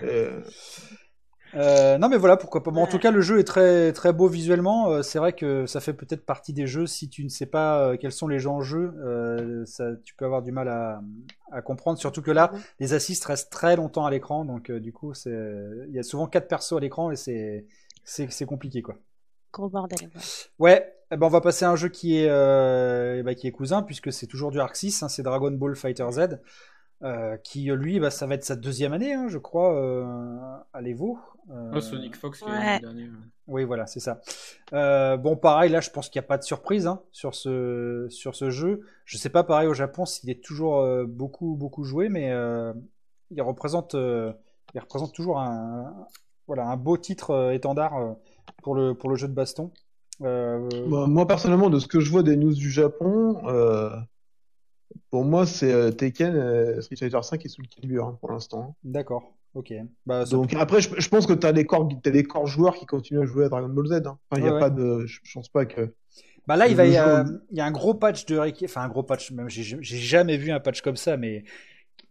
Euh, 1.55 1.97
non, 1.97 2.09
mais 2.09 2.17
voilà, 2.17 2.37
pourquoi 2.37 2.63
pas. 2.63 2.71
Bon, 2.71 2.81
en 2.83 2.87
tout 2.87 2.99
cas, 2.99 3.11
le 3.11 3.21
jeu 3.21 3.39
est 3.39 3.43
très, 3.43 3.91
très 3.93 4.13
beau 4.13 4.27
visuellement. 4.27 4.89
Euh, 4.89 5.01
c'est 5.01 5.19
vrai 5.19 5.33
que 5.33 5.65
ça 5.65 5.79
fait 5.79 5.93
peut-être 5.93 6.25
partie 6.25 6.53
des 6.53 6.67
jeux. 6.67 6.87
Si 6.87 7.09
tu 7.09 7.23
ne 7.23 7.29
sais 7.29 7.45
pas 7.45 7.79
euh, 7.79 7.97
quels 7.97 8.11
sont 8.11 8.27
les 8.27 8.47
enjeux, 8.47 8.93
euh, 9.03 9.65
ça, 9.65 9.89
tu 10.03 10.15
peux 10.15 10.25
avoir 10.25 10.41
du 10.41 10.51
mal 10.51 10.67
à, 10.69 11.01
à 11.51 11.61
comprendre. 11.61 11.97
Surtout 11.99 12.21
que 12.21 12.31
là, 12.31 12.51
les 12.79 12.93
assists 12.93 13.25
restent 13.25 13.51
très 13.51 13.75
longtemps 13.75 14.05
à 14.05 14.11
l'écran. 14.11 14.45
Donc, 14.45 14.69
euh, 14.69 14.79
du 14.79 14.93
coup, 14.93 15.13
c'est, 15.13 15.37
il 15.87 15.93
y 15.93 15.99
a 15.99 16.03
souvent 16.03 16.27
quatre 16.27 16.47
persos 16.47 16.73
à 16.77 16.79
l'écran 16.79 17.11
et 17.11 17.15
c'est, 17.15 17.65
c'est, 18.03 18.45
compliqué, 18.45 18.81
quoi. 18.81 18.95
Gros 19.53 19.69
bordel. 19.69 20.09
ouais. 20.59 20.71
Ouais, 20.71 20.93
eh 21.11 21.17
ben 21.17 21.27
on 21.27 21.29
va 21.29 21.41
passer 21.41 21.65
à 21.65 21.69
un 21.69 21.75
jeu 21.75 21.89
qui 21.89 22.17
est, 22.17 22.29
euh, 22.29 23.17
eh 23.19 23.23
ben, 23.23 23.35
qui 23.35 23.45
est 23.45 23.51
cousin, 23.51 23.81
puisque 23.83 24.13
c'est 24.13 24.27
toujours 24.27 24.49
du 24.49 24.61
Arc 24.61 24.75
6, 24.77 25.03
hein, 25.03 25.09
c'est 25.09 25.23
Dragon 25.23 25.51
Ball 25.51 25.75
Fighter 25.75 26.07
Z, 26.09 26.39
euh, 27.03 27.37
qui 27.37 27.63
lui, 27.71 27.99
bah, 27.99 28.11
ça 28.11 28.27
va 28.27 28.35
être 28.35 28.43
sa 28.43 28.55
deuxième 28.55 28.93
année, 28.93 29.13
hein, 29.13 29.27
je 29.27 29.37
crois, 29.37 29.75
euh, 29.75 30.05
à 30.73 30.81
l'Evo. 30.81 31.17
Euh, 31.49 31.71
Ah, 31.73 31.81
Sonic 31.81 32.15
Fox, 32.15 32.41
Ouais. 32.43 32.75
le 32.75 32.79
dernier. 32.81 33.03
ouais. 33.05 33.09
Oui, 33.47 33.63
voilà, 33.65 33.87
c'est 33.87 33.99
ça. 33.99 34.21
Euh, 34.73 35.17
bon, 35.17 35.35
pareil, 35.35 35.71
là, 35.71 35.81
je 35.81 35.89
pense 35.89 36.09
qu'il 36.09 36.19
n'y 36.19 36.25
a 36.25 36.27
pas 36.27 36.37
de 36.37 36.43
surprise 36.43 36.87
hein, 36.87 37.01
sur 37.11 37.35
ce, 37.35 38.05
sur 38.09 38.35
ce 38.35 38.49
jeu. 38.51 38.81
Je 39.05 39.17
sais 39.17 39.29
pas, 39.29 39.43
pareil, 39.43 39.67
au 39.67 39.73
Japon, 39.73 40.05
s'il 40.05 40.29
est 40.29 40.43
toujours 40.43 40.77
euh, 40.79 41.05
beaucoup, 41.05 41.55
beaucoup 41.55 41.83
joué, 41.83 42.07
mais 42.09 42.31
euh, 42.31 42.71
il 43.31 43.41
représente, 43.41 43.95
euh, 43.95 44.31
il 44.75 44.79
représente 44.79 45.13
toujours 45.13 45.39
un, 45.39 45.93
voilà, 46.47 46.67
un 46.67 46.77
beau 46.77 46.97
titre 46.97 47.31
euh, 47.31 47.51
étendard 47.51 47.97
euh, 47.97 48.13
pour 48.63 48.75
le, 48.75 48.93
pour 48.93 49.09
le 49.09 49.15
jeu 49.15 49.27
de 49.27 49.33
baston. 49.33 49.71
Euh, 50.21 50.69
moi, 50.87 51.07
moi, 51.07 51.27
personnellement, 51.27 51.69
de 51.71 51.79
ce 51.79 51.87
que 51.87 51.99
je 51.99 52.11
vois 52.11 52.21
des 52.23 52.37
news 52.37 52.53
du 52.53 52.69
Japon, 52.69 53.41
euh, 53.47 53.89
pour 55.11 55.25
moi, 55.25 55.45
c'est 55.45 55.71
euh, 55.73 55.91
Tekken, 55.91 56.35
euh, 56.35 56.81
Street 56.81 56.95
Fighter 56.97 57.19
5 57.21 57.45
et 57.45 57.49
Soul 57.49 57.67
Calibur 57.67 58.07
hein, 58.07 58.17
pour 58.19 58.31
l'instant. 58.31 58.75
D'accord, 58.83 59.33
ok. 59.53 59.73
Bah, 60.05 60.25
ça- 60.25 60.37
Donc 60.37 60.53
après, 60.53 60.81
je, 60.81 60.89
je 60.97 61.09
pense 61.09 61.27
que 61.27 61.33
t'as 61.33 61.51
des 61.53 61.65
corps, 61.65 61.89
t'as 62.01 62.11
des 62.11 62.23
corps 62.23 62.47
joueurs 62.47 62.75
qui 62.75 62.85
continuent 62.85 63.21
à 63.21 63.25
jouer 63.25 63.45
à 63.45 63.49
Dragon 63.49 63.69
Ball 63.69 63.87
Z. 63.87 63.93
Hein. 64.07 64.17
Enfin, 64.29 64.41
il 64.41 64.45
y 64.45 64.47
a 64.47 64.53
Ouais, 64.53 64.59
pas 64.59 64.69
de, 64.69 65.05
je, 65.05 65.19
je 65.23 65.33
pense 65.33 65.49
pas 65.49 65.65
que. 65.65 65.93
Bah 66.47 66.55
là, 66.57 66.67
il 66.67 66.75
va 66.75 66.85
y, 66.87 66.97
a, 66.97 67.23
il- 67.23 67.41
il 67.51 67.57
y 67.57 67.61
a 67.61 67.65
un 67.65 67.71
gros 67.71 67.93
patch 67.93 68.25
de 68.25 68.37
rééquilibrage, 68.37 68.71
enfin 68.77 68.85
un 68.85 68.89
gros 68.89 69.03
patch, 69.03 69.31
même 69.31 69.49
j'ai 69.49 69.63
j'ai 69.63 69.97
jamais 69.97 70.37
vu 70.37 70.51
un 70.51 70.59
patch 70.59 70.81
comme 70.81 70.97
ça, 70.97 71.15
mais 71.17 71.43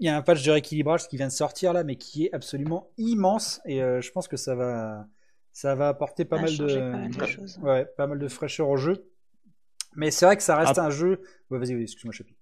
il 0.00 0.06
y 0.06 0.08
a 0.08 0.16
un 0.16 0.22
patch 0.22 0.44
de 0.44 0.50
rééquilibrage 0.52 1.08
qui 1.08 1.16
vient 1.16 1.28
de 1.28 1.32
sortir 1.32 1.72
là, 1.72 1.84
mais 1.84 1.96
qui 1.96 2.26
est 2.26 2.34
absolument 2.34 2.90
immense 2.98 3.60
et 3.66 3.82
euh, 3.82 4.00
je 4.00 4.10
pense 4.12 4.28
que 4.28 4.36
ça 4.36 4.54
va, 4.54 5.06
ça 5.52 5.74
va 5.74 5.88
apporter 5.88 6.24
pas 6.24 6.36
Ça 6.36 6.42
a 6.42 6.44
mal 6.44 6.50
changé 6.50 6.80
de, 6.80 6.90
pas 6.92 6.98
mal 6.98 7.12
de 7.12 7.24
choses. 7.26 7.58
ouais, 7.62 7.86
pas 7.96 8.06
mal 8.06 8.18
de 8.18 8.28
fraîcheur 8.28 8.68
au 8.68 8.76
jeu. 8.76 9.06
Mais 9.96 10.10
c'est 10.10 10.26
vrai 10.26 10.36
que 10.36 10.42
ça 10.42 10.56
reste 10.56 10.78
un 10.78 10.90
jeu. 10.90 11.22
Ouais, 11.50 11.58
vas-y, 11.58 11.74
oui, 11.76 11.82
excuse-moi, 11.84 12.12
Chapi. 12.12 12.34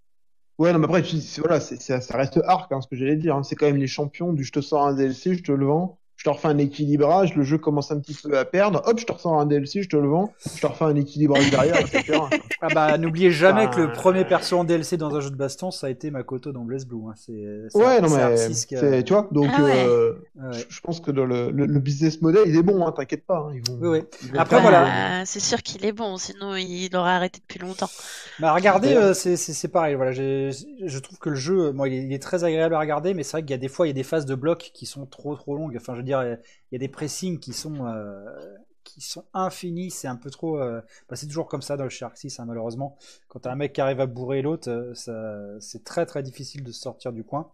Ouais, 0.59 0.73
non, 0.73 0.79
mais 0.81 0.85
après, 0.87 1.03
voilà, 1.39 1.61
c'est- 1.61 2.01
ça 2.01 2.17
reste 2.17 2.39
arc, 2.45 2.71
hein, 2.73 2.81
ce 2.81 2.89
que 2.89 2.97
j'allais 2.97 3.17
dire. 3.17 3.37
hein. 3.37 3.43
C'est 3.45 3.55
quand 3.57 3.67
même 3.67 3.77
les 3.77 3.87
champions 3.87 4.33
du 4.33 4.43
je 4.45 4.53
te 4.53 4.61
sors 4.61 4.87
un 4.87 4.93
DLC, 4.95 5.35
je 5.35 5.43
te 5.43 5.53
le 5.53 5.67
vends, 5.67 6.01
je 6.19 6.25
te 6.25 6.29
refais 6.31 6.49
un 6.49 6.59
équilibrage, 6.59 7.35
le 7.37 7.45
jeu 7.45 7.59
commence 7.59 7.91
un 7.93 8.01
petit 8.01 8.13
peu 8.15 8.37
à 8.37 8.45
perdre, 8.45 8.83
hop, 8.87 8.99
je 8.99 9.07
te 9.07 9.13
ressors 9.13 9.41
un 9.41 9.47
DLC, 9.47 9.83
je 9.83 9.89
te 9.89 9.97
le 9.97 10.09
vends, 10.09 10.33
je 10.57 10.61
te 10.61 10.67
refais 10.67 10.85
un 10.85 10.97
équilibrage 10.97 11.49
derrière, 11.51 11.81
etc. 11.81 12.19
Ah 12.61 12.67
bah 12.75 12.99
n'oubliez 12.99 13.31
jamais 13.31 13.71
que 13.71 13.81
le 13.81 13.93
premier 13.93 14.25
perso 14.25 14.59
en 14.59 14.65
DLC 14.65 14.97
dans 14.97 15.15
un 15.15 15.21
jeu 15.21 15.31
de 15.31 15.37
baston, 15.37 15.71
ça 15.71 15.87
a 15.87 15.91
été 15.91 16.11
Makoto 16.11 16.51
dans 16.51 16.65
Blaze 16.65 16.87
Blue. 16.87 16.99
Hein. 17.09 17.13
C'est, 17.15 17.33
c'est- 17.69 17.79
Ouais, 17.79 18.01
non 18.01 18.09
c'est 18.09 18.17
mais, 18.83 18.97
a- 18.99 19.03
tu 19.05 19.13
vois, 19.13 19.29
donc 19.31 19.49
Ah 19.57 19.63
ouais. 19.63 19.85
euh, 19.87 20.13
Ouais. 20.35 20.59
je 20.69 20.81
pense 20.81 20.99
que 20.99 21.13
dans 21.13 21.25
le, 21.25 21.53
le, 21.53 21.67
le 21.67 21.79
business 21.79 22.21
model, 22.21 22.43
il 22.47 22.57
est 22.57 22.63
bon, 22.65 22.85
hein, 22.85 22.91
t'inquiète 22.91 23.25
pas. 23.25 23.47
hein, 23.49 23.53
ils 23.55 23.63
vont, 23.71 23.79
Oui, 23.81 23.99
oui. 24.01 24.05
ils 24.25 24.33
vont 24.33 24.39
Après, 24.41 24.61
voilà. 24.61 24.83
Bah, 25.21 25.25
c'est 25.25 25.39
sûr 25.39 25.63
qu'il 25.63 25.87
est 25.87 25.93
bon, 25.93 26.17
sinon 26.17 26.57
il 26.57 26.91
aurait 26.97 27.13
arrêté 27.13 27.39
depuis 27.39 27.61
longtemps. 27.61 27.89
Bah 28.41 28.53
regardez, 28.53 28.95
euh, 28.97 29.15
c'est, 29.15 29.37
c'est, 29.37 29.53
c'est 29.53 29.69
pareil. 29.69 29.95
Voilà, 29.95 30.11
j'ai- 30.11 30.51
je 30.85 30.99
trouve 30.99 31.19
que 31.19 31.31
le 31.31 31.37
jeu, 31.37 31.71
moi, 31.71 31.89
il 31.89 31.95
est, 31.95 32.03
il 32.07 32.13
est 32.13 32.19
très 32.23 32.43
agréable 32.43 32.75
à 32.75 32.81
regarder, 32.81 33.15
mais 33.15 33.23
c'est 33.23 33.33
vrai 33.33 33.43
qu'il 33.43 33.51
y 33.53 33.55
a 33.55 33.59
des 33.59 33.69
fois, 33.69 33.87
il 33.87 33.91
y 33.91 33.93
a 33.93 33.95
des 33.95 34.03
phases 34.03 34.27
de 34.27 34.35
blocs 34.35 34.73
qui 34.75 34.85
sont 34.87 35.07
trop 35.07 35.37
trop 35.37 35.55
longues. 35.57 35.77
Enfin, 35.77 35.95
je 35.95 36.03
dire, 36.09 36.23
il 36.25 36.39
y 36.73 36.77
a 36.77 36.79
des 36.79 36.89
pressings 36.89 37.39
qui 37.41 37.53
sont 37.53 37.87
euh, 37.87 38.25
qui 38.85 39.01
sont 39.01 39.25
infinis. 39.35 39.91
C'est 39.91 40.09
un 40.09 40.17
peu 40.17 40.31
trop. 40.31 40.59
euh, 40.61 40.81
bah, 41.09 41.17
c'est 41.17 41.27
toujours 41.27 41.49
comme 41.49 41.63
ça 41.63 41.77
dans 41.77 41.85
le 41.85 41.91
Shark 41.91 42.17
6, 42.17 42.39
hein, 42.41 42.45
malheureusement. 42.47 42.99
Quand 43.29 43.41
t'as 43.41 43.53
un 43.53 43.57
mec 43.57 43.73
qui 43.75 43.81
arrive 43.81 44.01
à 44.01 44.07
bourrer 44.07 44.43
l'autre, 44.43 44.71
euh, 44.71 45.59
c'est 45.61 45.85
très 45.85 46.07
très 46.07 46.23
difficile 46.23 46.65
de 46.65 46.73
se 46.73 46.81
sortir 46.81 47.13
du 47.13 47.25
coin. 47.25 47.53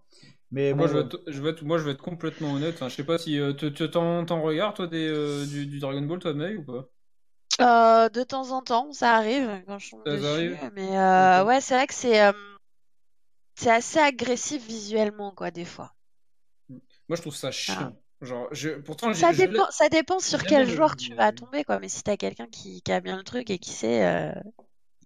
Mais 0.52 0.74
Moi, 0.74 0.86
bon, 0.86 0.88
je 0.88 0.92
vais, 0.94 1.00
euh, 1.00 1.04
être, 1.04 1.22
je, 1.26 1.40
vais 1.40 1.50
être, 1.50 1.62
moi, 1.64 1.78
je 1.78 1.84
vais 1.84 1.92
être 1.92 2.02
complètement 2.02 2.52
honnête. 2.52 2.74
Enfin, 2.74 2.88
je 2.88 2.94
sais 2.96 3.04
pas 3.04 3.16
si 3.18 3.38
euh, 3.38 3.52
tu 3.54 3.72
t'en 3.90 4.42
regardes, 4.42 4.76
toi, 4.76 4.86
des, 4.86 5.06
euh, 5.08 5.46
du, 5.46 5.66
du 5.66 5.78
Dragon 5.78 6.02
Ball, 6.02 6.18
toi, 6.18 6.34
May, 6.34 6.56
ou 6.56 6.64
pas? 6.64 6.88
Euh, 7.60 8.08
de 8.10 8.22
temps 8.22 8.50
en 8.52 8.62
temps, 8.62 8.92
ça 8.92 9.14
arrive 9.16 9.62
quand 9.66 9.78
je 9.80 9.90
tombe 9.90 10.06
Ça 10.06 10.12
dessus, 10.12 10.30
arrive? 10.32 10.58
mais 10.72 10.96
euh, 10.98 11.44
ouais, 11.44 11.60
c'est 11.60 11.74
vrai 11.74 11.86
que 11.88 11.94
c'est 11.94 12.20
euh, 12.22 12.32
c'est 13.56 13.70
assez 13.72 13.98
agressif 13.98 14.64
visuellement 14.64 15.32
quoi 15.32 15.50
des 15.50 15.64
fois. 15.64 15.96
Moi, 17.08 17.16
je 17.16 17.22
trouve 17.22 17.34
ça 17.36 17.50
chiant. 17.50 17.96
Genre, 18.24 18.48
je, 18.52 18.70
pourtant, 18.70 19.12
j'ai- 19.12 19.20
Ça 19.20 19.32
je 19.32 19.44
dépend, 19.44 19.70
ça 19.70 19.88
dépend 19.88 20.18
sur 20.18 20.42
quel 20.44 20.68
joueur 20.68 20.96
tu 20.96 21.10
mais- 21.10 21.16
vas 21.16 21.32
tomber 21.32 21.64
quoi. 21.64 21.78
Mais 21.78 21.88
si 21.88 22.02
t'as 22.02 22.16
quelqu'un 22.16 22.46
qui, 22.46 22.82
qui 22.82 22.92
a 22.92 23.00
bien 23.00 23.16
le 23.16 23.22
truc 23.24 23.50
et 23.50 23.58
qui 23.58 23.70
sait, 23.70 24.04
euh, 24.04 24.32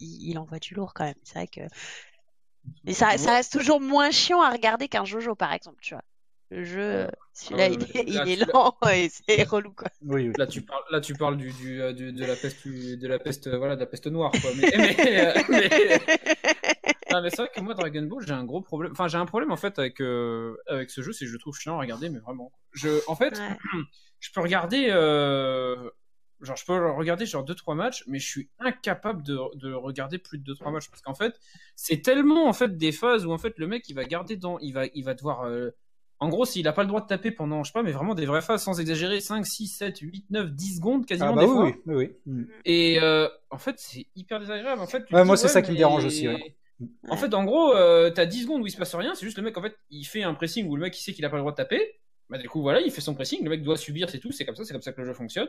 il, 0.00 0.30
il 0.30 0.38
envoie 0.38 0.58
du 0.58 0.74
lourd 0.74 0.94
quand 0.94 1.04
même. 1.04 1.14
C'est 1.24 1.34
vrai 1.34 1.48
que. 1.48 1.60
Mais 2.84 2.92
ça, 2.92 3.16
ça 3.18 3.32
reste 3.32 3.52
toujours 3.52 3.80
moins 3.80 4.10
chiant 4.10 4.42
à 4.42 4.50
regarder 4.50 4.88
qu'un 4.88 5.04
Jojo 5.04 5.34
par 5.34 5.52
exemple, 5.52 5.78
tu 5.82 5.94
vois. 5.94 6.02
Le 6.50 6.64
jeu, 6.64 7.08
celui-là, 7.34 7.66
Ah 7.66 7.70
ouais, 7.70 7.76
il 7.92 7.96
est, 8.18 8.32
il 8.32 8.46
lent 8.52 8.74
et 8.90 9.10
c'est 9.10 9.42
relou 9.42 9.72
quoi. 9.72 9.88
oui, 10.02 10.28
oui. 10.28 10.32
Là 10.38 10.46
tu 10.46 10.62
parles, 10.62 10.82
là 10.90 11.00
tu 11.00 11.12
parles 11.14 11.36
du, 11.36 11.52
du, 11.52 11.82
euh, 11.82 11.92
du- 11.92 12.10
de 12.12 12.24
la 12.24 12.36
peste, 12.36 12.66
du- 12.66 12.96
de 12.96 13.06
la 13.06 13.18
peste, 13.18 13.48
voilà, 13.54 13.74
de 13.76 13.80
la 13.80 13.86
peste 13.86 14.06
noire 14.06 14.32
quoi. 14.32 14.50
Mais, 14.56 14.70
mais, 14.76 15.26
euh, 15.26 15.42
mais- 15.50 16.00
Non, 17.12 17.22
mais 17.22 17.30
c'est 17.30 17.36
vrai 17.38 17.50
que 17.54 17.60
moi 17.60 17.74
Dragon 17.74 18.02
Ball 18.02 18.24
j'ai 18.26 18.32
un 18.34 18.44
gros 18.44 18.60
problème. 18.60 18.92
Enfin 18.92 19.08
j'ai 19.08 19.18
un 19.18 19.26
problème 19.26 19.50
en 19.50 19.56
fait 19.56 19.78
avec 19.78 20.00
euh, 20.00 20.56
avec 20.66 20.90
ce 20.90 21.00
jeu, 21.02 21.12
c'est 21.12 21.24
que 21.24 21.28
je 21.28 21.32
le 21.32 21.38
trouve 21.38 21.56
chiant 21.56 21.76
à 21.76 21.80
regarder, 21.80 22.08
mais 22.10 22.18
vraiment. 22.18 22.52
Je, 22.72 22.88
en 23.08 23.14
fait, 23.16 23.38
Ouais. 23.38 23.56
je 24.20 24.30
peux 24.32 24.40
regarder, 24.40 24.88
euh, 24.90 25.90
genre 26.40 26.56
je 26.56 26.64
peux 26.64 26.90
regarder 26.90 27.24
genre 27.26 27.44
deux 27.44 27.54
trois 27.54 27.74
matchs, 27.74 28.04
mais 28.06 28.18
je 28.18 28.26
suis 28.28 28.50
incapable 28.58 29.22
de, 29.22 29.38
de 29.56 29.72
regarder 29.72 30.18
plus 30.18 30.38
de 30.38 30.44
deux 30.44 30.54
trois 30.54 30.70
matchs 30.70 30.88
parce 30.90 31.02
qu'en 31.02 31.14
fait 31.14 31.40
c'est 31.76 32.02
tellement 32.02 32.46
en 32.48 32.52
fait 32.52 32.76
des 32.76 32.92
phases 32.92 33.26
où 33.26 33.32
en 33.32 33.38
fait 33.38 33.54
le 33.58 33.66
mec 33.66 33.88
il 33.88 33.94
va 33.94 34.04
garder 34.04 34.36
dans, 34.36 34.58
il 34.58 34.72
va, 34.72 34.86
il 34.94 35.04
va 35.04 35.14
devoir 35.14 35.42
euh, 35.46 35.70
en 36.20 36.28
gros, 36.30 36.44
s'il 36.44 36.66
a 36.66 36.72
pas 36.72 36.82
le 36.82 36.88
droit 36.88 37.00
de 37.00 37.06
taper 37.06 37.30
pendant, 37.30 37.62
je 37.62 37.68
sais 37.70 37.72
pas, 37.72 37.84
mais 37.84 37.92
vraiment 37.92 38.16
des 38.16 38.26
vraies 38.26 38.40
phases 38.42 38.64
sans 38.64 38.80
exagérer, 38.80 39.20
5, 39.20 39.46
6, 39.46 39.68
7, 39.68 39.98
8, 40.00 40.26
9, 40.30 40.50
10 40.50 40.76
secondes 40.78 41.06
quasiment 41.06 41.30
Ah 41.30 41.36
bah 41.36 41.42
des 41.42 41.46
oui, 41.46 41.54
fois. 41.54 41.64
oui, 41.64 41.74
oui, 41.86 42.10
oui. 42.26 42.46
Et 42.64 42.98
euh, 43.00 43.28
en 43.50 43.58
fait, 43.58 43.76
c'est 43.78 44.04
hyper 44.16 44.40
désagréable. 44.40 44.82
En 44.82 44.88
fait, 44.88 45.04
Ouais, 45.12 45.24
moi, 45.24 45.36
c'est 45.36 45.46
ça 45.46 45.62
qui 45.62 45.70
me 45.70 45.76
dérange 45.76 46.04
aussi, 46.04 46.26
ouais. 46.26 46.56
En 47.08 47.16
fait, 47.16 47.34
en 47.34 47.44
gros, 47.44 47.74
euh, 47.74 48.10
t'as 48.10 48.26
10 48.26 48.42
secondes 48.42 48.62
où 48.62 48.66
il 48.66 48.70
se 48.70 48.76
passe 48.76 48.94
rien, 48.94 49.14
c'est 49.14 49.26
juste 49.26 49.36
le 49.38 49.42
mec, 49.42 49.56
en 49.56 49.62
fait, 49.62 49.76
il 49.90 50.04
fait 50.04 50.22
un 50.22 50.34
pressing 50.34 50.66
où 50.68 50.76
le 50.76 50.82
mec 50.82 50.98
il 50.98 51.02
sait 51.02 51.12
qu'il 51.12 51.24
a 51.24 51.30
pas 51.30 51.36
le 51.36 51.42
droit 51.42 51.52
de 51.52 51.56
taper. 51.56 52.00
Bah, 52.28 52.38
du 52.38 52.48
coup, 52.48 52.60
voilà, 52.60 52.80
il 52.80 52.90
fait 52.90 53.00
son 53.00 53.14
pressing, 53.14 53.42
le 53.42 53.50
mec 53.50 53.62
doit 53.62 53.76
subir, 53.76 54.10
c'est 54.10 54.18
tout, 54.18 54.32
c'est 54.32 54.44
comme 54.44 54.54
ça, 54.54 54.64
c'est 54.64 54.72
comme 54.72 54.82
ça 54.82 54.92
que 54.92 55.00
le 55.00 55.06
jeu 55.06 55.14
fonctionne. 55.14 55.48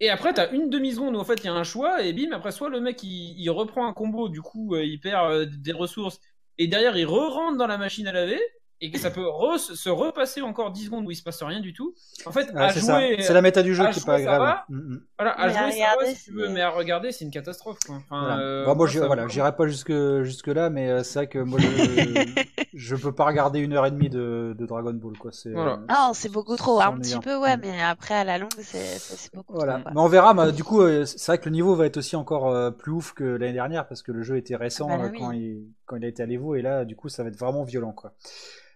Et 0.00 0.10
après, 0.10 0.34
t'as 0.34 0.50
une 0.52 0.68
demi-seconde 0.68 1.16
où 1.16 1.18
en 1.18 1.24
fait 1.24 1.36
il 1.36 1.46
y 1.46 1.48
a 1.48 1.54
un 1.54 1.64
choix, 1.64 2.02
et 2.02 2.12
bim, 2.12 2.32
après, 2.32 2.52
soit 2.52 2.68
le 2.68 2.80
mec 2.80 3.02
il, 3.02 3.38
il 3.38 3.50
reprend 3.50 3.86
un 3.86 3.92
combo, 3.92 4.28
du 4.28 4.42
coup, 4.42 4.74
euh, 4.74 4.84
il 4.84 5.00
perd 5.00 5.30
euh, 5.30 5.46
des 5.46 5.72
ressources, 5.72 6.20
et 6.58 6.66
derrière 6.66 6.96
il 6.96 7.06
re-rentre 7.06 7.56
dans 7.56 7.66
la 7.66 7.78
machine 7.78 8.06
à 8.06 8.12
laver, 8.12 8.40
et 8.80 8.90
que 8.90 8.98
ça 8.98 9.10
peut 9.10 9.22
re- 9.24 9.58
se 9.74 9.88
repasser 9.88 10.42
encore 10.42 10.70
10 10.70 10.84
secondes 10.86 11.06
où 11.06 11.10
il 11.10 11.16
se 11.16 11.22
passe 11.22 11.42
rien 11.42 11.60
du 11.60 11.72
tout. 11.72 11.94
En 12.26 12.30
fait, 12.32 12.50
Ouais, 12.52 12.60
à 12.60 12.68
c'est 12.72 12.80
ça. 12.80 12.98
jouer, 13.00 13.22
C'est 13.22 13.32
la 13.32 13.40
méta 13.40 13.62
du 13.62 13.74
jeu 13.74 13.84
à 13.84 13.90
qui 13.90 13.98
est 13.98 14.02
jouer, 14.02 14.06
pas 14.06 14.18
ça 14.18 14.34
agréable. 14.34 14.44
va. 14.44 14.64
Mm, 14.68 14.76
mm. 14.94 15.00
voilà, 15.18 15.30
à 15.32 15.46
Mais 15.46 15.56
à 15.56 15.62
jouer, 15.62 15.72
ça 15.72 15.78
va 15.78 15.92
regarder, 15.94 16.14
si 16.14 16.24
tu 16.24 16.32
veux, 16.32 16.46
c'est- 16.46 16.52
mais 16.52 16.60
à 16.60 16.70
regarder, 16.70 17.12
c'est 17.12 17.24
une 17.24 17.30
catastrophe. 17.30 17.78
Quoi. 17.86 17.94
Enfin, 17.96 18.20
Voilà. 18.26 18.38
euh, 18.42 18.66
Bah, 18.66 18.74
moi, 18.74 18.86
voilà, 19.06 19.28
j'irai 19.28 19.56
pas 19.56 19.66
jusque 19.66 19.92
jusque 20.24 20.46
là, 20.48 20.68
mais 20.70 20.90
euh, 20.90 21.02
c'est 21.02 21.20
vrai 21.20 21.26
que 21.26 21.38
moi, 21.38 21.58
je, 21.58 21.66
je 22.74 22.96
peux 22.96 23.12
pas 23.12 23.24
regarder 23.24 23.60
une 23.60 23.72
heure 23.72 23.86
et 23.86 23.90
demie 23.90 24.10
de, 24.10 24.54
de 24.58 24.66
Dragon 24.66 24.92
Ball, 24.92 25.16
quoi. 25.18 25.32
C'est 25.32 25.52
Voilà. 25.52 25.72
euh, 25.74 25.86
Non, 25.88 26.10
c'est 26.12 26.28
beaucoup 26.30 26.56
trop. 26.56 26.80
Un 26.80 26.98
petit 26.98 27.18
peu, 27.18 27.36
ouais, 27.38 27.56
Mm. 27.56 27.60
mais 27.62 27.82
après 27.82 28.14
à 28.14 28.24
la 28.24 28.36
longue, 28.38 28.50
c'est 28.60 29.30
beaucoup 29.34 29.54
Voilà. 29.54 29.78
trop. 29.80 29.90
Mais 29.94 30.00
on 30.00 30.08
verra. 30.08 30.34
mais 30.34 30.52
du 30.52 30.64
coup, 30.64 30.82
euh, 30.82 31.06
c'est 31.06 31.26
vrai 31.32 31.38
que 31.38 31.46
le 31.46 31.52
niveau 31.52 31.74
va 31.74 31.86
être 31.86 31.96
aussi 31.96 32.14
encore 32.16 32.48
euh, 32.50 32.70
plus 32.70 32.92
ouf 32.92 33.14
que 33.14 33.24
l'année 33.24 33.54
dernière 33.54 33.88
parce 33.88 34.02
que 34.02 34.12
le 34.12 34.22
jeu 34.22 34.36
était 34.36 34.56
récent 34.56 34.86
Ah 34.90 34.98
bah 34.98 35.04
là, 35.04 35.10
quand, 35.16 35.30
il, 35.32 35.64
quand 35.86 35.96
il 35.96 36.04
a 36.04 36.08
été 36.08 36.22
à 36.22 36.26
l'Evo 36.26 36.54
et 36.56 36.62
là, 36.62 36.84
du 36.84 36.94
coup, 36.94 37.08
ça 37.08 37.22
va 37.22 37.30
être 37.30 37.38
vraiment 37.38 37.62
violent, 37.64 37.92
quoi. 37.92 38.12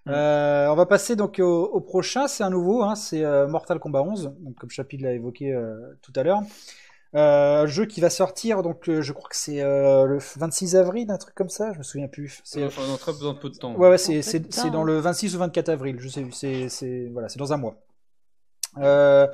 Euh, 0.09 0.67
on 0.69 0.75
va 0.75 0.87
passer 0.87 1.15
donc 1.17 1.39
au, 1.39 1.65
au 1.65 1.81
prochain. 1.81 2.27
C'est 2.29 2.43
un 2.45 2.51
nouveau. 2.51 2.83
Hein, 2.83 2.95
c'est 2.95 3.25
euh, 3.25 3.47
Mortal 3.47 3.79
Kombat 3.79 4.03
11. 4.03 4.35
Donc, 4.41 4.57
comme 4.57 4.71
Chapi 4.71 4.97
l'a 4.99 5.13
évoqué 5.13 5.53
euh, 5.53 5.77
tout 6.03 6.13
à 6.17 6.23
l'heure. 6.23 6.41
Euh, 7.17 7.63
un 7.63 7.67
jeu 7.67 7.87
qui 7.87 8.01
va 8.01 8.09
sortir. 8.09 8.63
Donc, 8.63 8.89
euh, 8.89 9.03
je 9.03 9.13
crois 9.13 9.29
que 9.29 9.37
c'est 9.37 9.63
euh, 9.63 10.05
le 10.07 10.19
26 10.37 10.77
avril, 10.77 11.11
un 11.11 11.19
truc 11.19 11.35
comme 11.35 11.49
ça. 11.49 11.73
Je 11.73 11.79
me 11.79 11.83
souviens 11.83 12.09
plus. 12.09 12.41
C'est 12.45 12.65
Enfin, 12.65 12.87
dans 12.87 12.97
très 12.97 13.13
dans 13.21 13.35
peu 13.35 13.51
de 13.51 13.57
temps. 13.57 13.75
Ouais, 13.75 13.99
c'est, 13.99 14.21
de 14.41 14.71
dans 14.71 14.85
le 14.85 14.99
26 15.01 15.35
ou 15.37 15.39
24 15.41 15.69
avril, 15.69 15.97
je 15.99 16.09
sais, 16.09 16.25
c'est, 16.33 16.69
c'est, 16.69 17.09
voilà, 17.13 17.29
c'est 17.29 17.39
dans 17.39 17.53
un 17.53 17.57
mois. 17.57 17.77
Euh, 18.79 19.27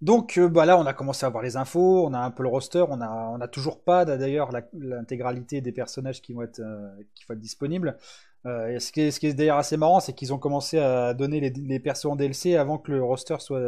donc, 0.00 0.38
euh, 0.38 0.48
bah 0.48 0.64
là, 0.64 0.78
on 0.78 0.86
a 0.86 0.94
commencé 0.94 1.26
à 1.26 1.28
voir 1.28 1.42
les 1.42 1.56
infos, 1.56 2.06
on 2.06 2.14
a 2.14 2.20
un 2.20 2.30
peu 2.30 2.44
le 2.44 2.48
roster, 2.48 2.84
on 2.88 3.00
a, 3.00 3.08
on 3.34 3.40
a 3.40 3.48
toujours 3.48 3.80
pas 3.82 4.04
d'ailleurs 4.04 4.52
la- 4.52 4.62
l'intégralité 4.72 5.60
des 5.60 5.72
personnages 5.72 6.22
qui 6.22 6.32
vont 6.34 6.42
être, 6.42 6.60
euh, 6.60 6.88
qui 7.16 7.24
vont 7.24 7.34
être 7.34 7.40
disponibles. 7.40 7.96
Euh, 8.46 8.78
ce 8.78 8.92
qui 8.92 9.00
est, 9.02 9.10
ce 9.10 9.18
qui 9.20 9.26
est 9.26 9.34
d'ailleurs 9.34 9.58
assez 9.58 9.76
marrant, 9.76 10.00
c'est 10.00 10.12
qu'ils 10.12 10.32
ont 10.32 10.38
commencé 10.38 10.78
à 10.78 11.12
donner 11.14 11.40
les, 11.40 11.50
les 11.50 11.80
persos 11.80 12.06
en 12.06 12.16
DLC 12.16 12.56
avant 12.56 12.78
que 12.78 12.92
le 12.92 13.02
roster 13.02 13.36
soit, 13.40 13.60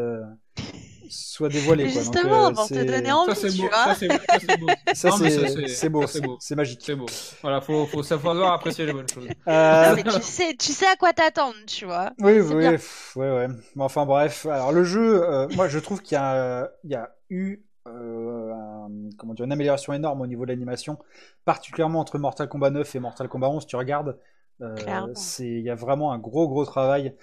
soit 1.08 1.48
dévoilé. 1.48 1.84
Quoi. 1.84 1.92
Donc, 1.94 2.02
Justement, 2.14 2.46
euh, 2.46 2.50
pour 2.52 2.68
te 2.68 2.74
c'est- 2.74 2.84
donner 2.84 3.06
Ça, 3.08 3.16
envie, 3.16 3.34
c'est 3.34 3.48
tu 3.50 3.62
beau. 3.62 3.68
vois. 3.68 3.84
Ça, 3.84 3.94
c'est 3.94 4.08
ça, 4.08 4.18
c'est 4.38 4.58
beau. 4.60 4.66
Ça, 4.68 4.94
c'est, 4.94 5.30
ça, 5.30 5.48
c'est- 5.48 5.68
c'est 5.68 5.88
beau, 5.88 6.06
ça, 6.06 6.18
c'est 6.38 6.54
magique. 6.54 6.80
C'est 6.82 6.94
beau. 6.94 7.06
Voilà, 7.42 7.60
faut, 7.60 7.84
faut 7.86 8.02
savoir 8.02 8.52
apprécier 8.52 8.86
les 8.86 8.92
bonnes 8.92 9.08
choses. 9.08 9.26
Euh, 9.48 9.96
Mais 9.96 10.02
tu 10.04 10.22
sais, 10.22 10.54
tu 10.56 10.72
sais 10.72 10.86
à 10.86 10.96
quoi 10.96 11.12
t'attendre, 11.12 11.56
tu 11.66 11.84
vois. 11.84 12.12
Oui, 12.20 12.34
C'est 12.46 12.54
oui, 12.54 12.70
pff, 12.70 13.12
ouais, 13.16 13.30
ouais. 13.30 13.48
Mais 13.74 13.82
enfin 13.82 14.06
bref, 14.06 14.46
alors 14.46 14.72
le 14.72 14.84
jeu, 14.84 15.22
euh, 15.28 15.48
moi 15.56 15.68
je 15.68 15.78
trouve 15.80 16.00
qu'il 16.00 16.14
y 16.14 16.18
a, 16.20 16.70
il 16.84 16.90
y 16.90 16.94
a 16.94 17.10
eu 17.28 17.60
euh, 17.88 18.52
un- 18.52 18.88
comment 19.18 19.34
dire, 19.34 19.46
une 19.46 19.52
amélioration 19.52 19.92
énorme 19.92 20.20
au 20.20 20.26
niveau 20.28 20.44
de 20.44 20.50
l'animation, 20.52 20.98
particulièrement 21.44 21.98
entre 22.00 22.18
Mortal 22.18 22.48
Kombat 22.48 22.70
9 22.70 22.94
et 22.94 23.00
Mortal 23.00 23.26
Kombat 23.28 23.48
11. 23.48 23.66
Tu 23.66 23.74
regardes, 23.74 24.16
il 25.38 25.60
y 25.62 25.70
a 25.70 25.74
vraiment 25.74 26.12
un 26.12 26.18
gros 26.18 26.48
gros 26.48 26.64
travail. 26.64 27.14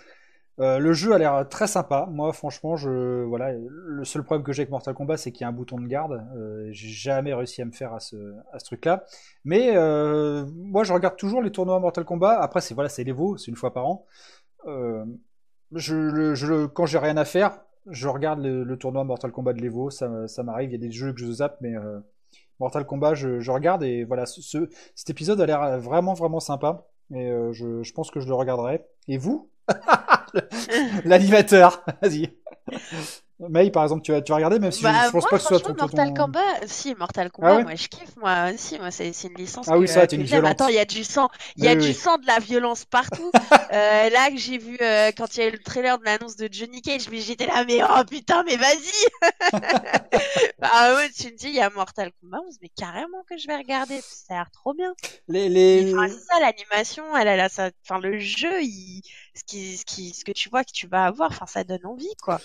Euh, 0.59 0.79
le 0.79 0.91
jeu 0.93 1.13
a 1.13 1.19
l'air 1.19 1.47
très 1.49 1.67
sympa. 1.67 2.07
Moi, 2.11 2.33
franchement, 2.33 2.75
je 2.77 3.23
voilà, 3.25 3.53
le 3.53 4.03
seul 4.05 4.23
problème 4.23 4.43
que 4.43 4.51
j'ai 4.53 4.61
avec 4.63 4.71
Mortal 4.71 4.95
Kombat, 4.95 5.17
c'est 5.17 5.31
qu'il 5.31 5.41
y 5.41 5.45
a 5.45 5.49
un 5.49 5.51
bouton 5.51 5.77
de 5.79 5.87
garde. 5.87 6.25
Euh, 6.35 6.67
j'ai 6.71 6.89
jamais 6.89 7.33
réussi 7.33 7.61
à 7.61 7.65
me 7.65 7.71
faire 7.71 7.93
à 7.93 7.99
ce, 7.99 8.15
à 8.51 8.59
ce 8.59 8.65
truc-là. 8.65 9.05
Mais 9.45 9.75
euh, 9.77 10.45
moi, 10.55 10.83
je 10.83 10.93
regarde 10.93 11.15
toujours 11.15 11.41
les 11.43 11.51
tournois 11.51 11.79
Mortal 11.79 12.05
Kombat. 12.05 12.39
Après, 12.41 12.61
c'est 12.61 12.73
voilà, 12.73 12.89
c'est 12.89 13.03
l'Evo, 13.03 13.37
c'est 13.37 13.51
une 13.51 13.55
fois 13.57 13.71
par 13.73 13.85
an. 13.85 14.05
Euh, 14.67 15.05
je, 15.73 15.95
le- 15.95 16.35
je, 16.35 16.65
quand 16.67 16.85
j'ai 16.87 16.97
rien 16.99 17.17
à 17.17 17.25
faire, 17.25 17.59
je 17.89 18.07
regarde 18.07 18.41
le, 18.41 18.63
le 18.63 18.77
tournoi 18.77 19.03
Mortal 19.03 19.31
Kombat 19.31 19.53
de 19.53 19.61
l'Evo. 19.61 19.89
Ça, 19.91 20.27
ça 20.27 20.43
m'arrive. 20.43 20.69
Il 20.71 20.73
y 20.73 20.75
a 20.75 20.79
des 20.79 20.91
jeux 20.91 21.13
que 21.13 21.19
je 21.19 21.31
zappe, 21.31 21.57
mais 21.61 21.75
euh, 21.75 21.99
Mortal 22.59 22.85
Kombat, 22.85 23.13
je, 23.15 23.39
je 23.39 23.51
regarde 23.51 23.83
et 23.83 24.03
voilà, 24.05 24.25
ce, 24.25 24.41
ce- 24.41 24.69
cet 24.95 25.09
épisode 25.11 25.39
a 25.41 25.45
l'air 25.45 25.79
vraiment 25.79 26.13
vraiment 26.13 26.39
sympa. 26.39 26.87
Et 27.13 27.25
euh, 27.29 27.53
je, 27.53 27.83
je 27.83 27.93
pense 27.93 28.11
que 28.11 28.19
je 28.19 28.27
le 28.27 28.33
regarderai. 28.33 28.85
Et 29.07 29.17
vous? 29.17 29.49
L'animateur, 31.05 31.83
vas-y. 32.01 32.33
May, 33.39 33.69
par 33.69 33.83
exemple, 33.83 34.01
tu 34.01 34.11
vas, 34.11 34.21
tu 34.21 34.31
vas 34.31 34.37
regarder, 34.37 34.57
même 34.59 34.71
si 34.71 34.79
je, 34.79 34.83
Bah, 34.83 35.05
je 35.05 35.11
pense 35.11 35.23
moi, 35.23 35.29
pas 35.29 35.37
que 35.37 35.43
ce 35.43 35.47
soit 35.49 35.59
ton, 35.59 35.73
ton- 35.75 35.81
Mortal 35.81 36.13
Kombat, 36.13 36.67
si, 36.67 36.95
Mortal 36.95 37.31
Kombat, 37.31 37.55
ouais 37.57 37.63
moi 37.63 37.75
je 37.75 37.87
kiffe, 37.87 38.15
moi, 38.17 38.55
si, 38.57 38.79
moi 38.79 38.89
c'est 38.89 39.11
une 39.23 39.33
licence 39.35 39.67
Ah 39.69 39.77
oui, 39.77 39.87
ça, 39.87 40.07
t'es 40.07 40.15
une 40.15 40.25
j'aime. 40.25 40.41
violente. 40.41 40.51
Attends, 40.61 40.67
il 40.69 40.75
y 40.75 40.79
a 40.79 40.85
du 40.85 41.03
sang, 41.03 41.29
il 41.55 41.63
y 41.63 41.67
a 41.67 41.75
Oui, 41.75 41.81
du 41.81 41.87
oui. 41.89 41.93
sang, 41.93 42.17
de 42.17 42.25
la 42.25 42.39
violence 42.39 42.85
partout. 42.85 43.31
Euh, 43.69 44.09
là 44.09 44.29
que 44.31 44.37
j'ai 44.37 44.57
vu 44.57 44.77
euh, 44.81 45.11
quand 45.17 45.35
il 45.35 45.41
y 45.41 45.43
a 45.43 45.49
eu 45.49 45.51
le 45.51 45.59
trailer 45.61 45.99
de 45.99 46.05
l'annonce 46.05 46.37
de 46.37 46.47
Johnny 46.49 46.81
Cage, 46.81 47.09
mais 47.09 47.19
j'étais 47.19 47.45
là, 47.45 47.65
mais 47.65 47.81
oh 47.83 48.03
putain, 48.09 48.43
mais 48.43 48.55
vas-y! 48.55 49.51
bah 50.59 50.95
ouais, 50.95 51.09
tu 51.11 51.25
me 51.31 51.37
dis, 51.37 51.47
il 51.49 51.55
y 51.55 51.59
a 51.59 51.69
Mortal 51.69 52.11
Kombat 52.21 52.39
11, 52.47 52.57
mais 52.61 52.69
carrément 52.69 53.23
que 53.29 53.37
je 53.37 53.47
vais 53.47 53.57
regarder, 53.57 53.99
ça 54.01 54.33
a 54.35 54.37
l'air 54.37 54.51
trop 54.51 54.73
bien. 54.73 54.95
Les, 55.27 55.49
les... 55.49 55.93
Enfin, 55.93 56.07
c'est 56.07 56.19
ça, 56.33 56.39
l'animation, 56.39 57.15
elle, 57.17 57.27
elle 57.27 57.39
a 57.41 57.49
ça, 57.49 57.69
enfin, 57.83 57.99
le 57.99 58.17
jeu, 58.19 58.61
il, 58.61 59.01
ce 59.35 59.43
qui, 59.43 59.77
ce 59.77 59.85
qui, 59.85 60.13
ce 60.13 60.23
que 60.23 60.31
tu 60.31 60.49
vois 60.49 60.63
que 60.63 60.71
tu 60.71 60.87
vas 60.87 61.05
avoir, 61.05 61.29
enfin, 61.31 61.45
ça 61.45 61.63
donne 61.63 61.85
envie, 61.85 62.15
quoi. 62.21 62.39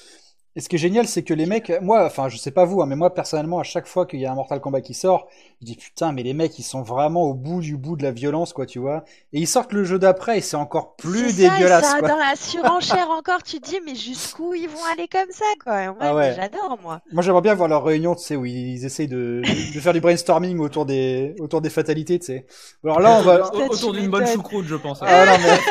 Et 0.54 0.60
ce 0.60 0.68
qui 0.68 0.76
est 0.76 0.78
génial, 0.78 1.06
c'est 1.08 1.22
que 1.22 1.32
les 1.34 1.46
mecs, 1.46 1.72
moi, 1.80 2.04
enfin, 2.04 2.28
je 2.28 2.36
sais 2.36 2.50
pas 2.50 2.64
vous, 2.64 2.82
hein, 2.82 2.86
mais 2.86 2.96
moi 2.96 3.14
personnellement, 3.14 3.58
à 3.58 3.62
chaque 3.62 3.86
fois 3.86 4.06
qu'il 4.06 4.20
y 4.20 4.26
a 4.26 4.32
un 4.32 4.34
Mortal 4.34 4.60
Kombat 4.60 4.82
qui 4.82 4.94
sort, 4.94 5.28
je 5.60 5.66
dis 5.66 5.76
putain, 5.76 6.12
mais 6.12 6.22
les 6.22 6.34
mecs, 6.34 6.58
ils 6.58 6.62
sont 6.62 6.82
vraiment 6.82 7.22
au 7.22 7.34
bout 7.34 7.60
du 7.60 7.76
bout 7.76 7.96
de 7.96 8.02
la 8.02 8.10
violence, 8.10 8.52
quoi, 8.52 8.66
tu 8.66 8.78
vois. 8.78 9.04
Et 9.32 9.40
ils 9.40 9.46
sortent 9.46 9.72
le 9.72 9.84
jeu 9.84 9.98
d'après 9.98 10.38
et 10.38 10.40
c'est 10.42 10.56
encore 10.56 10.94
plus 10.96 11.30
ça, 11.30 11.36
dégueulasse, 11.54 11.90
ça, 11.90 11.98
quoi. 12.00 12.08
dans 12.08 12.16
la 12.16 12.34
surenchère 12.36 13.08
encore, 13.18 13.42
tu 13.42 13.60
te 13.60 13.68
dis, 13.70 13.78
mais 13.86 13.94
jusqu'où 13.94 14.52
ils 14.54 14.68
vont 14.68 14.84
aller 14.92 15.08
comme 15.08 15.30
ça, 15.30 15.44
quoi. 15.64 15.72
Ouais, 15.72 15.88
Ah 16.00 16.14
ouais. 16.14 16.34
j'adore, 16.36 16.78
moi. 16.82 17.00
Moi, 17.12 17.22
j'aimerais 17.22 17.42
bien 17.42 17.54
voir 17.54 17.68
leur 17.68 17.82
réunion, 17.84 18.14
tu 18.14 18.22
sais, 18.22 18.36
où 18.36 18.44
ils 18.44 18.84
essayent 18.84 19.08
de, 19.08 19.40
de 19.74 19.80
faire 19.80 19.92
du 19.94 20.00
brainstorming 20.00 20.58
autour 20.58 20.84
des, 20.84 21.34
autour 21.40 21.60
des 21.62 21.70
fatalités, 21.70 22.18
tu 22.18 22.26
sais. 22.26 22.46
Alors 22.84 23.00
là, 23.00 23.16
on 23.18 23.22
va. 23.22 23.50
Au- 23.54 23.62
Autour 23.72 23.92
d'une 23.94 24.10
bonne 24.10 24.26
choucroute, 24.26 24.66
je 24.66 24.74
pense. 24.74 24.98
Ah 25.02 25.24
non, 25.24 25.32
mais 25.42 25.56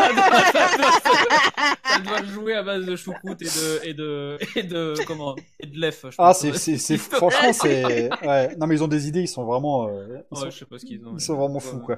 Ça 1.85 1.99
doit 1.99 2.23
jouer 2.25 2.55
à 2.55 2.63
base 2.63 2.85
de 2.85 2.95
choucroute 2.95 3.41
et 3.41 3.45
de 3.45 3.87
et 3.89 3.93
de 3.93 4.37
et 4.55 4.63
de 4.63 4.70
comment 5.07 5.35
et 5.59 5.67
de 5.67 5.79
l'EF. 5.79 6.05
je 6.09 6.15
ah, 6.17 6.33
pense. 6.33 6.39
c'est, 6.57 6.97
franchement, 6.97 7.53
c'est, 7.53 8.09
ouais. 8.25 8.55
Non, 8.57 8.67
mais 8.67 8.75
ils 8.75 8.83
ont 8.83 8.87
des 8.87 9.07
idées, 9.07 9.21
ils 9.21 9.27
sont 9.27 9.43
vraiment, 9.45 9.87
euh, 9.87 10.19
ils 10.31 10.37
sont, 10.37 10.45
Ouais, 10.45 10.51
je 10.51 10.57
sais 10.59 10.65
pas 10.65 10.77
ce 10.79 10.85
qu'ils 10.85 11.05
ont. 11.05 11.13
ils 11.15 11.21
sont 11.21 11.35
vraiment 11.35 11.59
fous, 11.59 11.79
quoi. 11.79 11.97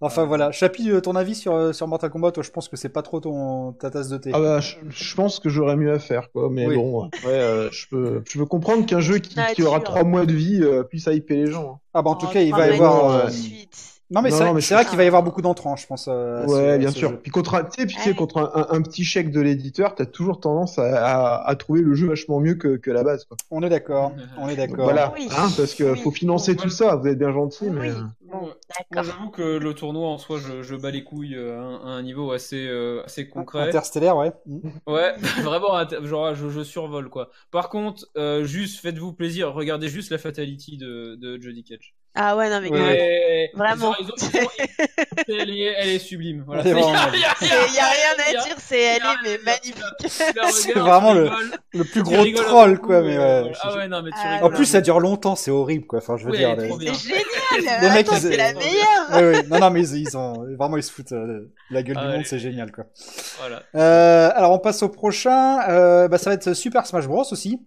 Enfin, 0.00 0.24
voilà. 0.24 0.50
Chapi, 0.52 0.90
euh, 0.90 1.00
ton 1.00 1.14
avis 1.16 1.34
sur, 1.34 1.54
euh, 1.54 1.72
sur 1.72 1.86
Mortal 1.86 2.10
Kombat, 2.10 2.32
toi, 2.32 2.42
je 2.42 2.50
pense 2.50 2.68
que 2.68 2.76
c'est 2.76 2.88
pas 2.88 3.02
trop 3.02 3.20
ton, 3.20 3.72
ta 3.72 3.90
tasse 3.90 4.08
de 4.08 4.18
thé. 4.18 4.30
Ah 4.34 4.40
bah, 4.40 4.60
je, 4.60 4.76
je 4.90 5.14
pense 5.14 5.38
que 5.38 5.48
j'aurais 5.48 5.76
mieux 5.76 5.92
à 5.92 5.98
faire, 5.98 6.30
quoi. 6.32 6.48
Mais 6.50 6.66
Oui. 6.66 6.74
bon, 6.76 7.04
après, 7.04 7.38
euh, 7.38 7.70
je 7.70 7.86
peux, 7.88 8.22
je 8.28 8.38
peux 8.38 8.46
comprendre 8.46 8.84
qu'un 8.86 9.00
jeu 9.00 9.18
qui, 9.18 9.36
qui 9.54 9.62
aura 9.62 9.80
trois 9.80 10.04
mois 10.04 10.26
de 10.26 10.32
vie 10.32 10.60
euh, 10.62 10.82
puisse 10.82 11.06
hyper 11.06 11.36
les 11.36 11.50
gens. 11.50 11.74
hein. 11.74 11.78
Ah, 11.94 12.02
bah, 12.02 12.10
en 12.10 12.14
tout 12.16 12.26
Oh, 12.28 12.32
cas, 12.32 12.40
il 12.40 12.50
va 12.52 12.68
y 12.68 12.72
avoir, 12.74 13.10
euh, 13.14 13.26
de 13.26 13.30
suite. 13.30 13.91
Non 14.12 14.22
mais 14.22 14.30
c'est 14.30 14.44
vrai, 14.44 14.60
je- 14.84 14.88
qu'il 14.88 14.96
va 14.98 15.04
y 15.04 15.06
avoir 15.06 15.22
beaucoup 15.22 15.42
d'entrants, 15.42 15.74
je 15.76 15.86
pense. 15.86 16.06
euh, 16.08 16.46
ce- 16.46 16.52
Ouais, 16.52 16.78
bien 16.78 16.90
ce 16.90 16.98
sûr. 16.98 17.10
jeu. 17.10 17.16
Puis 17.22 17.30
contre, 17.30 17.54
un- 17.54 17.64
tu 17.64 17.88
sais, 17.88 18.14
contre 18.14 18.38
un, 18.38 18.50
un- 18.54 18.76
un 18.76 18.82
petit 18.82 19.04
chèque 19.04 19.30
de 19.30 19.40
l'éditeur, 19.40 19.94
t'as 19.94 20.06
toujours 20.06 20.38
tendance 20.40 20.78
à, 20.78 20.84
à, 21.42 21.48
à 21.48 21.56
trouver 21.56 21.80
le 21.80 21.94
jeu 21.94 22.08
vachement 22.08 22.38
mieux 22.38 22.54
que, 22.54 22.76
que 22.76 22.90
la 22.90 23.02
base, 23.04 23.24
quoi. 23.24 23.36
On 23.50 23.62
est 23.62 23.68
d'accord, 23.70 24.12
on 24.38 24.48
est 24.48 24.56
d'accord. 24.56 24.84
Voilà, 24.84 25.12
Oui. 25.16 25.28
hein, 25.30 25.48
parce 25.56 25.74
que 25.74 25.92
Oui. 25.92 25.98
faut 26.00 26.10
financer 26.10 26.56
tout 26.56 26.68
ça. 26.70 26.96
Vous 26.96 27.06
êtes 27.08 27.18
bien 27.18 27.32
gentil, 27.32 27.70
mais 27.70 27.90
Oui, 27.90 27.96
euh, 27.96 28.36
Moi, 28.92 29.02
j'avoue 29.02 29.30
que 29.30 29.42
le 29.58 29.74
tournoi 29.74 30.08
en 30.08 30.18
soi, 30.18 30.38
je, 30.38 30.62
je 30.62 30.74
bats 30.76 30.90
les 30.90 31.04
couilles 31.04 31.34
euh, 31.36 31.58
à 31.58 31.62
un, 31.62 31.74
à 31.76 31.88
un 31.88 32.02
niveau 32.02 32.32
assez 32.32 32.68
concret. 33.32 33.68
Interstellaire, 33.68 34.16
ouais. 34.16 34.32
Mm. 34.46 34.58
Ouais, 34.86 35.14
vraiment, 35.42 35.74
inter- 35.76 35.98
genre, 36.04 36.34
je, 36.34 36.48
je 36.48 36.62
survole, 36.62 37.08
quoi. 37.08 37.30
Par 37.50 37.68
contre, 37.68 38.06
euh, 38.16 38.44
juste, 38.44 38.80
faites-vous 38.80 39.12
plaisir, 39.12 39.52
regardez 39.52 39.88
juste 39.88 40.10
la 40.10 40.18
fatality 40.18 40.76
de, 40.76 41.16
de 41.16 41.40
Jodie 41.40 41.64
Cage. 41.64 41.94
Ah 42.14 42.36
ouais, 42.36 42.50
non, 42.50 42.60
mais 42.60 42.68
Ouais. 42.70 43.50
Vraiment. 43.54 43.94
ils 43.98 44.04
ont- 44.04 44.14
ils 44.20 44.24
ont- 44.38 44.48
ils 44.58 45.34
ont- 45.34 45.38
elle, 45.40 45.50
est, 45.50 45.60
elle 45.78 45.88
est 45.88 45.98
sublime. 45.98 46.44
Voilà. 46.46 46.62
A- 46.66 46.66
a- 46.66 46.70
Il 47.14 47.20
y 47.20 47.24
a 47.24 47.86
rien 47.86 48.26
à 48.26 48.30
dire, 48.44 48.56
c'est 48.58 48.80
elle 48.80 48.96
est 49.02 49.22
mais 49.24 49.38
magnifique. 49.44 49.82
C'est 50.52 50.74
vraiment 50.78 51.14
le- 51.14 51.30
Le 51.72 51.84
plus 51.84 52.02
gros 52.02 52.24
troll, 52.42 52.78
quoi, 52.80 53.00
mais 53.00 53.16
ouais. 53.16 53.52
Ah 53.62 53.74
ouais, 53.76 53.88
non, 53.88 54.02
mais 54.02 54.10
tu 54.10 54.16
Ah, 54.22 54.34
rigoles. 54.34 54.52
En 54.52 54.54
plus, 54.54 54.66
ça 54.66 54.80
dure 54.82 55.00
longtemps, 55.00 55.36
c'est 55.36 55.50
horrible, 55.50 55.86
quoi. 55.86 56.00
Enfin, 56.00 56.16
je 56.18 56.26
veux 56.26 56.32
dire. 56.36 56.54
les-. 56.54 56.68
C'est 56.70 56.94
génial. 56.94 57.80
Les 57.82 57.88
mecs, 57.90 58.06
Attends, 58.08 58.16
ils- 58.16 58.20
c'est 58.22 58.36
la 58.36 58.52
meilleure. 58.52 59.10
Ouais, 59.12 59.22
ouais. 59.38 59.42
Non, 59.44 59.58
non, 59.60 59.70
mais 59.70 59.80
ils, 59.88 60.00
ils 60.08 60.16
ont 60.16 60.34
vraiment 60.58 60.76
ils 60.76 60.82
se 60.82 60.92
foutent 60.92 61.12
euh, 61.12 61.50
la 61.70 61.82
gueule 61.82 61.96
Ah 61.98 62.02
du 62.04 62.08
ouais. 62.10 62.16
monde, 62.18 62.26
c'est 62.26 62.38
génial, 62.38 62.70
quoi. 62.72 62.84
Voilà. 63.38 63.62
Euh, 63.74 64.30
alors, 64.34 64.52
on 64.52 64.58
passe 64.58 64.82
au 64.82 64.88
prochain. 64.90 65.60
Euh, 65.68 66.08
bah, 66.08 66.18
ça 66.18 66.28
va 66.30 66.34
être 66.34 66.52
Super 66.52 66.86
Smash 66.86 67.06
Bros 67.06 67.24
aussi, 67.30 67.60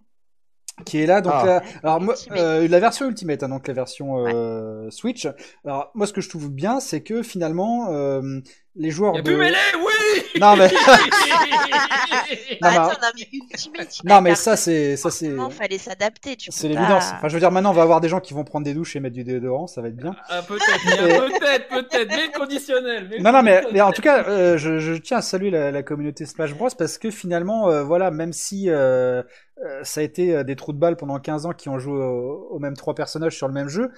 qui 0.84 0.98
est 0.98 1.06
là. 1.06 1.20
Donc, 1.20 1.32
Ah. 1.34 1.46
là, 1.46 1.62
alors 1.82 2.00
moi, 2.00 2.14
euh, 2.32 2.68
la 2.68 2.80
version 2.80 3.08
Ultimate, 3.08 3.42
hein, 3.42 3.48
donc 3.48 3.66
la 3.66 3.74
version 3.74 4.26
euh, 4.26 4.90
Switch. 4.90 5.26
Alors, 5.64 5.90
moi, 5.94 6.06
ce 6.06 6.12
que 6.12 6.20
je 6.20 6.28
trouve 6.28 6.50
bien, 6.50 6.80
c'est 6.80 7.02
que 7.02 7.22
finalement, 7.22 7.90
euh, 7.90 8.40
les 8.76 8.90
joueurs 8.90 9.14
Y'a 9.14 9.22
de. 9.22 9.26
plus 9.26 9.36
mêlée, 9.36 9.56
oui 9.78 10.22
Non, 10.40 10.56
mais- 10.56 10.68
Non, 12.62 12.70
mais- 12.70 12.76
Attends, 12.78 12.88
non, 13.02 13.08
mais 13.16 13.28
Ultimate. 13.32 13.98
il 14.02 14.08
Non, 14.08 14.20
mais 14.20 14.34
ça, 14.34 14.56
c'est 14.56 14.96
ça, 14.96 15.10
c'est. 15.10 15.30
Fallait 15.50 15.78
s'adapter. 15.78 16.36
tu 16.36 16.50
C'est 16.52 16.68
l'évidence. 16.68 17.04
Enfin, 17.14 17.28
je 17.28 17.34
veux 17.34 17.40
dire, 17.40 17.50
maintenant, 17.50 17.70
on 17.70 17.74
va 17.74 17.82
avoir 17.82 18.00
des 18.00 18.08
gens 18.08 18.20
qui 18.20 18.34
vont 18.34 18.44
prendre 18.44 18.64
des 18.64 18.74
douches 18.74 18.96
et 18.96 19.00
mettre 19.00 19.14
du 19.14 19.24
déodorant, 19.24 19.66
ça 19.66 19.80
va 19.82 19.88
être 19.88 19.96
bien. 19.96 20.14
Ah, 20.28 20.42
peut-être, 20.42 20.80
il 20.84 20.90
y 20.90 21.12
a 21.14 21.20
peut-être, 21.20 21.68
peut-être, 21.68 22.08
mais 22.08 22.30
conditionnel. 22.38 23.08
mais 23.10 23.18
Non, 23.20 23.32
non, 23.32 23.42
mais, 23.42 23.62
mais 23.72 23.80
en 23.80 23.92
tout 23.92 24.02
cas, 24.02 24.24
euh, 24.28 24.56
je, 24.58 24.78
je 24.78 24.94
tiens 24.94 25.18
à 25.18 25.22
saluer 25.22 25.50
la, 25.50 25.70
la 25.70 25.82
communauté 25.82 26.26
Smash 26.26 26.54
Bros 26.54 26.68
parce 26.76 26.98
que 26.98 27.10
finalement, 27.10 27.68
euh, 27.70 27.82
voilà, 27.84 28.10
même 28.10 28.32
si 28.32 28.68
euh, 28.68 29.22
euh, 29.64 29.80
ça 29.84 30.00
a 30.00 30.02
été 30.04 30.34
euh, 30.36 30.42
des 30.44 30.56
trous 30.56 30.72
de 30.72 30.78
balles 30.78 30.96
pendant 30.96 31.18
15 31.18 31.46
ans 31.46 31.52
qui 31.52 31.68
ont 31.68 31.78
joué 31.78 31.98
au- 31.98 32.48
aux 32.50 32.58
mêmes 32.58 32.76
trois 32.76 32.94
personnages 32.94 33.36
sur 33.36 33.46
le 33.48 33.54
même 33.54 33.68
jeu, 33.68 33.90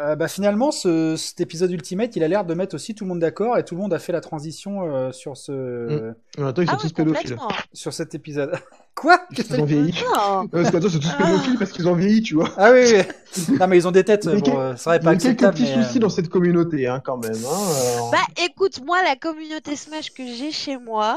euh, 0.00 0.16
bah 0.16 0.28
finalement, 0.28 0.70
ce, 0.72 1.14
cet 1.16 1.40
épisode 1.40 1.70
Ultimate, 1.70 2.16
il 2.16 2.24
a 2.24 2.28
l'air 2.28 2.44
de 2.44 2.52
mettre 2.54 2.74
aussi 2.74 2.94
tout 2.94 3.04
le 3.04 3.08
monde 3.10 3.20
d'accord 3.20 3.56
et 3.58 3.64
tout 3.64 3.74
le 3.76 3.80
monde 3.80 3.94
a 3.94 3.98
fait 3.98 4.12
la 4.12 4.20
transition 4.20 4.82
euh, 4.82 5.12
sur 5.12 5.36
ce 5.36 6.14
Mm. 6.36 6.44
Attends, 6.46 6.62
ils 6.62 6.68
sont 6.68 6.74
Ah 6.74 6.78
tous 6.80 6.86
oui, 6.88 6.92
pédophiles. 6.94 7.36
sur 7.72 7.92
cet 7.92 8.14
épisode. 8.14 8.52
Quoi? 8.96 9.18
Parce 9.34 9.48
qu'ils 9.48 9.60
ont 9.60 9.64
vieilli. 9.64 9.92
Non. 10.16 10.48
Parce 10.48 10.70
qu'attends, 10.70 10.86
ils 10.88 10.92
sont 10.92 10.98
tous 10.98 11.12
pédophiles 11.16 11.58
parce 11.58 11.70
qu'ils 11.72 11.88
ont 11.88 11.94
vieilli, 11.94 12.22
tu 12.22 12.34
vois. 12.34 12.50
Ah 12.56 12.70
oui, 12.72 12.80
oui. 12.92 13.56
Non, 13.58 13.66
mais 13.68 13.76
ils 13.76 13.86
ont 13.88 13.92
des 13.92 14.04
têtes. 14.04 14.26
Bon, 14.28 14.40
quel- 14.40 14.54
euh, 14.56 14.76
ça 14.76 14.84
serait 14.84 14.96
Il 14.96 15.00
y 15.00 15.04
pas 15.04 15.10
a 15.10 15.14
quelques 15.16 15.26
acceptable. 15.44 15.54
petits 15.58 15.76
mais, 15.76 15.82
soucis 15.84 15.98
euh, 15.98 16.00
dans 16.00 16.08
cette 16.08 16.28
communauté, 16.28 16.86
hein, 16.88 17.00
quand 17.04 17.16
même. 17.16 17.32
Hein, 17.32 17.58
euh. 17.74 17.98
Bah 18.12 18.18
écoute, 18.44 18.80
moi, 18.84 18.98
la 19.04 19.16
communauté 19.16 19.76
Smash 19.76 20.12
que 20.12 20.24
j'ai 20.26 20.50
chez 20.52 20.76
moi. 20.78 21.16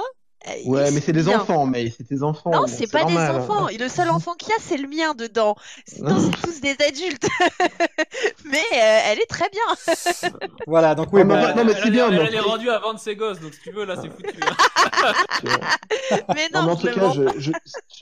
Euh, 0.50 0.70
ouais, 0.70 0.92
mais 0.92 1.02
c'est 1.02 1.12
des 1.14 1.24
bien. 1.24 1.40
enfants, 1.42 1.66
mais 1.66 1.90
c'est 1.96 2.08
des 2.10 2.24
enfants. 2.24 2.52
Non, 2.52 2.60
bon, 2.62 2.68
c'est 2.68 2.92
pas 2.92 3.04
des 3.06 3.14
normal, 3.14 3.36
enfants. 3.42 3.68
Et 3.70 3.78
le 3.78 3.90
seul 3.90 4.10
enfant 4.10 4.34
qu'il 4.34 4.50
y 4.50 4.52
a, 4.54 4.56
c'est 4.60 4.78
le 4.78 4.88
mien 4.88 5.14
dedans. 5.16 5.56
Sinon, 5.88 6.18
c'est 6.20 6.42
tous 6.42 6.62
des 6.62 6.76
adultes. 6.88 7.28
mais 8.46 8.58
euh, 8.74 9.00
elle 9.06 9.20
est 9.20 9.30
très 9.30 9.50
bien. 9.50 10.32
Voilà, 10.68 10.96
donc 10.96 11.10
oui, 11.14 11.22
Ah, 11.22 11.26
mais 11.26 11.34
bah, 11.36 11.54
non, 11.54 11.64
mais 11.66 11.72
Elle- 11.76 11.84
c'est 11.84 11.90
bien, 11.92 12.08
Elle, 12.10 12.18
mais- 12.20 12.26
elle 12.28 12.36
est 12.36 12.40
rendue 12.40 12.70
à 12.70 12.80
vendre 12.80 13.00
ses 13.00 13.16
gosses, 13.16 13.40
donc 13.40 13.54
si 13.54 13.62
tu 13.62 13.72
veux, 13.72 13.86
là, 13.86 13.96
c'est 14.02 14.10
foutu. 14.10 14.40
hein. 14.42 15.14
Mais 16.36 16.50
Non, 16.54 16.62
non, 16.62 16.66
mais 16.68 16.72
en 16.72 16.76
tout 16.76 16.88
cas, 16.88 17.00
mens 17.00 17.14
je, 17.14 17.22
je, 17.38 17.52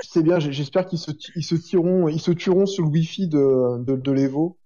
c'est 0.07 0.23
bien. 0.23 0.39
J'espère 0.39 0.85
qu'ils 0.87 0.99
se, 0.99 1.11
ils 1.35 1.43
se 1.43 1.55
tireront, 1.55 2.07
ils 2.07 2.19
se 2.21 2.31
tueront 2.31 2.65
sur 2.65 2.83
le 2.83 2.89
wifi 2.89 3.27
de, 3.27 3.83
de, 3.83 3.95
de 3.95 4.11
l'Evo. 4.11 4.57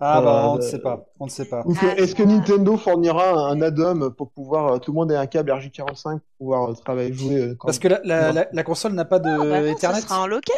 Ah 0.00 0.20
bah, 0.22 0.44
euh, 0.44 0.48
on 0.50 0.56
ne 0.56 0.60
sait 0.60 0.78
pas, 0.78 1.06
on 1.20 1.24
ne 1.26 1.30
sait 1.30 1.44
pas. 1.46 1.64
Ah, 1.82 1.94
est-ce 1.96 2.14
que 2.14 2.22
ça. 2.22 2.28
Nintendo 2.28 2.76
fournira 2.76 3.48
un 3.50 3.60
add-on 3.60 4.10
pour 4.10 4.30
pouvoir 4.30 4.74
euh, 4.74 4.78
tout 4.78 4.92
le 4.92 4.96
monde 4.96 5.10
ait 5.12 5.16
un 5.16 5.26
câble 5.26 5.50
RJ45 5.50 6.02
pour 6.04 6.20
pouvoir 6.38 6.70
euh, 6.70 6.74
travailler 6.74 7.12
jouer 7.12 7.54
quand- 7.58 7.66
Parce 7.66 7.78
que 7.78 7.88
la, 7.88 8.00
la, 8.04 8.32
la, 8.32 8.46
la 8.52 8.62
console 8.62 8.92
n'a 8.92 9.04
pas 9.04 9.18
de 9.18 9.28
Ah, 9.28 9.38
bah 9.38 9.60
non, 9.60 9.66
Ethernet. 9.66 10.00
ce 10.00 10.08
sera 10.08 10.22
en 10.22 10.26
local. 10.26 10.54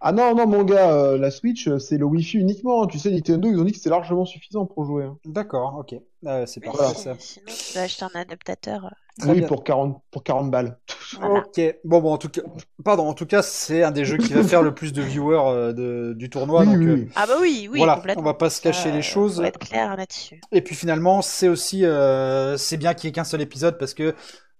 Ah 0.00 0.12
non 0.12 0.34
non 0.34 0.46
mon 0.46 0.64
gars, 0.64 0.92
euh, 0.92 1.18
la 1.18 1.30
Switch 1.30 1.66
euh, 1.68 1.78
c'est 1.78 1.96
le 1.96 2.04
Wi-Fi 2.04 2.38
uniquement. 2.38 2.82
hein. 2.82 2.86
Tu 2.86 2.98
sais 2.98 3.10
Nintendo 3.10 3.48
ils 3.50 3.58
ont 3.58 3.64
dit 3.64 3.72
que 3.72 3.78
c'était 3.78 3.90
largement 3.90 4.24
suffisant 4.24 4.66
pour 4.66 4.84
jouer. 4.84 5.04
hein. 5.04 5.16
D'accord, 5.24 5.76
ok. 5.78 5.94
Ah, 6.26 6.46
c'est 6.46 6.60
Mais 6.64 6.70
parfait 6.72 6.94
si- 6.96 7.02
ça. 7.04 7.16
Sinon, 7.18 7.52
tu 7.58 7.72
peux 7.72 7.80
acheter 7.80 8.04
un 8.04 8.20
adaptateur. 8.20 8.90
Très 9.20 9.30
oui 9.30 9.38
bien. 9.38 9.46
pour 9.46 9.62
40 9.62 10.02
pour 10.10 10.24
40 10.24 10.50
balles. 10.50 10.76
Voilà. 11.20 11.40
Ok. 11.46 11.60
Bon, 11.84 12.00
bon, 12.00 12.12
en 12.14 12.18
tout 12.18 12.28
cas, 12.28 12.40
pardon. 12.84 13.06
En 13.06 13.14
tout 13.14 13.26
cas, 13.26 13.42
c'est 13.42 13.84
un 13.84 13.92
des 13.92 14.04
jeux 14.04 14.16
qui 14.16 14.32
va 14.32 14.42
faire 14.42 14.60
le 14.62 14.74
plus 14.74 14.92
de 14.92 15.02
viewers 15.02 15.38
euh, 15.38 15.72
de, 15.72 16.14
du 16.16 16.28
tournoi. 16.30 16.62
oui, 16.62 16.66
donc, 16.66 16.76
oui, 16.78 16.86
euh, 16.88 16.94
oui. 16.94 17.08
Ah 17.14 17.26
bah 17.26 17.34
oui, 17.40 17.68
oui, 17.70 17.78
voilà, 17.78 17.94
complètement. 17.94 18.22
on 18.22 18.24
va 18.26 18.34
pas 18.34 18.50
se 18.50 18.60
cacher 18.60 18.90
les 18.90 19.02
choses. 19.02 19.36
Faut 19.36 19.42
être 19.44 19.60
clair 19.60 19.96
là-dessus. 19.96 20.40
Et 20.50 20.62
puis 20.62 20.74
finalement, 20.74 21.22
c'est 21.22 21.46
aussi, 21.48 21.84
euh, 21.84 22.56
c'est 22.56 22.76
bien 22.76 22.92
qu'il 22.94 23.06
y 23.06 23.10
ait 23.10 23.12
qu'un 23.12 23.22
seul 23.24 23.40
épisode 23.40 23.78
parce 23.78 23.94
que 23.94 24.14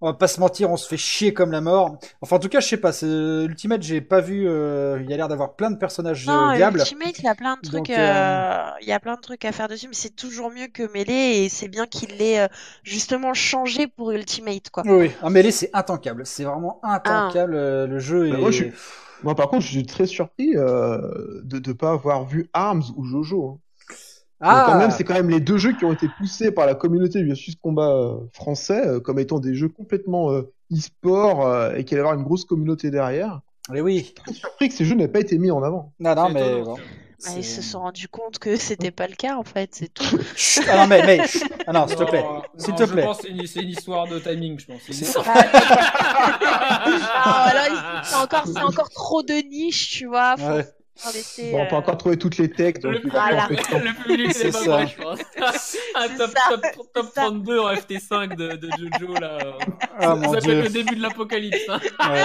on 0.04 0.08
va 0.08 0.12
pas 0.14 0.28
se 0.28 0.38
mentir, 0.38 0.70
on 0.70 0.76
se 0.76 0.86
fait 0.86 0.98
chier 0.98 1.32
comme 1.32 1.50
la 1.50 1.62
mort. 1.62 1.96
Enfin, 2.20 2.36
en 2.36 2.38
tout 2.38 2.48
cas, 2.50 2.60
je 2.60 2.68
sais 2.68 2.76
pas. 2.76 2.92
c'est- 2.92 3.06
Ultimate, 3.06 3.82
j'ai 3.82 4.00
pas 4.02 4.20
vu. 4.20 4.46
euh, 4.46 4.98
Il 5.02 5.10
y 5.10 5.14
a 5.14 5.16
l'air 5.16 5.28
d'avoir 5.28 5.56
plein 5.56 5.70
de 5.70 5.76
personnages 5.76 6.26
Non, 6.26 6.50
euh, 6.50 6.54
viables. 6.56 6.78
Ultimate, 6.80 7.18
il 7.18 7.24
y 7.24 7.28
a 7.28 7.34
plein 7.34 7.56
de 7.56 7.62
trucs, 7.62 7.74
Donc, 7.76 7.90
euh, 7.90 7.96
euh, 7.98 8.70
il 8.82 8.88
y 8.88 8.92
a 8.92 9.00
plein 9.00 9.16
de 9.16 9.20
trucs 9.20 9.44
à 9.44 9.52
faire 9.52 9.68
dessus, 9.68 9.88
mais 9.88 9.94
c'est 9.94 10.14
toujours 10.14 10.50
mieux 10.50 10.66
que 10.66 10.82
Melee 10.92 11.44
et 11.44 11.48
c'est 11.48 11.68
bien 11.68 11.86
qu'il 11.86 12.10
l'ait 12.18 12.40
euh, 12.40 12.48
justement 12.82 13.32
changé 13.34 13.86
pour 13.86 14.10
Ultimate, 14.12 14.70
quoi. 14.70 14.82
Oui, 14.84 14.92
oui. 14.92 15.10
Un 15.22 15.30
mêlée, 15.30 15.50
c'est 15.50 15.70
intankable. 15.72 16.26
C'est 16.26 16.44
vraiment 16.44 16.80
intankable. 16.82 17.54
euh, 17.54 17.86
Le 17.86 17.98
jeu 17.98 18.28
Bah, 18.28 18.36
est. 18.36 18.40
moi, 18.40 18.50
je 18.50 18.56
suis- 18.64 18.72
Moi 19.22 19.34
par 19.34 19.48
contre 19.48 19.62
je 19.64 19.70
suis 19.70 19.86
très 19.86 20.06
surpris 20.06 20.54
euh, 20.54 21.00
de 21.44 21.58
ne 21.66 21.72
pas 21.72 21.92
avoir 21.92 22.24
vu 22.26 22.50
Arms 22.52 22.82
ou 22.96 23.04
Jojo. 23.04 23.52
hein. 23.56 23.60
Ah, 24.40 24.64
quand 24.66 24.78
même, 24.78 24.90
c'est 24.90 25.04
quand 25.04 25.14
même 25.14 25.30
les 25.30 25.40
deux 25.40 25.56
jeux 25.56 25.72
qui 25.76 25.84
ont 25.84 25.92
été 25.92 26.08
poussés 26.18 26.50
par 26.50 26.66
la 26.66 26.74
communauté 26.74 27.20
du 27.20 27.26
versus 27.28 27.54
combat 27.56 27.88
euh, 27.90 28.16
français 28.32 28.86
euh, 28.86 29.00
comme 29.00 29.18
étant 29.18 29.38
des 29.38 29.54
jeux 29.54 29.68
complètement 29.68 30.32
euh, 30.32 30.52
e-sport 30.72 31.46
euh, 31.46 31.74
et 31.76 31.84
qu'il 31.84 31.96
allait 31.96 32.04
y 32.04 32.06
avoir 32.08 32.18
une 32.18 32.24
grosse 32.24 32.44
communauté 32.44 32.90
derrière. 32.90 33.40
mais 33.70 33.80
oui. 33.80 34.12
Très 34.16 34.32
surpris 34.34 34.68
que 34.68 34.74
ces 34.74 34.84
jeux 34.84 34.96
n'aient 34.96 35.08
pas 35.08 35.20
été 35.20 35.38
mis 35.38 35.50
en 35.50 35.62
avant. 35.62 35.92
Non, 36.00 36.14
non, 36.14 36.28
mais 36.30 36.60
bon. 36.62 36.76
Bah, 37.24 37.30
ils 37.38 37.44
se 37.44 37.62
sont 37.62 37.78
rendus 37.80 38.08
compte 38.08 38.38
que 38.38 38.56
c'était 38.56 38.90
pas 38.90 39.06
le 39.06 39.14
cas, 39.14 39.36
en 39.36 39.44
fait, 39.44 39.70
c'est 39.72 39.88
tout. 39.94 40.04
Ah 40.68 40.76
non, 40.78 40.86
mais, 40.88 41.06
mais 41.06 41.20
ah 41.66 41.72
non, 41.72 41.86
s'il 41.86 41.96
te 41.96 42.04
plaît, 42.04 42.24
s'il 42.58 42.74
te 42.74 42.84
je 42.84 42.92
plaît. 42.92 43.04
pense 43.04 43.20
c'est 43.22 43.30
une, 43.62 43.68
histoire 43.70 44.06
de 44.08 44.18
timing, 44.18 44.58
je 44.58 44.66
pense. 44.66 44.80
C'est 44.82 44.88
une 44.92 44.98
C'est- 44.98 45.04
histoire- 45.06 45.24
Ah, 47.24 47.52
il- 47.70 48.04
c'est 48.04 48.14
encore, 48.16 48.44
c'est 48.46 48.62
encore 48.62 48.90
trop 48.90 49.22
de 49.22 49.34
niche, 49.48 49.90
tu 49.92 50.06
vois. 50.06 50.36
Faut 50.36 50.44
Ouais. 50.46 50.66
Bon, 51.50 51.60
on 51.62 51.66
peut 51.66 51.74
euh, 51.74 51.78
encore 51.78 51.98
trouver 51.98 52.16
toutes 52.16 52.38
les 52.38 52.48
techs, 52.50 52.78
donc 52.80 52.92
Le 53.02 53.10
Voilà. 53.10 53.48
public 53.48 54.32
C'est 54.32 54.52
pas 54.52 54.58
ça. 54.58 54.70
prêt, 54.76 54.86
je 54.86 55.02
pense. 55.02 55.18
Un 55.96 56.08
C'est 56.08 56.16
top, 56.16 56.30
top, 56.48 56.62
top 56.94 57.06
c'est 57.08 57.14
ça. 57.14 57.22
32 57.26 57.58
en 57.58 57.72
FT5 57.74 58.36
de, 58.36 58.56
de 58.56 58.68
Jojo, 58.78 59.14
là. 59.14 59.38
Ah 59.98 60.00
ça 60.02 60.14
mon 60.14 60.32
ça 60.32 60.38
peut 60.38 60.40
dieu. 60.42 60.58
être 60.58 60.64
le 60.64 60.70
début 60.70 60.94
de 60.96 61.02
l'apocalypse. 61.02 61.68
hein. 61.68 61.80
Ouais. 62.10 62.22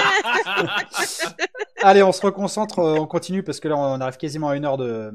Allez, 1.81 2.03
on 2.03 2.11
se 2.11 2.21
reconcentre, 2.21 2.79
euh, 2.79 2.95
on 2.99 3.07
continue 3.07 3.41
parce 3.43 3.59
que 3.59 3.67
là 3.67 3.75
on 3.77 3.99
arrive 4.01 4.17
quasiment 4.17 4.49
à 4.49 4.55
une 4.55 4.65
heure 4.65 4.77
de, 4.77 5.11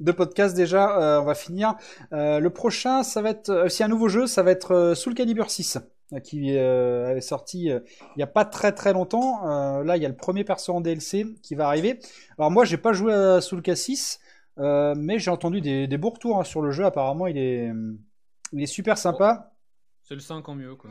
de 0.00 0.12
podcast 0.12 0.56
déjà. 0.56 0.98
Euh, 0.98 1.20
on 1.20 1.24
va 1.24 1.34
finir. 1.34 1.74
Euh, 2.12 2.40
le 2.40 2.50
prochain, 2.50 3.02
ça 3.02 3.22
va 3.22 3.30
être 3.30 3.50
euh, 3.50 3.66
aussi 3.66 3.82
un 3.84 3.88
nouveau 3.88 4.08
jeu, 4.08 4.26
ça 4.26 4.42
va 4.42 4.50
être 4.50 4.72
euh, 4.74 4.94
Soul 4.94 5.14
Calibur 5.14 5.50
6. 5.50 5.78
Qui 6.22 6.56
euh, 6.56 7.16
est 7.16 7.20
sorti 7.20 7.70
euh, 7.70 7.80
il 8.00 8.18
n'y 8.18 8.22
a 8.22 8.28
pas 8.28 8.44
très 8.44 8.72
très 8.72 8.92
longtemps. 8.92 9.46
Euh, 9.46 9.84
là, 9.84 9.96
il 9.96 10.02
y 10.02 10.06
a 10.06 10.08
le 10.08 10.16
premier 10.16 10.44
perso 10.44 10.72
en 10.72 10.80
DLC 10.80 11.26
qui 11.42 11.54
va 11.54 11.66
arriver. 11.66 12.00
Alors 12.38 12.50
moi, 12.50 12.64
j'ai 12.64 12.78
pas 12.78 12.92
joué 12.92 13.12
à 13.12 13.40
Soul 13.40 13.62
Cassis, 13.62 14.18
euh, 14.58 14.94
mais 14.96 15.18
j'ai 15.18 15.30
entendu 15.30 15.60
des, 15.60 15.86
des 15.86 15.98
beaux 15.98 16.10
retours 16.10 16.38
hein, 16.38 16.44
sur 16.44 16.62
le 16.62 16.70
jeu. 16.70 16.84
Apparemment, 16.84 17.26
il 17.26 17.38
est, 17.38 17.70
il 18.52 18.62
est 18.62 18.66
super 18.66 18.96
sympa. 18.96 19.52
C'est 20.02 20.14
le 20.14 20.20
5 20.20 20.48
en 20.48 20.54
mieux, 20.54 20.74
quoi. 20.74 20.90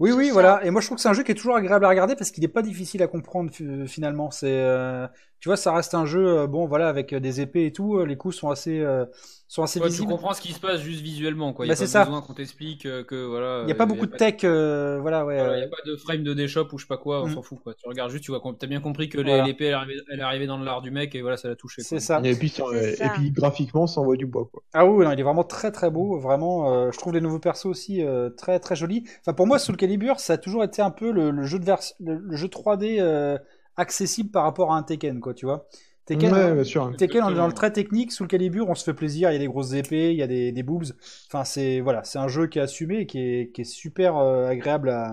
Oui, 0.00 0.12
oui, 0.12 0.28
ça. 0.28 0.32
voilà. 0.32 0.64
Et 0.64 0.70
moi, 0.70 0.80
je 0.80 0.86
trouve 0.86 0.96
que 0.96 1.02
c'est 1.02 1.08
un 1.08 1.12
jeu 1.12 1.22
qui 1.22 1.32
est 1.32 1.34
toujours 1.36 1.56
agréable 1.56 1.84
à 1.84 1.88
regarder 1.88 2.16
parce 2.16 2.30
qu'il 2.30 2.42
n'est 2.42 2.48
pas 2.48 2.62
difficile 2.62 3.02
à 3.02 3.06
comprendre 3.06 3.52
fi- 3.52 3.86
finalement. 3.86 4.30
C'est, 4.30 4.46
euh, 4.50 5.06
tu 5.40 5.48
vois, 5.48 5.56
ça 5.56 5.72
reste 5.72 5.94
un 5.94 6.04
jeu, 6.06 6.26
euh, 6.26 6.46
bon, 6.46 6.66
voilà, 6.66 6.88
avec 6.88 7.12
euh, 7.12 7.20
des 7.20 7.40
épées 7.40 7.66
et 7.66 7.72
tout. 7.72 7.96
euh, 7.98 8.04
Les 8.06 8.16
coups 8.16 8.34
sont 8.36 8.50
assez, 8.50 8.80
euh, 8.80 9.04
sont 9.46 9.62
assez 9.62 9.78
Ouais, 9.78 9.86
tu 9.86 9.92
visibles. 9.92 10.12
comprends 10.12 10.32
ce 10.34 10.40
qui 10.40 10.52
se 10.52 10.58
passe 10.60 10.80
juste 10.80 11.00
visuellement, 11.02 11.52
quoi. 11.52 11.66
Il 11.66 11.68
Bah, 11.68 11.74
n'y 11.74 11.78
a 11.78 11.82
pas 11.82 11.86
ça. 11.86 12.04
besoin 12.06 12.22
qu'on 12.22 12.34
t'explique 12.34 12.86
euh, 12.86 13.04
que, 13.04 13.24
voilà. 13.26 13.60
Il 13.62 13.66
n'y 13.66 13.72
a 13.72 13.74
pas 13.74 13.84
euh, 13.84 13.86
beaucoup 13.86 14.06
de 14.06 14.16
tech, 14.16 14.42
euh, 14.44 14.98
voilà, 15.00 15.24
ouais. 15.24 15.36
Il 15.36 15.40
euh, 15.40 15.56
n'y 15.58 15.62
a 15.64 15.68
pas 15.68 15.82
de 15.86 15.96
frame 15.96 16.22
de 16.24 16.34
déshop 16.34 16.66
ou 16.72 16.78
je 16.78 16.84
sais 16.84 16.88
pas 16.88 16.96
quoi, 16.98 17.22
on 17.22 17.26
Mm. 17.28 17.34
s'en 17.34 17.42
fout 17.42 17.58
quoi. 17.62 17.74
Tu 17.74 17.88
regardes 17.88 18.10
juste, 18.10 18.24
tu 18.24 18.30
vois, 18.32 18.42
t'as 18.58 18.66
bien 18.66 18.80
compris 18.80 19.08
que 19.08 19.18
Voilà. 19.18 19.44
l'épée 19.44 19.66
elle, 19.66 19.70
est 19.70 19.74
arrivée- 19.74 20.00
elle 20.10 20.20
est 20.20 20.22
arrivée 20.22 20.46
dans 20.46 20.58
l'art 20.58 20.82
du 20.82 20.90
mec 20.90 21.14
et 21.14 21.20
voilà, 21.22 21.36
ça 21.36 21.48
l'a 21.48 21.56
touché. 21.56 21.82
C'est 21.82 22.00
ça. 22.00 22.20
Et 22.24 22.34
puis, 22.34 22.48
sur- 22.48 22.70
C'est 22.70 22.92
et 22.92 22.96
ça. 22.96 23.10
puis 23.10 23.30
graphiquement, 23.30 23.86
ça 23.86 24.00
envoie 24.00 24.16
du 24.16 24.26
bois, 24.26 24.48
quoi. 24.52 24.62
Ah 24.72 24.86
oui, 24.86 25.04
non, 25.04 25.12
il 25.12 25.20
est 25.20 25.22
vraiment 25.22 25.44
très 25.44 25.70
très 25.72 25.90
beau, 25.90 26.18
vraiment. 26.18 26.72
euh, 26.72 26.90
je 26.90 26.98
trouve 26.98 27.12
les 27.12 27.20
nouveaux 27.20 27.38
persos 27.38 27.66
aussi 27.66 28.02
euh, 28.02 28.30
très 28.30 28.58
très 28.60 28.76
jolis. 28.76 29.04
Enfin, 29.20 29.34
pour 29.34 29.46
moi, 29.46 29.58
Soul 29.58 29.76
Calibur, 29.84 30.18
ça 30.20 30.34
a 30.34 30.38
toujours 30.38 30.64
été 30.64 30.82
un 30.82 30.90
peu 30.90 31.12
le, 31.12 31.30
le 31.30 31.44
jeu 31.44 31.58
de 31.58 31.64
vers... 31.64 31.80
le, 32.00 32.16
le 32.16 32.36
jeu 32.36 32.48
3D 32.48 32.98
euh, 33.00 33.38
accessible 33.76 34.30
par 34.30 34.44
rapport 34.44 34.72
à 34.72 34.76
un 34.78 34.82
Tekken, 34.82 35.20
quoi, 35.20 35.34
tu 35.34 35.46
vois. 35.46 35.66
Tekken, 36.06 36.32
ouais, 36.32 36.54
bien 36.54 36.64
sûr. 36.64 36.94
Tekken, 36.96 37.22
on 37.22 37.30
est 37.30 37.34
dans 37.34 37.46
le 37.46 37.52
très 37.52 37.72
technique. 37.72 38.12
Soul 38.12 38.28
Calibur, 38.28 38.68
on 38.68 38.74
se 38.74 38.84
fait 38.84 38.94
plaisir. 38.94 39.30
Il 39.30 39.34
y 39.34 39.36
a 39.36 39.38
des 39.38 39.46
grosses 39.46 39.72
épées, 39.72 40.12
il 40.12 40.18
y 40.18 40.22
a 40.22 40.26
des, 40.26 40.52
des 40.52 40.62
boobs. 40.62 40.84
Enfin, 41.28 41.44
c'est 41.44 41.80
voilà, 41.80 42.04
c'est 42.04 42.18
un 42.18 42.28
jeu 42.28 42.46
qui 42.46 42.58
est 42.58 42.62
assumé 42.62 43.00
et 43.00 43.06
qui 43.06 43.18
est, 43.20 43.52
qui 43.52 43.62
est 43.62 43.64
super 43.64 44.16
euh, 44.16 44.46
agréable 44.48 44.90
à, 44.90 45.12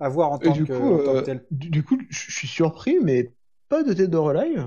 à 0.00 0.08
voir 0.08 0.32
en 0.32 0.38
tant, 0.38 0.52
du 0.52 0.64
que, 0.64 0.72
coup, 0.72 0.92
en 0.94 0.98
tant 0.98 1.14
que 1.14 1.18
euh, 1.18 1.22
tel. 1.22 1.44
du, 1.50 1.70
du 1.70 1.82
coup, 1.84 1.98
je 2.10 2.30
je 2.30 2.32
suis 2.36 2.48
surpris, 2.48 2.96
mais 3.02 3.32
pas 3.68 3.82
de 3.82 3.92
tête 3.92 4.10
de 4.10 4.16
relive. 4.16 4.66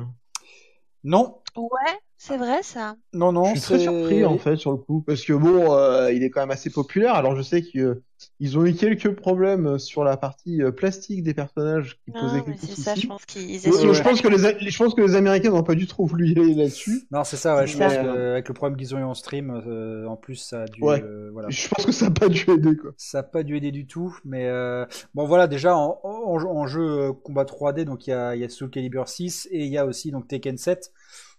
Non, 1.04 1.42
Ouais, 1.58 2.00
c'est 2.18 2.38
vrai 2.38 2.62
ça. 2.64 2.96
non, 3.14 3.32
non. 3.32 3.46
Je 3.46 3.52
suis 3.52 3.62
très 3.62 3.80
surpris 3.80 4.24
en 4.26 4.38
fait 4.38 4.58
sur 4.58 4.72
le 4.72 4.78
coup 4.78 5.02
parce 5.02 5.24
que 5.26 5.34
bon, 5.34 5.74
euh, 5.74 6.12
il 6.12 6.24
est 6.24 6.30
quand 6.30 6.42
même 6.42 6.52
assez 6.52 6.70
populaire. 6.70 7.16
Alors 7.16 7.36
je 7.36 7.42
sais 7.42 7.64
qu'ils 7.64 8.58
ont 8.58 8.66
eu 8.66 8.76
quelques 8.76 9.16
problèmes 9.16 9.80
sur 9.80 10.04
la 10.04 10.18
partie 10.18 10.62
euh, 10.62 10.72
plastique 10.72 11.24
des 11.24 11.34
personnages 11.34 12.00
qui 12.06 12.12
Non, 12.12 12.20
posaient 12.22 12.44
quelques 12.44 12.60
c'est 12.60 12.76
ça, 12.76 12.94
je 12.94 12.96
soucis. 13.02 13.08
pense 13.08 13.26
qu'ils 13.26 13.44
Ouais, 13.68 13.94
je, 13.94 14.04
pense 14.04 14.22
que 14.22 14.28
les, 14.28 14.46
A- 14.46 14.60
je 14.60 14.78
pense 14.78 14.94
que 14.94 15.02
les 15.02 15.16
Américains 15.16 15.50
n'ont 15.50 15.64
pas 15.64 15.74
du 15.76 15.88
tout 15.88 16.06
voulu 16.06 16.28
y 16.30 16.40
aller 16.40 16.54
là-dessus. 16.54 17.08
Non, 17.12 17.24
c'est 17.24 17.38
ça. 17.38 17.56
Ouais, 17.56 17.66
je 17.68 17.78
pense 17.78 17.94
qu'avec 17.94 18.48
le 18.48 18.54
problème 18.54 18.78
qu'ils 18.78 18.94
ont 18.94 19.00
eu 19.00 19.04
en 19.04 19.14
stream, 19.16 19.50
euh, 19.68 20.06
en 20.08 20.16
plus, 20.16 20.36
ça 20.36 20.62
a 20.64 20.66
dû, 20.66 20.82
Ouais. 20.84 21.02
euh, 21.04 21.30
voilà. 21.34 21.50
Je 21.50 21.68
pense 21.70 21.86
que 21.86 21.92
ça 21.92 22.06
n'a 22.06 22.12
pas 22.12 22.30
dû 22.30 22.46
aider 22.52 22.76
quoi. 22.78 22.92
Ça 22.98 23.20
n'a 23.20 23.24
pas 23.24 23.44
dû 23.44 23.58
aider 23.58 23.72
du 23.72 23.88
tout, 23.88 24.16
mais 24.26 24.48
euh, 24.48 24.86
bon 25.14 25.26
voilà 25.26 25.48
déjà 25.48 25.76
en, 25.76 26.00
en, 26.04 26.40
jeu- 26.40 26.48
en 26.48 26.68
jeu 26.68 26.82
euh, 27.10 27.14
combat 27.14 27.46
3D 27.46 27.86
donc 27.86 28.08
il 28.08 28.12
y 28.12 28.14
a, 28.14 28.36
il 28.36 28.42
y 28.42 28.44
a 28.44 28.50
Soul 28.50 28.70
Calibur 28.70 29.08
6 29.08 29.48
et 29.52 29.66
il 29.66 29.72
y 29.72 29.78
a 29.78 29.86
aussi 29.86 30.12
donc 30.12 30.28
Tekken 30.28 30.58
7 30.58 30.92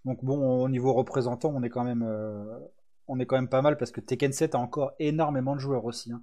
donc 0.08 0.24
bon 0.24 0.62
au 0.64 0.68
niveau 0.68 0.92
représentant 0.94 1.50
on 1.54 1.62
est 1.62 1.70
quand 1.70 1.84
même 1.84 2.02
euh, 2.06 2.58
on 3.08 3.18
est 3.20 3.26
quand 3.26 3.36
même 3.36 3.48
pas 3.48 3.62
mal 3.62 3.76
parce 3.78 3.90
que 3.92 4.00
Tekken 4.00 4.32
7 4.32 4.54
a 4.54 4.58
encore 4.58 4.92
énormément 4.98 5.54
de 5.54 5.60
joueurs 5.60 5.84
aussi. 5.84 6.12
hein. 6.12 6.22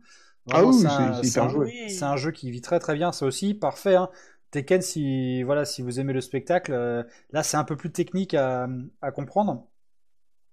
Ah 0.51 0.63
oui, 0.65 0.73
c'est 0.73 0.87
un- 0.87 1.23
c'est. 1.23 1.39
Oui. 1.59 1.73
C'est 1.89 2.05
un 2.05 2.17
jeu 2.17 2.31
qui 2.31 2.51
vit 2.51 2.61
très 2.61 2.79
très 2.79 2.95
bien, 2.95 3.11
c'est 3.11 3.25
aussi 3.25 3.53
parfait. 3.55 3.95
Hein. 3.95 4.09
Tekken 4.51 4.81
si 4.81 5.43
voilà 5.43 5.65
si 5.65 5.81
vous 5.81 5.99
aimez 5.99 6.13
le 6.13 6.21
spectacle, 6.21 6.73
euh, 6.73 7.03
là 7.31 7.43
c'est 7.43 7.57
un 7.57 7.63
peu 7.63 7.75
plus 7.75 7.91
technique 7.91 8.33
à, 8.35 8.67
à 9.01 9.11
comprendre. 9.11 9.67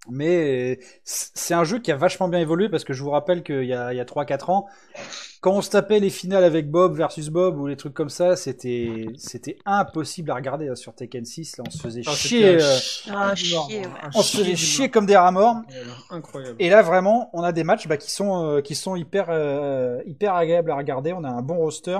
Mais 0.09 0.79
c'est 1.03 1.53
un 1.53 1.63
jeu 1.63 1.79
qui 1.79 1.91
a 1.91 1.95
vachement 1.95 2.27
bien 2.27 2.39
évolué 2.39 2.67
parce 2.69 2.83
que 2.83 2.93
je 2.93 3.01
vous 3.03 3.09
rappelle 3.09 3.41
qu'il 3.41 3.63
y 3.63 3.73
a, 3.73 3.93
il 3.93 3.97
y 3.97 4.01
a 4.01 4.05
3-4 4.05 4.51
ans, 4.51 4.65
quand 5.39 5.51
on 5.53 5.61
se 5.61 5.69
tapait 5.69 5.99
les 5.99 6.09
finales 6.09 6.43
avec 6.43 6.69
Bob 6.69 6.95
versus 6.95 7.29
Bob 7.29 7.57
ou 7.57 7.67
les 7.67 7.75
trucs 7.75 7.93
comme 7.93 8.09
ça, 8.09 8.35
c'était 8.35 9.07
c'était 9.17 9.57
impossible 9.65 10.31
à 10.31 10.35
regarder 10.35 10.67
là, 10.67 10.75
sur 10.75 10.93
Tekken 10.93 11.25
6. 11.25 11.57
Là, 11.57 11.63
on 11.67 11.71
se 11.71 11.77
faisait 11.81 12.01
Ah, 12.05 12.11
chier, 12.11 12.61
euh, 12.61 12.77
Ah, 13.13 13.35
chier, 13.35 13.57
ouais. 13.79 13.81
on 14.15 14.21
se 14.21 14.37
faisait 14.37 14.55
chier 14.55 14.89
comme 14.89 15.05
des 15.05 15.17
rats 15.17 15.31
morts. 15.31 15.57
Incroyable. 16.09 16.55
Et 16.59 16.69
là 16.69 16.81
vraiment, 16.81 17.29
on 17.33 17.41
a 17.41 17.51
des 17.51 17.63
matchs 17.63 17.87
bah, 17.87 17.97
qui 17.97 18.11
sont 18.11 18.45
euh, 18.45 18.61
qui 18.61 18.75
sont 18.75 18.95
hyper 18.95 19.27
euh, 19.29 20.01
hyper 20.05 20.33
agréables 20.35 20.71
à 20.71 20.75
regarder. 20.75 21.13
On 21.13 21.23
a 21.23 21.29
un 21.29 21.41
bon 21.41 21.57
roster 21.57 21.99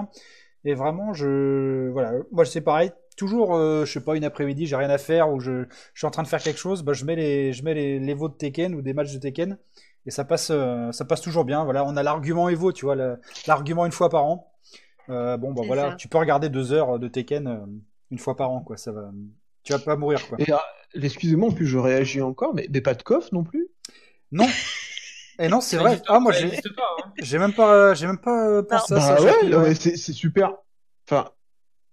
et 0.65 0.73
vraiment 0.73 1.13
je 1.13 1.89
voilà, 1.91 2.13
moi 2.31 2.45
c'est 2.45 2.61
pareil. 2.61 2.91
Toujours, 3.15 3.55
euh, 3.55 3.85
je 3.85 3.91
sais 3.91 4.03
pas, 4.03 4.15
une 4.15 4.23
après-midi, 4.23 4.65
j'ai 4.65 4.75
rien 4.75 4.89
à 4.89 4.97
faire 4.97 5.31
ou 5.31 5.39
je, 5.39 5.65
je 5.93 5.99
suis 5.99 6.07
en 6.07 6.11
train 6.11 6.23
de 6.23 6.27
faire 6.27 6.41
quelque 6.41 6.59
chose, 6.59 6.83
bah, 6.83 6.93
je 6.93 7.05
mets 7.05 7.15
les 7.15 7.53
je 7.53 7.63
mets 7.63 7.73
les, 7.73 7.99
de 7.99 8.27
Tekken 8.27 8.73
ou 8.75 8.81
des 8.81 8.93
matchs 8.93 9.13
de 9.13 9.19
Tekken 9.19 9.57
et 10.05 10.11
ça 10.11 10.25
passe 10.25 10.49
euh, 10.51 10.91
ça 10.91 11.05
passe 11.05 11.21
toujours 11.21 11.45
bien. 11.45 11.63
Voilà, 11.63 11.85
on 11.85 11.95
a 11.95 12.03
l'argument 12.03 12.49
Evo, 12.49 12.71
tu 12.71 12.85
vois, 12.85 12.95
l'argument 13.47 13.85
une 13.85 13.91
fois 13.91 14.09
par 14.09 14.25
an. 14.25 14.51
Euh, 15.09 15.37
bon 15.37 15.51
bah 15.53 15.63
voilà, 15.65 15.91
ça. 15.91 15.95
tu 15.95 16.07
peux 16.07 16.17
regarder 16.17 16.49
deux 16.49 16.71
heures 16.71 16.97
de 16.97 17.07
Tekken 17.07 17.47
euh, 17.47 17.57
une 18.11 18.19
fois 18.19 18.35
par 18.35 18.51
an 18.51 18.61
quoi. 18.61 18.77
Ça 18.77 18.91
va, 18.91 19.11
tu 19.63 19.73
vas 19.73 19.79
pas 19.79 19.95
mourir 19.95 20.27
quoi. 20.27 20.37
Ah, 20.51 20.63
excusez-moi, 20.93 21.49
en 21.49 21.51
plus 21.51 21.67
je 21.67 21.77
réagis 21.77 22.21
encore, 22.21 22.53
mais, 22.55 22.67
mais 22.71 22.81
pas 22.81 22.93
de 22.93 23.03
coffre 23.03 23.29
non 23.31 23.43
plus? 23.43 23.67
Non. 24.31 24.47
Et 25.39 25.47
non, 25.47 25.61
c'est 25.61 25.77
Ça 25.77 25.83
vrai. 25.83 26.01
Ah 26.07 26.19
moi 26.19 26.31
ça 26.31 26.39
j'ai 26.39 26.47
existe 26.47 26.75
pas, 26.75 26.83
hein. 26.99 27.11
J'ai 27.17 27.37
même 27.37 27.53
pas, 27.53 27.93
j'ai 27.95 28.07
même 28.07 28.19
pas 28.19 28.47
euh, 28.47 28.63
pensé 28.63 28.93
à 28.93 29.01
ça. 29.01 29.15
Bah 29.15 29.31
j'ai 29.41 29.55
ouais, 29.55 29.75
c'est 29.75 29.97
super. 29.97 30.53
Enfin, 31.05 31.29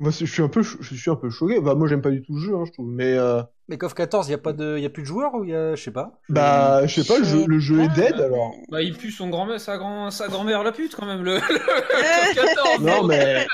moi 0.00 0.10
je 0.10 0.24
suis 0.24 0.42
un 0.42 0.48
peu, 0.48 0.62
je 0.62 0.94
suis 0.94 1.10
un 1.10 1.14
peu 1.16 1.30
choqué. 1.30 1.60
Bah 1.60 1.74
moi 1.76 1.86
j'aime 1.86 2.02
pas 2.02 2.10
du 2.10 2.22
tout 2.22 2.34
le 2.34 2.40
jeu, 2.40 2.54
hein, 2.56 2.64
je 2.66 2.72
trouve. 2.72 2.88
Mais 2.88 3.14
euh, 3.16 3.42
Mais 3.68 3.78
KOF 3.78 3.94
14, 3.94 4.26
il 4.28 4.30
y 4.32 4.34
a 4.34 4.38
pas 4.38 4.52
de, 4.52 4.78
y 4.78 4.86
a 4.86 4.90
plus 4.90 5.02
de 5.02 5.06
joueurs 5.06 5.34
ou 5.34 5.44
il 5.44 5.50
y 5.50 5.54
a, 5.54 5.74
je 5.76 5.82
sais 5.82 5.90
pas. 5.92 6.18
Bah 6.28 6.86
je 6.86 7.00
sais 7.02 7.06
pas, 7.06 7.18
le 7.20 7.24
jeu, 7.24 7.44
le 7.46 7.58
jeu 7.60 7.80
est 7.82 7.88
pas. 7.88 7.94
dead 7.94 8.20
alors. 8.20 8.52
Bah, 8.70 8.82
il 8.82 8.96
pue 8.96 9.10
son 9.12 9.28
grand-mère, 9.28 9.60
sa, 9.60 9.78
grand, 9.78 10.10
sa 10.10 10.26
grand-mère 10.28 10.62
la 10.64 10.72
pute 10.72 10.96
quand 10.96 11.06
même, 11.06 11.22
le, 11.22 11.34
le 11.38 12.34
14. 12.34 12.80
Non 12.80 13.06
mais 13.06 13.46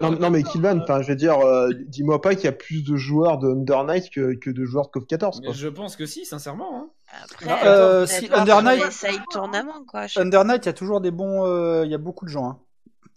non, 0.00 0.10
non 0.12 0.30
mais 0.30 0.42
enfin 0.46 1.02
je 1.02 1.08
veux 1.08 1.16
dire, 1.16 1.38
euh, 1.40 1.70
dis-moi 1.88 2.20
pas 2.20 2.34
qu'il 2.34 2.44
y 2.44 2.48
a 2.48 2.52
plus 2.52 2.82
de 2.84 2.96
joueurs 2.96 3.38
de 3.38 3.48
Under 3.48 3.84
Night 3.84 4.10
que, 4.10 4.34
que 4.34 4.50
de 4.50 4.64
joueurs 4.64 4.86
de 4.86 4.90
KOF 4.90 5.06
14 5.06 5.40
Mais 5.40 5.46
quoi. 5.48 5.54
je 5.54 5.68
pense 5.68 5.96
que 5.96 6.06
si, 6.06 6.24
sincèrement. 6.26 6.76
Hein. 6.76 6.88
Après, 7.24 7.46
Ah, 7.48 7.66
euh, 7.66 8.06
si 8.06 8.26
voir 8.26 8.40
Under 8.40 8.62
Night- 8.62 8.84
les 8.84 8.90
side 8.90 9.20
tournaments, 9.30 9.84
quoi. 9.86 10.06
je 10.06 10.14
sais 10.14 10.20
Under 10.20 10.44
Night, 10.44 10.64
il 10.64 10.66
y 10.66 10.70
a 10.70 10.72
toujours 10.72 11.00
des 11.00 11.10
bons, 11.12 11.44
euh, 11.46 11.82
il 11.84 11.90
y 11.90 11.94
a 11.94 11.98
beaucoup 11.98 12.24
de 12.24 12.30
gens. 12.30 12.46
Hein. 12.48 12.58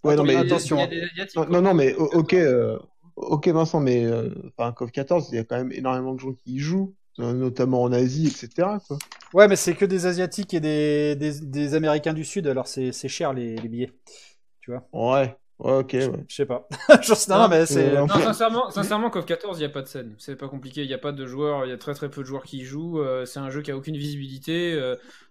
Ouais 0.04 0.16
non 0.16 0.24
mais 0.24 0.36
attention, 0.36 0.78
hein. 0.80 1.46
non, 1.50 1.60
non 1.60 1.74
mais 1.74 1.94
ok 1.94 2.34
euh, 2.34 2.78
ok 3.16 3.48
Vincent 3.48 3.80
mais 3.80 4.04
euh, 4.04 4.30
enfin 4.56 4.72
KOF 4.72 4.90
14 4.92 5.28
il 5.32 5.36
y 5.36 5.38
a 5.38 5.44
quand 5.44 5.56
même 5.56 5.72
énormément 5.72 6.14
de 6.14 6.20
gens 6.20 6.32
qui 6.32 6.54
y 6.54 6.58
jouent, 6.58 6.94
euh, 7.18 7.32
notamment 7.32 7.82
en 7.82 7.92
Asie 7.92 8.26
etc 8.28 8.68
quoi. 8.86 8.98
Ouais, 9.34 9.46
mais 9.46 9.56
c'est 9.56 9.74
que 9.74 9.84
des 9.84 10.06
asiatiques 10.06 10.54
et 10.54 10.60
des, 10.60 11.14
des, 11.16 11.40
des 11.40 11.74
américains 11.74 12.14
du 12.14 12.24
sud, 12.24 12.46
alors 12.46 12.66
c'est, 12.66 12.92
c'est 12.92 13.08
cher 13.08 13.34
les, 13.34 13.56
les 13.56 13.68
billets. 13.68 13.92
Tu 14.60 14.70
vois. 14.70 14.86
Ouais 14.92 15.36
ouais 15.58 15.72
ok 15.80 15.98
Je- 15.98 16.10
ouais. 16.10 16.24
Je 16.28 16.34
sais 16.34 16.46
pas. 16.46 16.66
Je 17.02 17.12
sais- 17.14 17.30
non, 17.30 17.40
non, 17.40 17.48
mais 17.48 17.66
c'est. 17.66 17.92
Non, 17.94 18.06
sincèrement, 18.08 18.70
sincèrement, 18.70 19.10
KOF 19.10 19.26
14, 19.26 19.58
il 19.58 19.60
n'y 19.60 19.66
a 19.66 19.68
pas 19.70 19.82
de 19.82 19.88
scène. 19.88 20.14
C'est 20.18 20.36
pas 20.36 20.48
compliqué. 20.48 20.82
Il 20.82 20.86
n'y 20.88 20.94
a 20.94 20.98
pas 20.98 21.12
de 21.12 21.26
joueurs. 21.26 21.66
Il 21.66 21.70
y 21.70 21.72
a 21.72 21.76
très 21.78 21.92
très 21.94 22.08
peu 22.08 22.22
de 22.22 22.26
joueurs 22.26 22.44
qui 22.44 22.58
y 22.58 22.64
jouent. 22.64 23.00
euh, 23.00 23.24
c'est 23.26 23.40
un 23.40 23.50
jeu 23.50 23.60
qui 23.62 23.70
a 23.70 23.76
aucune 23.76 23.96
visibilité. 23.96 24.80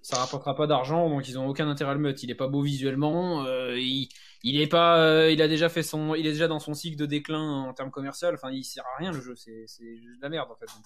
ça 0.02 0.18
rapportera 0.18 0.56
pas 0.56 0.68
d'argent, 0.68 1.10
donc 1.10 1.28
ils 1.30 1.40
ont 1.40 1.48
aucun 1.48 1.68
intérêt 1.68 1.92
à 1.92 1.94
le 1.96 2.00
mettre. 2.00 2.24
Il 2.24 2.30
est 2.30 2.36
pas 2.36 2.48
beau 2.48 2.62
visuellement. 2.62 3.46
euh, 3.46 3.76
il, 3.80 4.10
il 4.44 4.60
est 4.62 4.68
pas. 4.68 5.00
euh, 5.00 5.32
il 5.32 5.42
a 5.42 5.48
déjà 5.48 5.70
fait 5.70 5.84
son. 5.84 6.16
Il 6.16 6.26
est 6.28 6.32
déjà 6.34 6.48
dans 6.48 6.60
son 6.60 6.74
cycle 6.74 6.98
de 6.98 7.06
déclin 7.06 7.40
en 7.68 7.74
termes 7.74 7.92
commercial. 7.92 8.34
Enfin, 8.36 8.52
il 8.52 8.64
sert 8.64 8.84
à 8.96 8.98
rien 9.00 9.12
le 9.12 9.22
jeu. 9.22 9.36
C'est 9.36 9.64
c'est 9.68 9.96
juste 9.98 10.18
de 10.18 10.22
la 10.22 10.30
merde 10.30 10.50
en 10.52 10.56
fait. 10.56 10.66
Donc, 10.68 10.84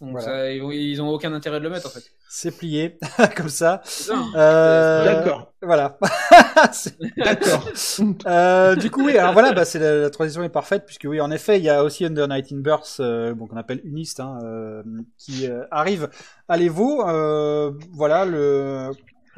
donc 0.00 0.10
Voilà. 0.12 0.24
ça, 0.26 0.50
ils 0.52 1.02
ont 1.02 1.10
aucun 1.10 1.32
intérêt 1.34 1.58
de 1.58 1.64
le 1.64 1.70
mettre 1.70 1.86
en 1.86 1.90
fait. 1.90 2.02
C'est 2.28 2.56
plié, 2.56 2.96
comme 3.36 3.50
ça. 3.50 3.82
Hein. 4.10 4.32
Euh, 4.34 5.04
D'accord. 5.04 5.52
Voilà. 5.60 5.98
D'accord. 7.18 7.68
Euh, 8.26 8.76
du 8.76 8.90
coup, 8.90 9.04
oui, 9.04 9.16
alors 9.18 9.32
voilà, 9.32 9.52
bah, 9.52 9.64
c'est 9.64 9.78
la, 9.78 9.96
la 9.96 10.10
transition 10.10 10.42
est 10.42 10.48
parfaite 10.48 10.84
puisque 10.86 11.04
oui, 11.08 11.20
en 11.20 11.30
effet, 11.30 11.58
il 11.58 11.64
y 11.64 11.68
a 11.68 11.84
aussi 11.84 12.04
Under 12.04 12.28
Night 12.28 12.50
in 12.52 12.58
Burst, 12.58 13.00
euh, 13.00 13.34
bon, 13.34 13.46
qu'on 13.46 13.56
appelle 13.56 13.80
Unist, 13.84 14.20
hein, 14.20 14.38
euh, 14.42 14.82
qui 15.18 15.46
euh, 15.46 15.64
arrive 15.70 16.08
à 16.48 16.56
l'Evo. 16.56 17.06
Euh, 17.08 17.72
voilà, 17.92 18.24
le, 18.24 18.90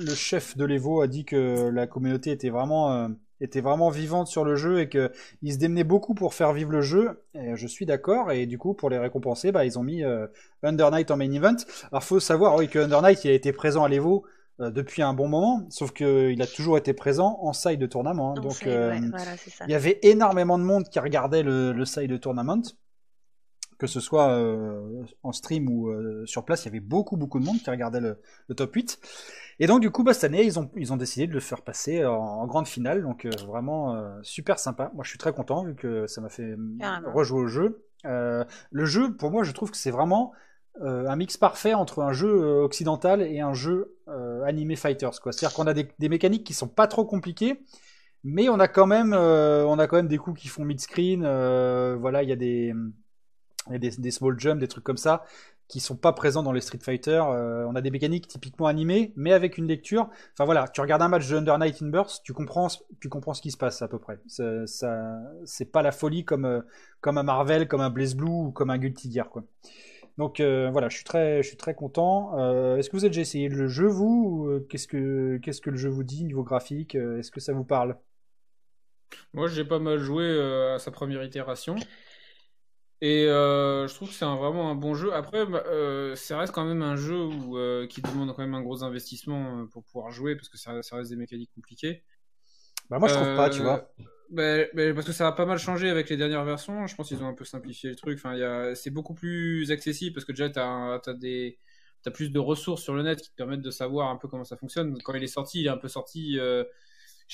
le 0.04 0.14
chef 0.14 0.56
de 0.56 0.64
l'Evo 0.64 1.00
a 1.00 1.06
dit 1.06 1.24
que 1.24 1.68
la 1.72 1.86
communauté 1.86 2.30
était 2.30 2.50
vraiment, 2.50 2.92
euh, 2.92 3.08
était 3.40 3.60
vraiment 3.60 3.90
vivante 3.90 4.26
sur 4.28 4.44
le 4.44 4.56
jeu 4.56 4.80
et 4.80 4.88
que 4.88 5.10
il 5.42 5.52
se 5.52 5.58
démenait 5.58 5.84
beaucoup 5.84 6.14
pour 6.14 6.34
faire 6.34 6.52
vivre 6.52 6.70
le 6.72 6.82
jeu. 6.82 7.22
Et 7.34 7.56
je 7.56 7.66
suis 7.66 7.86
d'accord. 7.86 8.30
Et 8.32 8.46
du 8.46 8.58
coup, 8.58 8.74
pour 8.74 8.90
les 8.90 8.98
récompenser, 8.98 9.52
bah, 9.52 9.64
ils 9.64 9.78
ont 9.78 9.82
mis 9.82 10.04
euh, 10.04 10.26
Under 10.62 10.90
Night 10.90 11.10
en 11.10 11.16
main 11.16 11.30
event. 11.32 11.56
Alors, 11.90 12.04
faut 12.04 12.20
savoir, 12.20 12.56
oui, 12.56 12.68
que 12.68 12.78
Under 12.78 13.02
Night, 13.02 13.24
il 13.24 13.30
a 13.30 13.34
été 13.34 13.52
présent 13.52 13.84
à 13.84 13.88
l'Evo. 13.88 14.24
euh, 14.60 14.70
depuis 14.70 15.00
un 15.02 15.14
bon 15.14 15.28
moment, 15.28 15.66
sauf 15.70 15.92
qu'il 15.92 16.40
a 16.42 16.46
toujours 16.46 16.76
été 16.76 16.92
présent 16.92 17.38
en 17.42 17.52
side 17.54 17.80
de 17.80 17.86
tournament. 17.86 18.32
hein. 18.32 18.34
donc, 18.34 18.66
euh, 18.66 18.90
ouais, 18.90 19.00
voilà, 19.08 19.32
il 19.66 19.70
y 19.72 19.74
avait 19.74 19.98
énormément 20.02 20.58
de 20.58 20.62
monde 20.64 20.84
qui 20.90 20.98
regardait 21.00 21.42
le, 21.42 21.72
le 21.72 21.84
side 21.86 22.20
tournament, 22.20 22.60
que 23.82 23.88
ce 23.88 23.98
soit 23.98 24.30
euh, 24.30 25.02
en 25.24 25.32
stream 25.32 25.68
ou 25.68 25.88
euh, 25.88 26.24
sur 26.24 26.44
place, 26.44 26.62
il 26.62 26.66
y 26.66 26.68
avait 26.68 26.78
beaucoup 26.78 27.16
beaucoup 27.16 27.40
de 27.40 27.44
monde 27.44 27.58
qui 27.58 27.68
regardait 27.68 28.00
le, 28.00 28.20
le 28.46 28.54
top 28.54 28.72
8. 28.72 29.00
Et 29.58 29.66
donc 29.66 29.80
du 29.80 29.90
coup, 29.90 30.04
bah, 30.04 30.14
cette 30.14 30.22
année, 30.22 30.44
ils 30.44 30.56
ont, 30.60 30.70
ils 30.76 30.92
ont 30.92 30.96
décidé 30.96 31.26
de 31.26 31.32
le 31.32 31.40
faire 31.40 31.62
passer 31.62 32.04
en, 32.04 32.14
en 32.14 32.46
grande 32.46 32.68
finale, 32.68 33.02
donc 33.02 33.24
euh, 33.24 33.30
vraiment 33.44 34.00
super 34.22 34.60
sympa. 34.60 34.92
Moi, 34.94 35.02
je 35.02 35.08
suis 35.08 35.18
très 35.18 35.32
content 35.32 35.64
vu 35.64 35.74
que 35.74 36.06
ça 36.06 36.20
m'a 36.20 36.28
fait 36.28 36.54
rejouer 37.12 37.40
au 37.40 37.46
jeu. 37.48 37.84
Le 38.04 38.84
jeu, 38.84 39.16
pour 39.16 39.32
moi, 39.32 39.42
je 39.42 39.50
trouve 39.50 39.72
que 39.72 39.76
c'est 39.76 39.90
vraiment 39.90 40.32
un 40.80 41.16
mix 41.16 41.36
parfait 41.36 41.74
entre 41.74 42.02
un 42.02 42.12
jeu 42.12 42.62
occidental 42.62 43.20
et 43.20 43.40
un 43.40 43.52
jeu 43.52 43.96
animé 44.46 44.76
fighters. 44.76 45.14
C'est-à-dire 45.14 45.52
qu'on 45.54 45.66
a 45.66 45.74
des, 45.74 45.88
des 45.98 46.08
mécaniques 46.08 46.44
qui 46.44 46.54
sont 46.54 46.68
pas 46.68 46.86
trop 46.86 47.04
compliquées, 47.04 47.60
Mais 48.22 48.48
on 48.48 48.60
a 48.60 48.68
quand 48.68 48.86
même, 48.86 49.12
on 49.12 49.78
a 49.80 49.86
quand 49.88 49.96
même 49.96 50.08
des 50.08 50.18
coups 50.18 50.40
qui 50.40 50.48
font 50.48 50.64
mid-screen. 50.64 51.22
voilà, 51.96 52.22
il 52.22 52.28
y 52.28 52.32
a 52.32 52.36
des, 52.36 52.72
il 53.68 53.72
y 53.72 53.76
a 53.76 53.78
des, 53.78 54.10
small 54.10 54.38
jumps, 54.38 54.60
des 54.60 54.68
trucs 54.68 54.84
comme 54.84 54.96
ça 54.96 55.24
qui 55.68 55.80
sont 55.80 55.96
pas 55.96 56.12
présents 56.12 56.42
dans 56.42 56.52
les 56.52 56.60
Street 56.60 56.80
Fighter. 56.82 57.22
Euh, 57.28 57.64
on 57.66 57.74
a 57.74 57.80
des 57.80 57.90
mécaniques 57.90 58.28
typiquement 58.28 58.66
animées, 58.66 59.14
mais 59.16 59.32
avec 59.32 59.56
une 59.56 59.66
lecture. 59.66 60.10
Enfin 60.34 60.44
voilà, 60.44 60.68
tu 60.68 60.82
regardes 60.82 61.00
un 61.00 61.08
match 61.08 61.26
de 61.28 61.36
Under 61.36 61.58
Night 61.58 61.80
in 61.80 61.88
Burst, 61.88 62.22
tu 62.24 62.34
comprends, 62.34 62.68
tu 63.00 63.08
comprends 63.08 63.32
ce 63.32 63.40
qui 63.40 63.50
se 63.50 63.56
passe 63.56 63.80
à 63.80 63.88
peu 63.88 63.98
près. 63.98 64.18
Ça, 64.26 64.66
ça- 64.66 65.18
c'est 65.46 65.72
pas 65.72 65.80
la 65.80 65.92
folie 65.92 66.24
comme, 66.26 66.44
euh, 66.44 66.60
comme 67.00 67.16
un 67.16 67.22
Marvel, 67.22 67.68
comme 67.68 67.80
un 67.80 67.88
Blaze 67.88 68.14
Blue 68.14 68.28
ou 68.28 68.50
comme 68.50 68.68
un 68.68 68.76
Guilty 68.76 69.10
Gear 69.10 69.30
quoi. 69.30 69.44
Donc 70.18 70.40
euh, 70.40 70.68
voilà, 70.70 70.90
je 70.90 70.96
suis 70.96 71.04
très, 71.04 71.42
je 71.42 71.48
suis 71.48 71.56
très 71.56 71.74
content. 71.74 72.36
Est-ce 72.76 72.90
que 72.90 72.96
vous 72.96 73.04
avez 73.04 73.10
déjà 73.10 73.22
essayé 73.22 73.48
le 73.48 73.66
jeu 73.66 73.86
vous 73.86 74.50
ou, 74.50 74.60
Qu'est-ce 74.68 74.86
que, 74.86 75.38
qu'est-ce 75.38 75.62
que 75.62 75.70
le 75.70 75.78
jeu 75.78 75.88
vous 75.88 76.04
dit 76.04 76.24
niveau 76.24 76.42
graphique 76.42 76.96
Est-ce 76.96 77.30
que 77.30 77.40
ça 77.40 77.54
vous 77.54 77.64
parle? 77.64 77.96
Moi, 79.32 79.48
j'ai 79.48 79.64
pas 79.64 79.78
mal 79.78 79.98
joué 79.98 80.38
à 80.74 80.78
sa 80.78 80.90
première 80.90 81.24
itération. 81.24 81.76
Et 83.04 83.26
euh, 83.26 83.88
je 83.88 83.94
trouve 83.96 84.10
que 84.10 84.14
c'est 84.14 84.24
vraiment 84.24 84.70
un 84.70 84.76
bon 84.76 84.94
jeu. 84.94 85.12
Après, 85.12 85.44
bah, 85.44 85.64
euh, 85.66 86.14
ça 86.14 86.38
reste 86.38 86.52
quand 86.54 86.64
même 86.64 86.82
un 86.82 86.94
jeu 86.94 87.20
où, 87.20 87.58
euh, 87.58 87.84
qui 87.88 88.00
demande 88.00 88.32
quand 88.32 88.42
même 88.42 88.54
un 88.54 88.62
gros 88.62 88.84
investissement 88.84 89.58
euh, 89.58 89.64
pour 89.66 89.82
pouvoir 89.82 90.12
jouer, 90.12 90.36
parce 90.36 90.48
que 90.48 90.56
ça, 90.56 90.80
ça 90.82 90.94
reste 90.94 91.10
des 91.10 91.16
mécaniques 91.16 91.50
compliquées. 91.52 92.04
Bah 92.88 93.00
moi 93.00 93.08
je 93.08 93.14
trouve 93.14 93.34
pas, 93.34 93.50
tu 93.50 93.60
vois. 93.62 93.92
ben, 94.30 94.94
parce 94.94 95.04
que 95.04 95.12
ça 95.12 95.26
a 95.26 95.32
pas 95.32 95.46
mal 95.46 95.58
changé 95.58 95.90
avec 95.90 96.10
les 96.10 96.16
dernières 96.16 96.44
versions. 96.44 96.86
Je 96.86 96.94
pense 96.94 97.08
qu'ils 97.08 97.22
ont 97.24 97.26
un 97.26 97.34
peu 97.34 97.44
simplifié 97.44 97.90
le 97.90 97.96
truc. 97.96 98.18
Enfin, 98.18 98.34
il 98.34 98.40
y 98.40 98.44
a... 98.44 98.76
c'est 98.76 98.90
beaucoup 98.90 99.14
plus 99.14 99.72
accessible 99.72 100.14
parce 100.14 100.24
que 100.24 100.32
déjà, 100.32 100.48
tu 100.48 100.60
as, 100.60 101.14
des... 101.14 101.58
as 102.06 102.10
plus 102.12 102.30
de 102.30 102.38
ressources 102.38 102.82
sur 102.82 102.94
le 102.94 103.02
net 103.02 103.20
qui 103.20 103.30
te 103.30 103.34
permettent 103.34 103.62
de 103.62 103.70
savoir 103.72 104.10
un 104.10 104.16
peu 104.16 104.28
comment 104.28 104.44
ça 104.44 104.56
fonctionne. 104.56 104.96
Quand 105.02 105.14
il 105.14 105.24
est 105.24 105.26
sorti, 105.26 105.60
il 105.60 105.66
est 105.66 105.70
un 105.70 105.76
peu 105.76 105.88
sorti. 105.88 106.38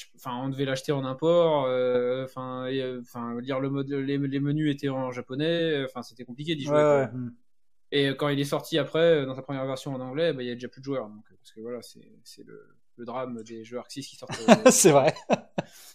Euh, 0.06 0.16
Enfin, 0.16 0.36
on 0.42 0.48
devait 0.48 0.64
l'acheter 0.64 0.92
en 0.92 1.04
import. 1.04 1.64
euh, 1.66 2.24
Enfin, 2.24 2.66
euh, 2.66 3.00
enfin, 3.00 3.40
lire 3.40 3.60
le 3.60 3.70
mode, 3.70 3.88
les, 3.90 4.18
les 4.18 4.40
menus 4.40 4.72
étaient 4.74 4.88
en 4.88 5.10
japonais. 5.12 5.84
Enfin, 5.84 6.02
c'était 6.02 6.24
compliqué 6.24 6.54
d'y 6.56 6.64
jouer. 6.64 6.76
ouais. 6.76 7.06
hmm. 7.12 7.30
Et 7.90 8.08
quand 8.16 8.28
il 8.28 8.38
est 8.40 8.44
sorti 8.44 8.78
après, 8.78 9.24
dans 9.26 9.34
sa 9.34 9.42
première 9.42 9.66
version 9.66 9.94
en 9.94 10.00
anglais, 10.00 10.32
ben, 10.32 10.42
il 10.42 10.48
y 10.48 10.50
a 10.50 10.54
déjà 10.54 10.68
plus 10.68 10.80
de 10.80 10.84
joueurs. 10.84 11.08
Donc, 11.08 11.24
parce 11.38 11.52
que 11.52 11.60
voilà, 11.60 11.80
c'est 11.82 12.44
le, 12.44 12.68
le 12.96 13.04
drame 13.04 13.42
des 13.42 13.64
jeux 13.64 13.78
Arc 13.78 13.90
6 13.90 14.06
qui 14.06 14.16
sortent 14.16 14.38
euh, 14.48 14.54
c'est 14.70 14.90
vrai. 14.92 15.14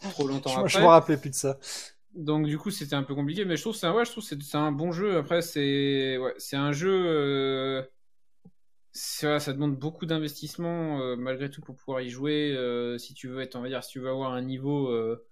trop 0.09 0.27
longtemps 0.27 0.55
Je, 0.55 0.59
après. 0.59 0.69
je 0.69 0.79
me 0.79 0.85
rappelais 0.85 1.17
plus 1.17 1.29
de 1.29 1.35
ça. 1.35 1.57
Donc 2.15 2.45
du 2.45 2.59
coup 2.59 2.69
c'était 2.69 2.95
un 2.95 3.03
peu 3.03 3.15
compliqué, 3.15 3.43
mais 3.43 3.57
je 3.57 3.61
trouve 3.63 3.73
que 3.73 3.79
c'est 3.79 3.87
un, 3.87 3.93
ouais, 3.93 4.05
je 4.05 4.11
trouve 4.11 4.23
c'est 4.23 4.41
c'est 4.43 4.57
un 4.57 4.71
bon 4.71 4.91
jeu. 4.91 5.17
Après 5.17 5.41
c'est 5.41 6.17
ouais, 6.17 6.33
c'est 6.37 6.55
un 6.57 6.71
jeu, 6.71 6.91
euh, 6.91 7.81
voilà, 9.21 9.39
ça 9.39 9.53
demande 9.53 9.77
beaucoup 9.77 10.05
d'investissement 10.05 11.01
euh, 11.01 11.15
malgré 11.15 11.49
tout 11.49 11.61
pour 11.61 11.75
pouvoir 11.75 12.01
y 12.01 12.09
jouer. 12.09 12.53
euh, 12.55 12.97
si 12.97 13.13
tu 13.13 13.27
veux 13.27 13.41
être, 13.41 13.55
on 13.55 13.61
va 13.61 13.69
dire, 13.69 13.83
si 13.83 13.91
tu 13.91 13.99
veux 13.99 14.09
avoir 14.09 14.33
un 14.33 14.41
niveau 14.41 14.89
euh, 14.89 15.25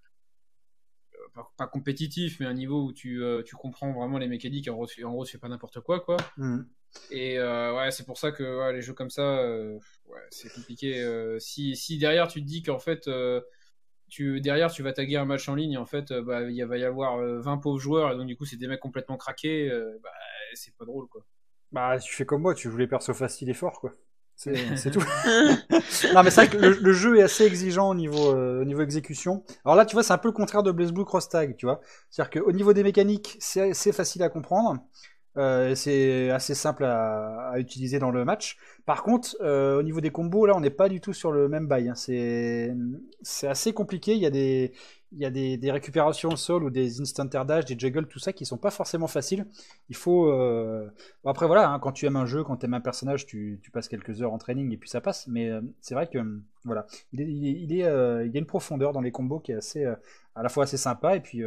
pas, 1.34 1.52
pas 1.58 1.68
compétitif, 1.68 2.40
mais 2.40 2.46
un 2.46 2.54
niveau 2.54 2.84
où 2.86 2.94
tu, 2.94 3.22
tu 3.46 3.56
comprends 3.56 3.94
vraiment 3.94 4.18
les 4.18 4.28
mécaniques. 4.28 4.68
En 4.68 4.74
gros, 4.74 4.88
tu, 4.88 5.04
en 5.06 5.12
gros, 5.12 5.26
tu 5.26 5.34
fais 5.34 5.38
pas 5.38 5.48
n'importe 5.48 5.80
quoi, 5.80 6.00
quoi. 6.00 6.18
Hmm. 6.38 6.64
Et 7.10 7.40
ouais, 7.40 7.92
c'est 7.92 8.06
pour 8.06 8.18
ça 8.18 8.32
que 8.32 8.44
ouais, 8.60 8.74
les 8.74 8.82
jeux 8.82 8.94
comme 8.94 9.10
ça, 9.10 9.46
ouais, 9.46 10.28
c'est 10.30 10.52
compliqué. 10.54 11.06
si, 11.40 11.76
si 11.76 11.98
derrière 11.98 12.28
tu 12.28 12.42
te 12.42 12.48
dis 12.48 12.64
qu'en 12.64 12.80
fait, 12.80 13.08
tu, 14.10 14.42
derrière 14.42 14.70
tu 14.70 14.84
vas 14.84 14.92
taguer 14.92 15.16
un 15.16 15.26
match 15.26 15.48
en 15.48 15.56
ligne, 15.56 15.74
et 15.74 15.78
en 15.78 15.86
fait, 15.86 16.12
bah, 16.12 16.44
il 16.44 16.66
va 16.66 16.78
y 16.78 16.84
avoir 16.84 17.18
euh, 17.20 17.40
20 17.40 17.58
pauvres 17.60 17.80
joueurs, 17.80 18.12
et 18.12 18.18
donc 18.18 18.28
du 18.28 18.36
coup, 18.36 18.46
c'est 18.46 18.58
des 18.58 18.68
mecs 18.68 18.82
complètement 18.82 19.18
craqués, 19.18 19.70
bah, 20.04 20.10
c'est 20.54 20.76
pas 20.76 20.86
drôle 20.86 21.08
quoi. 21.08 21.26
Bah, 21.72 21.98
tu 22.00 22.14
fais 22.14 22.26
comme 22.26 22.42
moi, 22.42 22.54
tu 22.54 22.70
joues 22.70 22.78
les 22.78 22.88
persos 22.88 23.14
faciles 23.14 23.50
et 23.50 23.54
forts, 23.54 23.80
quoi. 23.80 23.94
C'est 24.36 24.54
tout. 24.92 25.00
non, 26.14 26.24
mais 26.24 26.32
c'est 26.32 26.46
vrai 26.46 26.50
que 26.50 26.58
le, 26.58 26.72
le 26.72 26.94
jeu 26.94 27.18
est 27.20 27.22
assez 27.22 27.46
exigeant 27.46 27.90
au 27.90 27.96
niveau, 27.96 28.34
euh, 28.34 28.62
au 28.62 28.66
niveau 28.66 28.82
exécution. 28.82 29.44
Alors 29.66 29.76
là, 29.76 29.86
tu 29.86 29.96
vois, 29.96 30.04
c'est 30.04 30.14
un 30.14 30.18
peu 30.18 30.30
le 30.30 30.34
contraire 30.34 30.64
de 30.64 30.72
Blaze 30.72 30.92
Blue 30.92 31.06
Cross 31.06 31.30
Tag, 31.30 31.56
tu 31.58 31.66
vois. 31.66 31.82
C'est-à-dire 32.10 32.42
qu'au 32.44 32.52
niveau 32.52 32.74
des 32.74 32.84
mécaniques, 32.84 33.38
c'est 33.40 33.74
c'est 33.74 33.92
facile 33.92 34.24
à 34.24 34.30
comprendre. 34.30 34.82
Euh, 35.38 35.76
c'est 35.76 36.30
assez 36.32 36.56
simple 36.56 36.84
à, 36.84 37.52
à 37.52 37.60
utiliser 37.60 38.00
dans 38.00 38.12
le 38.12 38.26
match. 38.26 38.58
Par 38.86 39.02
contre, 39.04 39.36
euh, 39.42 39.80
au 39.80 39.84
niveau 39.84 40.02
des 40.02 40.10
combos, 40.12 40.46
là, 40.46 40.56
on 40.58 40.60
n'est 40.60 40.70
pas 40.72 40.90
du 40.90 41.00
tout 41.02 41.14
sur 41.14 41.32
le 41.32 41.48
même 41.48 41.68
bail. 41.68 41.90
hein. 41.90 41.96
C'est 41.96 42.74
c'est 43.22 43.48
assez 43.48 43.74
compliqué. 43.74 44.14
Il 44.14 44.20
y 44.22 44.26
a 44.26 44.30
des 44.32 44.74
il 45.12 45.20
y 45.20 45.26
a 45.26 45.30
des, 45.30 45.58
des 45.58 45.72
récupérations 45.72 46.30
au 46.30 46.36
sol 46.36 46.64
ou 46.64 46.70
des 46.70 47.02
instant 47.02 47.30
air 47.34 47.46
dash, 47.46 47.66
des 47.66 47.78
juggles, 47.78 48.08
tout 48.08 48.20
ça 48.20 48.32
qui 48.32 48.46
sont 48.46 48.58
pas 48.58 48.72
forcément 48.72 49.08
faciles. 49.08 49.46
Il 49.90 49.96
faut 49.96 50.28
euh, 50.28 50.90
après 51.26 51.48
voilà, 51.48 51.70
hein, 51.70 51.80
quand 51.80 51.92
tu 51.92 52.06
aimes 52.06 52.16
un 52.16 52.26
jeu, 52.26 52.44
quand 52.44 52.58
tu 52.58 52.66
aimes 52.66 52.74
un 52.74 52.82
personnage, 52.82 53.26
tu, 53.26 53.60
tu 53.62 53.72
passes 53.72 53.90
quelques 53.90 54.22
heures 54.22 54.34
en 54.34 54.38
training 54.38 54.72
et 54.72 54.78
puis 54.78 54.90
ça 54.90 55.02
passe. 55.02 55.28
Mais 55.28 55.50
euh, 55.50 55.62
c'est 55.82 55.96
vrai 55.96 56.08
que 56.08 56.18
euh, 56.18 56.42
voilà, 56.64 56.88
il, 57.12 57.22
il, 57.22 57.74
y 57.74 57.84
a 57.84 58.24
une 58.24 58.46
profondeur 58.46 58.94
dans 58.94 59.02
les 59.02 59.12
combos 59.12 59.40
qui 59.40 59.52
est 59.52 59.56
assez, 59.56 59.84
à 59.84 60.44
la 60.44 60.50
fois 60.50 60.64
assez 60.64 60.78
sympa 60.78 61.16
et 61.16 61.20
puis 61.20 61.44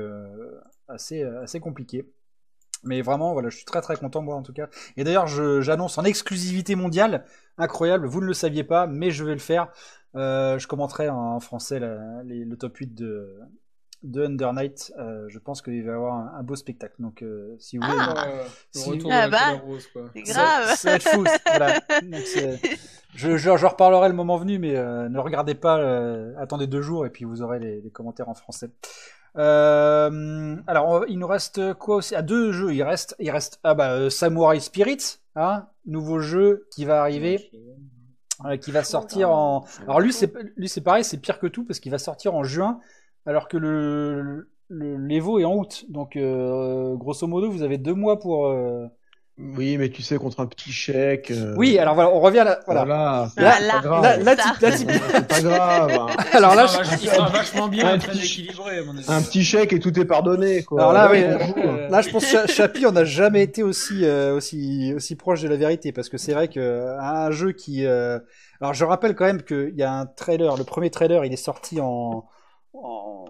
assez, 0.89 1.23
assez 1.23 1.61
compliqué. 1.61 2.05
Mais 2.85 3.03
vraiment, 3.03 3.33
voilà, 3.33 3.49
je 3.49 3.57
suis 3.57 3.65
très 3.65 3.81
très 3.81 3.97
content 3.97 4.23
moi 4.23 4.37
en 4.37 4.43
tout 4.43 4.53
cas. 4.53 4.69
Et 4.97 5.05
d'ailleurs, 5.05 5.27
j'annonce 5.27 5.99
en 5.99 6.05
exclusivité 6.05 6.75
mondiale, 6.75 7.25
incroyable, 7.59 8.07
vous 8.07 8.21
ne 8.21 8.27
le 8.27 8.35
saviez 8.35 8.65
pas, 8.65 8.87
mais 8.87 9.11
je 9.11 9.25
vais 9.25 9.35
le 9.35 9.39
faire. 9.39 9.69
Euh, 10.17 10.59
je 10.59 10.69
commenterai 10.69 11.09
en 11.09 11.41
français 11.41 11.81
la, 11.81 12.23
les, 12.25 12.45
le 12.45 12.57
top 12.57 12.77
8 12.77 12.95
de, 12.95 13.37
de 14.05 14.25
Under 14.25 14.53
Night. 14.53 14.93
Euh, 14.99 15.25
je 15.29 15.39
pense 15.39 15.61
qu'il 15.63 15.85
va 15.85 15.93
y 15.93 15.95
avoir 15.95 16.15
un, 16.15 16.39
un, 16.39 16.43
beau 16.43 16.55
spectacle. 16.55 16.95
Donc, 17.01 17.23
euh, 17.23 17.57
si 17.59 17.79
vous 17.79 17.85
voulez. 17.85 17.99
Ah. 17.99 18.45
si 18.71 18.91
retour 18.91 19.11
ah 19.13 19.29
bah, 19.29 19.39
couleur 19.39 19.65
rose, 19.65 19.87
quoi. 19.89 20.03
C'est 20.15 20.23
grave. 20.23 20.67
Ça, 20.67 20.77
ça 20.77 20.91
va 20.91 20.97
être 20.97 21.09
fou. 21.09 21.25
voilà. 21.47 21.81
Donc, 22.03 22.23
je, 23.15 23.37
je, 23.37 23.57
je, 23.57 23.67
reparlerai 23.67 24.09
le 24.09 24.15
moment 24.15 24.37
venu, 24.37 24.59
mais 24.59 24.77
euh, 24.77 25.09
ne 25.09 25.19
regardez 25.19 25.55
pas. 25.55 25.79
euh, 25.79 26.35
attendez 26.39 26.67
deux 26.67 26.83
jours 26.83 27.07
et 27.07 27.11
puis 27.11 27.25
vous 27.25 27.43
aurez 27.43 27.59
les, 27.59 27.81
les 27.81 27.91
commentaires 27.91 28.29
en 28.29 28.35
français. 28.35 28.71
Euh, 29.37 30.57
alors, 30.67 31.05
il 31.09 31.19
nous 31.19 31.27
reste 31.27 31.75
quoi 31.75 31.97
aussi? 31.97 32.15
À 32.15 32.19
ah, 32.19 32.23
deux 32.23 32.53
jeux. 32.53 32.75
Il 32.75 32.83
reste, 32.83 33.17
il 33.19 33.31
reste 33.31 33.59
ah 33.65 33.75
bah, 33.75 33.93
euh, 33.93 34.11
Samurai 34.11 34.61
Spirits, 34.61 35.19
hein, 35.35 35.67
nouveau 35.87 36.21
jeu 36.21 36.67
qui 36.71 36.85
va 36.85 37.01
arriver, 37.01 37.51
euh, 38.45 38.57
qui 38.57 38.71
va 38.71 38.85
sortir 38.85 39.31
en. 39.31 39.65
Alors 39.83 40.01
lui, 40.01 40.13
c'est 40.13 40.33
lui, 40.57 40.69
c'est 40.69 40.81
pareil, 40.81 41.05
c'est 41.05 41.19
pire 41.19 41.39
que 41.39 41.47
tout 41.47 41.65
parce 41.65 41.81
qu'il 41.81 41.91
va 41.91 41.99
sortir 41.99 42.35
en 42.35 42.45
juin, 42.45 42.81
alors 43.27 43.49
que 43.49 43.57
le 43.57 44.51
l'Evo 44.71 45.39
est 45.39 45.45
en 45.45 45.57
août. 45.57 45.85
Donc, 45.89 46.17
euh, 46.17 46.95
grosso 46.97 47.27
modo, 47.27 47.51
vous 47.51 47.63
avez 47.63 47.79
deux 47.79 47.95
mois 47.95 48.19
pour. 48.19 48.53
Oui, 49.37 49.79
mais 49.79 49.89
tu 49.91 50.01
sais, 50.01 50.17
contre 50.17 50.39
un 50.39 50.47
petit 50.47 50.71
chèque. 50.71 51.33
euh, 51.33 51.55
Oui, 51.57 51.77
alors 51.77 51.97
voilà, 51.97 52.11
on 52.11 52.21
revient 52.21 52.39
à 52.39 52.45
la. 52.45 52.61
Voilà. 52.67 52.85
Voilà, 52.85 53.29
c'est 53.35 53.43
Là, 53.43 53.51
pas 53.51 53.61
là, 53.61 53.81
grave. 53.83 54.25
Là, 54.25 54.37
C'est 54.77 55.27
pas 55.27 55.41
grave. 55.41 55.91
hein. 55.93 56.07
alors 56.35 56.55
là, 56.55 56.67
je- 56.67 57.03
il 57.03 57.09
sera 57.09 57.29
vachement 57.31 57.67
bien 57.67 57.99
très 57.99 58.13
petit- 58.13 58.25
équilibré, 58.25 58.79
à 58.79 58.85
mon 58.85 58.97
avis. 58.97 59.05
Un 59.09 59.21
petit 59.23 59.43
chèque 59.43 59.73
et 59.73 59.81
tout 59.81 59.99
est 59.99 60.05
pardonné, 60.05 60.63
quoi. 60.63 60.81
alors 60.83 60.93
là, 60.93 61.11
Ouais, 61.11 61.27
oui, 61.37 61.63
euh, 61.65 61.89
là, 61.89 62.01
je 62.01 62.11
pense 62.11 62.31
que 62.31 62.47
Chapi, 62.47 62.87
on 62.87 62.93
n'a 62.93 63.05
jamais 63.05 63.43
été 63.43 63.65
aussi, 63.65 64.05
euh, 64.05 64.37
aussi, 64.37 64.93
aussi 64.95 65.17
proche 65.17 65.43
de 65.43 65.49
la 65.49 65.57
vérité, 65.57 65.91
parce 65.91 66.09
que 66.09 66.17
c'est 66.17 66.33
vrai 66.33 66.47
que 66.47 66.97
un 67.01 67.33
jeu 67.33 67.51
qui, 67.51 67.85
euh, 67.87 68.21
alors 68.61 68.73
je 68.73 68.85
rappelle 68.85 69.17
quand 69.17 69.25
même 69.25 69.43
qu'il 69.43 69.75
y 69.77 69.83
a 69.83 69.93
un 69.93 70.07
trailer, 70.07 70.57
le 70.57 70.63
premier 70.63 70.91
trailer, 70.91 71.25
il 71.25 71.33
est 71.33 71.37
sorti 71.37 71.81
en, 71.81 72.25
en, 72.73 73.25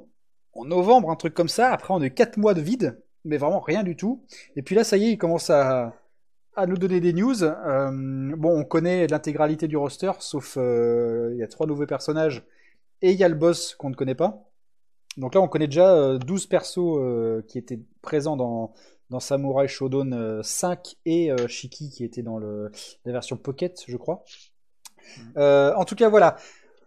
en 0.52 0.64
novembre, 0.66 1.10
un 1.10 1.16
truc 1.16 1.32
comme 1.32 1.48
ça. 1.48 1.72
Après, 1.72 1.94
on 1.94 2.02
a 2.02 2.06
eu 2.06 2.10
quatre 2.12 2.36
mois 2.36 2.52
de 2.52 2.60
vide, 2.60 3.00
mais 3.24 3.36
vraiment 3.36 3.60
rien 3.60 3.82
du 3.82 3.96
tout. 3.96 4.24
Et 4.56 4.62
puis 4.62 4.74
là, 4.74 4.84
ça 4.84 4.96
y 4.96 5.04
est, 5.04 5.12
il 5.12 5.18
commence 5.18 5.50
à, 5.50 5.94
à 6.56 6.66
nous 6.66 6.76
donner 6.76 7.00
des 7.00 7.12
news. 7.12 7.42
Euh, 7.42 7.90
bon, 8.36 8.60
on 8.60 8.64
connaît 8.64 9.06
l'intégralité 9.06 9.68
du 9.68 9.76
roster, 9.76 10.12
sauf 10.20 10.56
euh, 10.56 11.30
il 11.32 11.38
y 11.38 11.42
a 11.42 11.48
trois 11.48 11.66
nouveaux 11.66 11.86
personnages 11.86 12.44
et 13.02 13.12
il 13.12 13.18
y 13.18 13.24
a 13.24 13.28
le 13.28 13.34
boss 13.34 13.74
qu'on 13.74 13.90
ne 13.90 13.94
connaît 13.94 14.14
pas. 14.14 14.44
Donc 15.16 15.34
là, 15.34 15.40
on 15.40 15.48
connaît 15.48 15.66
déjà 15.68 15.94
euh, 15.94 16.18
12 16.18 16.46
persos 16.46 16.78
euh, 16.78 17.42
qui 17.46 17.58
étaient 17.58 17.80
présents 18.02 18.36
dans, 18.36 18.72
dans 19.10 19.20
Samurai 19.20 19.68
Shodown 19.68 20.12
euh, 20.12 20.42
5 20.42 20.96
et 21.06 21.30
Shiki 21.48 21.90
qui 21.90 22.04
était 22.04 22.22
dans 22.22 22.38
le, 22.38 22.72
la 23.04 23.12
version 23.12 23.36
Pocket, 23.36 23.84
je 23.86 23.96
crois. 23.96 24.24
Euh, 25.36 25.72
en 25.74 25.84
tout 25.84 25.94
cas, 25.94 26.08
voilà. 26.08 26.36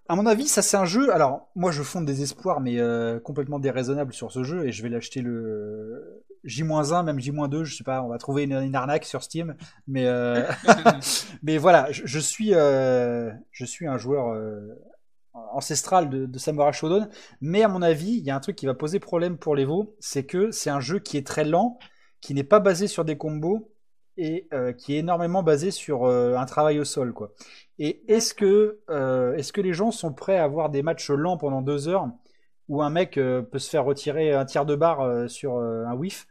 À 0.09 0.15
mon 0.15 0.25
avis, 0.25 0.47
ça 0.47 0.61
c'est 0.61 0.77
un 0.77 0.85
jeu. 0.85 1.13
Alors, 1.13 1.49
moi, 1.55 1.71
je 1.71 1.83
fonde 1.83 2.05
des 2.05 2.21
espoirs, 2.21 2.61
mais 2.61 2.77
complètement 3.23 3.59
déraisonnables 3.59 4.13
sur 4.13 4.31
ce 4.31 4.43
jeu, 4.43 4.65
et 4.65 4.71
je 4.71 4.81
vais 4.81 4.89
l'acheter 4.89 5.21
le 5.21 6.23
J-1, 6.43 7.03
même 7.03 7.19
J-2, 7.19 7.63
je 7.63 7.75
sais 7.75 7.83
pas. 7.83 8.01
On 8.01 8.09
va 8.09 8.17
trouver 8.17 8.43
une, 8.43 8.53
une 8.53 8.75
arnaque 8.75 9.05
sur 9.05 9.23
Steam, 9.23 9.55
mais 9.87 10.05
euh, 10.05 10.43
mais 11.43 11.57
voilà, 11.57 11.91
je, 11.91 12.03
je 12.05 12.19
suis 12.19 12.53
euh, 12.53 13.31
je 13.51 13.65
suis 13.65 13.87
un 13.87 13.97
joueur 13.97 14.33
euh, 14.33 14.75
ancestral 15.33 16.09
de, 16.09 16.25
de 16.25 16.39
Samurai 16.39 16.73
Shodown, 16.73 17.09
mais 17.41 17.63
à 17.63 17.67
mon 17.67 17.81
avis, 17.81 18.11
il 18.11 18.23
y 18.23 18.31
a 18.31 18.35
un 18.35 18.39
truc 18.39 18.55
qui 18.55 18.65
va 18.65 18.73
poser 18.73 18.99
problème 18.99 19.37
pour 19.37 19.55
l'Evo, 19.55 19.95
c'est 19.99 20.25
que 20.25 20.51
c'est 20.51 20.69
un 20.69 20.79
jeu 20.79 20.99
qui 20.99 21.17
est 21.17 21.25
très 21.25 21.43
lent, 21.43 21.77
qui 22.21 22.33
n'est 22.33 22.43
pas 22.43 22.59
basé 22.59 22.87
sur 22.87 23.05
des 23.05 23.17
combos 23.17 23.71
et 24.17 24.47
euh, 24.53 24.73
qui 24.73 24.95
est 24.95 24.99
énormément 24.99 25.43
basé 25.43 25.71
sur 25.71 26.05
euh, 26.05 26.35
un 26.35 26.45
travail 26.45 26.79
au 26.79 26.85
sol, 26.85 27.13
quoi. 27.13 27.33
Et 27.79 28.03
est-ce 28.11 28.33
que, 28.33 28.79
euh, 28.89 29.35
est-ce 29.35 29.53
que 29.53 29.61
les 29.61 29.73
gens 29.73 29.91
sont 29.91 30.11
prêts 30.11 30.37
à 30.37 30.43
avoir 30.43 30.69
des 30.69 30.81
matchs 30.81 31.11
lents 31.11 31.37
pendant 31.37 31.61
deux 31.61 31.87
heures 31.87 32.07
où 32.69 32.81
un 32.83 32.89
mec 32.89 33.17
euh, 33.17 33.41
peut 33.41 33.59
se 33.59 33.69
faire 33.69 33.85
retirer 33.85 34.33
un 34.33 34.45
tiers 34.45 34.65
de 34.65 34.75
barre 34.75 35.01
euh, 35.01 35.27
sur 35.27 35.57
euh, 35.57 35.85
un 35.85 35.93
whiff 35.95 36.27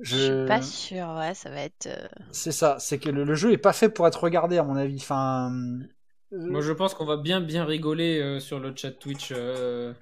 Je 0.00 0.16
suis 0.16 0.34
pas 0.46 0.62
sûr, 0.62 1.06
ouais, 1.18 1.34
ça 1.34 1.50
va 1.50 1.60
être. 1.62 1.86
euh, 1.86 2.08
C'est 2.32 2.52
ça, 2.52 2.76
c'est 2.78 2.98
que 2.98 3.08
le, 3.10 3.24
le 3.24 3.34
jeu 3.34 3.52
est 3.52 3.58
pas 3.58 3.72
fait 3.72 3.88
pour 3.88 4.06
être 4.06 4.22
regardé 4.22 4.58
à 4.58 4.62
mon 4.62 4.76
avis. 4.76 4.96
Enfin, 4.96 5.52
euh, 6.32 6.38
Moi, 6.48 6.60
je 6.60 6.72
pense 6.72 6.94
qu'on 6.94 7.04
va 7.04 7.16
bien 7.16 7.40
bien 7.40 7.64
rigoler 7.64 8.20
euh, 8.20 8.40
sur 8.40 8.60
le 8.60 8.74
chat 8.74 8.92
Twitch 8.92 9.32
euh, 9.32 9.92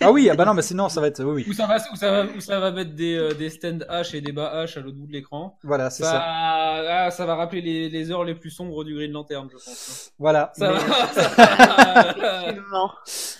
Ah 0.00 0.12
oui, 0.12 0.28
ah 0.30 0.34
bah 0.36 0.44
non, 0.44 0.54
mais 0.54 0.62
sinon 0.62 0.88
ça 0.88 1.00
va 1.00 1.08
être. 1.08 1.22
Oui, 1.24 1.42
oui. 1.42 1.46
Où 1.48 1.52
ça 1.52 1.66
va, 1.66 1.76
où 1.92 1.96
ça 1.96 2.10
va, 2.10 2.24
où 2.36 2.40
ça 2.40 2.60
va 2.60 2.70
mettre 2.70 2.94
des, 2.94 3.16
euh, 3.16 3.34
des 3.34 3.50
stands 3.50 3.78
H 3.88 4.14
et 4.16 4.20
des 4.20 4.32
bas 4.32 4.64
H 4.64 4.78
à 4.78 4.82
l'autre 4.82 4.96
bout 4.96 5.06
de 5.06 5.12
l'écran. 5.12 5.58
Voilà, 5.64 5.90
c'est 5.90 6.04
Ça, 6.04 6.12
ça. 6.12 6.22
ah, 6.26 7.10
ça 7.10 7.26
va 7.26 7.34
rappeler 7.34 7.60
les, 7.60 7.88
les 7.88 8.10
heures 8.10 8.24
les 8.24 8.34
plus 8.34 8.50
sombres 8.50 8.84
du 8.84 8.94
Green 8.94 9.10
Lantern, 9.12 9.48
je 9.50 9.54
pense. 9.56 10.12
Voilà. 10.18 10.52
Ça 10.56 10.68
Mais- 10.68 10.78
va, 10.78 11.06
ça 11.12 11.28
va. 11.28 12.10
Absolument. 12.10 12.92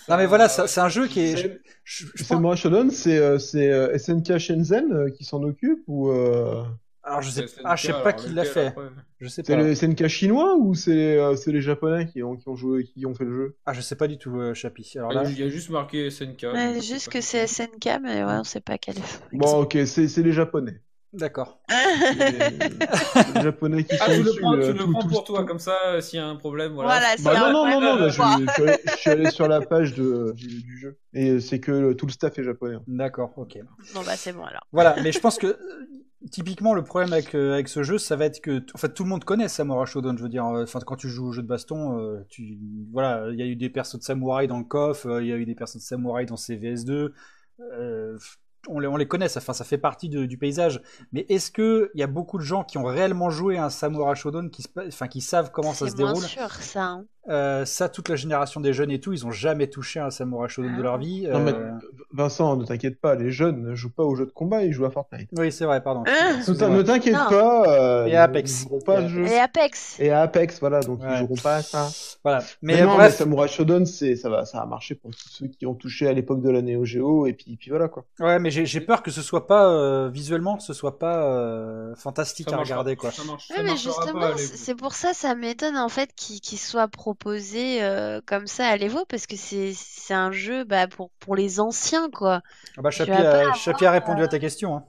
Non, 0.09 0.17
mais 0.17 0.25
voilà, 0.25 0.49
c'est 0.49 0.81
un 0.81 0.89
jeu 0.89 1.07
qui 1.07 1.19
est. 1.21 1.37
je- 1.37 1.41
C'est- 1.47 1.61
je- 1.83 2.05
je 2.15 2.23
C'est 2.23 2.33
pense- 2.33 2.41
moi 2.41 2.55
Shodan, 2.55 2.89
c'est 2.89 3.17
euh, 3.17 3.37
c'est 3.39 3.71
euh, 3.71 3.97
SNK 3.97 4.37
Shenzhen 4.37 4.91
euh, 4.91 5.09
qui 5.09 5.23
s'en 5.23 5.41
occupe 5.43 5.83
ou 5.87 6.09
euh, 6.11 6.63
Alors, 7.03 7.21
je 7.21 7.29
sais, 7.31 7.47
C'est 7.47 7.61
ah, 7.63 7.75
je 7.75 7.85
sais 7.87 7.93
SNK, 7.93 8.03
pas 8.03 8.13
qui 8.13 8.29
l'a 8.29 8.43
fait. 8.45 8.73
Je 9.19 9.27
sais 9.27 9.43
c'est 9.43 9.55
pas. 9.55 9.63
les 9.63 9.71
SNK 9.71 10.07
chinois 10.07 10.55
ou 10.55 10.73
c'est 10.73 11.17
euh, 11.17 11.35
c'est 11.35 11.51
les 11.51 11.61
japonais 11.61 12.07
qui 12.07 12.23
ont 12.23 12.35
qui 12.35 12.47
ont 12.49 12.55
joué 12.55 12.83
qui 12.83 13.05
ont 13.05 13.13
fait 13.13 13.25
le 13.25 13.33
jeu? 13.33 13.55
Ah, 13.65 13.73
je 13.73 13.81
sais 13.81 13.95
pas 13.95 14.07
du 14.07 14.17
tout, 14.17 14.39
euh, 14.39 14.53
Chapi. 14.53 14.91
Alors 14.95 15.13
là, 15.13 15.23
Il 15.25 15.39
y 15.39 15.43
a 15.43 15.49
juste 15.49 15.69
marqué 15.69 16.07
SNK. 16.07 16.43
Ouais, 16.43 16.81
juste 16.81 17.09
que 17.09 17.21
c'est 17.21 17.39
SNK, 17.39 17.99
mais 18.01 18.23
ouais, 18.23 18.33
on 18.39 18.43
sait 18.43 18.61
pas 18.61 18.77
quel 18.77 18.97
est. 18.97 19.21
Bon, 19.33 19.61
ok, 19.61 19.77
c'est 19.85 20.07
c'est 20.07 20.23
les 20.23 20.31
japonais. 20.31 20.81
d'accord. 21.13 21.59
C'est 22.09 22.15
les- 22.17 23.41
japonais 23.41 23.83
qui 23.83 23.97
Ah, 23.99 24.05
sont 24.07 24.13
tu 24.13 24.23
le 24.23 24.31
prends, 24.41 24.57
tu 24.59 24.73
le 24.73 24.85
prends 24.91 24.99
tout- 25.01 25.07
pour 25.09 25.23
toi, 25.23 25.45
comme 25.45 25.59
ça, 25.59 25.77
euh, 25.85 26.01
s'il 26.01 26.17
y 26.17 26.21
a 26.21 26.27
un 26.27 26.35
problème, 26.35 26.73
voilà. 26.73 26.91
Voilà, 26.91 27.15
c'est 27.17 27.23
Bah 27.23 27.35
non, 27.39 27.51
non, 27.51 27.81
non, 27.81 27.97
non, 27.97 28.09
je, 28.09 28.47
suis 28.47 28.61
allé, 28.63 28.79
je 28.85 28.89
suis 28.91 29.11
allé 29.11 29.29
sur 29.29 29.47
la 29.47 29.61
page 29.69 29.93
de, 29.93 30.33
du, 30.35 30.61
du 30.61 30.77
jeu. 30.77 30.97
Et 31.13 31.39
c'est 31.39 31.59
que 31.59 31.71
le- 31.71 31.95
tout 31.95 32.05
le 32.05 32.11
staff 32.11 32.37
est 32.39 32.43
japonais. 32.43 32.77
D'accord, 32.87 33.31
ok. 33.37 33.57
Bon, 33.93 34.01
bah, 34.03 34.15
c'est 34.17 34.33
bon 34.33 34.43
alors. 34.45 34.65
Voilà, 34.71 34.95
mais 35.03 35.11
je 35.11 35.19
pense 35.19 35.37
que 35.37 35.47
euh, 35.47 35.57
typiquement 36.29 36.73
le 36.73 36.83
problème 36.83 37.13
avec, 37.13 37.33
euh, 37.35 37.53
avec 37.53 37.67
ce 37.67 37.83
jeu, 37.83 37.97
ça 37.97 38.15
va 38.15 38.25
être 38.25 38.41
que 38.41 38.63
en 38.73 38.77
fait 38.77 38.93
tout 38.93 39.03
le 39.03 39.09
monde 39.09 39.23
connaît 39.23 39.47
Samurai 39.47 39.85
Shodown. 39.85 40.17
Je 40.17 40.23
veux 40.23 40.29
dire, 40.29 40.45
euh, 40.45 40.63
enfin 40.63 40.79
quand 40.85 40.95
tu 40.95 41.09
joues 41.09 41.27
au 41.27 41.31
jeu 41.31 41.41
de 41.41 41.47
baston, 41.47 41.99
euh, 41.99 42.23
tu 42.29 42.59
voilà, 42.91 43.29
il 43.31 43.39
y 43.39 43.41
a 43.41 43.45
eu 43.45 43.55
des 43.55 43.69
persos 43.69 43.97
de 43.97 44.03
samouraï 44.03 44.47
dans 44.47 44.59
le 44.59 44.65
euh, 45.07 45.21
il 45.23 45.27
y 45.27 45.33
a 45.33 45.37
eu 45.37 45.45
des 45.45 45.55
persos 45.55 45.77
de 45.77 45.81
samouraï 45.81 46.25
dans 46.25 46.35
CVS2. 46.35 47.13
euh, 47.73 48.17
on 48.67 48.79
les, 48.79 48.87
on 48.87 48.95
les 48.95 49.07
connaît, 49.07 49.27
ça, 49.27 49.39
enfin, 49.39 49.53
ça 49.53 49.63
fait 49.63 49.79
partie 49.79 50.07
de- 50.07 50.25
du 50.25 50.37
paysage. 50.37 50.81
Mais 51.13 51.25
est-ce 51.29 51.49
que 51.49 51.89
il 51.95 51.99
y 51.99 52.03
a 52.03 52.07
beaucoup 52.07 52.37
de 52.37 52.43
gens 52.43 52.63
qui 52.63 52.77
ont 52.77 52.83
réellement 52.83 53.31
joué 53.31 53.57
à 53.57 53.65
un 53.65 53.69
Samurai 53.71 54.15
Shodown, 54.15 54.51
qui, 54.51 54.63
enfin, 54.87 55.07
qui 55.07 55.19
savent 55.21 55.51
comment 55.51 55.73
ça 55.73 55.87
se 55.87 55.91
C'est 55.91 55.97
déroule 55.97 56.21
sûr, 56.21 56.51
ça. 56.51 56.83
hein. 56.83 57.05
Euh, 57.29 57.65
Ça, 57.65 57.87
toute 57.89 58.09
la 58.09 58.15
génération 58.15 58.59
des 58.61 58.73
jeunes 58.73 58.89
et 58.91 58.99
tout, 58.99 59.13
ils 59.13 59.25
ont 59.27 59.31
jamais 59.31 59.67
touché 59.67 59.99
à 59.99 60.07
un 60.07 60.09
Samurai 60.09 60.49
Shodown 60.49 60.73
de 60.73 60.79
Ah. 60.79 60.83
leur 60.83 60.97
vie. 60.97 61.27
Non, 61.31 61.39
mais 61.39 61.53
euh, 61.53 61.69
Vincent, 62.11 62.55
ne 62.57 62.65
t'inquiète 62.65 62.99
pas, 62.99 63.15
les 63.15 63.31
jeunes 63.31 63.61
ne 63.61 63.75
jouent 63.75 63.91
pas 63.91 64.03
aux 64.03 64.15
jeux 64.15 64.25
de 64.25 64.31
combat, 64.31 64.63
ils 64.63 64.73
jouent 64.73 64.85
à 64.85 64.89
Fortnite. 64.91 65.29
Oui, 65.37 65.51
c'est 65.51 65.65
vrai, 65.65 65.81
pardon. 65.83 66.03
Hein 66.07 66.39
Ne 66.47 66.81
t'inquiète 66.81 67.13
pas. 67.13 67.63
euh, 67.67 68.05
Et 68.07 68.15
Apex. 68.17 68.65
Ils 68.71 68.83
pas. 68.83 69.01
Et 69.01 69.39
Apex. 69.39 69.99
Et 69.99 70.09
à 70.09 70.21
Apex, 70.21 70.59
voilà, 70.59 70.79
donc 70.81 71.01
Ouais. 71.01 71.07
ils 71.13 71.17
joueront 71.19 71.35
pas 71.35 71.55
à 71.57 71.61
ça. 71.61 71.87
Voilà. 72.23 72.39
Mais, 72.61 72.75
Mais, 72.75 72.81
non, 72.81 72.91
mais 72.91 72.97
bref, 72.97 73.15
Samurai 73.15 73.47
Shodown, 73.47 73.85
c'est, 73.85 74.15
ça 74.15 74.29
va, 74.29 74.45
ça 74.45 74.59
a 74.61 74.65
marché 74.65 74.95
pour 74.95 75.11
tous 75.11 75.29
ceux 75.29 75.47
qui 75.47 75.65
ont 75.65 75.75
touché 75.75 76.07
à 76.07 76.13
l'époque 76.13 76.41
de 76.41 76.49
la 76.49 76.61
Neo 76.61 76.85
Geo, 76.85 77.27
et 77.27 77.33
puis, 77.33 77.55
puis 77.55 77.69
voilà, 77.69 77.87
quoi. 77.87 78.05
Ouais, 78.19 78.39
mais 78.39 78.49
j'ai 78.51 78.81
peur 78.81 79.03
que 79.03 79.11
ce 79.11 79.21
soit 79.21 79.45
pas 79.47 79.69
euh, 79.69 80.09
visuellement, 80.09 80.59
ce 80.59 80.73
soit 80.73 80.97
pas 80.99 81.23
euh, 81.23 81.93
fantastique 81.95 82.49
Ça 82.49 82.55
à 82.55 82.59
regarder 82.59 82.95
quoi. 82.95 83.11
Ça 83.11 83.23
marche, 83.25 83.49
Ouais, 83.51 83.57
ça 83.57 83.63
mais 83.63 83.77
justement, 83.77 84.31
c'est 84.37 84.75
pour 84.75 84.93
ça, 84.93 85.13
ça 85.13 85.35
m'étonne 85.35 85.77
en 85.77 85.89
fait 85.89 86.09
qu'il 86.15 86.41
qu'il 86.41 86.57
soit 86.57 86.87
proposé 87.15 87.83
euh, 87.83 88.21
comme 88.25 88.47
ça 88.47 88.67
à 88.67 88.77
l'Evo 88.77 88.99
parce 89.07 89.27
que 89.27 89.35
c'est 89.35 89.73
un 90.13 90.31
jeu 90.31 90.63
bah, 90.63 90.87
pour 90.87 91.11
pour 91.19 91.35
les 91.35 91.59
anciens 91.59 92.09
quoi. 92.09 92.41
Ah 92.77 92.81
bah, 92.81 92.89
Chapi, 92.91 93.11
a, 93.11 93.41
avoir, 93.41 93.55
Chapi 93.55 93.85
a 93.85 93.91
répondu 93.91 94.23
à 94.23 94.27
ta 94.27 94.39
question. 94.39 94.75
Hein. 94.75 94.85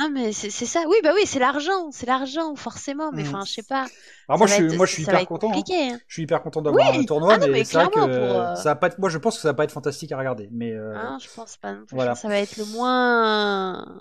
Non 0.00 0.08
mais 0.10 0.32
c'est 0.32 0.50
ça. 0.50 0.80
Oui 0.88 0.96
bah 1.02 1.10
oui, 1.14 1.22
c'est 1.24 1.38
l'argent, 1.38 1.90
c'est 1.92 2.06
l'argent 2.06 2.54
forcément. 2.56 3.10
Mais 3.12 3.22
Mm. 3.24 3.28
enfin, 3.28 3.44
je 3.44 3.52
sais 3.52 3.62
pas. 3.62 3.86
Alors 4.28 4.38
moi, 4.38 4.46
je 4.46 4.54
être- 4.64 4.76
moi, 4.76 4.86
je 4.86 4.92
suis 4.92 5.02
hyper 5.04 5.26
content. 5.26 5.50
hein. 5.52 5.62
hein. 5.70 5.98
Je 6.08 6.12
suis 6.14 6.22
hyper 6.22 6.42
content 6.42 6.62
d'avoir 6.62 6.90
Oui. 6.92 6.98
un 6.98 7.04
tournoi, 7.04 7.34
Ah 7.34 7.38
non, 7.38 7.46
mais, 7.46 7.52
mais 7.52 7.64
c'est 7.64 7.76
vrai 7.76 7.86
que 7.88 8.00
pour, 8.00 8.08
euh, 8.08 8.54
ça 8.56 8.64
va 8.70 8.74
pas 8.76 8.86
être. 8.88 8.98
Moi, 8.98 9.08
je 9.08 9.18
pense 9.18 9.36
que 9.36 9.42
ça 9.42 9.48
va 9.48 9.54
pas 9.54 9.64
être 9.64 9.72
fantastique 9.72 10.10
à 10.12 10.18
regarder. 10.18 10.48
Mais 10.52 10.72
euh, 10.72 10.94
Hein, 10.96 11.18
je 11.22 11.28
pense 11.34 11.56
pas 11.58 11.72
non 11.72 11.84
plus. 11.86 11.94
voilà. 11.96 12.10
Je 12.14 12.14
pense 12.14 12.22
que 12.22 12.22
Ça 12.22 12.28
va 12.28 12.38
être 12.40 12.56
le 12.56 12.64
moins 12.76 13.98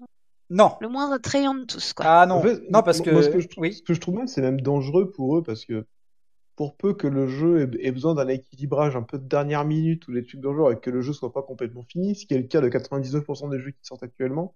non. 0.50 0.72
le 0.82 0.88
moins 0.90 1.12
attrayant 1.12 1.54
de 1.56 1.66
tous 1.66 1.94
quoi. 1.94 2.06
Ah 2.08 2.26
non, 2.26 2.36
En 2.36 2.42
fait, 2.42 2.60
non 2.72 2.82
parce 2.84 3.02
que, 3.02 3.10
moi, 3.12 3.22
ce 3.24 3.30
que 3.30 3.40
je, 3.40 3.48
oui. 3.58 3.74
ce 3.74 3.82
que 3.84 3.94
je 3.94 4.00
trouve 4.02 4.16
même, 4.16 4.28
c'est 4.28 4.42
même 4.42 4.62
dangereux 4.62 5.12
pour 5.12 5.38
eux, 5.38 5.44
parce 5.44 5.64
que 5.66 5.86
pour 6.56 6.78
peu 6.78 6.94
que 6.94 7.08
le 7.08 7.28
jeu 7.28 7.62
ait, 7.62 7.88
ait 7.88 7.92
besoin 7.92 8.14
d'un 8.16 8.28
équilibrage 8.28 8.96
un 8.96 9.04
peu 9.04 9.18
de 9.18 9.28
dernière 9.28 9.66
minute 9.66 10.08
ou 10.08 10.14
des 10.14 10.24
trucs 10.24 10.40
dans 10.42 10.52
le 10.52 10.58
genre, 10.58 10.72
et 10.72 10.80
que 10.80 10.90
le 10.90 11.02
jeu 11.02 11.14
soit 11.14 11.34
pas 11.34 11.42
complètement 11.44 11.84
fini, 11.84 12.16
ce 12.16 12.26
qui 12.26 12.34
est 12.34 12.38
le 12.38 12.44
cas 12.48 12.62
de 12.62 12.70
99% 12.70 13.50
des 13.50 13.60
jeux 13.60 13.72
qui 13.72 13.80
sortent 13.84 14.04
actuellement, 14.04 14.56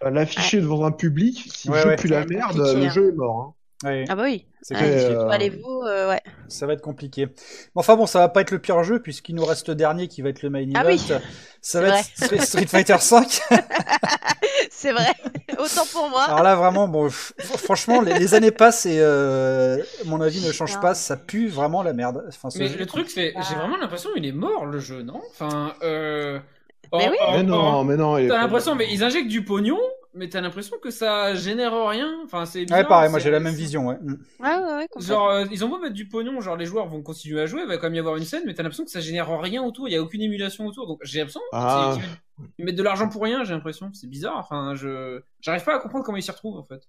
enfin, 0.00 0.10
l'afficher 0.10 0.60
devant 0.60 0.84
un 0.84 0.92
public, 0.92 1.48
si 1.54 1.68
Ouais, 1.68 1.76
le 1.76 1.80
jeu 1.82 1.88
ouais. 1.90 1.96
pue 1.96 2.08
Ça 2.08 2.14
va 2.14 2.20
la 2.20 2.26
merde, 2.26 2.58
le 2.58 2.88
jeu 2.88 3.08
est 3.08 3.12
mort. 3.12 3.40
hein. 3.40 3.54
Ah 3.82 4.14
bah 4.14 4.22
oui. 4.24 4.46
c'est 4.62 4.74
compliqué. 4.74 5.04
euh, 5.06 5.28
Allez-vous, 5.28 5.82
euh, 5.82 6.08
ouais. 6.10 6.22
Ça 6.48 6.66
va 6.66 6.72
être 6.72 6.80
compliqué. 6.80 7.26
Mais 7.26 7.32
enfin 7.74 7.96
bon, 7.96 8.06
ça 8.06 8.18
va 8.20 8.28
pas 8.28 8.40
être 8.40 8.50
le 8.50 8.58
pire 8.58 8.82
jeu 8.82 9.00
puisqu'il 9.00 9.34
nous 9.34 9.44
reste 9.44 9.68
le 9.68 9.74
dernier 9.74 10.08
qui 10.08 10.22
va 10.22 10.30
être 10.30 10.42
le 10.42 10.48
main 10.50 10.60
event. 10.60 10.72
Ah 10.76 10.84
oui. 10.86 10.98
Ça 10.98 11.20
C'est 11.60 11.80
va 11.80 11.98
être 11.98 12.42
Street- 12.44 12.66
Fighter 12.66 12.96
5. 12.98 13.40
c'est 14.70 14.92
vrai. 14.92 15.12
Autant 15.58 15.84
pour 15.92 16.08
moi. 16.08 16.22
Alors 16.24 16.42
là, 16.42 16.54
vraiment, 16.54 16.88
bon, 16.88 17.08
f- 17.08 17.32
franchement, 17.38 18.00
les, 18.00 18.18
les 18.18 18.34
années 18.34 18.50
passent 18.50 18.86
et 18.86 18.98
euh, 19.00 19.78
mon 20.06 20.20
avis 20.20 20.44
ne 20.46 20.52
change 20.52 20.78
pas. 20.80 20.94
Ça 20.94 21.16
pue 21.16 21.48
vraiment 21.48 21.82
la 21.82 21.92
merde. 21.92 22.24
Enfin, 22.28 22.50
ce 22.50 22.58
Mais 22.58 22.68
jeu- 22.68 22.78
le 22.78 22.86
truc, 22.86 23.10
c'est, 23.10 23.32
Ah. 23.36 23.40
j'ai 23.48 23.54
vraiment 23.54 23.76
l'impression 23.76 24.10
qu'il 24.14 24.24
est 24.26 24.32
mort 24.32 24.66
le 24.66 24.78
jeu, 24.78 25.02
non? 25.02 25.20
Enfin, 25.30 25.74
euh. 25.82 26.38
Mais 26.92 27.08
oui. 27.08 27.16
Mais 27.32 27.42
non, 27.42 27.82
mais 27.84 27.96
non. 27.96 28.18
il 28.18 28.26
est 28.26 28.28
T'as 28.28 28.38
l'impression, 28.38 28.74
mais 28.74 28.86
ils 28.92 29.02
injectent 29.02 29.28
du 29.28 29.44
pognon, 29.44 29.78
mais 30.14 30.28
t'as 30.28 30.40
l'impression 30.40 30.76
que 30.78 30.90
ça 30.90 31.34
génère 31.34 31.72
rien? 31.88 32.20
Enfin, 32.24 32.46
c'est 32.46 32.64
bizarre. 32.64 32.78
Ouais, 32.80 32.84
pareil, 32.86 33.10
moi 33.10 33.18
j'ai 33.18 33.30
la 33.30 33.40
même 33.40 33.54
vision. 33.54 33.88
Ouais. 33.88 33.96
Mm. 34.00 34.12
Ouais 34.40 34.48
ouais 34.56 34.74
ouais. 34.76 34.88
complètement. 34.90 35.00
Genre, 35.14 35.28
euh, 35.30 35.44
ils 35.50 35.64
ont 35.64 35.68
beau 35.68 35.78
mettre 35.78 35.94
du 35.94 36.08
pognon, 36.08 36.40
genre 36.40 36.56
les 36.56 36.66
joueurs 36.66 36.88
vont 36.88 37.02
continuer 37.02 37.40
à 37.40 37.46
jouer, 37.46 37.62
il 37.62 37.68
va 37.68 37.76
quand 37.78 37.86
même 37.86 37.94
y 37.96 37.98
avoir 37.98 38.16
une 38.16 38.24
scène, 38.24 38.42
mais 38.46 38.54
t'as 38.54 38.62
l'impression 38.62 38.84
que 38.84 38.90
ça 38.90 39.00
génère 39.00 39.28
rien 39.40 39.62
autour, 39.62 39.88
il 39.88 39.92
y 39.92 39.96
a 39.96 40.02
aucune 40.02 40.22
émulation 40.22 40.66
autour. 40.66 40.86
Donc 40.86 41.00
j'ai 41.02 41.18
l'impression 41.18 41.40
Ah. 41.52 41.96
qu'ils 41.96 42.04
ils 42.58 42.64
mettent 42.64 42.76
de 42.76 42.82
l'argent 42.82 43.08
pour 43.08 43.22
rien, 43.22 43.44
j'ai 43.44 43.54
l'impression. 43.54 43.90
C'est 43.92 44.08
bizarre. 44.08 44.38
Enfin, 44.38 44.74
je 44.74 45.20
j'arrive 45.40 45.64
pas 45.64 45.76
à 45.76 45.78
comprendre 45.80 46.04
comment 46.04 46.18
ils 46.18 46.22
s'y 46.22 46.30
retrouvent 46.30 46.58
en 46.58 46.64
fait. 46.64 46.82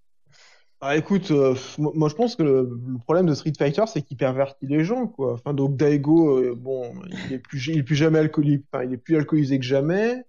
Ah, 0.82 0.98
écoute, 0.98 1.32
euh, 1.32 1.56
moi 1.78 1.92
moi, 1.96 2.10
je 2.10 2.16
pense 2.16 2.36
que 2.36 2.44
le, 2.44 2.80
le 2.88 2.98
problème 3.00 3.26
de 3.26 3.34
Street 3.34 3.54
Fighter, 3.58 3.84
c'est 3.88 4.02
qu'il 4.02 4.18
pervertit 4.18 4.68
les 4.68 4.84
gens, 4.84 5.08
quoi. 5.08 5.34
Enfin, 5.34 5.54
donc 5.54 5.78
Daigo, 5.78 6.38
euh, 6.38 6.54
bon, 6.56 6.94
il 7.28 7.34
est 7.34 7.40
plus, 7.40 7.66
il 7.70 7.80
est 7.80 7.84
plus 7.84 7.96
jamais 7.96 8.20
alcoolique, 8.20 8.66
enfin, 8.72 8.84
il 8.84 8.94
est 8.94 8.98
plus 8.98 9.16
alcoolisé 9.16 9.58
que 9.58 9.66
jamais. 9.66 10.26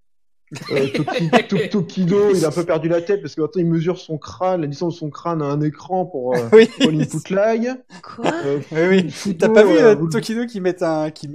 Euh, 0.70 0.86
Toki- 0.94 1.48
To- 1.48 1.66
Tokido, 1.70 2.30
il 2.34 2.44
a 2.44 2.48
un 2.48 2.50
peu 2.52 2.64
perdu 2.64 2.88
la 2.88 3.02
tête 3.02 3.20
parce 3.20 3.34
que 3.34 3.40
maintenant 3.40 3.60
il 3.62 3.66
mesure 3.66 3.98
son 3.98 4.16
crâne, 4.16 4.60
la 4.60 4.66
distance 4.68 4.94
de 4.94 4.98
son 5.00 5.10
crâne 5.10 5.42
à 5.42 5.46
un 5.46 5.60
écran 5.60 6.06
pour, 6.06 6.34
euh, 6.36 6.38
Oui. 6.52 6.68
pour 6.80 6.92
l'input 6.92 7.34
lag. 7.34 7.74
Quoi 8.02 8.30
Euh, 8.44 8.58
Oui, 8.70 8.86
oui. 9.04 9.10
Fudo, 9.10 9.38
T'as 9.38 9.48
pas 9.52 9.64
vu 9.64 9.76
euh, 9.76 9.94
vous- 9.96 10.08
Tokido 10.08 10.46
qui 10.46 10.60
met 10.60 10.82
un, 10.84 11.10
qui, 11.10 11.28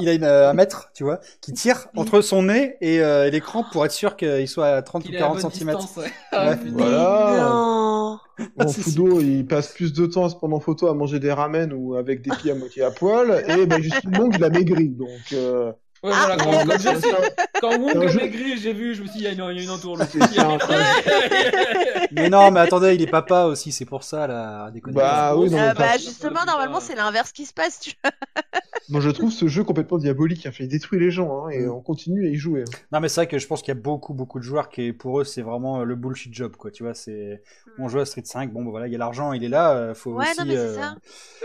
il 0.00 0.08
a 0.08 0.12
une, 0.12 0.24
euh, 0.24 0.50
un 0.50 0.52
mètre, 0.52 0.90
tu 0.94 1.02
vois, 1.04 1.20
qui 1.40 1.52
tire 1.54 1.86
entre 1.96 2.20
son 2.20 2.42
nez 2.42 2.76
et 2.82 3.00
euh, 3.00 3.30
l'écran 3.30 3.64
pour 3.72 3.86
être 3.86 3.92
sûr 3.92 4.16
qu'il 4.16 4.46
soit 4.48 4.66
à 4.68 4.82
30 4.82 5.04
ou 5.04 5.08
Il 5.08 5.14
est 5.14 5.18
à 5.18 5.20
40 5.20 5.40
bonne 5.42 5.50
cm. 5.50 5.68
ouais. 5.96 6.12
Ah, 6.32 6.50
Ouais. 6.50 6.58
Voilà. 6.72 7.36
Non. 7.50 8.18
Bon. 8.56 8.68
Fudo, 8.68 9.20
il 9.20 9.46
passe 9.46 9.68
plus 9.72 9.92
de 9.92 10.06
temps 10.06 10.28
pendant 10.30 10.60
photo 10.60 10.86
à 10.88 10.94
manger 10.94 11.18
des 11.18 11.32
ramen 11.32 11.72
ou 11.72 11.96
avec 11.96 12.22
des 12.22 12.30
pieds 12.36 12.52
à 12.52 12.54
moitié 12.54 12.82
à 12.84 12.90
poil. 12.92 13.44
Et 13.48 13.66
ben, 13.66 13.82
Justin 13.82 14.10
Long, 14.10 14.28
il 14.32 14.44
a 14.44 14.50
maigri. 14.50 14.90
Donc, 14.90 15.08
euh, 15.32 15.72
Ouais, 16.02 16.10
voilà, 16.10 16.36
quand, 16.36 16.52
euh, 16.52 17.28
quand, 17.60 17.76
Wong 17.76 17.96
a 17.96 18.12
maigri, 18.12 18.56
j'ai 18.58 18.72
vu, 18.72 18.94
je 18.94 19.02
me 19.02 19.08
suis 19.08 19.18
dit, 19.18 19.24
il 19.24 19.24
y 19.24 19.26
a 19.26 19.32
une, 19.32 19.56
il 19.56 19.56
y 19.58 19.60
a 19.60 19.64
une 19.64 19.70
entourloupe. 19.70 20.06
Mais 22.12 22.28
non, 22.28 22.50
mais 22.50 22.60
attendez, 22.60 22.94
il 22.94 23.02
est 23.02 23.06
papa 23.06 23.44
aussi, 23.44 23.72
c'est 23.72 23.84
pour 23.84 24.02
ça, 24.04 24.26
là, 24.26 24.70
déconner. 24.70 24.94
Bah 24.96 25.34
oui, 25.36 25.50
non, 25.50 25.58
Euh, 25.58 25.74
bah 25.74 25.98
justement 25.98 26.44
normalement 26.46 26.80
c'est 26.80 26.94
l'inverse 26.94 27.32
qui 27.32 27.44
se 27.46 27.52
passe. 27.52 27.80
Tu 27.80 27.92
vois. 28.02 28.12
Moi, 28.88 29.02
je 29.02 29.10
trouve 29.10 29.30
ce 29.30 29.48
jeu 29.48 29.64
complètement 29.64 29.98
diabolique. 29.98 30.46
Enfin, 30.48 30.64
il 30.64 30.68
détruit 30.68 30.98
les 30.98 31.10
gens, 31.10 31.44
hein, 31.46 31.50
et 31.50 31.66
Mm. 31.66 31.70
on 31.72 31.80
continue 31.82 32.26
à 32.26 32.30
y 32.30 32.36
jouer. 32.36 32.62
hein. 32.62 32.70
Non, 32.90 33.00
mais 33.00 33.08
c'est 33.08 33.20
vrai 33.20 33.28
que 33.28 33.38
je 33.38 33.46
pense 33.46 33.60
qu'il 33.60 33.74
y 33.74 33.76
a 33.76 33.80
beaucoup, 33.80 34.14
beaucoup 34.14 34.38
de 34.38 34.44
joueurs 34.44 34.70
qui, 34.70 34.92
pour 34.94 35.20
eux, 35.20 35.24
c'est 35.24 35.42
vraiment 35.42 35.80
euh, 35.80 35.84
le 35.84 35.94
bullshit 35.94 36.32
job, 36.32 36.56
quoi. 36.56 36.70
Tu 36.70 36.84
vois, 36.84 36.94
c'est, 36.94 37.42
on 37.78 37.88
joue 37.88 37.98
à 38.00 38.06
Street 38.06 38.22
5, 38.24 38.50
bon, 38.50 38.64
bah 38.64 38.70
voilà, 38.70 38.86
il 38.86 38.92
y 38.92 38.94
a 38.94 38.98
l'argent, 38.98 39.32
il 39.34 39.44
est 39.44 39.48
là, 39.48 39.74
euh, 39.76 39.94
faut 39.94 40.12
Ouais, 40.12 40.24
aussi. 40.30 40.38
non, 40.40 40.46
mais 40.46 40.54
c'est 40.54 40.60
euh, 40.60 40.74
ça. 40.74 40.96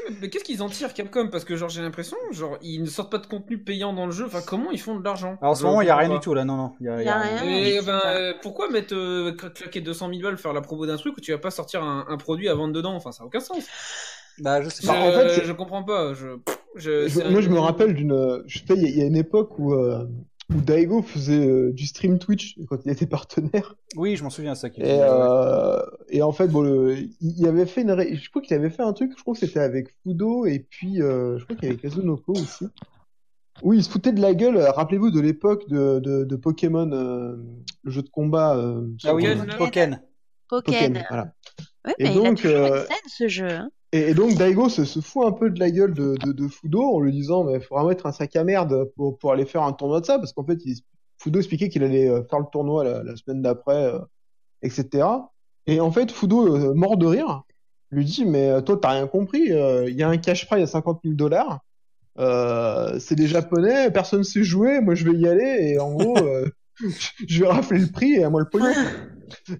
Mais, 0.10 0.16
mais 0.22 0.30
qu'est-ce 0.30 0.44
qu'ils 0.46 0.62
en 0.64 0.70
tirent 0.70 0.94
Capcom? 0.94 1.28
Parce 1.30 1.44
que 1.44 1.56
genre 1.58 1.68
j'ai 1.70 1.82
l'impression, 1.82 2.16
genre 2.32 2.58
ils 2.62 2.82
ne 2.82 2.86
sortent 2.88 3.12
pas 3.12 3.18
de 3.18 3.28
contenu 3.28 3.58
payant 3.58 3.92
dans 3.94 4.06
le 4.06 4.12
jeu. 4.14 4.26
Enfin 4.26 4.42
comment 4.46 4.72
ils 4.72 4.80
font 4.80 4.98
de 5.00 5.04
l'argent 5.04 5.38
Alors, 5.42 5.52
en 5.52 5.56
ce 5.56 5.64
moment, 5.64 5.82
il 5.82 5.88
y 5.88 5.90
a 5.90 5.96
rien 5.98 6.10
du 6.10 6.20
tout, 6.20 6.34
là, 6.34 6.46
non, 6.46 6.56
non. 6.58 6.74
Il 6.80 6.86
y 6.86 6.90
a, 6.90 7.02
Il 7.02 7.06
y 7.06 7.10
a 7.10 7.20
rien. 7.20 7.44
Et 7.44 7.80
Oui, 7.80 7.86
ben, 7.86 8.00
c'est 8.02 8.08
ça. 8.08 8.16
euh, 8.18 8.34
pourquoi 8.42 8.70
mettre 8.70 8.94
euh, 8.96 9.32
cla- 9.36 9.52
claquer 9.52 9.82
200 9.82 10.10
000 10.10 10.22
balles 10.22 10.38
faire 10.38 10.54
la 10.54 10.62
promo 10.62 10.86
d'un 10.86 10.98
truc 10.98 11.18
où 11.18 11.22
tu 11.22 11.32
vas 11.32 11.38
pas 11.38 11.52
sortir 11.52 11.84
un, 11.84 12.06
un 12.08 12.18
produit 12.18 12.50
à 12.50 12.54
vendre 12.56 12.74
dedans? 12.74 12.94
Enfin 12.96 13.12
ça 13.12 13.24
a 13.24 13.26
aucun 13.26 13.40
sens. 13.40 13.64
Bah, 14.40 14.62
je 14.62 14.70
sais 14.70 14.82
Je, 14.84 14.88
Bah, 14.88 14.94
pas. 14.94 15.10
en 15.10 15.12
fait, 15.12 15.44
je 15.46 15.52
comprends 15.54 15.84
pas. 15.84 16.14
Je, 16.14 16.38
je, 16.76 17.04
Je- 17.04 17.08
c'est 17.10 17.30
moi, 17.30 17.40
un- 17.40 17.42
je 17.42 17.50
me 17.50 17.60
rappelle 17.60 17.94
d'une. 17.94 18.44
Je 18.48 18.60
sais, 18.60 18.66
il 18.76 18.82
y, 18.84 18.86
a- 18.86 18.90
il 18.90 18.98
y 18.98 19.02
a 19.02 19.06
une 19.06 19.16
époque 19.16 19.60
où, 19.60 19.74
euh, 19.74 20.06
où 20.54 20.60
Daigo 20.60 21.02
faisait 21.04 21.46
euh, 21.48 21.72
du 21.72 21.86
stream 21.86 22.18
Twitch 22.20 22.58
quand 22.68 22.78
il 22.86 22.92
était 22.92 23.06
partenaire. 23.06 23.76
Oui, 23.96 24.16
je 24.16 24.24
m'en 24.24 24.30
souviens, 24.32 24.56
ça. 24.56 24.70
qui- 24.72 24.82
Et, 24.82 25.00
euh, 25.02 25.80
et 26.10 26.22
en 26.24 26.32
fait, 26.32 26.48
bon, 26.48 26.62
le, 26.62 26.98
il 27.22 27.48
avait 27.48 27.66
fait 27.68 27.82
une. 27.82 27.96
Je 28.16 28.30
crois 28.32 28.42
qu'il 28.42 28.58
avait 28.58 28.72
fait 28.72 28.82
un 28.82 28.94
truc. 28.94 29.12
Je 29.16 29.22
crois 29.22 29.36
que 29.36 29.40
c'était 29.40 29.60
avec 29.60 29.90
Fudo 30.02 30.46
et 30.48 30.60
puis 30.60 31.02
euh, 31.02 31.38
je 31.38 31.44
crois 31.46 31.56
qu'il 31.56 31.66
y 31.70 31.72
avait 31.72 31.80
Kazunoko 31.80 32.34
aussi. 32.34 32.66
Oui, 33.62 33.78
il 33.78 33.84
se 33.84 33.90
foutait 33.90 34.12
de 34.12 34.22
la 34.22 34.34
gueule. 34.34 34.58
euh, 34.58 34.72
Rappelez-vous 34.72 35.12
de 35.12 35.20
l'époque 35.20 35.68
de, 35.70 36.00
de, 36.00 36.24
de 36.24 36.36
Pokémon, 36.36 36.92
euh, 36.92 37.36
le 37.84 37.92
jeu 37.92 38.02
de 38.02 38.10
combat. 38.10 38.58
euh, 38.58 38.88
Ah 39.04 39.14
oui. 39.14 39.26
Pokken, 39.58 40.02
Pokken. 40.50 41.06
voilà. 41.10 41.34
Ouais, 41.86 41.94
Et 42.00 42.06
mais 42.06 42.10
il 42.12 42.18
a 42.18 42.24
donc, 42.24 42.38
toujours 42.42 42.58
euh, 42.58 42.80
une 42.82 42.88
scène 42.88 43.08
ce 43.08 43.28
jeu. 43.28 43.50
hein. 43.50 43.70
Et, 43.92 44.10
et 44.10 44.14
donc 44.16 44.36
Daigo 44.36 44.70
se, 44.70 44.86
se 44.86 45.00
fout 45.02 45.26
un 45.26 45.32
peu 45.34 45.50
de 45.52 45.60
la 45.60 45.70
gueule 45.70 45.94
de, 45.94 46.16
de, 46.26 46.32
de 46.32 46.48
Fudo 46.48 46.82
en 46.82 47.00
lui 47.00 47.12
disant 47.12 47.44
mais 47.44 47.60
faut 47.60 47.76
vraiment 47.76 47.92
être 47.92 48.08
un 48.08 48.12
sac 48.12 48.36
à 48.36 48.44
merde 48.44 48.86
pour, 48.96 49.18
pour 49.20 49.32
aller 49.32 49.46
faire 49.46 49.62
un 49.64 49.74
tournoi 49.74 50.02
de 50.02 50.06
ça 50.06 50.18
parce 50.18 50.34
qu'en 50.34 50.44
fait 50.46 50.58
il, 50.66 50.78
Fudo 51.20 51.38
expliquait 51.40 51.70
qu'il 51.70 51.84
allait 51.84 52.10
euh, 52.10 52.24
faire 52.30 52.40
le 52.40 52.46
tournoi 52.52 52.84
la, 52.84 53.04
la 53.04 53.16
semaine 53.16 53.42
d'après, 53.44 53.86
euh, 53.94 54.00
etc. 54.64 55.06
Et 55.68 55.80
en 55.80 55.92
fait 55.92 56.12
Fudo 56.12 56.56
euh, 56.56 56.74
mort 56.74 56.98
de 56.98 57.06
rire 57.06 57.44
lui 57.92 58.06
dit 58.06 58.26
mais 58.26 58.50
euh, 58.50 58.62
toi 58.62 58.80
t'as 58.82 58.92
rien 58.94 59.08
compris, 59.08 59.52
euh, 59.52 59.88
il 59.90 59.96
y 59.96 60.02
a 60.02 60.10
un 60.10 60.18
cash 60.18 60.48
prize 60.48 60.64
à 60.64 60.68
50 60.68 61.02
000 61.04 61.16
dollars, 61.16 61.60
euh, 62.20 63.00
c'est 63.00 63.16
des 63.16 63.28
japonais, 63.28 63.90
personne 63.92 64.24
sait 64.24 64.44
jouer, 64.44 64.82
moi 64.82 64.96
je 64.96 65.06
vais 65.10 65.18
y 65.18 65.28
aller 65.28 65.58
et 65.72 65.80
en 65.80 65.94
gros 65.94 66.18
euh, 66.26 66.46
je 67.28 67.42
vais 67.44 67.48
rafler 67.50 67.80
le 67.80 67.88
prix 67.88 68.14
et 68.14 68.24
à 68.24 68.30
moi 68.30 68.42
le 68.42 68.50
pognon. 68.50 68.74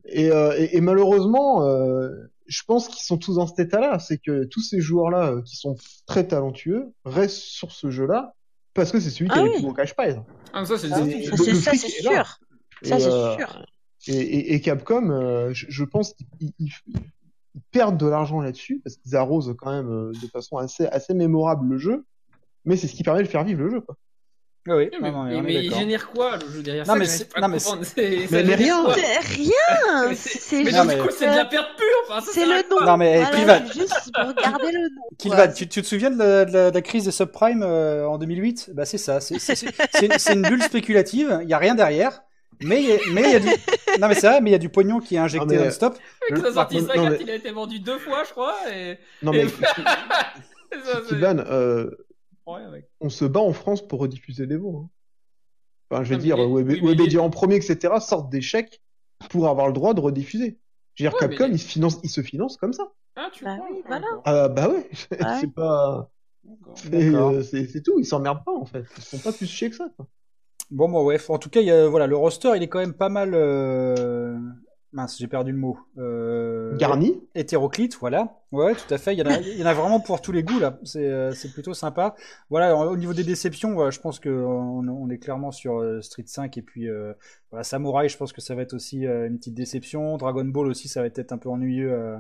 Et, 0.06 0.30
euh, 0.32 0.54
et, 0.58 0.78
et 0.78 0.82
malheureusement, 0.82 1.64
euh, 1.68 2.10
je 2.48 2.62
pense 2.68 2.88
qu'ils 2.88 3.04
sont 3.04 3.18
tous 3.18 3.36
dans 3.36 3.48
cet 3.48 3.60
état-là. 3.68 4.00
C'est 4.00 4.18
que 4.18 4.44
tous 4.46 4.62
ces 4.62 4.82
joueurs-là, 4.82 5.32
euh, 5.32 5.42
qui 5.42 5.56
sont 5.56 5.76
très 6.06 6.28
talentueux, 6.28 6.92
restent 7.06 7.38
sur 7.38 7.72
ce 7.72 7.90
jeu-là 7.90 8.34
parce 8.74 8.92
que 8.92 9.00
c'est 9.00 9.10
celui 9.10 9.30
qui 9.30 9.36
Ah 9.38 9.40
a 9.40 9.44
oui. 9.44 9.50
les 9.50 9.56
plus 9.56 9.64
gros 9.64 9.74
cash 9.74 9.94
prize. 9.96 10.18
Ah, 10.54 10.66
ça, 10.66 10.78
c'est 10.78 10.90
Ah 10.92 11.00
le- 11.00 11.06
le 11.06 11.36
sûr. 11.56 12.40
Ça, 12.84 12.98
Et, 12.98 13.00
c'est 13.00 13.00
sûr. 13.00 13.66
Et, 14.08 14.12
et, 14.14 14.54
et 14.56 14.62
Capcom, 14.62 15.10
euh, 15.10 15.52
je, 15.54 15.66
je 15.70 15.84
pense 15.86 16.14
qu'ils 16.14 16.28
ils- 16.60 16.72
ils 17.56 17.62
perdent 17.72 17.98
de 17.98 18.08
l'argent 18.08 18.42
là-dessus 18.42 18.82
parce 18.84 18.98
qu'ils 18.98 19.16
arrosent 19.16 19.54
quand 19.58 19.72
même 19.72 19.90
euh, 19.90 20.12
de 20.22 20.28
façon 20.28 20.58
assez, 20.58 20.86
assez 20.88 21.14
mémorable 21.14 21.70
le 21.74 21.78
jeu. 21.78 22.06
Mais 22.66 22.78
c'est 22.78 22.88
ce 22.88 22.94
qui 22.94 23.04
permet 23.04 23.24
de 23.24 23.28
faire 23.28 23.44
vivre 23.44 23.62
le 23.64 23.70
jeu. 23.72 23.82
Quoi. 23.82 23.96
Ah 24.70 24.78
oui, 24.78 24.88
Oui, 24.94 24.98
mais, 25.02 25.12
non, 25.12 25.24
non, 25.26 25.42
mais- 25.42 25.42
mais 25.42 25.66
il 25.66 25.74
génère 25.76 26.10
quoi 26.10 26.38
le 26.38 26.50
jeu 26.50 26.64
derrière 26.64 26.86
Non, 26.88 26.94
ça 26.94 27.00
mais 27.00 27.06
c'est- 27.06 27.38
non, 27.38 27.48
mais. 27.50 27.60
C'est- 27.60 28.28
mais 28.32 28.46
génère 28.46 28.58
rien. 28.58 28.86
C'est 28.94 29.20
rien. 29.36 30.06
Mais 30.10 30.16
c'est- 30.16 30.40
C'est 30.40 30.64
mais 30.64 30.72
mais- 30.86 30.98
c'est 31.12 31.30
de 31.30 31.36
la 31.36 31.44
perte 31.46 31.76
pure. 31.78 31.86
Enfin, 32.08 32.22
ça 32.22 32.32
C'est 32.34 32.46
le 32.46 32.70
nom. 32.70 32.86
Non, 32.86 32.96
mais 32.96 33.18
Voilà, 33.24 33.36
Kilvan. 33.38 33.62
c'est 33.68 33.80
juste 33.82 34.12
regarder 34.16 34.72
le 34.72 34.80
nom. 34.96 35.02
Kilvan, 35.18 35.48
tu, 35.54 35.68
tu 35.68 35.82
te 35.82 35.86
souviens 35.88 36.12
de 36.12 36.18
la, 36.18 36.46
de 36.46 36.54
la- 36.54 36.70
de 36.72 36.76
la 36.76 36.82
crise 36.82 37.04
des 37.04 37.12
subprimes 37.12 37.62
euh, 37.64 38.08
en 38.08 38.18
2008 38.18 38.70
Bah 38.74 38.86
c'est 38.86 38.98
ça, 38.98 39.20
c'est 39.20 39.38
c'est- 39.38 39.56
c'est- 39.56 39.74
c'est 40.18 40.34
une, 40.34 40.44
bulle 40.44 40.64
spéculative, 40.64 41.40
il 41.44 41.50
y 41.50 41.54
a 41.54 41.58
rien 41.58 41.76
derrière, 41.76 42.22
mais 42.62 42.82
il 42.82 42.90
y 42.90 42.94
a- 42.94 42.98
mais 43.12 43.22
il 43.24 43.32
y 43.32 43.36
a 43.36 43.40
du 43.40 43.50
non 44.00 44.08
mais 44.08 44.16
c'est 44.16 44.28
vrai, 44.28 44.40
mais 44.40 44.52
il 44.52 44.54
y 44.54 44.56
a 44.56 44.60
du 44.60 44.70
pognon 44.70 45.00
qui 45.02 45.16
est 45.16 45.20
injecté 45.20 45.46
Non, 45.46 45.60
mais- 45.60 45.66
non-stop. 45.66 45.98
Le 46.30 46.36
mec, 46.38 46.46
Le- 46.46 46.52
ça 46.54 46.62
a 46.62 46.64
sorti 46.64 46.82
non, 46.82 46.88
5 46.88 46.96
non, 46.96 47.10
mais- 47.10 47.18
il 47.20 47.30
a 47.30 47.36
été 47.36 47.52
vendu 47.52 47.80
deux 47.82 47.98
fois, 48.00 48.24
je 48.26 48.32
crois. 48.32 48.56
Et... 48.74 48.98
Non 49.22 49.34
mais 49.34 49.46
Kiban, 51.10 51.38
euh, 51.40 51.92
Ouais, 52.46 52.90
on 53.00 53.10
se 53.10 53.26
bat 53.26 53.40
en 53.40 53.54
France 53.54 53.88
pour 53.88 54.00
rediffuser 54.00 54.46
l'Evo. 54.46 54.78
Hein. 54.78 54.90
Enfin, 55.90 56.04
je 56.04 56.10
veux 56.10 56.16
Ah, 56.20 56.22
dire, 56.22 56.38
il 56.38 56.42
est- 56.42 56.46
Web- 56.46 56.68
oui, 56.68 56.74
mais 56.74 56.80
il 56.80 56.86
Webedia 56.98 57.20
est- 57.20 57.24
en 57.24 57.30
premier, 57.30 57.56
etc., 57.56 57.94
sortent 58.00 58.30
des 58.32 58.42
chèques 58.42 58.82
pour 59.30 59.48
avoir 59.48 59.68
le 59.68 59.74
droit 59.74 59.94
de 59.94 60.02
rediffuser. 60.02 60.58
Je 60.96 61.04
veux 61.04 61.10
dire, 61.10 61.18
Ouais, 61.20 61.28
mais 61.28 61.36
Capcom, 61.38 61.54
il 61.54 61.60
se 61.60 61.68
financent, 61.68 62.00
ils 62.04 62.10
se 62.10 62.22
financent 62.22 62.58
comme 62.58 62.74
ça. 62.74 62.92
Ah, 63.16 63.30
tu 63.32 63.46
Bah 63.46 63.56
crois 63.58 63.68
oui, 63.72 63.82
Ah, 63.86 63.88
voilà. 63.88 64.08
Ah 64.26 64.50
bah 64.50 64.70
ouais, 64.70 64.90
Ouais. 65.12 65.38
c'est 65.40 65.54
pas, 65.54 66.10
c'est 66.76 66.94
euh, 67.14 67.44
c'est 67.44 67.82
tout. 67.84 68.00
Ils 68.00 68.06
s'emmerdent 68.06 68.44
pas 68.44 68.54
en 68.56 68.66
fait. 68.66 68.86
Ils 68.98 69.04
se 69.04 69.16
font 69.18 69.20
pas 69.20 69.32
plus 69.36 69.48
chier 69.48 69.70
que 69.70 69.76
ça. 69.76 69.88
quoi. 69.96 70.08
Bon, 70.72 70.88
moi, 70.88 71.04
ouais. 71.04 71.20
En 71.30 71.38
tout 71.38 71.50
cas, 71.50 71.62
il 71.62 71.68
y 71.68 71.72
a, 71.72 71.88
voilà, 71.88 72.08
le 72.08 72.16
roster, 72.18 72.54
il 72.56 72.64
est 72.64 72.68
quand 72.68 72.80
même 72.80 72.94
pas 72.96 73.10
mal. 73.10 73.34
euh, 73.36 74.13
Mince, 74.94 75.18
j'ai 75.18 75.28
perdu 75.28 75.52
le 75.52 75.58
mot. 75.58 75.80
Euh... 75.98 76.78
Garni. 76.78 77.20
Hétéroclite, 77.34 77.98
voilà. 78.00 78.40
Ouais, 78.52 78.76
tout 78.76 78.94
à 78.94 79.00
fait. 79.00 79.14
Il 79.14 79.20
y 79.20 79.24
en 79.24 79.26
a, 79.26 79.40
il 79.40 79.58
y 79.58 79.64
en 79.64 79.66
a 79.66 79.74
vraiment 79.74 80.00
pour 80.00 80.22
tous 80.22 80.32
les 80.32 80.44
goûts 80.44 80.60
là. 80.60 80.78
C'est, 80.84 81.08
euh, 81.08 81.32
c'est 81.32 81.52
plutôt 81.52 81.74
sympa. 81.74 82.16
Voilà. 82.52 82.78
Au 82.78 82.96
niveau 82.96 83.14
des 83.14 83.24
déceptions, 83.24 83.90
je 83.90 84.00
pense 84.00 84.20
que 84.20 84.30
on, 84.30 85.10
est 85.10 85.18
clairement 85.18 85.52
sur 85.52 85.80
euh, 85.80 86.02
Street 86.02 86.26
5 86.28 86.58
et 86.58 86.62
puis 86.62 86.88
euh, 86.88 87.14
voilà, 87.50 87.64
Samurai. 87.64 88.08
Je 88.08 88.18
pense 88.18 88.32
que 88.34 88.42
ça 88.42 88.54
va 88.54 88.62
être 88.62 88.74
aussi 88.74 89.06
une 89.06 89.38
petite 89.38 89.56
déception. 89.56 90.18
Dragon 90.18 90.46
Ball 90.46 90.68
aussi, 90.68 90.88
ça 90.88 91.02
va 91.02 91.08
être 91.08 91.32
un 91.32 91.38
peu 91.40 91.50
ennuyeux 91.50 92.16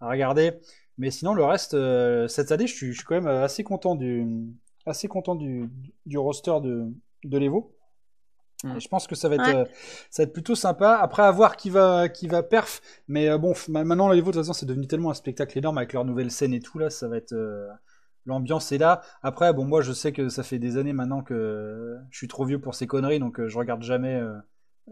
à 0.00 0.08
regarder. 0.08 0.52
Mais 0.98 1.10
sinon, 1.10 1.34
le 1.34 1.44
reste, 1.44 1.76
cette 2.28 2.52
année, 2.52 2.68
je 2.68 2.74
suis, 2.74 2.92
je 2.92 2.98
suis 2.98 3.04
quand 3.04 3.16
même 3.16 3.26
assez 3.26 3.64
content 3.64 3.96
du, 3.96 4.24
assez 4.86 5.08
content 5.08 5.34
du, 5.34 5.68
du 6.06 6.18
roster 6.18 6.60
de, 6.62 6.86
de 7.24 7.38
l'Evo. 7.38 7.74
Mm. 8.64 8.76
Et 8.76 8.80
Je 8.80 8.88
pense 8.88 9.06
que 9.06 9.14
ça 9.14 9.28
va 9.28 9.36
être, 9.36 9.44
Ouais. 9.46 9.54
euh, 9.56 9.64
ça 10.10 10.22
va 10.22 10.26
être 10.26 10.32
plutôt 10.32 10.54
sympa. 10.54 10.96
Après, 11.00 11.22
à 11.22 11.30
voir 11.30 11.56
qui 11.56 11.70
va, 11.70 12.08
qui 12.08 12.28
va 12.28 12.42
perf. 12.42 12.80
Mais 13.08 13.28
euh, 13.28 13.38
bon, 13.38 13.54
maintenant, 13.68 14.08
l'Evo, 14.10 14.30
de 14.30 14.36
toute 14.36 14.42
façon, 14.42 14.52
c'est 14.52 14.66
devenu 14.66 14.86
tellement 14.86 15.10
un 15.10 15.14
spectacle 15.14 15.56
énorme 15.58 15.78
avec 15.78 15.92
leur 15.92 16.04
nouvelle 16.04 16.30
scène 16.30 16.54
et 16.54 16.60
tout, 16.60 16.78
là, 16.78 16.90
ça 16.90 17.08
va 17.08 17.16
être. 17.16 17.32
euh, 17.32 17.68
L'ambiance 18.24 18.70
est 18.70 18.78
là. 18.78 19.00
Après, 19.24 19.52
bon, 19.52 19.64
moi, 19.64 19.82
je 19.82 19.92
sais 19.92 20.12
que 20.12 20.28
ça 20.28 20.44
fait 20.44 20.60
des 20.60 20.76
années 20.76 20.92
maintenant 20.92 21.22
que 21.22 21.96
je 22.10 22.16
suis 22.18 22.28
trop 22.28 22.44
vieux 22.44 22.60
pour 22.60 22.76
ces 22.76 22.86
conneries, 22.86 23.18
donc 23.18 23.40
euh, 23.40 23.48
je 23.48 23.58
regarde 23.58 23.82
jamais, 23.82 24.14
euh, 24.14 24.36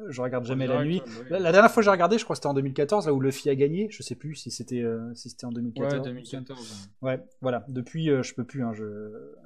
je 0.08 0.20
regarde 0.20 0.44
jamais 0.44 0.66
la 0.66 0.82
nuit. 0.84 1.00
ouais, 1.30 1.38
La, 1.38 1.52
dernière 1.52 1.70
fois 1.70 1.80
que 1.80 1.84
j'ai 1.84 1.92
regardé, 1.92 2.18
je 2.18 2.24
crois 2.24 2.34
que 2.34 2.38
c'était 2.38 2.48
en 2.48 2.54
2014, 2.54 3.06
là 3.06 3.12
où 3.12 3.20
Luffy 3.20 3.48
a 3.48 3.54
gagné. 3.54 3.86
Je 3.90 4.02
sais 4.02 4.16
plus 4.16 4.34
si 4.34 4.50
c'était, 4.50 4.82
euh, 4.82 5.14
si 5.14 5.30
c'était 5.30 5.44
en 5.44 5.52
2014. 5.52 5.94
Ouais, 5.94 6.00
2014. 6.00 6.88
Ouais, 7.02 7.20
voilà. 7.40 7.64
Depuis, 7.68 8.10
euh, 8.10 8.24
je 8.24 8.34
peux 8.34 8.42
plus. 8.42 8.64
Hein, 8.64 8.72
je, 8.74 8.84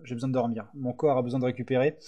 j'ai 0.05 0.15
besoin 0.15 0.29
de 0.31 0.35
dormir. 0.35 0.65
Mon 0.73 0.95
corps 0.95 1.19
a 1.19 1.23
besoin 1.23 1.39
de 1.41 1.45
récupérer. 1.45 1.99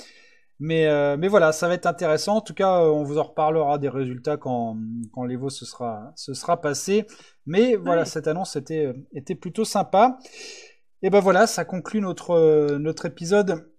Mais, 0.58 0.86
euh, 0.86 1.16
mais 1.18 1.28
voilà, 1.28 1.52
ça 1.52 1.68
va 1.68 1.74
être 1.74 1.86
intéressant. 1.86 2.36
En 2.36 2.40
tout 2.40 2.54
cas, 2.54 2.80
euh, 2.82 2.88
on 2.88 3.02
vous 3.02 3.18
en 3.18 3.24
reparlera 3.24 3.78
des 3.78 3.88
résultats 3.90 4.36
quand, 4.38 4.76
quand 5.12 5.24
l'Evo 5.24 5.50
se 5.50 5.66
sera, 5.66 6.12
se 6.16 6.32
sera 6.32 6.60
passé. 6.60 7.06
Mais 7.44 7.76
voilà, 7.76 8.02
Oui. 8.02 8.08
cette 8.08 8.26
annonce 8.26 8.56
était, 8.56 8.86
euh, 8.86 8.94
était 9.12 9.34
plutôt 9.34 9.64
sympa. 9.64 10.18
Et 11.02 11.10
ben 11.10 11.20
voilà, 11.20 11.46
ça 11.46 11.64
conclut 11.66 12.00
notre, 12.00 12.78
notre 12.78 13.04
épisode 13.06 13.70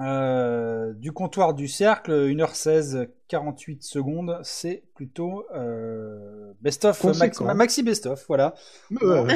euh, 0.00 0.92
du 0.94 1.12
comptoir 1.12 1.54
du 1.54 1.68
cercle. 1.68 2.12
1h16, 2.12 3.08
48 3.28 3.82
secondes. 3.82 4.38
C'est 4.42 4.84
plutôt 4.94 5.44
euh, 5.54 6.52
best-of. 6.60 7.02
Maxi, 7.18 7.42
maxi 7.44 7.82
best-of, 7.82 8.24
voilà. 8.28 8.54
Ouais. 9.02 9.26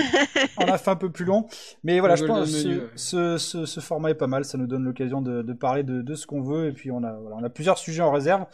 On 0.59 0.64
a 0.66 0.78
fait 0.78 0.90
un 0.90 0.97
peu 0.97 1.10
plus 1.10 1.24
long. 1.24 1.47
Mais 1.84 2.01
voilà, 2.01 2.16
je 2.16 2.24
pense 2.24 2.40
que 2.40 2.44
ce, 2.47 2.68
menu, 2.68 2.78
ouais. 2.80 2.86
ce, 2.97 3.39
ce- 3.39 3.64
ce 3.66 3.80
format 3.80 4.10
est 4.10 4.14
pas 4.14 4.26
mal. 4.26 4.44
Ça 4.44 4.59
nous 4.59 4.66
donne 4.66 4.84
l'occasion 4.84 5.20
de, 5.20 5.43
de 5.43 5.52
parler 5.52 5.82
de, 5.82 6.02
de 6.02 6.14
ce 6.14 6.26
qu'on 6.26 6.43
veut. 6.43 6.68
Et 6.68 6.72
puis 6.72 6.90
on 6.90 7.02
a, 7.05 7.12
voilà, 7.12 7.36
on 7.36 7.44
a 7.44 7.51
plusieurs 7.51 7.78
sujets 7.78 8.02
en 8.02 8.12
réserve. 8.12 8.44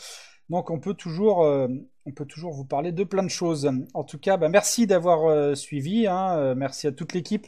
Donc 0.51 0.70
on 0.70 0.80
peut 0.80 0.94
toujours, 0.94 1.44
euh, 1.44 1.68
on 2.06 2.12
peut 2.12 2.24
toujours 2.24 2.52
vous 2.55 2.64
parler 2.64 2.90
de 2.90 3.05
plein 3.05 3.22
de 3.22 3.28
choses. 3.28 3.70
En 3.93 4.02
tout 4.02 4.18
cas, 4.18 4.39
bah, 4.39 4.48
merci 4.48 4.86
d'avoir 4.86 5.26
euh, 5.26 5.55
suivi. 5.55 6.06
hein. 6.06 6.36
Euh, 6.39 6.55
merci 6.56 6.86
à 6.86 6.93
toute 6.93 7.12
l'équipe 7.12 7.47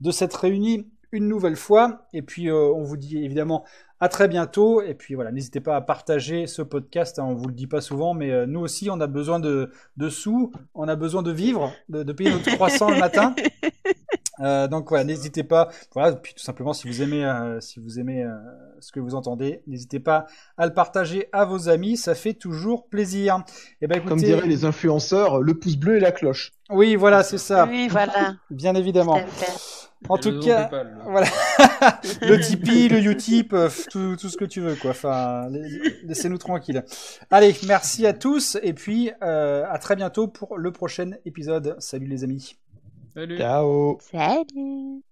de 0.00 0.10
s'être 0.10 0.34
réunie 0.34 0.90
une 1.12 1.28
nouvelle 1.28 1.56
fois. 1.56 2.06
Et 2.12 2.22
puis 2.22 2.48
euh, 2.50 2.72
on 2.74 2.82
vous 2.82 2.96
dit 2.96 3.24
évidemment 3.24 3.64
à 4.00 4.08
très 4.08 4.28
bientôt. 4.28 4.82
Et 4.82 4.94
puis 4.94 5.14
voilà, 5.14 5.30
n'hésitez 5.32 5.60
pas 5.60 5.76
à 5.76 5.80
partager 5.80 6.46
ce 6.46 6.62
podcast. 6.62 7.18
hein. 7.18 7.24
On 7.28 7.34
vous 7.34 7.46
le 7.48 7.54
dit 7.54 7.66
pas 7.66 7.80
souvent, 7.80 8.14
mais 8.14 8.30
euh, 8.30 8.46
nous 8.46 8.60
aussi, 8.60 8.90
on 8.90 9.00
a 9.00 9.06
besoin 9.06 9.40
de, 9.40 9.70
de 9.96 10.08
sous. 10.08 10.52
On 10.74 10.88
a 10.88 10.96
besoin 10.96 11.22
de 11.22 11.30
vivre, 11.32 11.72
de, 11.88 12.02
de 12.02 12.12
payer 12.12 12.30
notre 12.30 12.50
croissant 12.54 12.90
le 12.90 12.98
matin. 12.98 13.34
Euh, 14.42 14.68
donc 14.68 14.88
voilà, 14.88 15.04
n'hésitez 15.04 15.44
pas. 15.44 15.68
Voilà, 15.92 16.12
puis 16.16 16.32
tout 16.32 16.42
simplement, 16.42 16.72
si 16.72 16.88
vous 16.88 17.02
aimez, 17.02 17.26
euh, 17.26 17.60
si 17.60 17.78
vous 17.78 17.98
aimez 18.00 18.24
euh, 18.24 18.30
ce 18.80 18.90
que 18.90 18.98
vous 18.98 19.14
entendez, 19.14 19.62
n'hésitez 19.66 20.00
pas 20.00 20.24
à 20.56 20.64
le 20.66 20.72
partager 20.72 21.28
à 21.32 21.44
vos 21.44 21.68
amis. 21.68 21.98
Ça 21.98 22.14
fait 22.14 22.32
toujours 22.32 22.88
plaisir. 22.88 23.44
Et 23.82 23.86
ben 23.86 24.00
Comme 24.00 24.12
écoutez, 24.18 24.26
diraient 24.28 24.46
les 24.48 24.64
influenceurs, 24.64 25.42
le 25.42 25.52
pouce 25.52 25.76
bleu 25.76 25.98
et 25.98 26.00
la 26.00 26.10
cloche. 26.10 26.52
oui, 26.70 26.96
voilà, 26.96 27.22
c'est 27.22 27.36
ça, 27.36 27.66
Oui, 27.66 27.88
voilà. 27.90 28.36
bien 28.50 28.74
évidemment. 28.74 29.20
En 30.08 30.16
tout 30.16 30.40
cas, 30.40 30.64
PayPal, 30.64 30.98
voilà, 31.04 31.26
le 32.22 32.40
Tipeee, 32.40 32.88
le 32.88 32.98
Utip, 33.10 33.52
euh, 33.52 33.68
tout, 33.90 34.16
tout 34.16 34.28
ce 34.28 34.36
que 34.36 34.44
tu 34.46 34.60
veux, 34.60 34.74
quoi. 34.74 34.92
Enfin, 34.92 35.48
la- 35.50 35.68
laissez-nous 36.04 36.38
tranquilles. 36.38 36.84
Allez, 37.30 37.54
merci 37.66 38.06
à 38.06 38.12
tous 38.12 38.56
et 38.62 38.72
puis 38.72 39.10
euh, 39.22 39.64
à 39.68 39.78
très 39.78 39.96
bientôt 39.96 40.26
pour 40.26 40.56
le 40.58 40.72
prochain 40.72 41.12
épisode. 41.26 41.76
Salut 41.78 42.06
les 42.06 42.24
amis. 42.24 42.56
Salut. 43.14 43.36
Ciao. 43.38 43.98
Salut. 44.10 45.02